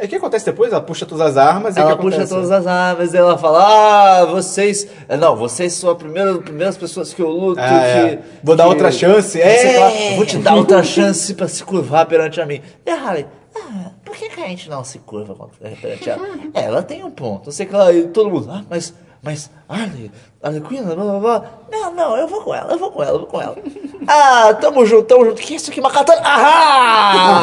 É 0.00 0.04
o 0.04 0.08
que 0.08 0.14
acontece 0.14 0.46
depois? 0.46 0.72
Ela 0.72 0.80
puxa 0.80 1.04
todas 1.04 1.26
as 1.26 1.36
armas 1.36 1.76
e 1.76 1.80
o 1.80 1.82
Ela 1.82 1.90
que 1.96 2.02
puxa 2.02 2.16
acontece? 2.18 2.32
todas 2.34 2.52
as 2.52 2.66
armas 2.68 3.12
e 3.12 3.16
ela 3.16 3.36
fala: 3.36 4.20
Ah, 4.20 4.24
vocês. 4.26 4.86
é, 5.08 5.16
Não, 5.16 5.34
vocês 5.34 5.72
são 5.72 5.90
as 5.90 5.96
primeiras, 5.96 6.38
primeiras 6.38 6.76
pessoas 6.76 7.12
que 7.12 7.20
eu 7.20 7.28
luto. 7.28 7.60
Ah, 7.60 7.68
que, 7.68 7.74
é. 7.74 8.18
Vou 8.44 8.54
dar 8.54 8.64
que- 8.64 8.68
outra 8.70 8.92
chance. 8.92 9.40
É. 9.40 10.14
Vou 10.14 10.24
te 10.24 10.38
dar 10.38 10.54
outra 10.54 10.84
chance 10.84 11.34
pra 11.34 11.48
se 11.48 11.64
curvar 11.64 12.06
perante 12.06 12.40
a 12.40 12.46
mim. 12.46 12.62
E 12.86 12.90
a 12.90 12.94
Harley, 12.94 13.26
ah, 13.56 13.90
por 14.04 14.14
que, 14.14 14.28
que 14.28 14.40
a 14.40 14.46
gente 14.46 14.70
não 14.70 14.84
se 14.84 15.00
curva 15.00 15.34
perante 15.80 16.08
ela? 16.08 16.28
É, 16.54 16.62
ela 16.62 16.80
tem 16.82 17.02
um 17.04 17.10
ponto. 17.10 17.46
Não 17.46 17.52
sei 17.52 17.66
que 17.66 17.74
lá. 17.74 17.92
E 17.92 18.06
todo 18.06 18.30
mundo, 18.30 18.48
ah, 18.52 18.62
mas. 18.70 18.94
Mas, 19.22 19.50
Harley, 19.68 20.10
Harley 20.42 20.60
Quinn, 20.62 20.84
blá 20.84 20.94
blá 20.94 21.18
blá. 21.18 21.44
Não, 21.70 21.92
não, 21.92 22.16
eu 22.16 22.26
vou 22.28 22.40
com 22.42 22.54
ela, 22.54 22.72
eu 22.72 22.78
vou 22.78 22.90
com 22.92 23.02
ela, 23.02 23.12
eu 23.12 23.18
vou 23.20 23.26
com 23.28 23.40
ela. 23.40 23.56
Ah, 24.10 24.54
tamo 24.54 24.86
junto, 24.86 25.02
tamo 25.04 25.26
junto. 25.26 25.42
Que 25.42 25.56
isso 25.56 25.70
aqui, 25.70 25.80
uma 25.80 25.90
katana? 25.90 26.22
Ah! 26.24 27.36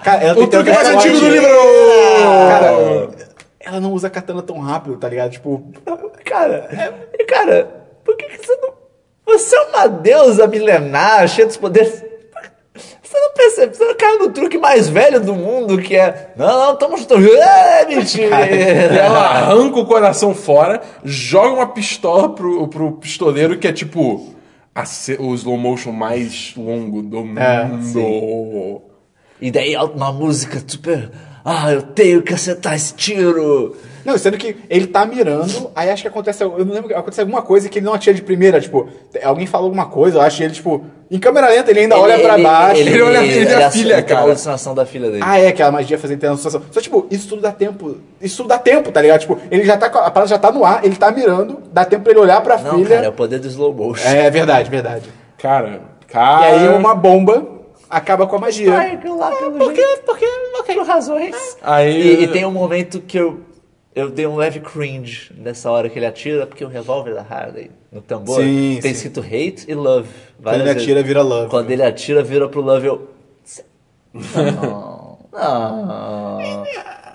Cara, 0.02 0.22
ela 0.24 0.42
O 0.42 0.46
truque 0.46 0.70
mais 0.70 0.88
antigo 0.88 1.18
do 1.20 1.28
livro! 1.28 1.46
Cara, 2.48 3.10
ela 3.60 3.78
não 3.80 3.92
usa 3.92 4.08
katana 4.08 4.40
tão 4.40 4.58
rápido, 4.60 4.96
tá 4.96 5.10
ligado? 5.10 5.32
Tipo, 5.32 5.62
Cara, 6.24 6.68
é- 6.72 7.24
cara, 7.24 7.68
por 8.02 8.16
que, 8.16 8.24
que 8.24 8.46
você 8.46 8.56
não. 8.62 8.72
Você 9.26 9.54
é 9.54 9.60
uma 9.64 9.86
deusa 9.88 10.46
milenar, 10.46 11.28
cheia 11.28 11.46
dos 11.46 11.58
poderes. 11.58 12.02
Você 13.12 13.20
não 13.20 13.32
percebe, 13.34 13.76
você 13.76 13.84
não 13.84 13.94
caiu 13.94 14.18
no 14.20 14.30
truque 14.30 14.56
mais 14.56 14.88
velho 14.88 15.20
do 15.20 15.34
mundo, 15.34 15.76
que 15.76 15.94
é. 15.94 16.32
Não, 16.34 16.66
não, 16.66 16.76
tamo 16.76 16.96
junto. 16.96 17.14
É, 17.14 17.84
mentira. 17.84 18.36
Ela 18.36 19.18
arranca 19.18 19.78
o 19.78 19.84
coração 19.84 20.34
fora, 20.34 20.80
joga 21.04 21.56
uma 21.56 21.66
pistola 21.66 22.30
pro, 22.34 22.66
pro 22.68 22.92
pistoleiro, 22.92 23.58
que 23.58 23.68
é 23.68 23.72
tipo 23.72 24.32
a 24.74 24.84
o 25.18 25.34
slow 25.34 25.58
motion 25.58 25.92
mais 25.92 26.54
longo 26.56 27.02
do 27.02 27.18
É, 27.38 27.66
mundo. 27.66 28.80
E 29.38 29.50
daí 29.50 29.76
uma 29.76 30.10
música 30.10 30.62
super. 30.66 31.10
Ah, 31.44 31.70
eu 31.70 31.82
tenho 31.82 32.22
que 32.22 32.32
acertar 32.32 32.74
esse 32.74 32.94
tiro. 32.94 33.76
Não, 34.06 34.16
sendo 34.16 34.38
que 34.38 34.56
ele 34.70 34.86
tá 34.86 35.04
mirando, 35.04 35.70
aí 35.76 35.90
acho 35.90 36.00
que 36.02 36.08
acontece. 36.08 36.42
Eu 36.42 36.64
não 36.64 36.72
lembro, 36.74 36.96
acontece 36.96 37.20
alguma 37.20 37.42
coisa 37.42 37.68
que 37.68 37.78
ele 37.78 37.86
não 37.86 37.92
atira 37.92 38.14
de 38.14 38.22
primeira, 38.22 38.60
tipo, 38.60 38.88
alguém 39.22 39.46
falou 39.46 39.66
alguma 39.66 39.86
coisa, 39.86 40.16
eu 40.18 40.22
acho 40.22 40.38
que 40.38 40.44
ele, 40.44 40.54
tipo, 40.54 40.84
em 41.12 41.18
câmera 41.18 41.48
lenta 41.48 41.70
ele 41.70 41.80
ainda 41.80 41.96
olha 41.98 42.18
pra 42.18 42.38
baixo. 42.38 42.80
Ele 42.80 43.00
olha- 43.02 43.22
ele 43.22 43.44
vê 43.44 43.54
a 43.62 43.70
filha, 43.70 43.94
é 43.96 44.02
cara. 44.02 44.22
alucinação 44.22 44.74
da 44.74 44.84
filha 44.86 45.10
dele. 45.10 45.22
Ah, 45.24 45.38
é, 45.38 45.48
aquela 45.48 45.70
magia 45.70 45.98
fazendo 45.98 46.18
situação. 46.36 46.62
Só, 46.70 46.80
tipo, 46.80 47.06
isso 47.10 47.28
tudo 47.28 47.42
dá 47.42 47.52
tempo. 47.52 47.98
Isso 48.20 48.38
tudo 48.38 48.48
dá 48.48 48.58
tempo, 48.58 48.90
tá 48.90 49.00
ligado? 49.00 49.20
Tipo, 49.20 49.38
ele 49.50 49.64
já 49.64 49.76
tá. 49.76 49.86
A 49.86 50.10
parada 50.10 50.26
já 50.26 50.38
tá 50.38 50.50
no 50.50 50.64
ar, 50.64 50.84
ele 50.84 50.96
tá 50.96 51.10
mirando, 51.12 51.58
dá 51.72 51.84
tempo 51.84 52.02
pra 52.04 52.12
ele 52.12 52.20
olhar 52.20 52.40
pra 52.40 52.58
não, 52.58 52.76
filha. 52.76 52.96
cara, 52.96 53.06
é 53.06 53.08
o 53.10 53.12
poder 53.12 53.38
do 53.38 53.46
slow 53.46 53.72
motion. 53.72 54.08
É 54.08 54.30
verdade, 54.30 54.70
verdade. 54.70 55.08
Cara, 55.38 55.80
E 56.02 56.12
cara. 56.12 56.46
aí 56.46 56.68
uma 56.68 56.94
bomba 56.94 57.46
acaba 57.90 58.26
com 58.26 58.36
a 58.36 58.38
magia. 58.38 58.72
Ai, 58.74 58.96
que 58.96 59.08
lá, 59.08 59.30
pelo 59.32 59.52
Porque, 59.58 59.82
jeito. 59.84 60.02
porque, 60.06 60.26
ok. 60.60 60.74
Por 60.76 60.86
razões. 60.86 61.36
Aí- 61.62 62.20
E, 62.20 62.22
e 62.24 62.26
tem 62.28 62.46
um 62.46 62.50
momento 62.50 63.00
que 63.00 63.18
eu, 63.18 63.40
eu 63.94 64.10
dei 64.10 64.26
um 64.26 64.36
leve 64.36 64.60
cringe 64.60 65.30
nessa 65.36 65.70
hora 65.70 65.88
que 65.88 65.98
ele 65.98 66.06
atira, 66.06 66.46
porque 66.46 66.64
o 66.64 66.68
revólver 66.68 67.14
da 67.14 67.20
Harley 67.28 67.70
no 67.90 68.00
tambor 68.00 68.40
Sim, 68.42 68.78
tem 68.80 68.94
sim. 68.94 69.08
escrito 69.08 69.20
hate 69.20 69.64
e 69.68 69.74
love. 69.74 70.08
várias 70.40 70.62
ele 70.62 70.72
vezes. 70.72 70.82
atira, 70.88 71.02
vira 71.02 71.22
love. 71.22 71.50
Quando 71.50 71.70
ele 71.70 71.82
atira, 71.82 72.22
vira 72.22 72.48
pro 72.48 72.60
love, 72.60 72.86
eu. 72.86 73.08
Não, 74.14 75.18
não. 75.32 76.38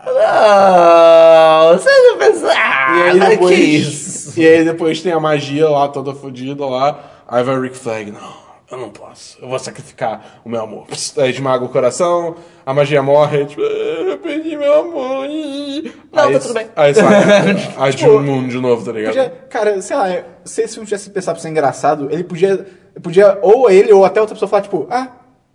Não, 0.06 1.78
você 1.78 1.90
não. 1.90 2.18
E 2.48 3.02
aí 3.10 3.20
Ah, 3.22 3.30
depois. 3.30 3.56
que 3.56 3.62
isso? 3.62 4.40
E 4.40 4.48
aí 4.48 4.64
depois 4.64 5.02
tem 5.02 5.12
a 5.12 5.20
magia 5.20 5.70
lá, 5.70 5.88
toda 5.90 6.14
fodida 6.14 6.66
lá. 6.66 7.00
Aí 7.28 7.44
vai 7.44 7.56
o 7.58 7.62
Rick 7.62 7.76
Flag, 7.78 8.12
não, 8.12 8.34
eu 8.72 8.78
não 8.78 8.90
posso. 8.90 9.38
Eu 9.42 9.48
vou 9.50 9.58
sacrificar 9.60 10.42
o 10.44 10.50
meu 10.50 10.62
amor. 10.62 10.86
Psst, 10.88 11.18
Aí 11.20 11.32
esmaga 11.32 11.64
o 11.64 11.70
coração, 11.70 12.36
a 12.66 12.74
magia 12.74 13.02
morre, 13.02 13.46
tipo, 13.46 13.62
"Ah, 13.62 13.66
eu 14.12 14.18
perdi 14.18 14.56
meu 14.58 14.74
amor. 14.82 15.28
Não, 16.12 16.24
aí, 16.24 16.34
tá 16.34 16.40
tudo 16.40 16.54
bem. 16.54 16.68
Aí 16.76 16.94
sai 16.94 17.06
a 17.78 17.92
June 17.92 18.26
Moon 18.26 18.48
de 18.48 18.60
novo, 18.60 18.84
tá 18.86 18.92
ligado? 18.92 19.14
Podia- 19.14 19.30
cara, 19.50 19.82
sei 19.82 19.96
lá, 19.96 20.08
se 20.44 20.62
esse 20.62 20.74
filme 20.74 20.86
tivesse 20.88 21.10
pensado 21.10 21.36
pra 21.36 21.42
ser 21.42 21.50
engraçado, 21.50 22.10
ele 22.12 22.24
podia. 22.24 22.66
Podia, 23.02 23.38
ou 23.42 23.70
ele, 23.70 23.94
ou 23.94 24.04
até 24.04 24.20
outra 24.20 24.34
pessoa 24.36 24.50
falar, 24.50 24.64
tipo, 24.64 24.88
ah, 24.90 25.08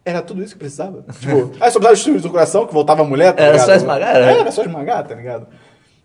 era 0.04 0.22
tudo 0.22 0.42
isso 0.42 0.52
que 0.54 0.58
precisava. 0.60 1.04
tipo, 1.20 1.52
ah, 1.60 1.70
só 1.70 1.78
precisava 1.80 2.16
de 2.18 2.22
do 2.22 2.30
coração, 2.30 2.66
que 2.66 2.72
voltava 2.72 3.02
a 3.02 3.04
mulher, 3.04 3.32
tá 3.34 3.42
Era 3.42 3.52
ligado? 3.52 3.66
só 3.66 3.74
esmagar, 3.74 4.14
né? 4.14 4.38
era 4.40 4.50
só 4.52 4.62
esmagar, 4.62 5.06
tá 5.06 5.14
ligado? 5.14 5.46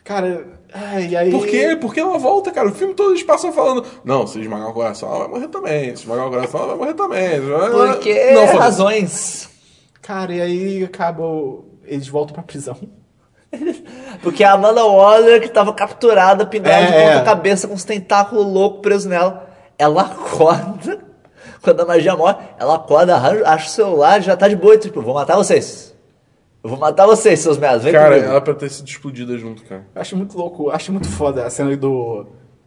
Cara, 0.04 0.46
ai, 0.78 1.08
e 1.08 1.16
aí. 1.18 1.32
Por 1.32 1.46
quê? 1.48 1.78
Porque 1.80 2.00
ela 2.00 2.18
volta, 2.18 2.52
cara. 2.52 2.68
O 2.70 2.74
filme 2.74 2.94
todo 2.94 3.12
eles 3.12 3.24
passam 3.24 3.52
falando: 3.52 3.84
Não, 4.04 4.28
se 4.28 4.40
esmagar 4.40 4.70
o 4.70 4.74
coração, 4.74 5.10
ela 5.10 5.20
vai 5.20 5.28
morrer 5.30 5.48
também. 5.48 5.96
Se 5.96 6.04
esmagar 6.04 6.28
o 6.28 6.30
coração, 6.30 6.60
ela 6.60 6.70
vai 6.70 6.78
morrer 6.78 6.94
também. 6.94 7.40
Porque 7.92 8.32
Não, 8.34 8.42
foda-se. 8.48 8.58
razões. 8.58 9.50
Cara, 10.02 10.34
e 10.34 10.42
aí 10.42 10.84
acaba. 10.84 11.24
o- 11.24 11.66
Eles 11.86 12.08
voltam 12.08 12.34
pra 12.34 12.44
prisão. 12.44 12.78
Porque 14.22 14.44
a 14.44 14.54
Amanda 14.54 14.84
Waller, 14.86 15.42
que 15.42 15.48
tava 15.50 15.74
capturada, 15.74 16.46
pendurada 16.46 16.84
É, 16.84 16.86
de 16.86 16.92
ponta 16.94 17.22
é. 17.22 17.24
cabeça 17.24 17.68
com 17.68 17.74
uns 17.74 17.84
tentáculos 17.84 18.46
loucos 18.46 18.82
presos 18.82 19.06
nela, 19.06 19.48
ela 19.78 20.02
acorda. 20.02 21.00
Quando 21.62 21.82
a 21.82 21.86
magia 21.86 22.16
morre, 22.16 22.36
ela 22.60 22.76
acorda, 22.76 23.16
acha 23.18 23.68
o 23.68 23.72
celular, 23.72 24.22
já 24.22 24.36
tá 24.38 24.48
de 24.48 24.56
boa, 24.56 24.78
tipo, 24.78 25.02
vou 25.02 25.14
matar 25.14 25.36
vocês. 25.38 25.94
Eu 26.64 26.70
vou 26.72 26.80
matar 26.80 27.06
vocês, 27.06 27.40
seus 27.40 27.58
merdas. 27.58 27.84
Vem 27.84 27.94
Cara, 27.94 28.16
comigo. 28.16 28.32
ela 28.32 28.42
pra 28.42 28.54
ter 28.54 28.70
sido 28.70 28.88
explodida 28.88 29.38
junto, 29.38 29.64
cara. 29.64 29.86
Eu 29.96 30.02
acho 30.02 30.16
muito 30.18 30.38
louco, 30.38 30.70
acho 30.70 30.92
muito 30.92 31.08
foda 31.08 31.46
a 31.46 31.50
cena 31.50 31.76
do. 31.78 32.26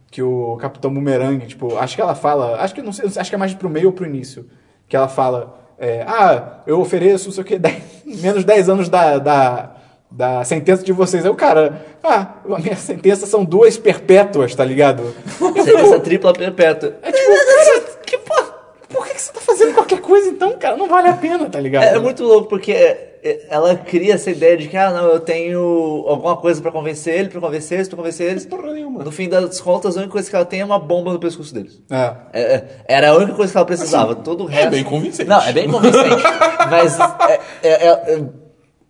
que 0.09 0.21
o 0.23 0.57
Capitão 0.57 0.93
Boomerang, 0.93 1.45
tipo, 1.45 1.77
acho 1.77 1.95
que 1.95 2.01
ela 2.01 2.15
fala, 2.15 2.57
acho 2.61 2.73
que 2.73 2.81
não 2.81 2.91
sei, 2.91 3.05
acho 3.05 3.29
que 3.29 3.35
é 3.35 3.37
mais 3.37 3.53
pro 3.53 3.69
meio 3.69 3.87
ou 3.87 3.93
pro 3.93 4.05
início, 4.05 4.45
que 4.87 4.95
ela 4.95 5.07
fala, 5.07 5.59
é, 5.77 6.03
ah, 6.07 6.61
eu 6.65 6.79
ofereço, 6.79 7.25
não 7.27 7.33
sei 7.33 7.43
o 7.43 7.45
que, 7.45 7.57
10, 7.59 7.83
menos 8.21 8.43
10 8.43 8.69
anos 8.69 8.89
da, 8.89 9.17
da, 9.19 9.75
da 10.09 10.43
sentença 10.43 10.83
de 10.83 10.91
vocês. 10.91 11.23
Aí 11.25 11.31
o 11.31 11.35
cara, 11.35 11.85
ah, 12.03 12.35
a 12.49 12.59
minha 12.59 12.75
sentença 12.75 13.25
são 13.25 13.45
duas 13.45 13.77
perpétuas, 13.77 14.55
tá 14.55 14.65
ligado? 14.65 15.03
Sentença 15.27 15.99
tripla 15.99 16.33
perpétua. 16.33 16.95
É 17.01 17.11
tipo, 17.11 17.29
cara, 17.29 17.81
que 18.05 18.17
porra, 18.17 18.53
por 18.89 19.07
que, 19.21 19.27
você 19.27 19.33
tá 19.33 19.41
fazendo 19.41 19.73
qualquer 19.73 20.01
coisa 20.01 20.29
então, 20.29 20.57
cara? 20.57 20.75
Não 20.77 20.87
vale 20.87 21.07
a 21.09 21.13
pena, 21.13 21.49
tá 21.49 21.59
ligado? 21.59 21.83
É, 21.83 21.95
é 21.95 21.99
muito 21.99 22.23
louco, 22.23 22.47
porque 22.49 22.71
é, 22.71 23.45
ela 23.49 23.75
cria 23.75 24.15
essa 24.15 24.31
ideia 24.31 24.57
de 24.57 24.67
que, 24.67 24.75
ah, 24.75 24.89
não, 24.91 25.07
eu 25.07 25.19
tenho 25.19 25.59
alguma 26.07 26.35
coisa 26.37 26.61
pra 26.61 26.71
convencer 26.71 27.13
ele, 27.19 27.29
pra 27.29 27.39
convencer 27.39 27.77
eles, 27.77 27.87
pra 27.87 27.97
convencer 27.97 28.31
eles. 28.31 28.45
Porra 28.45 28.73
nenhuma. 28.73 29.03
No 29.03 29.11
fim 29.11 29.29
das 29.29 29.61
contas, 29.61 29.95
a 29.95 29.99
única 29.99 30.11
coisa 30.13 30.29
que 30.29 30.35
ela 30.35 30.45
tem 30.45 30.61
é 30.61 30.65
uma 30.65 30.79
bomba 30.79 31.13
no 31.13 31.19
pescoço 31.19 31.53
deles. 31.53 31.79
É. 31.89 32.13
É, 32.33 32.41
é, 32.41 32.65
era 32.87 33.09
a 33.11 33.15
única 33.17 33.33
coisa 33.33 33.51
que 33.51 33.57
ela 33.57 33.65
precisava. 33.65 34.15
Todo 34.15 34.43
o 34.43 34.47
resto. 34.47 34.67
é 34.67 34.69
bem 34.71 34.83
convincente. 34.83 35.29
Não, 35.29 35.41
é 35.41 35.53
bem 35.53 35.69
convincente. 35.69 36.23
mas 36.69 36.99
é- 36.99 37.39
é- 37.63 37.87
é- 37.87 38.13
é- 38.15 38.25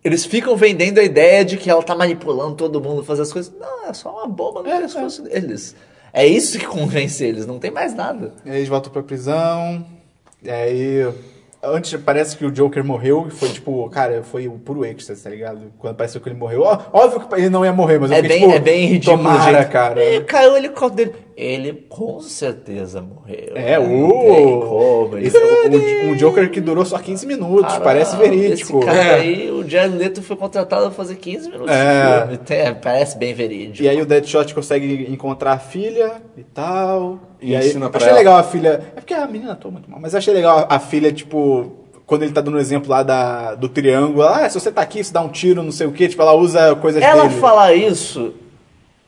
eles 0.04 0.24
ficam 0.24 0.56
vendendo 0.56 0.98
a 0.98 1.02
ideia 1.04 1.44
de 1.44 1.56
que 1.56 1.70
ela 1.70 1.82
tá 1.82 1.94
manipulando 1.94 2.56
todo 2.56 2.80
mundo, 2.80 3.04
fazer 3.04 3.22
as 3.22 3.32
coisas. 3.32 3.52
Não, 3.60 3.86
é 3.88 3.92
só 3.92 4.10
uma 4.10 4.26
bomba 4.26 4.62
no 4.62 4.68
É, 4.68 4.80
pescoço 4.80 5.22
deles. 5.22 5.76
É 6.12 6.26
isso 6.26 6.58
que 6.58 6.66
convence 6.66 7.24
eles, 7.24 7.46
não 7.46 7.58
tem 7.58 7.70
mais 7.70 7.94
nada. 7.94 8.32
E 8.44 8.50
aí 8.50 8.56
eles 8.56 8.68
voltam 8.68 8.92
pra 8.92 9.02
prisão. 9.02 9.84
E 10.44 10.50
aí. 10.50 11.12
Antes 11.64 11.94
parece 12.04 12.36
que 12.36 12.44
o 12.44 12.50
Joker 12.50 12.82
morreu 12.82 13.26
e 13.28 13.30
foi 13.30 13.48
tipo, 13.48 13.88
cara, 13.88 14.24
foi 14.24 14.48
o 14.48 14.58
puro 14.58 14.84
êxtase, 14.84 15.22
tá 15.22 15.30
ligado? 15.30 15.60
Quando 15.78 15.94
pareceu 15.94 16.20
que 16.20 16.28
ele 16.28 16.34
morreu. 16.36 16.62
Ó, 16.62 16.76
óbvio 16.92 17.20
que 17.20 17.34
ele 17.36 17.48
não 17.50 17.64
ia 17.64 17.72
morrer, 17.72 18.00
mas 18.00 18.10
eu 18.10 18.16
É 18.16 18.20
fiquei, 18.20 18.38
bem, 18.40 18.48
tipo, 18.48 18.56
é 18.56 18.58
bem 18.60 18.86
ridículo. 18.86 19.18
Tomara, 19.18 19.60
gente. 19.62 19.70
cara. 19.70 20.00
Caiu 20.26 20.54
o 20.54 20.56
helicóptero 20.56 21.10
dele. 21.12 21.24
Ele 21.34 21.72
com 21.88 22.20
certeza 22.20 23.00
morreu. 23.00 23.52
É, 23.54 23.78
Não 23.78 23.86
tem 23.88 24.60
como, 24.60 25.08
o. 25.14 25.18
Esse, 25.18 25.36
o, 25.38 25.40
o- 25.40 26.10
um 26.12 26.16
Joker 26.16 26.50
que 26.50 26.60
durou 26.60 26.84
só 26.84 26.98
15 26.98 27.26
minutos, 27.26 27.62
Caralho, 27.62 27.82
parece 27.84 28.16
verídico. 28.16 28.78
Esse 28.80 28.86
cara 28.86 28.98
É. 28.98 29.14
aí, 29.14 29.50
o 29.50 29.66
Jared 29.68 29.96
Leto 29.96 30.22
foi 30.22 30.36
contratado 30.36 30.86
a 30.86 30.90
fazer 30.90 31.16
15 31.16 31.50
minutos 31.50 31.74
É. 31.74 32.26
de 32.36 32.38
filme. 32.46 32.78
Parece 32.82 33.16
bem 33.16 33.32
verídico. 33.32 33.82
E 33.82 33.88
aí 33.88 34.00
o 34.00 34.04
Deadshot 34.06 34.54
consegue 34.54 35.06
encontrar 35.10 35.52
a 35.52 35.58
filha 35.58 36.20
e 36.36 36.42
tal. 36.42 37.18
E, 37.40 37.52
E 37.52 37.56
aí 37.56 37.66
ensina 37.68 37.88
pra 37.88 37.96
achei 37.98 38.10
ela. 38.10 38.18
legal 38.18 38.36
a 38.36 38.42
filha. 38.42 38.82
É 38.94 39.00
porque 39.00 39.14
a 39.14 39.26
menina 39.26 39.52
atua 39.52 39.70
muito 39.70 39.90
mal, 39.90 39.98
mas 40.00 40.14
achei 40.14 40.34
legal 40.34 40.66
a 40.68 40.78
filha, 40.78 41.10
tipo. 41.12 41.72
Quando 42.04 42.24
ele 42.24 42.32
tá 42.32 42.42
dando 42.42 42.56
o 42.56 42.60
exemplo 42.60 42.90
lá 42.90 43.02
da, 43.02 43.54
do 43.54 43.70
triângulo, 43.70 44.22
ah, 44.24 44.46
se 44.50 44.60
você 44.60 44.70
tá 44.70 44.82
aqui, 44.82 45.02
você 45.02 45.10
dá 45.12 45.22
um 45.22 45.28
tiro, 45.30 45.62
não 45.62 45.72
sei 45.72 45.86
o 45.86 45.92
que, 45.92 46.08
tipo, 46.08 46.20
ela 46.20 46.34
usa 46.34 46.74
coisas 46.76 47.00
Ela 47.02 47.22
dele. 47.26 47.40
falar 47.40 47.72
isso, 47.72 48.34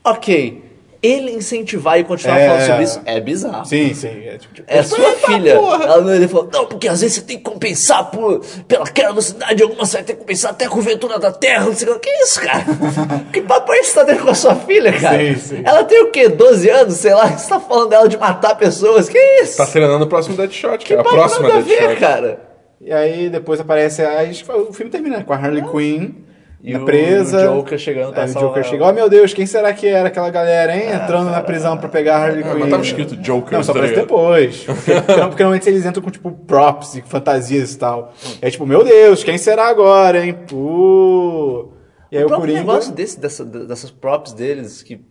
ok. 0.03 0.63
Ele 1.05 1.31
incentivar 1.31 1.99
e 1.99 2.03
continuar 2.03 2.39
É. 2.39 2.47
falando 2.47 2.65
sobre 2.67 2.83
isso 2.83 3.01
é 3.05 3.19
bizarro. 3.19 3.65
Sim, 3.65 3.93
sim. 3.93 4.07
É, 4.25 4.37
tipo, 4.37 4.53
tipo, 4.53 4.67
É 4.71 4.81
tipo, 4.81 4.95
sua 4.95 5.05
"Eita, 5.09 5.27
filha. 5.27 5.55
porra." 5.57 5.83
Ela, 5.85 6.01
não- 6.01 6.13
ele 6.15 6.27
falou, 6.27 6.49
não, 6.51 6.65
porque 6.65 6.87
às 6.87 7.01
vezes 7.01 7.15
você 7.17 7.21
tem 7.21 7.37
que 7.37 7.43
compensar 7.43 8.09
por, 8.11 8.41
pela 8.67 8.85
queda 8.85 9.07
da 9.09 9.13
velocidade, 9.13 9.61
alguma 9.63 9.85
você 9.85 9.97
vai 9.97 10.03
ter 10.05 10.13
que 10.13 10.19
compensar 10.19 10.51
até 10.51 10.65
a 10.65 10.69
curvatura 10.69 11.19
da 11.19 11.31
Terra. 11.31 11.65
Não 11.65 11.75
sei 11.75 11.89
o 11.89 11.99
que. 11.99 12.09
Isso, 12.09 12.41
cara? 12.41 12.65
que 13.31 13.41
papo 13.41 13.71
é 13.73 13.77
esse 13.77 13.89
que 13.89 13.93
você 13.93 13.99
tá 13.99 14.05
tendo 14.05 14.23
com 14.23 14.31
a 14.31 14.35
sua 14.35 14.55
filha, 14.55 14.91
cara? 14.93 15.17
Sim, 15.19 15.35
sim. 15.35 15.61
Ela 15.63 15.83
tem 15.83 16.01
o 16.03 16.11
quê? 16.11 16.27
12 16.29 16.69
anos? 16.69 16.95
Sei 16.95 17.13
lá. 17.13 17.27
Você 17.27 17.49
tá 17.49 17.59
falando 17.59 17.89
dela 17.89 18.07
de 18.09 18.17
matar 18.17 18.55
pessoas? 18.55 19.07
Que 19.09 19.17
isso? 19.41 19.57
Tá 19.57 19.65
treinando 19.65 20.05
o 20.05 20.07
próximo 20.07 20.35
Deadshot, 20.35 20.77
que 20.79 20.85
que 20.85 20.93
a 20.93 21.03
próxima 21.03 21.47
nada 21.47 21.59
a 21.59 21.61
ver, 21.63 21.79
Deadshot. 21.79 21.99
cara. 21.99 22.39
E 22.81 22.91
aí 22.91 23.29
depois 23.29 23.59
aparece. 23.59 24.01
A, 24.03 24.23
o 24.69 24.73
filme 24.73 24.91
termina 24.91 25.23
com 25.23 25.33
a 25.33 25.35
Harley 25.37 25.63
Quinn 25.63 26.24
na 26.73 26.79
o- 26.81 26.85
presa. 26.85 27.51
o 27.51 27.55
Joker 27.57 27.77
chegando 27.77 28.13
pra 28.13 28.23
Aí 28.23 28.29
o 28.29 28.33
salvar 28.33 28.49
Joker 28.49 28.63
chega. 28.63 28.85
Oh 28.87 28.93
meu 28.93 29.09
Deus, 29.09 29.33
quem 29.33 29.45
será 29.45 29.73
que 29.73 29.87
era 29.87 30.07
aquela 30.07 30.29
galera, 30.29 30.75
hein? 30.75 30.89
Entrando 30.91 31.29
na 31.29 31.41
prisão 31.41 31.77
pra 31.77 31.89
pegar 31.89 32.17
a 32.17 32.23
Harley 32.25 32.43
Ah, 32.43 32.51
Quinn. 32.51 32.59
mas 32.59 32.69
tava 32.69 32.83
escrito 32.83 33.15
Joker, 33.17 33.53
Não, 33.57 33.63
só 33.63 33.73
tá 33.73 33.79
aparece 33.79 33.99
depois. 34.01 34.63
Porque, 34.63 34.93
não, 35.19 35.27
porque 35.29 35.43
normalmente 35.43 35.69
eles 35.69 35.85
entram 35.85 36.01
com, 36.03 36.09
tipo, 36.11 36.31
props 36.31 36.95
e 36.95 37.01
fantasias 37.01 37.73
e 37.73 37.77
tal. 37.77 38.13
É 38.41 38.49
tipo, 38.49 38.65
meu 38.65 38.83
Deus, 38.83 39.23
quem 39.23 39.37
será 39.37 39.67
agora, 39.67 40.25
hein? 40.25 40.33
Pô. 40.47 41.69
E 42.11 42.17
aí 42.17 42.23
o 42.23 42.27
o, 42.27 42.35
Coringa... 42.35 42.59
negócio 42.59 42.93
desse, 42.93 43.19
dessa, 43.19 43.43
dessas 43.43 43.91
props 43.91 44.33
deles, 44.33 44.81
que 44.83 45.01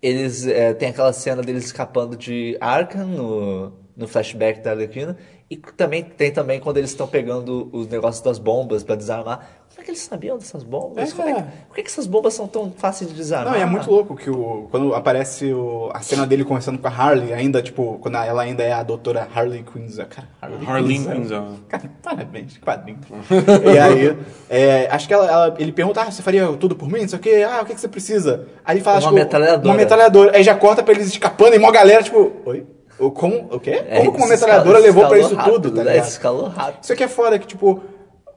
eles 0.00 0.46
é, 0.46 0.72
tem 0.72 0.88
aquela 0.90 1.12
cena 1.12 1.42
deles 1.42 1.64
escapando 1.64 2.16
de 2.16 2.56
Arkham 2.60 3.04
no, 3.06 3.72
no 3.96 4.06
flashback 4.08 4.60
da 4.60 4.70
Arlequina, 4.70 5.16
e 5.50 5.56
também 5.56 6.02
tem 6.04 6.30
também 6.30 6.60
quando 6.60 6.76
eles 6.76 6.90
estão 6.90 7.06
pegando 7.06 7.68
os 7.72 7.88
negócios 7.88 8.22
das 8.22 8.38
bombas 8.38 8.84
pra 8.84 8.94
desarmar. 8.94 9.57
Como 9.78 9.82
é 9.82 9.84
que 9.84 9.90
eles 9.92 10.00
sabiam 10.02 10.36
dessas 10.36 10.64
bombas? 10.64 11.12
É. 11.12 11.14
Como 11.16 11.28
é 11.28 11.34
que- 11.34 11.42
por 11.68 11.76
que, 11.76 11.82
que 11.84 11.88
essas 11.88 12.04
bombas 12.08 12.34
são 12.34 12.48
tão 12.48 12.72
fáceis 12.76 13.08
de 13.10 13.16
desarmar? 13.16 13.52
Não, 13.52 13.60
e 13.60 13.62
é 13.62 13.64
muito 13.64 13.88
louco 13.88 14.16
que 14.16 14.28
o, 14.28 14.66
quando 14.72 14.92
aparece 14.92 15.52
o- 15.52 15.88
a 15.94 16.00
cena 16.00 16.26
dele 16.26 16.44
conversando 16.44 16.80
com 16.80 16.88
a 16.88 16.90
Harley, 16.90 17.32
ainda, 17.32 17.62
tipo, 17.62 17.96
quando 18.02 18.16
ela 18.16 18.42
ainda 18.42 18.64
é 18.64 18.72
a 18.72 18.82
doutora 18.82 19.28
Harley 19.32 19.62
Quinn. 19.62 19.86
Cara, 20.08 20.26
Harley 20.66 20.98
Quinzel. 20.98 21.44
Cara, 21.68 21.84
parabéns, 22.02 22.58
quadrinho. 22.58 22.98
e 23.72 23.78
aí, 23.78 24.18
é, 24.50 24.88
acho 24.90 25.06
que 25.06 25.14
ela, 25.14 25.30
ela- 25.30 25.54
ele 25.60 25.70
pergunta, 25.70 26.02
ah, 26.02 26.10
você 26.10 26.22
faria 26.22 26.44
tudo 26.54 26.74
por 26.74 26.88
mim? 26.88 27.02
Não 27.02 27.08
sei 27.08 27.18
o 27.20 27.22
quê. 27.22 27.46
Ah, 27.48 27.60
o 27.62 27.64
que, 27.64 27.72
que 27.72 27.80
você 27.80 27.86
precisa? 27.86 28.46
Aí 28.64 28.78
ele 28.78 28.84
fala, 28.84 28.96
Uma 28.96 28.98
acho 28.98 29.08
que 29.10 29.14
o- 29.14 29.16
metralhadora. 29.16 29.64
Uma 29.68 29.74
metralhadora. 29.74 30.36
Aí 30.36 30.42
já 30.42 30.56
corta 30.56 30.82
pra 30.82 30.92
eles 30.92 31.06
escapando 31.06 31.54
e 31.54 31.58
mó 31.60 31.70
galera, 31.70 32.02
tipo, 32.02 32.32
oi? 32.44 32.66
O, 32.98 33.12
como, 33.12 33.46
o 33.52 33.60
quê? 33.60 33.80
É, 33.88 33.98
como 34.00 34.10
que 34.10 34.18
uma 34.18 34.26
metralhadora 34.26 34.80
escalou- 34.80 34.82
levou 34.82 35.06
pra 35.08 35.18
isso 35.20 35.28
escalou 35.30 35.52
tudo, 35.52 35.66
rápido, 35.68 35.76
tá 35.78 35.84
né? 35.84 35.92
ligado? 35.92 36.08
Escalou 36.08 36.48
rápido. 36.48 36.82
Isso 36.82 36.92
aqui 36.92 37.04
é 37.04 37.08
fora 37.08 37.38
que, 37.38 37.46
tipo, 37.46 37.80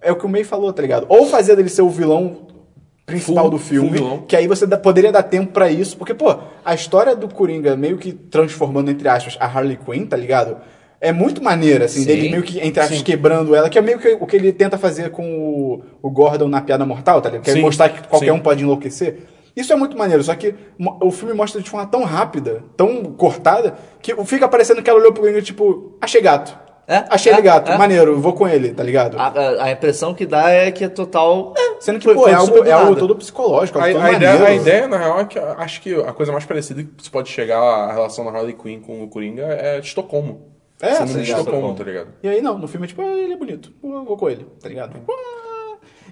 é 0.02 0.12
o 0.12 0.16
que 0.16 0.26
o 0.26 0.30
May 0.30 0.44
falou, 0.44 0.72
tá 0.74 0.82
ligado? 0.82 1.06
Ou 1.10 1.28
fazer 1.28 1.56
dele 1.56 1.70
ser 1.70 1.82
o 1.84 1.90
vilão 1.90 2.48
principal 3.06 3.44
Full- 3.46 3.52
do 3.52 3.60
filme, 3.60 4.00
que 4.28 4.36
aí 4.36 4.48
você 4.48 4.66
dá- 4.66 4.78
poderia 4.78 5.12
dar 5.12 5.24
tempo 5.24 5.52
pra 5.52 5.70
isso, 5.70 5.98
porque, 5.98 6.14
pô, 6.14 6.34
a 6.64 6.74
história 6.74 7.16
do 7.16 7.28
Coringa 7.28 7.76
meio 7.76 7.98
que 7.98 8.14
transformando, 8.14 8.90
entre 8.90 9.08
aspas, 9.10 9.36
a 9.40 9.46
Harley 9.46 9.78
Quinn, 9.78 10.06
tá 10.06 10.16
ligado? 10.16 10.58
É 11.00 11.12
muito 11.12 11.44
maneira, 11.44 11.86
assim, 11.86 12.02
Sim. 12.02 12.06
dele 12.06 12.30
meio 12.30 12.44
que, 12.44 12.60
entre 12.60 12.82
aspas, 12.82 13.02
quebrando 13.02 13.56
ela, 13.56 13.70
que 13.70 13.78
é 13.78 13.82
meio 13.82 13.98
que 14.00 14.18
o 14.20 14.26
que 14.28 14.36
ele 14.36 14.54
tenta 14.54 14.78
fazer 14.78 15.10
com 15.10 15.24
o, 15.28 15.84
o 16.02 16.10
Gordon 16.12 16.48
na 16.48 16.62
Piada 16.62 16.86
Mortal, 16.86 17.20
tá 17.22 17.30
ligado? 17.30 17.44
Que 17.44 17.50
é 17.50 17.54
Sim. 17.54 17.62
mostrar 17.62 17.90
que 17.90 18.08
qualquer 18.08 18.28
Sim. 18.28 18.32
um 18.34 18.40
pode 18.40 18.64
enlouquecer. 18.64 19.18
Isso 19.56 19.74
é 19.74 19.76
muito 19.76 19.98
maneiro, 19.98 20.24
só 20.24 20.34
que 20.36 20.54
o 21.02 21.12
filme 21.12 21.34
mostra 21.34 21.60
de 21.62 21.70
forma 21.70 21.86
tão 21.88 22.04
rápida, 22.04 22.64
tão 22.78 23.04
cortada, 23.04 23.74
que 24.02 24.16
fica 24.24 24.48
parecendo 24.48 24.82
que 24.82 24.90
ela 24.90 25.00
olhou 25.00 25.12
pro 25.12 25.24
Coringa, 25.24 25.42
tipo, 25.42 25.98
achei 26.00 26.22
gato. 26.22 26.58
É, 26.94 27.06
Achei 27.10 27.32
é, 27.32 27.36
ele 27.36 27.42
gato, 27.44 27.72
é. 27.72 27.78
maneiro, 27.78 28.20
vou 28.20 28.34
com 28.34 28.48
ele, 28.48 28.74
tá 28.74 28.84
ligado? 28.84 29.18
A, 29.18 29.28
a- 29.28 29.64
a 29.66 29.72
impressão 29.72 30.14
que 30.14 30.26
dá 30.26 30.50
é 30.50 30.70
que 30.72 30.84
é 30.84 30.90
total. 30.90 31.54
Sendo 31.80 32.00
que, 32.00 32.04
foi- 32.06 32.16
pô, 32.16 32.28
é 32.28 32.34
algo, 32.34 32.64
é 32.66 32.72
algo 32.72 32.96
todo 32.98 33.16
psicológico, 33.16 33.80
A, 33.80 33.84
algo 33.84 33.94
todo 33.96 34.06
a 34.06 34.12
ideia, 34.12 34.44
a 34.46 34.54
ideia, 34.54 34.88
na 34.88 34.98
real, 34.98 35.20
é 35.22 35.26
que 35.26 35.40
acho 35.40 35.82
que 35.82 35.96
a 35.96 36.12
coisa 36.12 36.32
mais 36.34 36.44
parecida 36.44 36.84
que 36.84 36.90
se 37.04 37.10
pode 37.10 37.30
chegar 37.30 37.60
à 37.62 37.94
relação 37.94 38.26
da 38.26 38.32
Harley 38.32 38.54
Quinn 38.54 38.82
com 38.82 39.02
o 39.04 39.08
Coringa 39.08 39.44
é 39.46 39.80
Estocolmo. 39.80 40.52
É, 40.82 40.96
tá 40.96 41.06
de 41.06 41.14
ligado? 41.14 41.40
Estocolmo, 41.40 41.76
tá 41.76 41.84
ligado? 41.84 42.08
E 42.22 42.28
aí 42.28 42.42
não, 42.42 42.58
no 42.58 42.68
filme 42.68 42.86
é 42.86 42.90
tipo, 42.90 43.02
ele 43.04 43.34
é 43.34 43.38
bonito, 43.38 43.72
eu 43.84 44.04
vou 44.04 44.18
com 44.18 44.30
ele, 44.30 44.46
tá 44.62 44.68
ligado? 44.68 44.96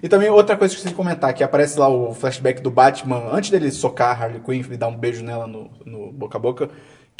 E 0.02 0.08
também 0.08 0.30
outra 0.30 0.56
coisa 0.56 0.74
que 0.74 0.80
eu 0.80 0.86
de 0.88 0.94
comentar, 0.94 1.34
que 1.34 1.44
aparece 1.44 1.78
lá 1.78 1.86
o 1.88 2.14
flashback 2.14 2.62
do 2.62 2.70
Batman, 2.70 3.28
antes 3.32 3.50
dele 3.50 3.70
socar 3.70 4.18
a 4.18 4.24
Harley 4.24 4.40
Quinn 4.40 4.64
e 4.72 4.76
dar 4.76 4.88
um 4.88 4.96
beijo 4.96 5.22
nela 5.22 5.46
no, 5.46 5.70
no 5.84 6.10
boca 6.10 6.38
a 6.38 6.40
boca, 6.40 6.70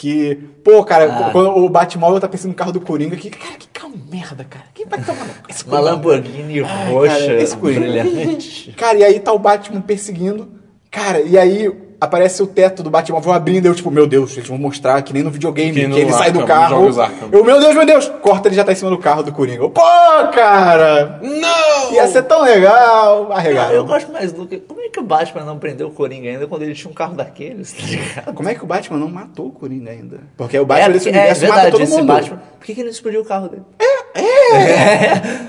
que, 0.01 0.35
pô, 0.65 0.83
cara, 0.83 1.13
Ah. 1.27 1.31
quando 1.31 1.51
o 1.59 1.69
Batmóvel 1.69 2.19
tá 2.19 2.27
pensando 2.27 2.53
no 2.53 2.57
carro 2.57 2.73
do 2.73 2.81
Coringa, 2.81 3.17
que, 3.17 3.29
cara, 3.29 3.53
que 3.59 3.69
carro 3.69 3.93
merda, 4.11 4.45
cara, 4.49 4.65
quem 4.73 4.87
vai 4.87 4.99
tomar 5.05 5.27
esse 5.47 5.63
Uma 5.65 5.73
Coringa? 5.73 5.91
Lamborghini 5.91 6.61
roxa, 6.61 7.19
cara, 7.19 7.43
esse 7.43 7.55
Coringa. 7.59 7.81
brilhante. 8.03 8.73
Cara, 8.79 8.97
e 8.97 9.05
aí 9.05 9.21
tá 9.21 9.31
o 9.31 9.39
Batman 9.39 9.83
perseguindo. 9.83 10.49
Cara, 10.91 11.21
e 11.21 11.37
aí 11.37 11.71
aparece 12.01 12.43
o 12.43 12.47
teto 12.47 12.83
do 12.83 12.91
Batmóvel 12.91 13.33
abrindo. 13.33 13.67
Eu, 13.67 13.75
tipo, 13.75 13.91
meu 13.91 14.07
Deus, 14.07 14.37
eles 14.37 14.49
vão 14.49 14.57
mostrar 14.57 15.03
que 15.03 15.13
nem 15.13 15.23
no 15.23 15.31
videogame, 15.31 15.73
Que 15.73 15.81
que, 15.81 15.87
no 15.87 15.99
ele 15.99 16.13
sai 16.13 16.33
do 16.33 16.41
Arkham, 16.41 16.47
carro. 16.47 17.01
Arkham. 17.01 17.29
Eu, 17.31 17.45
meu 17.45 17.61
Deus, 17.61 17.75
meu 17.75 17.85
Deus! 17.85 18.09
Corta, 18.23 18.49
ele 18.49 18.57
já 18.57 18.65
tá 18.65 18.73
em 18.73 18.75
cima 18.75 18.91
do 18.91 18.99
carro 18.99 19.23
do 19.23 19.33
Coringa. 19.33 19.63
Eu, 19.63 19.71
Pô, 19.71 19.83
cara! 20.33 21.21
Não! 21.23 21.93
Ia 21.93 22.07
ser 22.09 22.23
tão 22.23 22.43
legal! 22.43 23.31
Arregaram. 23.33 23.75
eu 23.75 23.85
gosto 23.85 24.11
mais 24.11 24.33
do 24.33 24.47
que. 24.47 24.59
Como 24.59 24.81
é 24.81 24.89
que 24.89 24.99
o 24.99 25.03
Batman 25.03 25.45
não 25.45 25.59
prendeu 25.59 25.89
o 25.89 25.91
Coringa 25.91 26.31
ainda 26.31 26.47
quando 26.47 26.63
ele 26.63 26.75
tinha 26.75 26.91
um 26.91 26.95
carro 26.95 27.15
daqueles? 27.15 27.73
Tá 27.73 27.87
ligado? 27.87 28.35
Como 28.35 28.49
é 28.49 28.55
que 28.55 28.65
o 28.65 28.67
Batman 28.67 28.99
não 28.99 29.09
matou 29.09 29.49
o 29.49 29.53
Coringa 29.53 29.91
ainda? 29.91 30.21
Porque 30.37 30.59
o 30.59 30.65
Batman 30.65 30.91
desse 30.93 31.09
é, 31.09 31.13
é 31.13 31.15
universo 31.15 31.43
mata 31.43 31.63
verdade, 31.63 31.85
todo 31.85 31.91
mundo. 31.91 32.07
Batman. 32.07 32.43
Por 32.59 32.67
que, 32.67 32.75
que 32.75 32.81
ele 32.81 32.89
não 32.89 32.93
explodiu 32.93 33.21
o 33.21 33.25
carro 33.25 33.49
dele? 33.49 33.63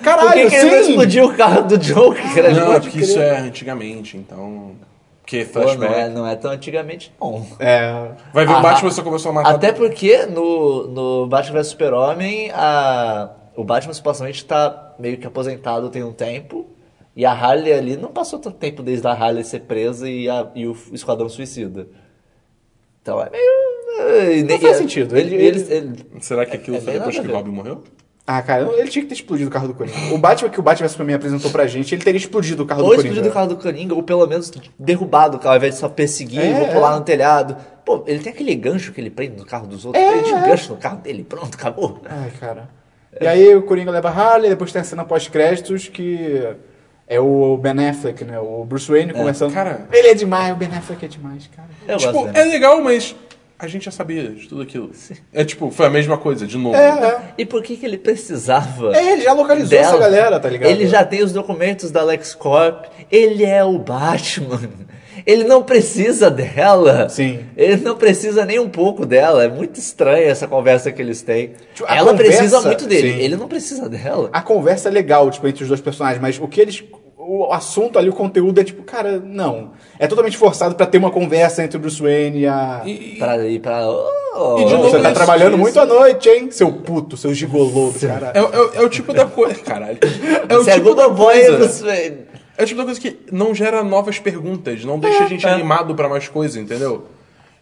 Caralho, 0.04 0.28
Por 0.28 0.34
que, 0.34 0.50
que 0.50 0.56
ele 0.56 0.70
não 0.70 0.82
explodiu 0.82 1.26
o 1.26 1.34
carro 1.34 1.62
do 1.64 1.78
Joker? 1.78 2.54
Não, 2.54 2.74
é 2.74 2.80
porque 2.80 3.00
isso 3.00 3.20
é 3.20 3.40
antigamente, 3.40 4.18
então. 4.18 4.72
Pô, 5.54 5.60
não, 5.76 5.88
é, 5.88 6.10
não 6.10 6.28
é 6.28 6.36
tão 6.36 6.52
antigamente, 6.52 7.14
não. 7.20 7.46
É. 7.60 8.12
Vai 8.34 8.46
ver 8.46 8.54
o 8.54 8.62
Batman 8.62 8.92
só 8.92 9.02
começou 9.04 9.32
a 9.32 9.34
matar. 9.36 9.56
Até 9.56 9.72
porque 9.72 10.26
no, 10.26 10.88
no 10.88 11.28
Batman 11.28 11.60
vs 11.60 11.68
Super-Homem, 11.68 12.52
o 13.56 13.64
Batman 13.64 13.94
supostamente 13.94 14.44
tá 14.46 14.96
meio 15.00 15.18
que 15.18 15.26
aposentado 15.28 15.90
tem 15.90 16.04
um 16.04 16.14
tempo. 16.14 16.68
E 17.16 17.26
a 17.26 17.32
Harley 17.34 17.74
ali 17.74 17.98
não 17.98 18.10
passou 18.10 18.40
tanto 18.40 18.56
tempo 18.58 18.82
desde 18.82 19.06
a 19.06 19.12
Harley 19.12 19.44
ser 19.44 19.62
presa 19.62 20.10
e, 20.10 20.30
a- 20.30 20.48
e 20.56 20.66
o 20.66 20.76
Esquadrão 20.94 21.28
Suicida. 21.28 21.88
Então 23.02 23.22
é 23.22 23.30
meio. 23.30 24.46
Não 24.48 24.60
faz 24.60 24.78
sentido. 24.78 25.18
Ele, 25.18 25.36
Ele- 25.36 25.74
ele- 25.74 26.06
Será 26.22 26.46
que 26.46 26.56
aquilo 26.56 26.78
É 26.78 26.82
foi 26.82 26.94
depois 26.94 27.20
que 27.20 27.28
o. 27.28 27.32
Robin 27.36 27.52
morreu? 27.52 27.84
Ah, 28.26 28.42
cara, 28.42 28.70
ele 28.78 28.88
tinha 28.88 29.02
que 29.04 29.10
ter 29.10 29.16
explodido 29.16 29.50
o 29.50 29.52
carro 29.52 29.68
do 29.68 29.74
Coringa. 29.74 30.14
O 30.14 30.18
Batman 30.18 30.50
que 30.50 30.60
o 30.60 30.64
Batman 30.64 30.88
Superman 30.88 31.16
apresentou 31.16 31.50
pra 31.52 31.66
gente, 31.68 31.94
ele 31.96 32.04
teria 32.04 32.18
explodido 32.20 32.64
o 32.64 32.66
carro 32.66 32.82
ou 32.84 32.90
do 32.90 32.96
Coringa. 32.96 33.08
explodido 33.10 33.30
o 33.30 33.34
carro 33.34 33.48
do 33.48 33.58
Coringa, 33.58 33.96
ou 33.96 34.04
pelo 34.04 34.26
menos 34.28 34.52
derrubado 34.78 35.38
o 35.38 35.40
carro, 35.40 35.54
ao 35.54 35.58
invés 35.58 35.74
de 35.74 35.80
só 35.80 35.90
perseguir, 35.90 36.40
É, 36.40 36.54
vou 36.54 36.68
pular 36.68 36.94
é. 36.94 37.00
no 37.00 37.02
telhado. 37.02 37.58
Pô, 37.84 38.04
ele 38.06 38.20
tem 38.20 38.32
aquele 38.32 38.54
gancho 38.56 38.94
que 38.94 39.02
ele 39.02 39.10
prende 39.10 39.38
no 39.38 39.46
carro 39.46 39.66
dos 39.68 39.86
outros. 39.86 40.04
Prende 40.06 40.34
um 40.34 40.42
gancho 40.44 40.72
no 40.72 40.78
carro 40.78 40.98
dele, 40.98 41.24
pronto, 41.24 41.56
acabou. 41.56 42.00
Ai, 42.06 42.32
cara. 42.40 42.70
E 43.20 43.28
aí 43.28 43.56
o 43.56 43.64
Coringa 43.64 43.92
leva 43.92 44.10
a 44.10 44.14
Harley, 44.14 44.50
depois 44.50 44.72
tem 44.72 44.82
a 44.82 44.86
cena 44.86 45.04
pós-créditos 45.04 45.90
que 45.90 46.48
é 47.08 47.20
o 47.20 47.58
Ben 47.58 47.90
Affleck, 47.90 48.24
né? 48.24 48.40
O 48.40 48.64
Bruce 48.64 48.90
Wayne 48.90 49.12
conversando. 49.14 49.54
cara. 49.54 49.88
Ele 49.92 50.08
é 50.10 50.14
demais, 50.14 50.54
o 50.54 50.56
Ben 50.56 50.70
Affleck 50.70 51.04
é 51.04 51.08
demais, 51.10 51.50
cara. 51.54 51.68
Eu 51.88 51.98
tipo, 51.98 52.14
gosto 52.14 52.38
é 52.38 52.44
legal, 52.46 52.80
mas 52.82 53.14
a 53.66 53.68
gente 53.68 53.86
já 53.86 53.92
sabia 53.92 54.30
de 54.30 54.48
tudo 54.48 54.62
aquilo. 54.62 54.90
É 55.34 55.44
tipo, 55.46 55.70
foi 55.72 55.86
a 55.86 55.90
mesma 55.90 56.18
coisa, 56.18 56.48
de 56.48 56.58
novo. 56.58 56.76
É, 56.76 56.90
é. 56.90 57.22
E 57.38 57.46
por 57.46 57.62
que, 57.62 57.78
que 57.78 57.86
ele 57.86 57.98
precisava? 57.98 58.96
É, 58.96 59.14
ele 59.14 59.22
já 59.22 59.34
localizou 59.34 59.70
dela? 59.70 59.88
essa 59.88 59.98
galera, 59.98 60.40
tá 60.40 60.50
ligado? 60.50 60.70
Ele 60.70 60.88
já 60.88 61.04
tem 61.06 61.24
os 61.24 61.32
documentos 61.32 61.92
da 61.92 62.04
LexCorp. 62.04 62.86
Ele 63.12 63.44
é 63.46 63.64
o 63.64 63.78
Batman. 63.78 64.60
Ele 65.26 65.44
não 65.44 65.62
precisa 65.62 66.32
dela. 66.32 67.08
Sim. 67.08 67.42
Ele 67.56 67.78
não 67.78 67.96
precisa 67.96 68.44
nem 68.46 68.58
um 68.60 68.70
pouco 68.70 69.06
dela. 69.06 69.44
É 69.44 69.48
muito 69.48 69.80
estranha 69.80 70.26
essa 70.26 70.48
conversa 70.48 70.92
que 70.92 71.02
eles 71.02 71.22
têm. 71.22 71.52
Tipo, 71.76 71.88
Ela 71.92 72.12
conversa- 72.12 72.38
precisa 72.38 72.62
muito 72.62 72.88
dele. 72.88 73.14
Sim. 73.14 73.20
Ele 73.20 73.36
não 73.36 73.48
precisa 73.48 73.88
dela. 73.88 74.30
A 74.34 74.42
conversa 74.42 74.90
é 74.90 74.92
legal, 74.92 75.30
tipo, 75.30 75.48
entre 75.48 75.62
os 75.64 75.68
dois 75.68 75.82
personagens, 75.82 76.20
mas 76.22 76.40
o 76.40 76.48
que 76.48 76.60
eles. 76.60 76.84
O 77.24 77.54
assunto 77.54 78.00
ali, 78.00 78.10
o 78.10 78.14
conteúdo 78.14 78.60
é 78.60 78.64
tipo, 78.64 78.82
cara, 78.82 79.20
não. 79.24 79.72
É 80.00 80.08
totalmente 80.08 80.36
forçado 80.38 80.74
pra 80.74 80.88
ter 80.88 80.98
uma 80.98 81.12
conversa 81.12 81.64
entre 81.64 81.78
o 81.78 81.80
Bruce 81.80 82.02
Wayne 82.02 82.40
e 82.40 82.48
a. 82.48 82.82
E, 82.84 82.92
e- 83.16 83.18
Pra 83.20 83.38
ir 83.48 83.60
pra. 83.60 83.88
Oh, 83.88 84.58
E 84.60 84.66
de 84.66 84.74
novo, 84.74 84.90
Você 84.90 85.00
tá 85.02 85.12
trabalhando 85.14 85.52
isso- 85.54 85.62
muito 85.62 85.80
à 85.80 85.86
noite, 85.86 86.28
hein? 86.30 86.50
Seu 86.50 86.72
puto, 86.74 87.16
seu 87.16 87.32
gigolô 87.34 87.94
cara. 88.02 88.32
é, 88.34 88.40
é- 88.40 88.82
é 88.82 88.86
o 88.86 88.90
tipo 88.90 89.14
da 89.14 89.26
coisa. 89.26 89.62
Caralho. 89.62 90.00
É 90.50 90.58
o 90.58 90.64
Você 90.64 90.72
é 90.72 90.74
tipo 90.76 90.96
da 90.96 91.10
coisa. 91.10 91.58
Bruce 91.58 91.84
Wayne. 91.84 92.18
É 92.58 92.64
o 92.64 92.66
tipo 92.66 92.80
da 92.80 92.86
coisa 92.86 93.00
que 93.00 93.20
não 93.32 93.54
gera 93.54 93.84
novas 93.84 94.18
perguntas, 94.18 94.84
não 94.84 94.98
deixa 94.98 95.24
a 95.24 95.28
gente 95.28 95.46
animado 95.48 95.94
pra 95.94 96.10
mais 96.10 96.28
coisa, 96.28 96.60
entendeu? 96.60 97.06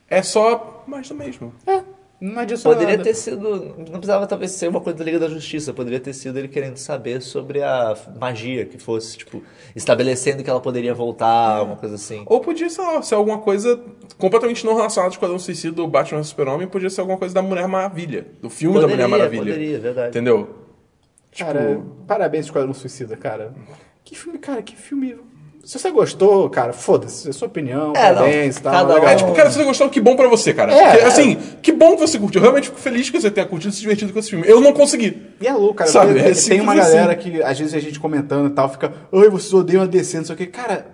É 0.10 0.22
só 0.22 0.84
mais 0.88 1.08
do 1.10 1.16
mesmo. 1.16 1.54
É, 1.68 1.82
não 2.22 2.40
adiciona 2.40 2.76
Poderia 2.76 2.98
nada. 2.98 3.10
ter 3.10 3.14
sido. 3.16 3.74
Não 3.78 3.86
precisava 3.94 4.28
talvez 4.28 4.52
ser 4.52 4.68
uma 4.68 4.82
coisa 4.82 5.00
da 5.00 5.06
Liga 5.06 5.20
da 5.20 5.30
Justiça. 5.30 5.74
Poderia 5.74 6.00
ter 6.00 6.14
sido 6.14 6.38
ele 6.38 6.48
querendo 6.48 6.78
saber 6.78 7.22
sobre 7.22 7.64
a 7.64 7.96
magia 8.20 8.66
que 8.66 8.78
fosse, 8.78 9.18
tipo, 9.18 9.42
estabelecendo 9.76 10.44
que 10.44 10.50
ela 10.50 10.60
poderia 10.60 10.94
voltar, 10.94 11.64
uma 11.64 11.76
coisa 11.78 11.96
assim. 11.96 12.24
Ou 12.26 12.40
podia, 12.42 12.70
sei 12.70 12.84
lá, 12.84 13.02
ser 13.02 13.16
alguma 13.16 13.38
coisa 13.40 13.80
completamente 14.18 14.66
não 14.66 14.76
relacionada 14.76 15.10
com 15.10 15.14
o 15.14 15.18
Esquadrão 15.18 15.40
Suicida 15.40 15.76
do 15.76 15.88
Batman 15.88 16.24
Super-Homem, 16.24 16.68
podia 16.68 16.90
ser 16.90 17.02
alguma 17.02 17.18
coisa 17.18 17.34
da 17.34 17.42
Mulher 17.42 17.68
Maravilha, 17.68 18.28
do 18.42 18.50
filme 18.50 18.76
da 18.76 18.82
Poderia, 18.82 19.08
Mulher 19.08 19.18
Maravilha. 19.18 19.54
poderia, 19.54 19.80
verdade. 19.80 20.10
Entendeu? 20.10 20.56
Cara, 21.38 21.82
parabéns, 22.08 22.46
Esquadrão 22.46 22.74
Suicida, 22.74 23.16
cara. 23.16 23.54
Que 24.04 24.16
filme, 24.18 24.40
cara, 24.40 24.62
que 24.62 24.76
filme. 24.76 25.16
Se 25.70 25.78
você 25.78 25.92
gostou, 25.92 26.50
cara, 26.50 26.74
foda-se, 26.74 27.30
é 27.30 27.32
sua 27.32 27.48
opinião, 27.48 27.92
É, 27.96 28.12
parabéns 28.12 28.58
e 28.58 28.62
tal. 28.64 28.72
cada 28.74 28.92
legal. 28.96 29.08
um- 29.08 29.12
É 29.12 29.16
tipo, 29.18 29.32
cara, 29.34 29.52
se 29.52 29.58
você 29.60 29.64
gostou, 29.64 29.88
que 29.88 30.02
bom 30.02 30.16
pra 30.16 30.28
você, 30.28 30.52
cara. 30.52 30.74
É, 30.74 30.84
Porque, 30.90 31.04
é. 31.04 31.06
assim, 31.06 31.38
que 31.62 31.72
bom 31.72 31.94
que 31.94 32.02
você 32.02 32.18
curtiu. 32.18 32.40
Eu 32.40 32.46
realmente 32.46 32.70
fico 32.70 32.80
feliz 32.80 33.08
que 33.12 33.22
você 33.22 33.30
tenha 33.30 33.46
curtido 33.46 33.72
e 33.72 33.76
se 33.76 33.82
divertido 33.82 34.12
com 34.12 34.18
esse 34.18 34.32
filme. 34.32 34.46
Eu 34.48 34.60
não 34.62 34.74
consegui. 34.74 35.28
E 35.40 35.46
é 35.48 35.54
louco, 35.54 35.76
cara. 35.76 35.92
Sabe, 35.92 36.18
é 36.18 36.24
tem 36.24 36.34
simples 36.34 36.62
uma 36.64 36.74
assim. 36.74 36.82
galera 36.82 37.16
que, 37.16 37.44
às 37.44 37.60
vezes, 37.60 37.76
a 37.76 37.80
gente 37.80 38.00
comentando 38.00 38.48
e 38.48 38.50
tal, 38.50 38.68
fica, 38.68 38.92
oi, 39.12 39.30
vocês 39.30 39.54
odeiam 39.54 39.84
a 39.84 39.86
DC, 39.86 40.18
não 40.18 40.26
sei 40.26 40.34
o 40.34 40.38
quê. 40.40 40.48
Cara, 40.48 40.88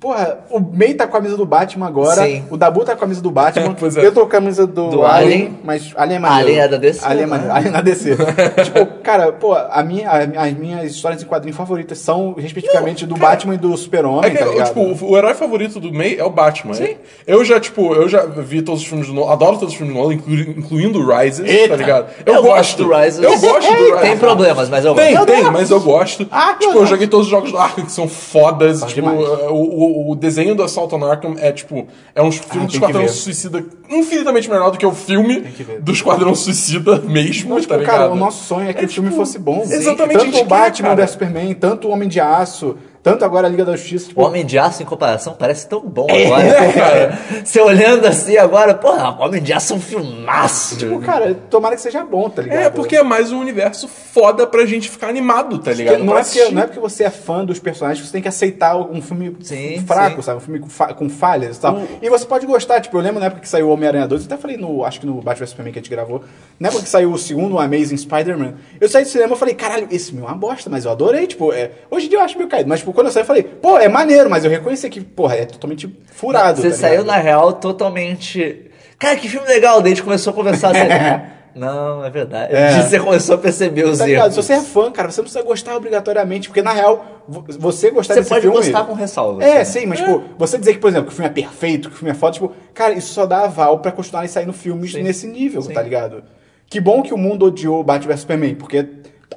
porra, 0.00 0.38
o 0.50 0.58
May 0.58 0.94
tá 0.94 1.06
com 1.06 1.16
a 1.16 1.20
camisa 1.20 1.36
do 1.36 1.44
Batman 1.44 1.86
agora, 1.86 2.24
Sim. 2.24 2.42
o 2.50 2.56
Dabu 2.56 2.80
tá 2.80 2.92
com 2.92 2.98
a 2.98 3.00
camisa 3.02 3.20
do 3.20 3.30
Batman, 3.30 3.74
Pois 3.78 3.96
é. 3.96 4.06
eu 4.06 4.12
tô 4.12 4.20
com 4.22 4.26
a 4.26 4.30
camisa 4.30 4.66
do, 4.66 4.88
Do 4.88 5.04
Alien, 5.06 5.32
Alien. 5.32 5.58
mas 5.62 5.92
Alien 5.96 6.16
é 6.16 6.18
maneiro. 6.20 6.48
Alien 6.48 6.60
é 6.60 6.68
da 6.68 6.76
DC, 6.78 7.04
Alien 7.04 7.18
é 7.22 7.26
né? 7.26 7.30
maneiro, 7.30 7.52
Alien 7.54 7.68
é 7.68 7.72
da 7.72 7.80
DC. 7.82 8.16
tipo, 8.64 8.86
cara, 9.02 9.30
pô, 9.32 9.54
a 9.54 9.82
minha, 9.82 10.08
a- 10.10 10.44
as 10.46 10.52
minhas 10.54 10.90
histórias 10.90 11.22
em 11.22 11.26
quadrinho 11.26 11.54
favoritas 11.54 11.98
são, 11.98 12.34
respectivamente, 12.36 13.04
do 13.06 13.14
Batman 13.16 13.54
e 13.54 13.58
do 13.58 13.76
Super-Homem, 13.76 14.24
É 14.26 14.30
que, 14.30 14.38
tá 14.38 14.46
ligado? 14.46 14.66
tipo, 14.68 14.80
o, 15.06 15.10
o 15.10 15.16
herói 15.18 15.34
favorito 15.34 15.78
do 15.78 15.92
May 15.92 16.16
é 16.18 16.24
o 16.24 16.30
Batman. 16.30 16.74
Sim. 16.74 16.96
Eu 17.26 17.44
já, 17.44 17.60
tipo, 17.60 17.94
eu 17.94 18.08
já 18.08 18.24
vi 18.24 18.62
todos 18.62 18.80
os 18.80 18.86
filmes 18.86 19.06
do 19.06 19.12
Nolan, 19.12 19.32
adoro 19.32 19.58
todos 19.58 19.74
os 19.74 19.78
filmes 19.78 19.94
do 19.94 20.00
Nolan, 20.00 20.14
inclu- 20.14 20.34
incluindo 20.58 20.98
o 21.00 21.06
Rises, 21.14 21.40
Eita. 21.46 21.68
tá 21.70 21.76
ligado? 21.76 22.06
Eu 22.24 22.42
gosto 22.42 22.82
do 22.84 22.94
Rises. 22.94 23.22
Eu 23.22 23.38
gosto 23.38 23.68
do 23.68 23.84
Rises. 23.84 24.00
Tem 24.00 24.16
problemas, 24.18 24.68
mas 24.70 24.84
eu 24.84 24.94
Tem, 24.94 25.12
gosto. 25.14 25.26
tem, 25.26 25.44
mas 25.44 25.70
eu 25.70 25.80
gosto. 25.80 26.26
Ah, 26.30 26.54
tipo, 26.58 26.72
eu 26.74 26.80
eu 26.80 26.86
joguei 26.86 27.06
todos 27.06 27.26
os 27.26 27.30
jogos 27.30 27.52
do 27.52 27.58
Arkham 27.58 27.84
que 27.84 27.92
são 27.92 28.08
fodas. 28.08 28.82
Tipo, 28.84 29.08
o, 29.10 29.89
o, 29.90 30.10
o 30.12 30.16
desenho 30.16 30.54
do 30.54 30.62
Assault 30.62 30.94
on 30.94 31.04
Arkham 31.04 31.34
é, 31.38 31.52
tipo, 31.52 31.86
é 32.14 32.22
um 32.22 32.30
filme 32.32 32.66
do 32.66 32.70
tem 32.72 32.80
que 32.80 32.86
Esquadrão. 32.86 33.08
Suicida 33.08 33.64
infinitamente 33.88 34.48
melhor 34.48 34.70
do 34.70 34.78
que 34.78 34.86
o 34.86 34.92
filme 34.92 35.40
do 35.80 35.92
Esquadrão 35.92 36.34
Suicida 36.34 36.98
mesmo, 37.00 37.50
Não, 37.50 37.60
tipo, 37.60 37.72
tá 37.72 37.78
ligado? 37.78 37.92
cara, 37.98 38.10
o 38.10 38.16
nosso 38.16 38.44
sonho 38.44 38.68
é 38.68 38.72
que 38.72 38.82
É, 38.82 38.86
o 38.86 38.88
filme 38.88 39.10
tipo, 39.10 39.20
fosse 39.20 39.38
bom. 39.38 39.62
exatamente, 39.62 40.18
Tanto 40.24 40.38
o 40.38 40.44
Batman 40.44 40.96
quer, 40.96 41.06
Superman, 41.06 41.54
tanto 41.54 41.88
o 41.88 41.90
Homem 41.90 42.08
de 42.08 42.20
Aço, 42.20 42.76
tanto 43.02 43.24
agora 43.24 43.46
a 43.46 43.50
Liga 43.50 43.64
da 43.64 43.76
Justiça. 43.76 44.08
Tipo, 44.08 44.20
O 44.20 44.24
Homem 44.26 44.44
de 44.44 44.58
Aço, 44.58 44.82
em 44.82 44.86
comparação, 44.86 45.34
parece 45.38 45.66
tão 45.68 45.80
bom 45.80 46.06
É. 46.08 46.26
agora, 46.26 46.72
cara. 46.72 47.18
Você 47.44 47.60
olhando 47.60 48.06
assim 48.06 48.36
agora, 48.36 48.74
porra, 48.74 49.16
Homem 49.24 49.42
de 49.42 49.52
Aço 49.52 49.72
é 49.72 49.76
um 49.76 49.80
filmaço. 49.80 50.76
Tipo, 50.76 51.00
cara, 51.00 51.34
tomara 51.48 51.76
que 51.76 51.82
seja 51.82 52.04
bom, 52.04 52.28
tá 52.28 52.42
ligado? 52.42 52.58
É, 52.60 52.70
porque 52.70 52.96
é 52.96 53.02
mais 53.02 53.32
um 53.32 53.38
universo 53.40 53.88
foda 53.88 54.46
pra 54.46 54.66
gente 54.66 54.88
ficar 54.88 55.08
animado, 55.08 55.58
tá 55.58 55.72
ligado? 55.72 55.94
Porque 55.96 56.06
não, 56.06 56.12
Pra 56.12 56.20
é 56.20 56.24
porque, 56.24 56.54
não 56.54 56.62
é 56.62 56.66
porque 56.66 56.80
você 56.80 57.04
é 57.04 57.10
fã 57.10 57.44
dos 57.44 57.58
personagens 57.58 58.00
que 58.00 58.06
você 58.06 58.12
tem 58.12 58.22
que 58.22 58.28
aceitar 58.28 58.76
um 58.76 59.00
filme 59.00 59.36
Sim, 59.40 59.82
fraco, 59.86 60.16
sim. 60.16 60.22
sabe? 60.22 60.38
Um 60.38 60.40
filme 60.40 60.60
com, 60.60 60.68
fa- 60.68 60.92
com 60.94 61.08
falhas 61.08 61.56
e 61.56 61.60
tal. 61.60 61.80
E 62.02 62.08
você 62.10 62.24
pode 62.26 62.46
gostar, 62.46 62.80
tipo, 62.80 62.96
eu 62.96 63.00
lembro 63.00 63.20
na 63.20 63.26
época 63.26 63.40
que 63.42 63.48
saiu 63.48 63.68
o 63.68 63.70
Homem-Aranha 63.72 64.06
2, 64.06 64.22
eu 64.22 64.26
até 64.26 64.36
falei 64.36 64.56
no, 64.56 64.84
acho 64.84 65.00
que 65.00 65.06
no 65.06 65.14
Batman 65.14 65.34
vs 65.40 65.50
Superman 65.50 65.72
que 65.72 65.78
a 65.78 65.82
gente 65.82 65.90
gravou, 65.90 66.22
na 66.58 66.68
época 66.68 66.82
que 66.82 66.88
saiu 66.88 67.12
o 67.12 67.18
segundo, 67.18 67.54
o 67.54 67.58
Amazing 67.58 67.96
Spider-Man, 67.96 68.54
eu 68.80 68.88
saí 68.88 69.04
do 69.04 69.08
cinema 69.10 69.34
e 69.34 69.38
falei, 69.38 69.54
caralho, 69.54 69.88
esse 69.90 70.10
filme 70.10 70.22
é 70.22 70.26
uma 70.28 70.34
bosta, 70.36 70.68
mas 70.68 70.84
eu 70.84 70.90
adorei, 70.90 71.26
tipo, 71.26 71.52
é, 71.52 71.70
hoje 71.90 72.06
em 72.06 72.08
dia 72.10 72.18
eu 72.18 72.22
acho 72.22 72.36
meio 72.36 72.48
caído, 72.48 72.68
mas 72.68 72.80
tipo, 72.80 72.89
quando 72.92 73.06
eu 73.08 73.12
saí 73.12 73.22
eu 73.22 73.26
falei, 73.26 73.42
pô, 73.42 73.78
é 73.78 73.88
maneiro, 73.88 74.28
mas 74.30 74.44
eu 74.44 74.50
reconheci 74.50 74.88
que, 74.90 75.00
porra, 75.00 75.36
é 75.36 75.44
totalmente 75.46 75.88
furado. 76.12 76.60
Você 76.60 76.70
tá 76.70 76.76
saiu 76.76 77.00
ligado? 77.02 77.06
na 77.06 77.16
real 77.16 77.52
totalmente. 77.54 78.66
Cara, 78.98 79.16
que 79.16 79.28
filme 79.28 79.46
legal! 79.48 79.80
Daí 79.80 79.92
a 79.92 79.94
gente 79.94 80.04
começou 80.04 80.32
a 80.32 80.36
conversar 80.36 80.70
assim. 80.70 81.30
Não, 81.52 82.04
é 82.04 82.10
verdade. 82.10 82.54
É. 82.54 82.80
Você 82.80 83.00
começou 83.00 83.34
a 83.34 83.38
perceber 83.38 83.84
os 83.84 83.98
Tá 83.98 84.06
ligado? 84.06 84.26
erros. 84.26 84.34
Se 84.36 84.42
você 84.42 84.52
é 84.52 84.60
fã, 84.60 84.88
cara, 84.92 85.10
você 85.10 85.20
não 85.20 85.24
precisa 85.24 85.42
gostar 85.44 85.74
obrigatoriamente, 85.76 86.48
porque 86.48 86.62
na 86.62 86.72
real, 86.72 87.24
vo- 87.26 87.44
você 87.58 87.90
gostar 87.90 88.14
Você 88.14 88.20
desse 88.20 88.28
pode 88.30 88.42
filme... 88.42 88.56
gostar 88.56 88.84
com 88.84 88.92
ressalvas. 88.92 89.44
É, 89.44 89.54
né? 89.54 89.64
sim, 89.64 89.84
mas, 89.84 89.98
tipo, 89.98 90.22
você 90.38 90.56
dizer 90.58 90.74
que, 90.74 90.78
por 90.78 90.88
exemplo, 90.90 91.08
que 91.08 91.12
o 91.12 91.16
filme 91.16 91.28
é 91.28 91.32
perfeito, 91.32 91.88
que 91.88 91.96
o 91.96 91.98
filme 91.98 92.12
é 92.12 92.14
foda, 92.14 92.34
tipo, 92.34 92.52
cara, 92.72 92.92
isso 92.92 93.12
só 93.12 93.26
dá 93.26 93.40
aval 93.46 93.80
pra 93.80 93.90
continuarem 93.90 94.28
saindo 94.28 94.52
filmes 94.52 94.92
Sim. 94.92 95.02
nesse 95.02 95.26
nível, 95.26 95.60
Sim. 95.60 95.72
tá 95.72 95.82
ligado? 95.82 96.22
Que 96.68 96.80
bom 96.80 97.02
que 97.02 97.12
o 97.12 97.18
mundo 97.18 97.46
odiou 97.46 97.82
Batman 97.82 98.12
vs 98.12 98.20
Superman, 98.20 98.54
porque, 98.54 98.86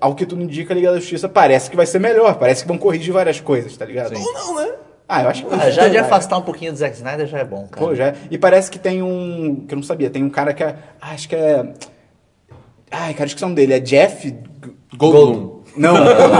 ao 0.01 0.15
que 0.15 0.25
tudo 0.25 0.41
indica, 0.41 0.73
a 0.73 0.75
Liga 0.75 0.91
da 0.91 0.99
Justiça 0.99 1.27
parece 1.29 1.69
que 1.69 1.75
vai 1.75 1.85
ser 1.85 1.99
melhor, 1.99 2.35
parece 2.35 2.61
que 2.63 2.67
vão 2.67 2.77
corrigir 2.77 3.13
várias 3.13 3.39
coisas, 3.39 3.75
tá 3.77 3.85
ligado? 3.85 4.15
Ou 4.15 4.33
não, 4.33 4.55
né? 4.55 4.71
Ah, 5.07 5.23
eu 5.23 5.29
acho 5.29 5.45
que... 5.45 5.53
Ah, 5.53 5.69
já 5.69 5.87
de 5.87 5.97
É. 5.97 5.99
afastar 5.99 6.37
um 6.37 6.41
pouquinho 6.41 6.71
do 6.71 6.77
Zack 6.77 6.95
Snyder 6.95 7.27
já 7.27 7.39
é 7.39 7.43
bom, 7.43 7.67
cara. 7.69 7.85
Pô, 7.85 7.93
já 7.93 8.07
é. 8.07 8.13
E 8.31 8.37
parece 8.37 8.71
que 8.71 8.79
tem 8.79 9.03
um. 9.03 9.65
Que 9.67 9.73
eu 9.73 9.75
não 9.77 9.83
sabia, 9.83 10.09
tem 10.09 10.23
um 10.23 10.29
cara 10.29 10.53
que 10.53 10.63
é. 10.63 10.75
ah, 11.01 11.11
acho 11.11 11.27
que 11.29 11.35
é. 11.35 11.65
Ai, 12.89 13.13
cara, 13.13 13.25
esqueci 13.27 13.43
o 13.43 13.47
nome 13.47 13.55
dele. 13.55 13.73
É 13.73 13.79
Jeff 13.79 14.27
G- 14.29 14.35
Goldblum. 14.95 15.61
Não. 15.75 15.93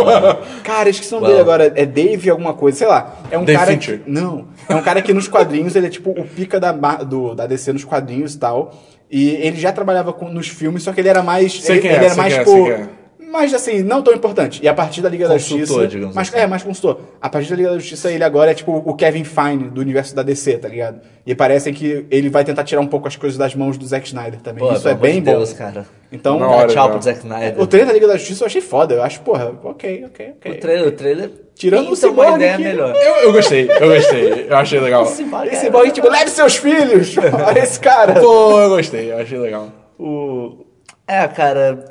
cara, 0.64 0.90
esqueci 0.90 1.12
o 1.14 1.20
nome 1.20 1.28
Well. 1.34 1.38
dele 1.38 1.42
agora. 1.42 1.74
É 1.76 1.86
Dave 1.86 2.30
alguma 2.30 2.54
coisa, 2.54 2.78
sei 2.78 2.88
lá. 2.88 3.16
É 3.32 3.38
um 3.38 3.44
Dave 3.44 3.60
cara. 3.60 3.72
Fincher. 3.72 4.00
Que, 4.00 4.10
não. 4.10 4.48
É 4.70 4.76
um 4.76 4.82
cara 4.82 5.02
que 5.02 5.14
nos 5.14 5.28
quadrinhos 5.28 5.76
ele 5.76 5.88
é 5.88 5.90
tipo 5.90 6.12
o 6.12 6.24
pica 6.28 6.60
da, 6.60 6.72
do, 6.72 7.34
da 7.36 7.46
DC 7.48 7.74
nos 7.74 7.84
quadrinhos 7.84 8.36
e 8.36 8.40
tal. 8.40 8.74
E 9.12 9.30
ele 9.32 9.60
já 9.60 9.72
trabalhava 9.72 10.14
com, 10.14 10.30
nos 10.30 10.48
filmes, 10.48 10.84
só 10.84 10.94
que 10.94 11.02
ele 11.02 11.10
era 11.10 11.22
mais. 11.22 11.62
Sei 11.62 11.76
ele, 11.76 11.82
quem 11.82 11.92
é, 11.92 11.96
ele 11.96 12.06
era 12.06 12.14
sei 12.14 12.22
mais, 12.24 12.34
quem 12.34 12.70
é, 12.72 12.78
tipo. 12.78 12.90
É. 13.34 13.42
Mas 13.42 13.54
assim, 13.54 13.82
não 13.84 14.02
tão 14.02 14.14
importante. 14.14 14.62
E 14.64 14.68
a 14.68 14.74
partir 14.74 15.02
da 15.02 15.10
Liga 15.10 15.28
da 15.28 15.34
Consultor, 15.34 15.60
Justiça. 15.66 15.88
digamos 15.88 16.16
mas, 16.16 16.30
assim. 16.30 16.38
É, 16.38 16.48
mais 16.48 16.64
consultor. 16.64 17.00
A 17.22 17.30
partir 17.30 17.50
da 17.50 17.56
Liga 17.56 17.70
da 17.72 17.76
Justiça, 17.80 18.12
ele 18.12 18.24
agora 18.24 18.52
é 18.52 18.54
tipo 18.54 18.72
o 18.86 18.96
Kevin 18.96 19.24
Feige 19.24 19.66
do 19.70 19.82
universo 19.82 20.16
da 20.16 20.24
DC, 20.24 20.58
tá 20.60 20.68
ligado? 20.68 21.02
E 21.26 21.34
parece 21.34 21.72
que 21.74 22.06
ele 22.12 22.30
vai 22.30 22.44
tentar 22.44 22.64
tirar 22.64 22.82
um 22.82 22.88
pouco 22.88 23.08
as 23.08 23.16
coisas 23.16 23.38
das 23.38 23.56
mãos 23.56 23.78
do 23.78 23.86
Zack 23.86 24.06
Snyder 24.08 24.42
também. 24.42 24.64
Pô, 24.64 24.74
Isso 24.74 24.88
é 24.88 24.94
bem 24.94 25.16
de 25.16 25.22
bom. 25.32 25.38
Deus, 25.38 25.54
cara. 25.54 25.86
Então, 26.12 26.38
Na 26.38 26.48
hora, 26.48 26.68
tchau 26.68 26.90
pro 26.92 27.02
Zack 27.02 27.20
Snyder. 27.20 27.60
o 27.60 27.66
trailer 27.66 27.88
da 27.88 27.94
Liga 27.94 28.08
da 28.08 28.18
Justiça 28.18 28.44
eu 28.44 28.48
achei 28.48 28.62
foda. 28.62 28.94
Eu 28.96 29.04
acho, 29.04 29.22
porra, 29.22 29.52
ok, 29.64 30.06
ok, 30.06 30.34
ok. 30.38 30.52
O 30.52 30.60
trailer, 30.60 30.88
o 30.88 30.92
trailer 30.92 31.32
Tirando 31.56 31.86
o 31.86 31.88
uma 31.90 31.96
Cyborg 31.96 32.36
ideia 32.36 32.58
que- 32.58 32.64
melhor. 32.64 32.96
Eu, 32.96 33.16
eu 33.16 33.32
gostei, 33.34 33.70
eu 33.70 33.88
gostei. 33.96 34.48
Eu 34.50 34.58
achei 34.58 34.80
legal. 34.82 35.04
Esse 35.52 35.70
boy, 35.70 35.92
tipo, 35.92 36.10
leve 36.10 36.30
seus 36.30 36.56
filhos! 36.58 37.16
Olha 37.48 37.60
esse 37.60 37.80
cara! 37.80 38.20
Pô, 38.20 38.60
eu 38.60 38.70
gostei, 38.70 39.12
eu 39.12 39.18
achei 39.20 39.38
legal. 39.40 39.70
O... 40.00 40.66
É, 41.08 41.28
cara, 41.28 41.86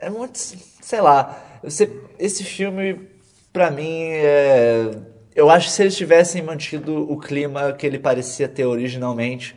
é 0.00 0.10
muito. 0.10 0.38
Sei 0.84 1.00
lá. 1.00 1.42
Você, 1.62 1.90
esse 2.18 2.44
filme, 2.44 3.08
pra 3.50 3.70
mim, 3.70 4.02
é. 4.02 4.90
Eu 5.34 5.48
acho 5.48 5.68
que 5.68 5.72
se 5.72 5.82
eles 5.82 5.96
tivessem 5.96 6.42
mantido 6.42 7.10
o 7.10 7.18
clima 7.18 7.72
que 7.72 7.86
ele 7.86 7.98
parecia 7.98 8.46
ter 8.46 8.66
originalmente, 8.66 9.56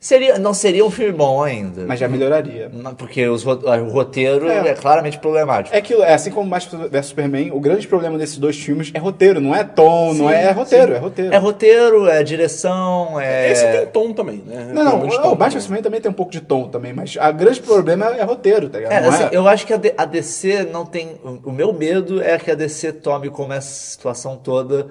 seria, 0.00 0.38
não 0.38 0.54
seria 0.54 0.84
um 0.84 0.90
filme 0.90 1.12
bom 1.12 1.42
ainda. 1.42 1.84
Mas 1.86 1.98
já 2.00 2.08
melhoraria. 2.08 2.70
Porque 2.96 3.26
os 3.26 3.42
ro- 3.42 3.60
o 3.64 3.88
roteiro 3.90 4.48
É. 4.48 4.68
é. 4.68 4.74
claramente 4.74 5.18
problemático. 5.18 5.74
É 5.74 5.78
aquilo, 5.78 6.02
é 6.02 6.14
assim 6.14 6.30
como 6.30 6.48
Batman 6.48 6.88
vs 6.88 7.06
Superman, 7.06 7.50
o 7.52 7.60
grande 7.60 7.86
problema 7.88 8.16
desses 8.18 8.38
dois 8.38 8.56
filmes 8.58 8.90
é 8.94 8.98
roteiro, 8.98 9.40
não 9.40 9.54
é 9.54 9.64
tom, 9.64 10.14
não 10.14 10.30
é, 10.30 10.44
é 10.44 10.50
roteiro, 10.52 10.94
é 10.94 10.98
roteiro. 10.98 11.34
É 11.34 11.36
roteiro, 11.38 12.06
é 12.08 12.22
direção, 12.22 13.18
é. 13.20 13.50
Esse 13.50 13.66
tem 13.66 13.86
tom 13.86 14.12
também, 14.12 14.42
né? 14.46 14.70
Não, 14.72 14.84
não, 14.84 15.06
o 15.06 15.22
tom 15.22 15.34
Batman. 15.34 15.60
Superman 15.60 15.82
também 15.82 16.00
tem 16.00 16.10
um 16.10 16.14
pouco 16.14 16.30
de 16.32 16.40
tom 16.40 16.68
também, 16.68 16.92
mas 16.92 17.16
a 17.18 17.30
grande 17.30 17.60
problema 17.60 18.14
é, 18.14 18.20
é 18.20 18.22
roteiro, 18.22 18.68
tá 18.68 18.78
ligado? 18.78 18.92
É, 18.92 19.08
assim, 19.08 19.24
é- 19.24 19.28
eu 19.32 19.46
acho 19.48 19.66
que 19.66 19.72
a, 19.72 20.04
DC 20.04 20.64
não 20.72 20.84
tem. 20.86 21.16
O 21.24 21.48
o 21.48 21.52
meu 21.52 21.72
medo 21.72 22.22
é 22.22 22.36
que 22.38 22.50
a 22.50 22.54
DC 22.54 22.92
tome 22.92 23.30
como 23.30 23.52
essa 23.52 23.68
situação 23.68 24.36
toda 24.36 24.86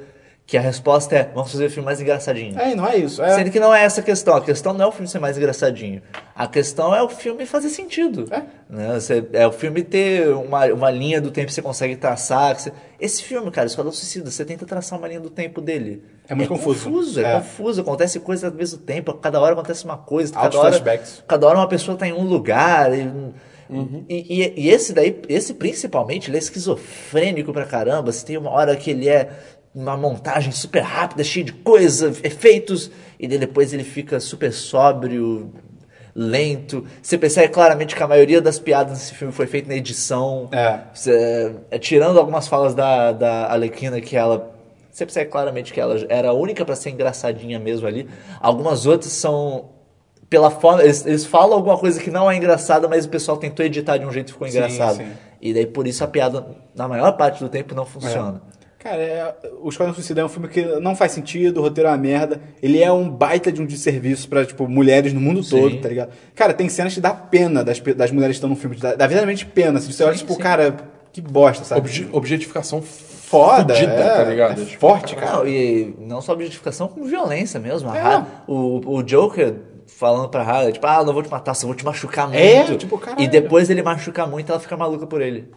Que 0.48 0.58
a 0.58 0.62
resposta 0.62 1.14
é, 1.14 1.30
vamos 1.36 1.52
fazer 1.52 1.66
o 1.66 1.70
filme 1.70 1.84
mais 1.86 2.00
engraçadinho. 2.00 2.58
É, 2.58 2.74
não 2.74 2.88
é 2.88 2.96
isso. 2.96 3.22
É. 3.22 3.36
Sendo 3.36 3.52
que 3.52 3.60
não 3.60 3.76
é 3.76 3.84
essa 3.84 4.00
a 4.00 4.04
questão. 4.04 4.34
A 4.34 4.40
questão 4.42 4.72
não 4.72 4.86
é 4.86 4.88
o 4.88 4.92
filme 4.94 5.06
ser 5.06 5.20
mais 5.20 5.38
engraçadinho. 5.38 6.02
A 6.34 6.48
questão 6.48 6.96
é 6.96 7.04
o 7.04 7.10
filme 7.10 7.46
fazer 7.46 7.68
sentido. 7.68 8.30
É. 8.32 8.44
Né? 8.70 8.94
Você- 8.94 9.28
é 9.34 9.46
o 9.46 9.52
filme 9.52 9.84
ter 9.84 10.30
uma, 10.30 10.66
uma 10.68 10.90
linha 10.90 11.20
do 11.20 11.32
tempo 11.32 11.48
que 11.48 11.54
você 11.54 11.62
consegue 11.62 11.98
traçar. 11.98 12.58
você- 12.58 12.72
Esse 12.98 13.24
filme, 13.24 13.52
cara, 13.52 13.68
Esquadrão 13.68 13.92
Suicida, 13.92 14.32
você 14.32 14.46
tenta 14.46 14.66
traçar 14.66 14.98
uma 14.98 15.08
linha 15.10 15.20
do 15.20 15.30
tempo 15.30 15.60
dele. 15.60 16.02
É 16.30 16.34
muito 16.34 16.48
confuso. 16.48 16.86
confuso. 16.86 17.20
É, 17.20 17.24
É. 17.30 17.34
confuso, 17.36 17.82
acontece 17.82 18.18
coisas 18.22 18.50
ao 18.50 18.58
mesmo 18.58 18.80
tempo. 18.80 19.14
Cada 19.16 19.42
hora 19.42 19.52
acontece 19.52 19.84
uma 19.84 19.98
coisa. 19.98 20.32
Cada 20.34 20.58
hora, 20.58 21.02
cada 21.28 21.46
hora 21.48 21.58
uma 21.60 21.68
pessoa 21.68 21.98
tá 21.98 22.08
em 22.08 22.14
um 22.14 22.24
lugar. 22.24 22.98
E, 22.98 23.02
Uhum. 23.70 24.06
e, 24.08 24.44
e- 24.44 24.54
e 24.62 24.70
esse 24.70 24.94
daí, 24.94 25.20
esse 25.28 25.54
principalmente, 25.56 26.30
ele 26.30 26.38
é 26.38 26.40
esquizofrênico 26.40 27.52
pra 27.52 27.66
caramba. 27.66 28.14
Você 28.14 28.26
tem 28.26 28.38
uma 28.38 28.50
hora 28.50 28.74
que 28.78 28.90
ele 28.92 29.10
é 29.10 29.30
uma 29.78 29.96
montagem 29.96 30.52
super 30.52 30.82
rápida, 30.82 31.24
cheia 31.24 31.46
de 31.46 31.52
coisa, 31.54 32.08
efeitos, 32.24 32.90
e 33.20 33.28
daí 33.28 33.38
depois 33.38 33.74
ele 33.74 33.84
fica 33.84 34.20
super 34.20 34.52
sóbrio, 34.52 35.52
lento. 36.16 36.84
Você 37.02 37.18
percebe 37.18 37.50
claramente 37.50 37.96
que 37.96 38.02
a 38.02 38.08
maioria 38.08 38.42
das 38.42 38.58
piadas 38.58 38.98
desse 38.98 39.14
filme 39.14 39.32
foi 39.32 39.46
feita 39.46 39.68
na 39.68 39.76
edição. 39.76 40.50
É. 40.52 40.80
Você- 40.94 41.56
é, 41.70 41.78
tirando 41.78 42.18
algumas 42.18 42.48
falas 42.48 42.74
da, 42.74 43.12
da 43.12 43.52
Alequina 43.52 44.02
que 44.02 44.16
ela. 44.18 44.52
Você 44.92 45.06
percebe 45.06 45.30
claramente 45.30 45.72
que 45.72 45.80
ela 45.80 45.96
era 46.10 46.30
a 46.30 46.34
única 46.34 46.66
pra 46.66 46.76
ser 46.76 46.90
engraçadinha 46.90 47.60
mesmo 47.60 47.86
ali. 47.88 48.10
Algumas 48.42 48.86
outras 48.88 49.12
são. 49.12 49.70
Pela 50.28 50.50
forma. 50.50 50.82
Eles, 50.84 51.06
eles 51.06 51.24
falam 51.26 51.56
alguma 51.56 51.78
coisa 51.78 52.02
que 52.02 52.10
não 52.10 52.30
é 52.30 52.36
engraçada, 52.36 52.88
mas 52.88 53.06
o 53.06 53.10
pessoal 53.10 53.38
tentou 53.38 53.64
editar 53.64 53.98
de 53.98 54.06
um 54.08 54.12
jeito 54.12 54.28
que 54.28 54.34
ficou 54.34 54.48
Sim, 54.48 54.58
engraçado. 54.58 54.98
sim. 54.98 55.12
E 55.40 55.54
daí 55.54 55.68
por 55.68 55.86
isso 55.86 56.04
a 56.04 56.08
piada, 56.08 56.46
na 56.76 56.88
maior 56.88 57.12
parte 57.12 57.44
do 57.44 57.48
tempo, 57.48 57.76
não 57.76 57.86
funciona. 57.86 58.42
Cara, 58.90 59.02
é, 59.02 59.36
o 59.62 59.68
Esquadrão 59.68 59.94
Suicida 59.94 60.22
é 60.22 60.26
um 60.26 60.30
filme 60.30 60.48
que 60.48 60.64
não 60.80 60.96
faz 60.96 61.12
sentido, 61.12 61.58
o 61.60 61.64
roteiro 61.64 61.90
é 61.90 61.92
uma 61.92 61.98
merda. 61.98 62.40
Ele 62.64 62.82
é 62.82 62.90
um 62.90 63.10
baita 63.10 63.52
de 63.52 63.62
um 63.62 63.66
desserviço 63.66 64.30
pra, 64.30 64.46
tipo, 64.46 64.66
mulheres 64.68 65.12
no 65.12 65.20
mundo 65.20 65.44
Sim. 65.44 65.60
todo, 65.60 65.78
tá 65.82 65.90
ligado? 65.90 66.12
Cara, 66.34 66.54
tem 66.54 66.70
cenas 66.70 66.94
que 66.94 67.02
dá 67.02 67.12
pena 67.14 67.66
das, 67.66 67.80
das 67.82 68.12
mulheres 68.12 68.36
que 68.36 68.38
estão 68.38 68.50
no 68.50 68.56
filme. 68.56 68.78
Dá, 68.78 68.90
dá 68.92 69.06
verdadeiramente 69.08 69.46
pena. 69.46 69.80
Assim, 69.80 69.92
você 69.92 70.06
olha, 70.06 70.16
tipo, 70.16 70.34
sim. 70.34 70.40
cara, 70.40 70.74
que 71.12 71.20
bosta, 71.20 71.66
sabe? 71.66 71.82
Obje- 71.82 72.08
objetificação 72.14 72.82
Foda, 72.82 73.74
fudida, 73.76 73.92
é, 73.94 74.16
tá 74.16 74.24
ligado? 74.24 74.62
é 74.62 74.66
Tipo, 74.66 74.80
forte, 74.80 75.16
cara. 75.18 75.34
Não, 75.38 75.48
e 75.48 75.94
não 76.00 76.22
só 76.22 76.32
objetificação, 76.32 76.88
como 76.88 77.06
violência 77.06 77.60
mesmo. 77.60 77.90
A 77.90 77.98
É. 77.98 78.26
O, 78.48 79.00
o 79.00 79.04
Joker 79.04 79.54
falando 79.86 80.30
pra 80.30 80.44
Harley, 80.44 80.72
tipo, 80.72 80.88
ah, 80.88 81.04
não 81.04 81.14
vou 81.14 81.24
te 81.24 81.30
matar, 81.30 81.54
só 81.54 81.66
vou 81.68 81.76
te 81.76 81.84
machucar 81.84 82.28
muito. 82.30 82.40
É, 82.42 82.76
tipo, 82.78 82.98
caralho. 82.98 83.22
E 83.22 83.28
depois 83.28 83.70
ele 83.70 83.84
machuca 83.84 84.26
muito, 84.26 84.50
ela 84.50 84.62
fica 84.62 84.78
maluca 84.78 85.06
por 85.06 85.22
ele. 85.22 85.50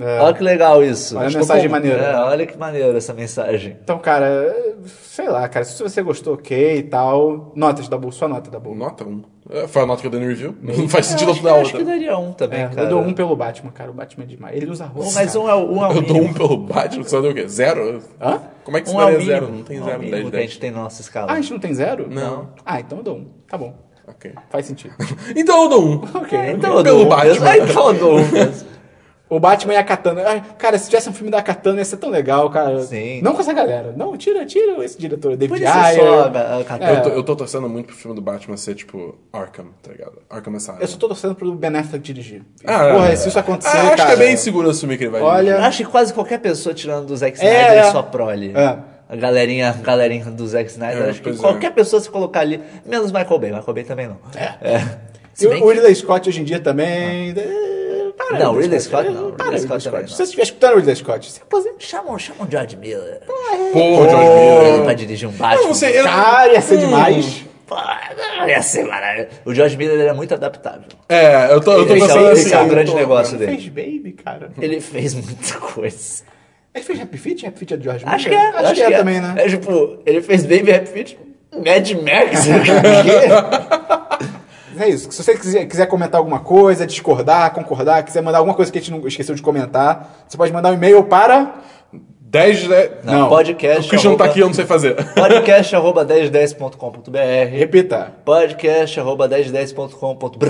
É. 0.00 0.18
Olha 0.20 0.34
que 0.34 0.42
legal 0.42 0.82
isso. 0.82 1.16
Olha 1.18 1.28
a 1.28 1.30
mensagem 1.30 1.68
bom. 1.68 1.72
maneira. 1.72 2.02
É, 2.02 2.16
olha 2.16 2.46
que 2.46 2.56
maneiro 2.56 2.96
essa 2.96 3.12
mensagem. 3.12 3.76
Então, 3.82 3.98
cara, 3.98 4.26
é, 4.26 4.74
sei 5.04 5.28
lá, 5.28 5.46
cara, 5.48 5.64
se 5.64 5.82
você 5.82 6.02
gostou, 6.02 6.34
ok 6.34 6.78
e 6.78 6.82
tal. 6.84 7.52
Notas 7.54 7.86
da 7.88 7.98
Bull, 7.98 8.10
sua 8.10 8.26
nota 8.26 8.50
da 8.50 8.58
Bull. 8.58 8.74
Nota 8.74 9.04
1. 9.04 9.22
É, 9.50 9.66
Foi 9.68 9.82
a 9.82 9.86
nota 9.86 10.00
que 10.00 10.06
eu 10.06 10.10
dei 10.10 10.20
no 10.20 10.26
review. 10.26 10.54
Não 10.62 10.88
faz 10.88 11.06
sentido 11.06 11.32
acho, 11.32 11.40
eu 11.40 11.44
dar 11.44 11.50
eu 11.50 11.60
acho 11.62 11.70
que 11.72 11.76
outra. 11.78 11.92
daria 11.92 12.16
um 12.16 12.32
também, 12.32 12.60
É, 12.62 12.68
cara. 12.68 12.82
eu 12.82 12.88
dou 12.88 13.00
um 13.02 13.12
pelo 13.12 13.36
Batman, 13.36 13.70
cara. 13.72 13.90
O 13.90 13.94
Batman 13.94 14.24
é 14.24 14.26
demais. 14.26 14.56
Ele 14.56 14.70
usa 14.70 14.86
roupa. 14.86 15.10
Mas 15.14 15.36
um 15.36 15.48
é, 15.48 15.54
um 15.54 15.84
é 15.84 15.88
o 15.88 15.92
Eu 15.96 16.02
dou 16.02 16.22
um 16.22 16.32
pelo 16.32 16.56
Batman, 16.56 17.02
você 17.02 17.20
deu 17.20 17.30
o 17.32 17.34
quê? 17.34 17.46
Zero? 17.48 18.02
Hã? 18.20 18.40
Como 18.64 18.76
é 18.76 18.80
que 18.80 18.88
você 18.88 18.96
Um 18.96 19.00
é 19.02 19.04
daria 19.12 19.26
zero? 19.26 19.48
Não 19.52 19.62
tem 19.64 19.80
Um 19.80 19.82
é 19.82 19.84
zero 19.86 19.98
no 19.98 20.04
mínimo 20.04 20.22
10 20.22 20.22
que 20.30 20.36
a 20.36 20.38
10. 20.38 20.50
gente 20.50 20.60
tem 20.60 20.70
na 20.70 20.82
nossa 20.82 21.02
escala. 21.02 21.30
Ah, 21.30 21.34
a 21.34 21.40
gente 21.40 21.52
não 21.52 21.58
tem 21.60 21.74
zero? 21.74 22.06
Não. 22.08 22.48
Ah, 22.64 22.80
então 22.80 22.98
eu 22.98 23.04
dou 23.04 23.16
um. 23.16 23.26
Tá 23.48 23.58
bom. 23.58 23.74
Ok. 24.08 24.32
Faz 24.48 24.66
sentido. 24.66 24.94
Então 25.36 25.64
eu 25.64 25.68
dou 25.68 25.84
um. 25.84 25.94
ok. 25.96 26.38
então 26.52 26.78
eu 26.78 26.82
pelo 26.82 26.98
dou 26.98 27.06
um 27.06 27.08
Batman. 27.08 27.30
mesmo. 27.32 27.46
Ah, 27.46 27.58
então 27.58 27.86
eu 27.88 27.94
dou 27.98 28.18
um 28.18 28.28
mesmo. 28.32 28.70
O 29.30 29.38
Batman 29.38 29.74
e 29.74 29.76
a 29.76 29.84
Katana. 29.84 30.24
Ai, 30.26 30.42
cara, 30.58 30.76
se 30.76 30.90
tivesse 30.90 31.08
um 31.08 31.12
filme 31.12 31.30
da 31.30 31.40
Katana 31.40 31.78
ia 31.78 31.84
ser 31.84 31.98
tão 31.98 32.10
legal, 32.10 32.50
cara. 32.50 32.82
Sim. 32.82 33.22
Não 33.22 33.32
com 33.32 33.40
essa 33.40 33.52
galera. 33.52 33.94
Não, 33.96 34.16
tira, 34.16 34.44
tira 34.44 34.84
esse 34.84 34.98
diretor. 34.98 35.36
David 35.36 35.64
Ayer. 35.64 36.00
só 36.04 36.24
a, 36.24 36.64
Katana. 36.64 36.90
Eu, 36.92 37.02
tô, 37.02 37.08
eu 37.10 37.22
tô 37.22 37.36
torcendo 37.36 37.68
muito 37.68 37.86
pro 37.86 37.94
filme 37.96 38.14
do 38.16 38.20
Batman 38.20 38.56
ser 38.56 38.74
tipo 38.74 39.16
Arkham, 39.32 39.66
tá 39.82 39.92
ligado? 39.92 40.14
Arkham 40.28 40.56
Asylum. 40.56 40.78
Eu 40.80 40.88
só 40.88 40.98
tô 40.98 41.06
torcendo 41.06 41.36
pro 41.36 41.52
Ben 41.52 41.76
Affleck 41.76 42.02
dirigir. 42.04 42.42
Ah, 42.66 42.90
Porra, 42.92 43.08
é. 43.12 43.14
se 43.16 43.28
isso 43.28 43.38
acontecer, 43.38 43.76
Ah, 43.76 43.80
acho 43.82 43.96
cara... 43.98 44.06
que 44.06 44.12
é 44.22 44.26
bem 44.26 44.36
seguro 44.36 44.68
assumir 44.68 44.98
que 44.98 45.04
ele 45.04 45.12
vai 45.12 45.22
Olha- 45.22 45.50
Eu 45.52 45.62
acho 45.62 45.84
que 45.84 45.90
quase 45.90 46.12
qualquer 46.12 46.40
pessoa 46.40 46.74
tirando 46.74 47.06
do 47.06 47.16
Zack 47.16 47.38
É, 47.40 47.44
Snyder 47.44 47.72
é. 47.84 47.88
é 47.88 47.92
só 47.92 48.02
prole. 48.02 48.52
É. 48.52 48.78
A 49.08 49.14
galerinha, 49.16 49.70
a 49.70 49.72
galerinha 49.74 50.24
do 50.24 50.46
Zack 50.48 50.68
Snyder, 50.70 51.04
É, 51.04 51.10
acho 51.10 51.22
que 51.22 51.30
é. 51.30 51.34
qualquer 51.34 51.72
pessoa 51.72 52.00
se 52.02 52.10
colocar 52.10 52.40
ali, 52.40 52.60
menos 52.84 53.12
Michael 53.12 53.38
Bay, 53.38 53.52
Michael 53.52 53.74
Bay 53.74 53.84
também 53.84 54.08
não. 54.08 54.16
É. 54.34 54.78
E 55.36 55.42
Se 55.42 55.48
bem 55.48 55.62
o 55.62 55.66
que- 55.68 55.72
Ridley 55.74 55.94
Scott 55.94 56.28
hoje 56.28 56.40
em 56.40 56.44
dia 56.44 56.58
também... 56.60 57.30
eh, 57.36 57.79
Para, 58.30 58.44
Não, 58.44 58.54
Ridley 58.56 58.80
Scott 58.80 59.08
não, 59.10 59.32
Para, 59.32 59.50
Ridley 59.50 59.62
Ridley 59.62 59.80
Scott 59.80 60.10
Se 60.10 60.16
você 60.16 60.22
estiver 60.22 60.42
escutando 60.44 60.72
o 60.72 60.76
Ridley 60.76 60.96
Scott, 60.96 61.30
se 61.32 61.40
aposenta. 61.42 61.74
Chamam, 61.80 62.18
chamam 62.18 62.46
o 62.46 62.50
George 62.50 62.76
Miller. 62.76 63.20
Pô, 63.72 63.78
George 63.78 64.14
Ele 64.14 64.68
Miller. 64.70 64.84
pra 64.84 64.94
dirigir 64.94 65.28
um 65.28 65.32
Batman. 65.32 65.62
Eu 65.62 65.66
não 65.68 65.74
sei, 65.74 65.98
eu- 65.98 66.04
Cara, 66.04 66.52
ia 66.52 66.60
ser 66.60 66.76
Hum. 66.76 66.80
demais. 66.80 67.44
Pô, 67.66 67.76
ia 68.46 68.62
ser 68.62 68.84
maravilhoso. 68.84 69.30
O 69.44 69.54
George 69.54 69.76
Miller 69.76 69.98
ele 70.00 70.08
é 70.08 70.12
muito 70.12 70.32
adaptável. 70.34 70.82
É, 71.08 71.52
eu 71.52 71.60
tô, 71.60 71.72
eu 71.72 71.86
tô 71.86 71.94
Esse 71.94 72.02
é 72.02 72.04
o- 72.04 72.08
pensando 72.08 72.32
esse 72.32 72.52
é 72.52 72.56
o 72.56 72.60
assim. 72.60 72.68
grande 72.68 72.90
tô- 72.92 72.96
negócio 72.98 73.36
dele. 73.38 73.52
Fez 73.56 73.68
Baby, 73.68 74.12
cara. 74.24 74.50
Ele 74.60 74.80
fez 74.80 75.14
muita 75.14 75.54
coisa. 75.58 76.22
Ele 76.74 76.84
fez 76.84 77.00
Happy 77.00 77.18
Feet? 77.18 77.46
Happy 77.46 77.58
Feet 77.58 77.72
é 77.72 77.76
de 77.76 77.84
George 77.84 78.04
Acho 78.06 78.24
que 78.28 78.30
Miller? 78.36 78.54
é. 78.54 78.58
Acho, 78.58 78.74
que 78.74 78.82
é, 78.82 78.90
também, 78.96 79.20
né? 79.20 79.34
É 79.38 79.48
tipo, 79.48 79.98
ele 80.06 80.22
fez 80.22 80.44
Baby 80.44 80.72
Happy 80.72 80.86
Feet, 80.88 81.18
Mad 81.52 81.90
Max. 82.04 82.46
É 84.80 84.88
isso. 84.88 85.12
Se 85.12 85.22
você 85.22 85.36
quiser, 85.36 85.66
quiser 85.66 85.84
comentar 85.84 86.18
alguma 86.18 86.40
coisa, 86.40 86.86
discordar, 86.86 87.52
concordar, 87.52 88.02
quiser 88.02 88.22
mandar 88.22 88.38
alguma 88.38 88.54
coisa 88.54 88.72
que 88.72 88.78
a 88.78 88.80
gente 88.80 88.90
não 88.90 89.06
esqueceu 89.06 89.34
de 89.34 89.42
comentar, 89.42 90.24
você 90.26 90.38
pode 90.38 90.50
mandar 90.54 90.70
um 90.70 90.74
e-mail 90.74 91.04
para. 91.04 91.54
10, 92.32 92.68
né? 92.68 92.88
Não, 93.02 93.12
Não. 93.22 93.28
podcast. 93.28 93.86
O 93.86 93.88
Christian 93.88 94.10
não 94.10 94.16
tá 94.16 94.24
aqui, 94.26 94.38
eu 94.38 94.46
não 94.46 94.54
sei 94.54 94.64
fazer. 94.64 94.94
Podcast 95.14 95.74
arroba 95.74 96.06
1010.com.br 96.06 97.18
Repita. 97.50 98.12
Podcast 98.24 99.00
arroba 99.00 99.28
1010.com.br 99.28 100.46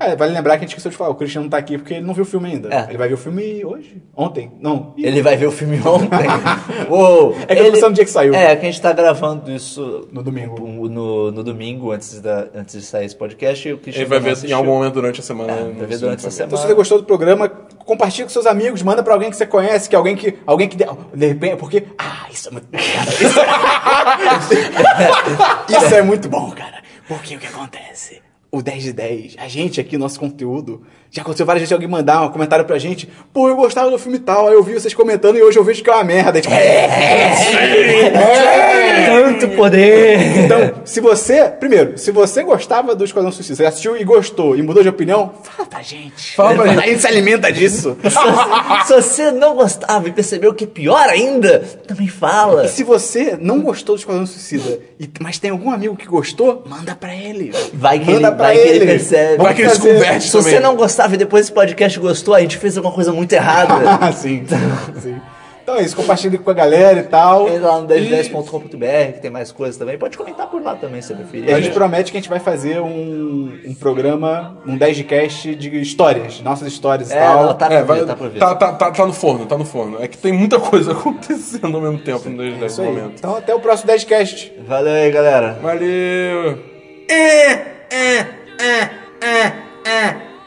É, 0.00 0.16
vale 0.16 0.32
lembrar 0.32 0.54
que 0.54 0.64
a 0.64 0.66
gente 0.66 0.70
esqueceu 0.70 0.90
de 0.90 0.96
falar. 0.96 1.10
O 1.10 1.14
Christian 1.14 1.42
não 1.42 1.48
tá 1.48 1.56
aqui 1.56 1.78
porque 1.78 1.94
ele 1.94 2.04
não 2.04 2.14
viu 2.14 2.24
o 2.24 2.26
filme 2.26 2.48
ainda. 2.50 2.68
É. 2.74 2.86
Ele 2.88 2.98
vai 2.98 3.06
ver 3.06 3.14
o 3.14 3.18
filme 3.18 3.64
hoje? 3.64 4.02
Ontem? 4.16 4.50
Não. 4.60 4.92
Ele 4.98 5.22
vai 5.22 5.36
ver 5.36 5.46
o 5.46 5.52
filme 5.52 5.76
ontem. 5.86 6.26
Uou, 6.90 7.36
É 7.46 7.54
que 7.54 7.62
eu 7.62 7.78
tô 7.80 7.88
no 7.90 7.94
dia 7.94 8.04
que 8.04 8.10
saiu. 8.10 8.34
É, 8.34 8.56
que 8.56 8.62
a 8.66 8.70
gente 8.70 8.82
tá 8.82 8.92
gravando 8.92 9.52
isso 9.52 10.08
No 10.10 10.20
domingo. 10.20 10.66
no, 10.88 11.30
no- 11.30 11.44
domingo, 11.44 11.92
antes, 11.92 12.20
da, 12.20 12.46
antes 12.54 12.74
de 12.74 12.82
sair 12.82 13.06
esse 13.06 13.14
podcast. 13.14 13.68
E 13.68 13.72
o 13.72 13.78
Christian 13.78 14.02
Ele 14.02 14.10
vai 14.10 14.18
ver 14.18 14.30
assistiu. 14.30 14.50
em 14.50 14.52
algum 14.58 14.72
momento 14.72 14.94
durante 14.94 15.20
a 15.20 15.22
semana. 15.22 15.52
É, 15.52 15.60
não 15.64 15.74
vai 15.74 15.86
ver 15.86 15.98
durante 15.98 16.26
essa 16.26 16.38
ver. 16.42 16.46
Então, 16.46 16.56
se 16.58 16.62
semana. 16.62 16.66
você 16.66 16.74
gostou 16.74 16.98
do 16.98 17.04
programa, 17.04 17.48
compartilha 17.48 18.24
com 18.24 18.30
seus 18.30 18.46
amigos, 18.46 18.82
manda 18.82 19.00
pra 19.02 19.12
alguém 19.14 19.30
que 19.30 19.36
você 19.36 19.46
conhece, 19.46 19.88
que 19.88 19.94
alguém 19.94 20.16
que. 20.16 20.34
Alguém 20.44 20.68
que. 20.68 20.76
De, 21.12 21.26
repente, 21.26 21.56
porque. 21.56 21.86
Ah, 21.98 22.26
isso 22.30 22.48
é 22.48 22.52
muito. 22.52 22.68
Cara, 22.68 23.10
isso, 25.68 25.84
isso 25.84 25.94
é 25.94 26.02
muito 26.02 26.28
bom, 26.28 26.50
cara. 26.52 26.82
Porque 27.06 27.36
o 27.36 27.38
que 27.38 27.46
acontece? 27.46 28.22
O 28.50 28.62
10 28.62 28.82
de 28.84 28.92
10, 28.92 29.36
a 29.38 29.48
gente 29.48 29.80
aqui, 29.80 29.98
nosso 29.98 30.20
conteúdo. 30.20 30.86
Já 31.14 31.22
aconteceu 31.22 31.46
várias 31.46 31.60
vezes 31.60 31.72
alguém 31.72 31.86
mandar 31.88 32.22
um 32.22 32.28
comentário 32.30 32.64
pra 32.64 32.76
gente. 32.76 33.08
Pô, 33.32 33.48
eu 33.48 33.54
gostava 33.54 33.88
do 33.88 33.96
filme 34.00 34.18
tal, 34.18 34.48
aí 34.48 34.54
eu 34.54 34.64
vi 34.64 34.74
vocês 34.74 34.92
comentando 34.92 35.36
e 35.38 35.42
hoje 35.44 35.56
eu 35.56 35.62
vejo 35.62 35.80
que 35.80 35.88
é 35.88 35.92
uma 35.92 36.02
merda. 36.02 36.40
Tipo, 36.40 36.52
Tanto 39.06 39.48
poder! 39.56 40.18
Então, 40.44 40.72
se 40.84 41.00
você. 41.00 41.44
Primeiro, 41.48 41.96
se 41.98 42.10
você 42.10 42.42
gostava 42.42 42.94
do 42.96 43.04
Esquadrão 43.04 43.30
Suicida, 43.30 43.54
você 43.56 43.64
assistiu 43.64 43.96
e 43.96 44.02
gostou 44.02 44.56
e 44.56 44.62
mudou 44.62 44.82
de 44.82 44.88
opinião, 44.88 45.32
fala 45.42 45.68
pra 45.68 45.82
gente. 45.82 46.34
Fala 46.34 46.54
pra 46.54 46.64
A 46.72 46.86
gente 46.86 47.00
se 47.00 47.06
alimenta 47.06 47.52
disso. 47.52 47.96
se, 48.02 48.86
se 48.88 48.92
você 48.94 49.30
não 49.30 49.54
gostava 49.54 50.08
e 50.08 50.12
percebeu 50.12 50.52
que 50.52 50.64
é 50.64 50.66
pior 50.66 51.08
ainda, 51.08 51.60
também 51.86 52.08
fala. 52.08 52.64
E 52.64 52.68
se 52.68 52.82
você 52.82 53.36
não 53.40 53.60
gostou 53.60 53.94
do 53.94 53.98
Esquadrão 54.00 54.26
Suicida, 54.26 54.80
e- 54.98 55.08
mas 55.20 55.38
tem 55.38 55.50
algum 55.50 55.70
amigo 55.70 55.94
que 55.96 56.06
gostou, 56.06 56.64
manda 56.66 56.94
pra 56.94 57.14
ele. 57.14 57.52
Vai 57.72 57.98
que, 58.00 58.06
Manda 58.10 58.28
ele, 58.28 58.36
pra 58.36 58.46
vai 58.46 58.56
que 58.56 58.60
ele 58.62 58.76
ele. 58.78 58.86
percebe. 58.86 59.42
Vai 59.42 59.54
que 59.54 59.62
ele 59.62 59.70
se 59.70 59.80
converte 59.80 60.24
Se 60.26 60.32
também. 60.32 60.52
você 60.54 60.60
não 60.60 60.74
gostava 60.76 61.03
e 61.12 61.16
depois 61.16 61.42
desse 61.44 61.52
podcast 61.52 61.98
gostou, 62.00 62.34
a 62.34 62.40
gente 62.40 62.56
fez 62.56 62.76
alguma 62.76 62.94
coisa 62.94 63.12
muito 63.12 63.32
errada. 63.32 63.74
Ah, 64.00 64.10
sim. 64.12 64.44
sim. 65.00 65.20
Então 65.62 65.76
é 65.76 65.82
isso, 65.82 65.96
compartilhe 65.96 66.36
com 66.36 66.50
a 66.50 66.52
galera 66.52 67.00
e 67.00 67.04
tal. 67.04 67.48
Entra 67.48 67.68
lá 67.68 67.80
no 67.80 67.88
1010.com.br, 67.88 69.12
que 69.14 69.20
tem 69.22 69.30
mais 69.30 69.50
coisas 69.50 69.78
também. 69.78 69.96
Pode 69.96 70.14
comentar 70.14 70.46
por 70.46 70.62
lá 70.62 70.74
também, 70.74 71.00
se 71.00 71.08
você 71.08 71.14
E 71.14 71.16
a 71.16 71.18
preferir. 71.26 71.62
gente 71.62 71.72
promete 71.72 72.12
que 72.12 72.18
a 72.18 72.20
gente 72.20 72.28
vai 72.28 72.38
fazer 72.38 72.80
um, 72.82 73.58
um 73.66 73.74
programa, 73.74 74.58
um 74.66 74.76
10 74.76 74.94
de 74.98 75.04
cast 75.04 75.54
de 75.54 75.80
histórias, 75.80 76.42
nossas 76.42 76.68
histórias 76.68 77.10
e 77.10 77.14
É, 77.14 77.18
tal. 77.18 77.46
não, 77.46 77.54
tá 77.54 77.72
É, 77.72 77.82
vai, 77.82 78.00
vir, 78.00 78.06
tá 78.06 78.14
tá, 78.14 78.54
tá, 78.54 78.72
tá, 78.74 78.90
tá 78.90 79.06
no 79.06 79.14
forno, 79.14 79.46
tá 79.46 79.56
no 79.56 79.64
forno. 79.64 79.96
É 80.02 80.06
que 80.06 80.18
tem 80.18 80.34
muita 80.34 80.60
coisa 80.60 80.92
acontecendo 81.00 81.74
ao 81.74 81.82
mesmo 81.82 81.98
tempo 82.00 82.28
no 82.28 82.44
Isso 82.44 82.58
nesse 82.60 82.80
aí. 82.82 82.86
momento. 82.86 83.14
Então 83.18 83.34
até 83.34 83.54
o 83.54 83.60
próximo 83.60 83.86
10 83.86 84.04
cast. 84.04 84.52
Valeu 84.68 84.92
aí, 84.92 85.10
galera. 85.10 85.58
Valeu! 85.62 86.58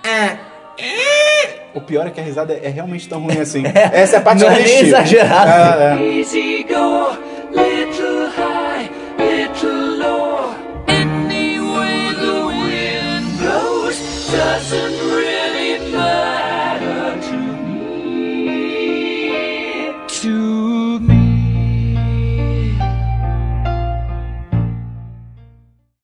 É. 0.07 0.37
É. 0.79 1.67
O 1.73 1.81
pior 1.81 2.07
é 2.07 2.09
que 2.11 2.19
a 2.19 2.23
risada 2.23 2.53
é 2.53 2.69
realmente 2.69 3.09
tão 3.09 3.21
ruim 3.21 3.37
assim. 3.41 3.63
É. 3.65 4.01
Essa 4.01 4.17
é 4.17 4.19
a 4.19 4.21
parte 4.21 4.43
Não 4.43 4.51
é 4.51 4.59
nem 4.59 4.79
exagerada. 4.79 5.83
É, 5.83 6.03
é. 6.03 6.17
Easy 6.17 6.63
go, 6.63 7.17
little 7.51 8.29
high, 8.35 8.89
little 9.19 9.76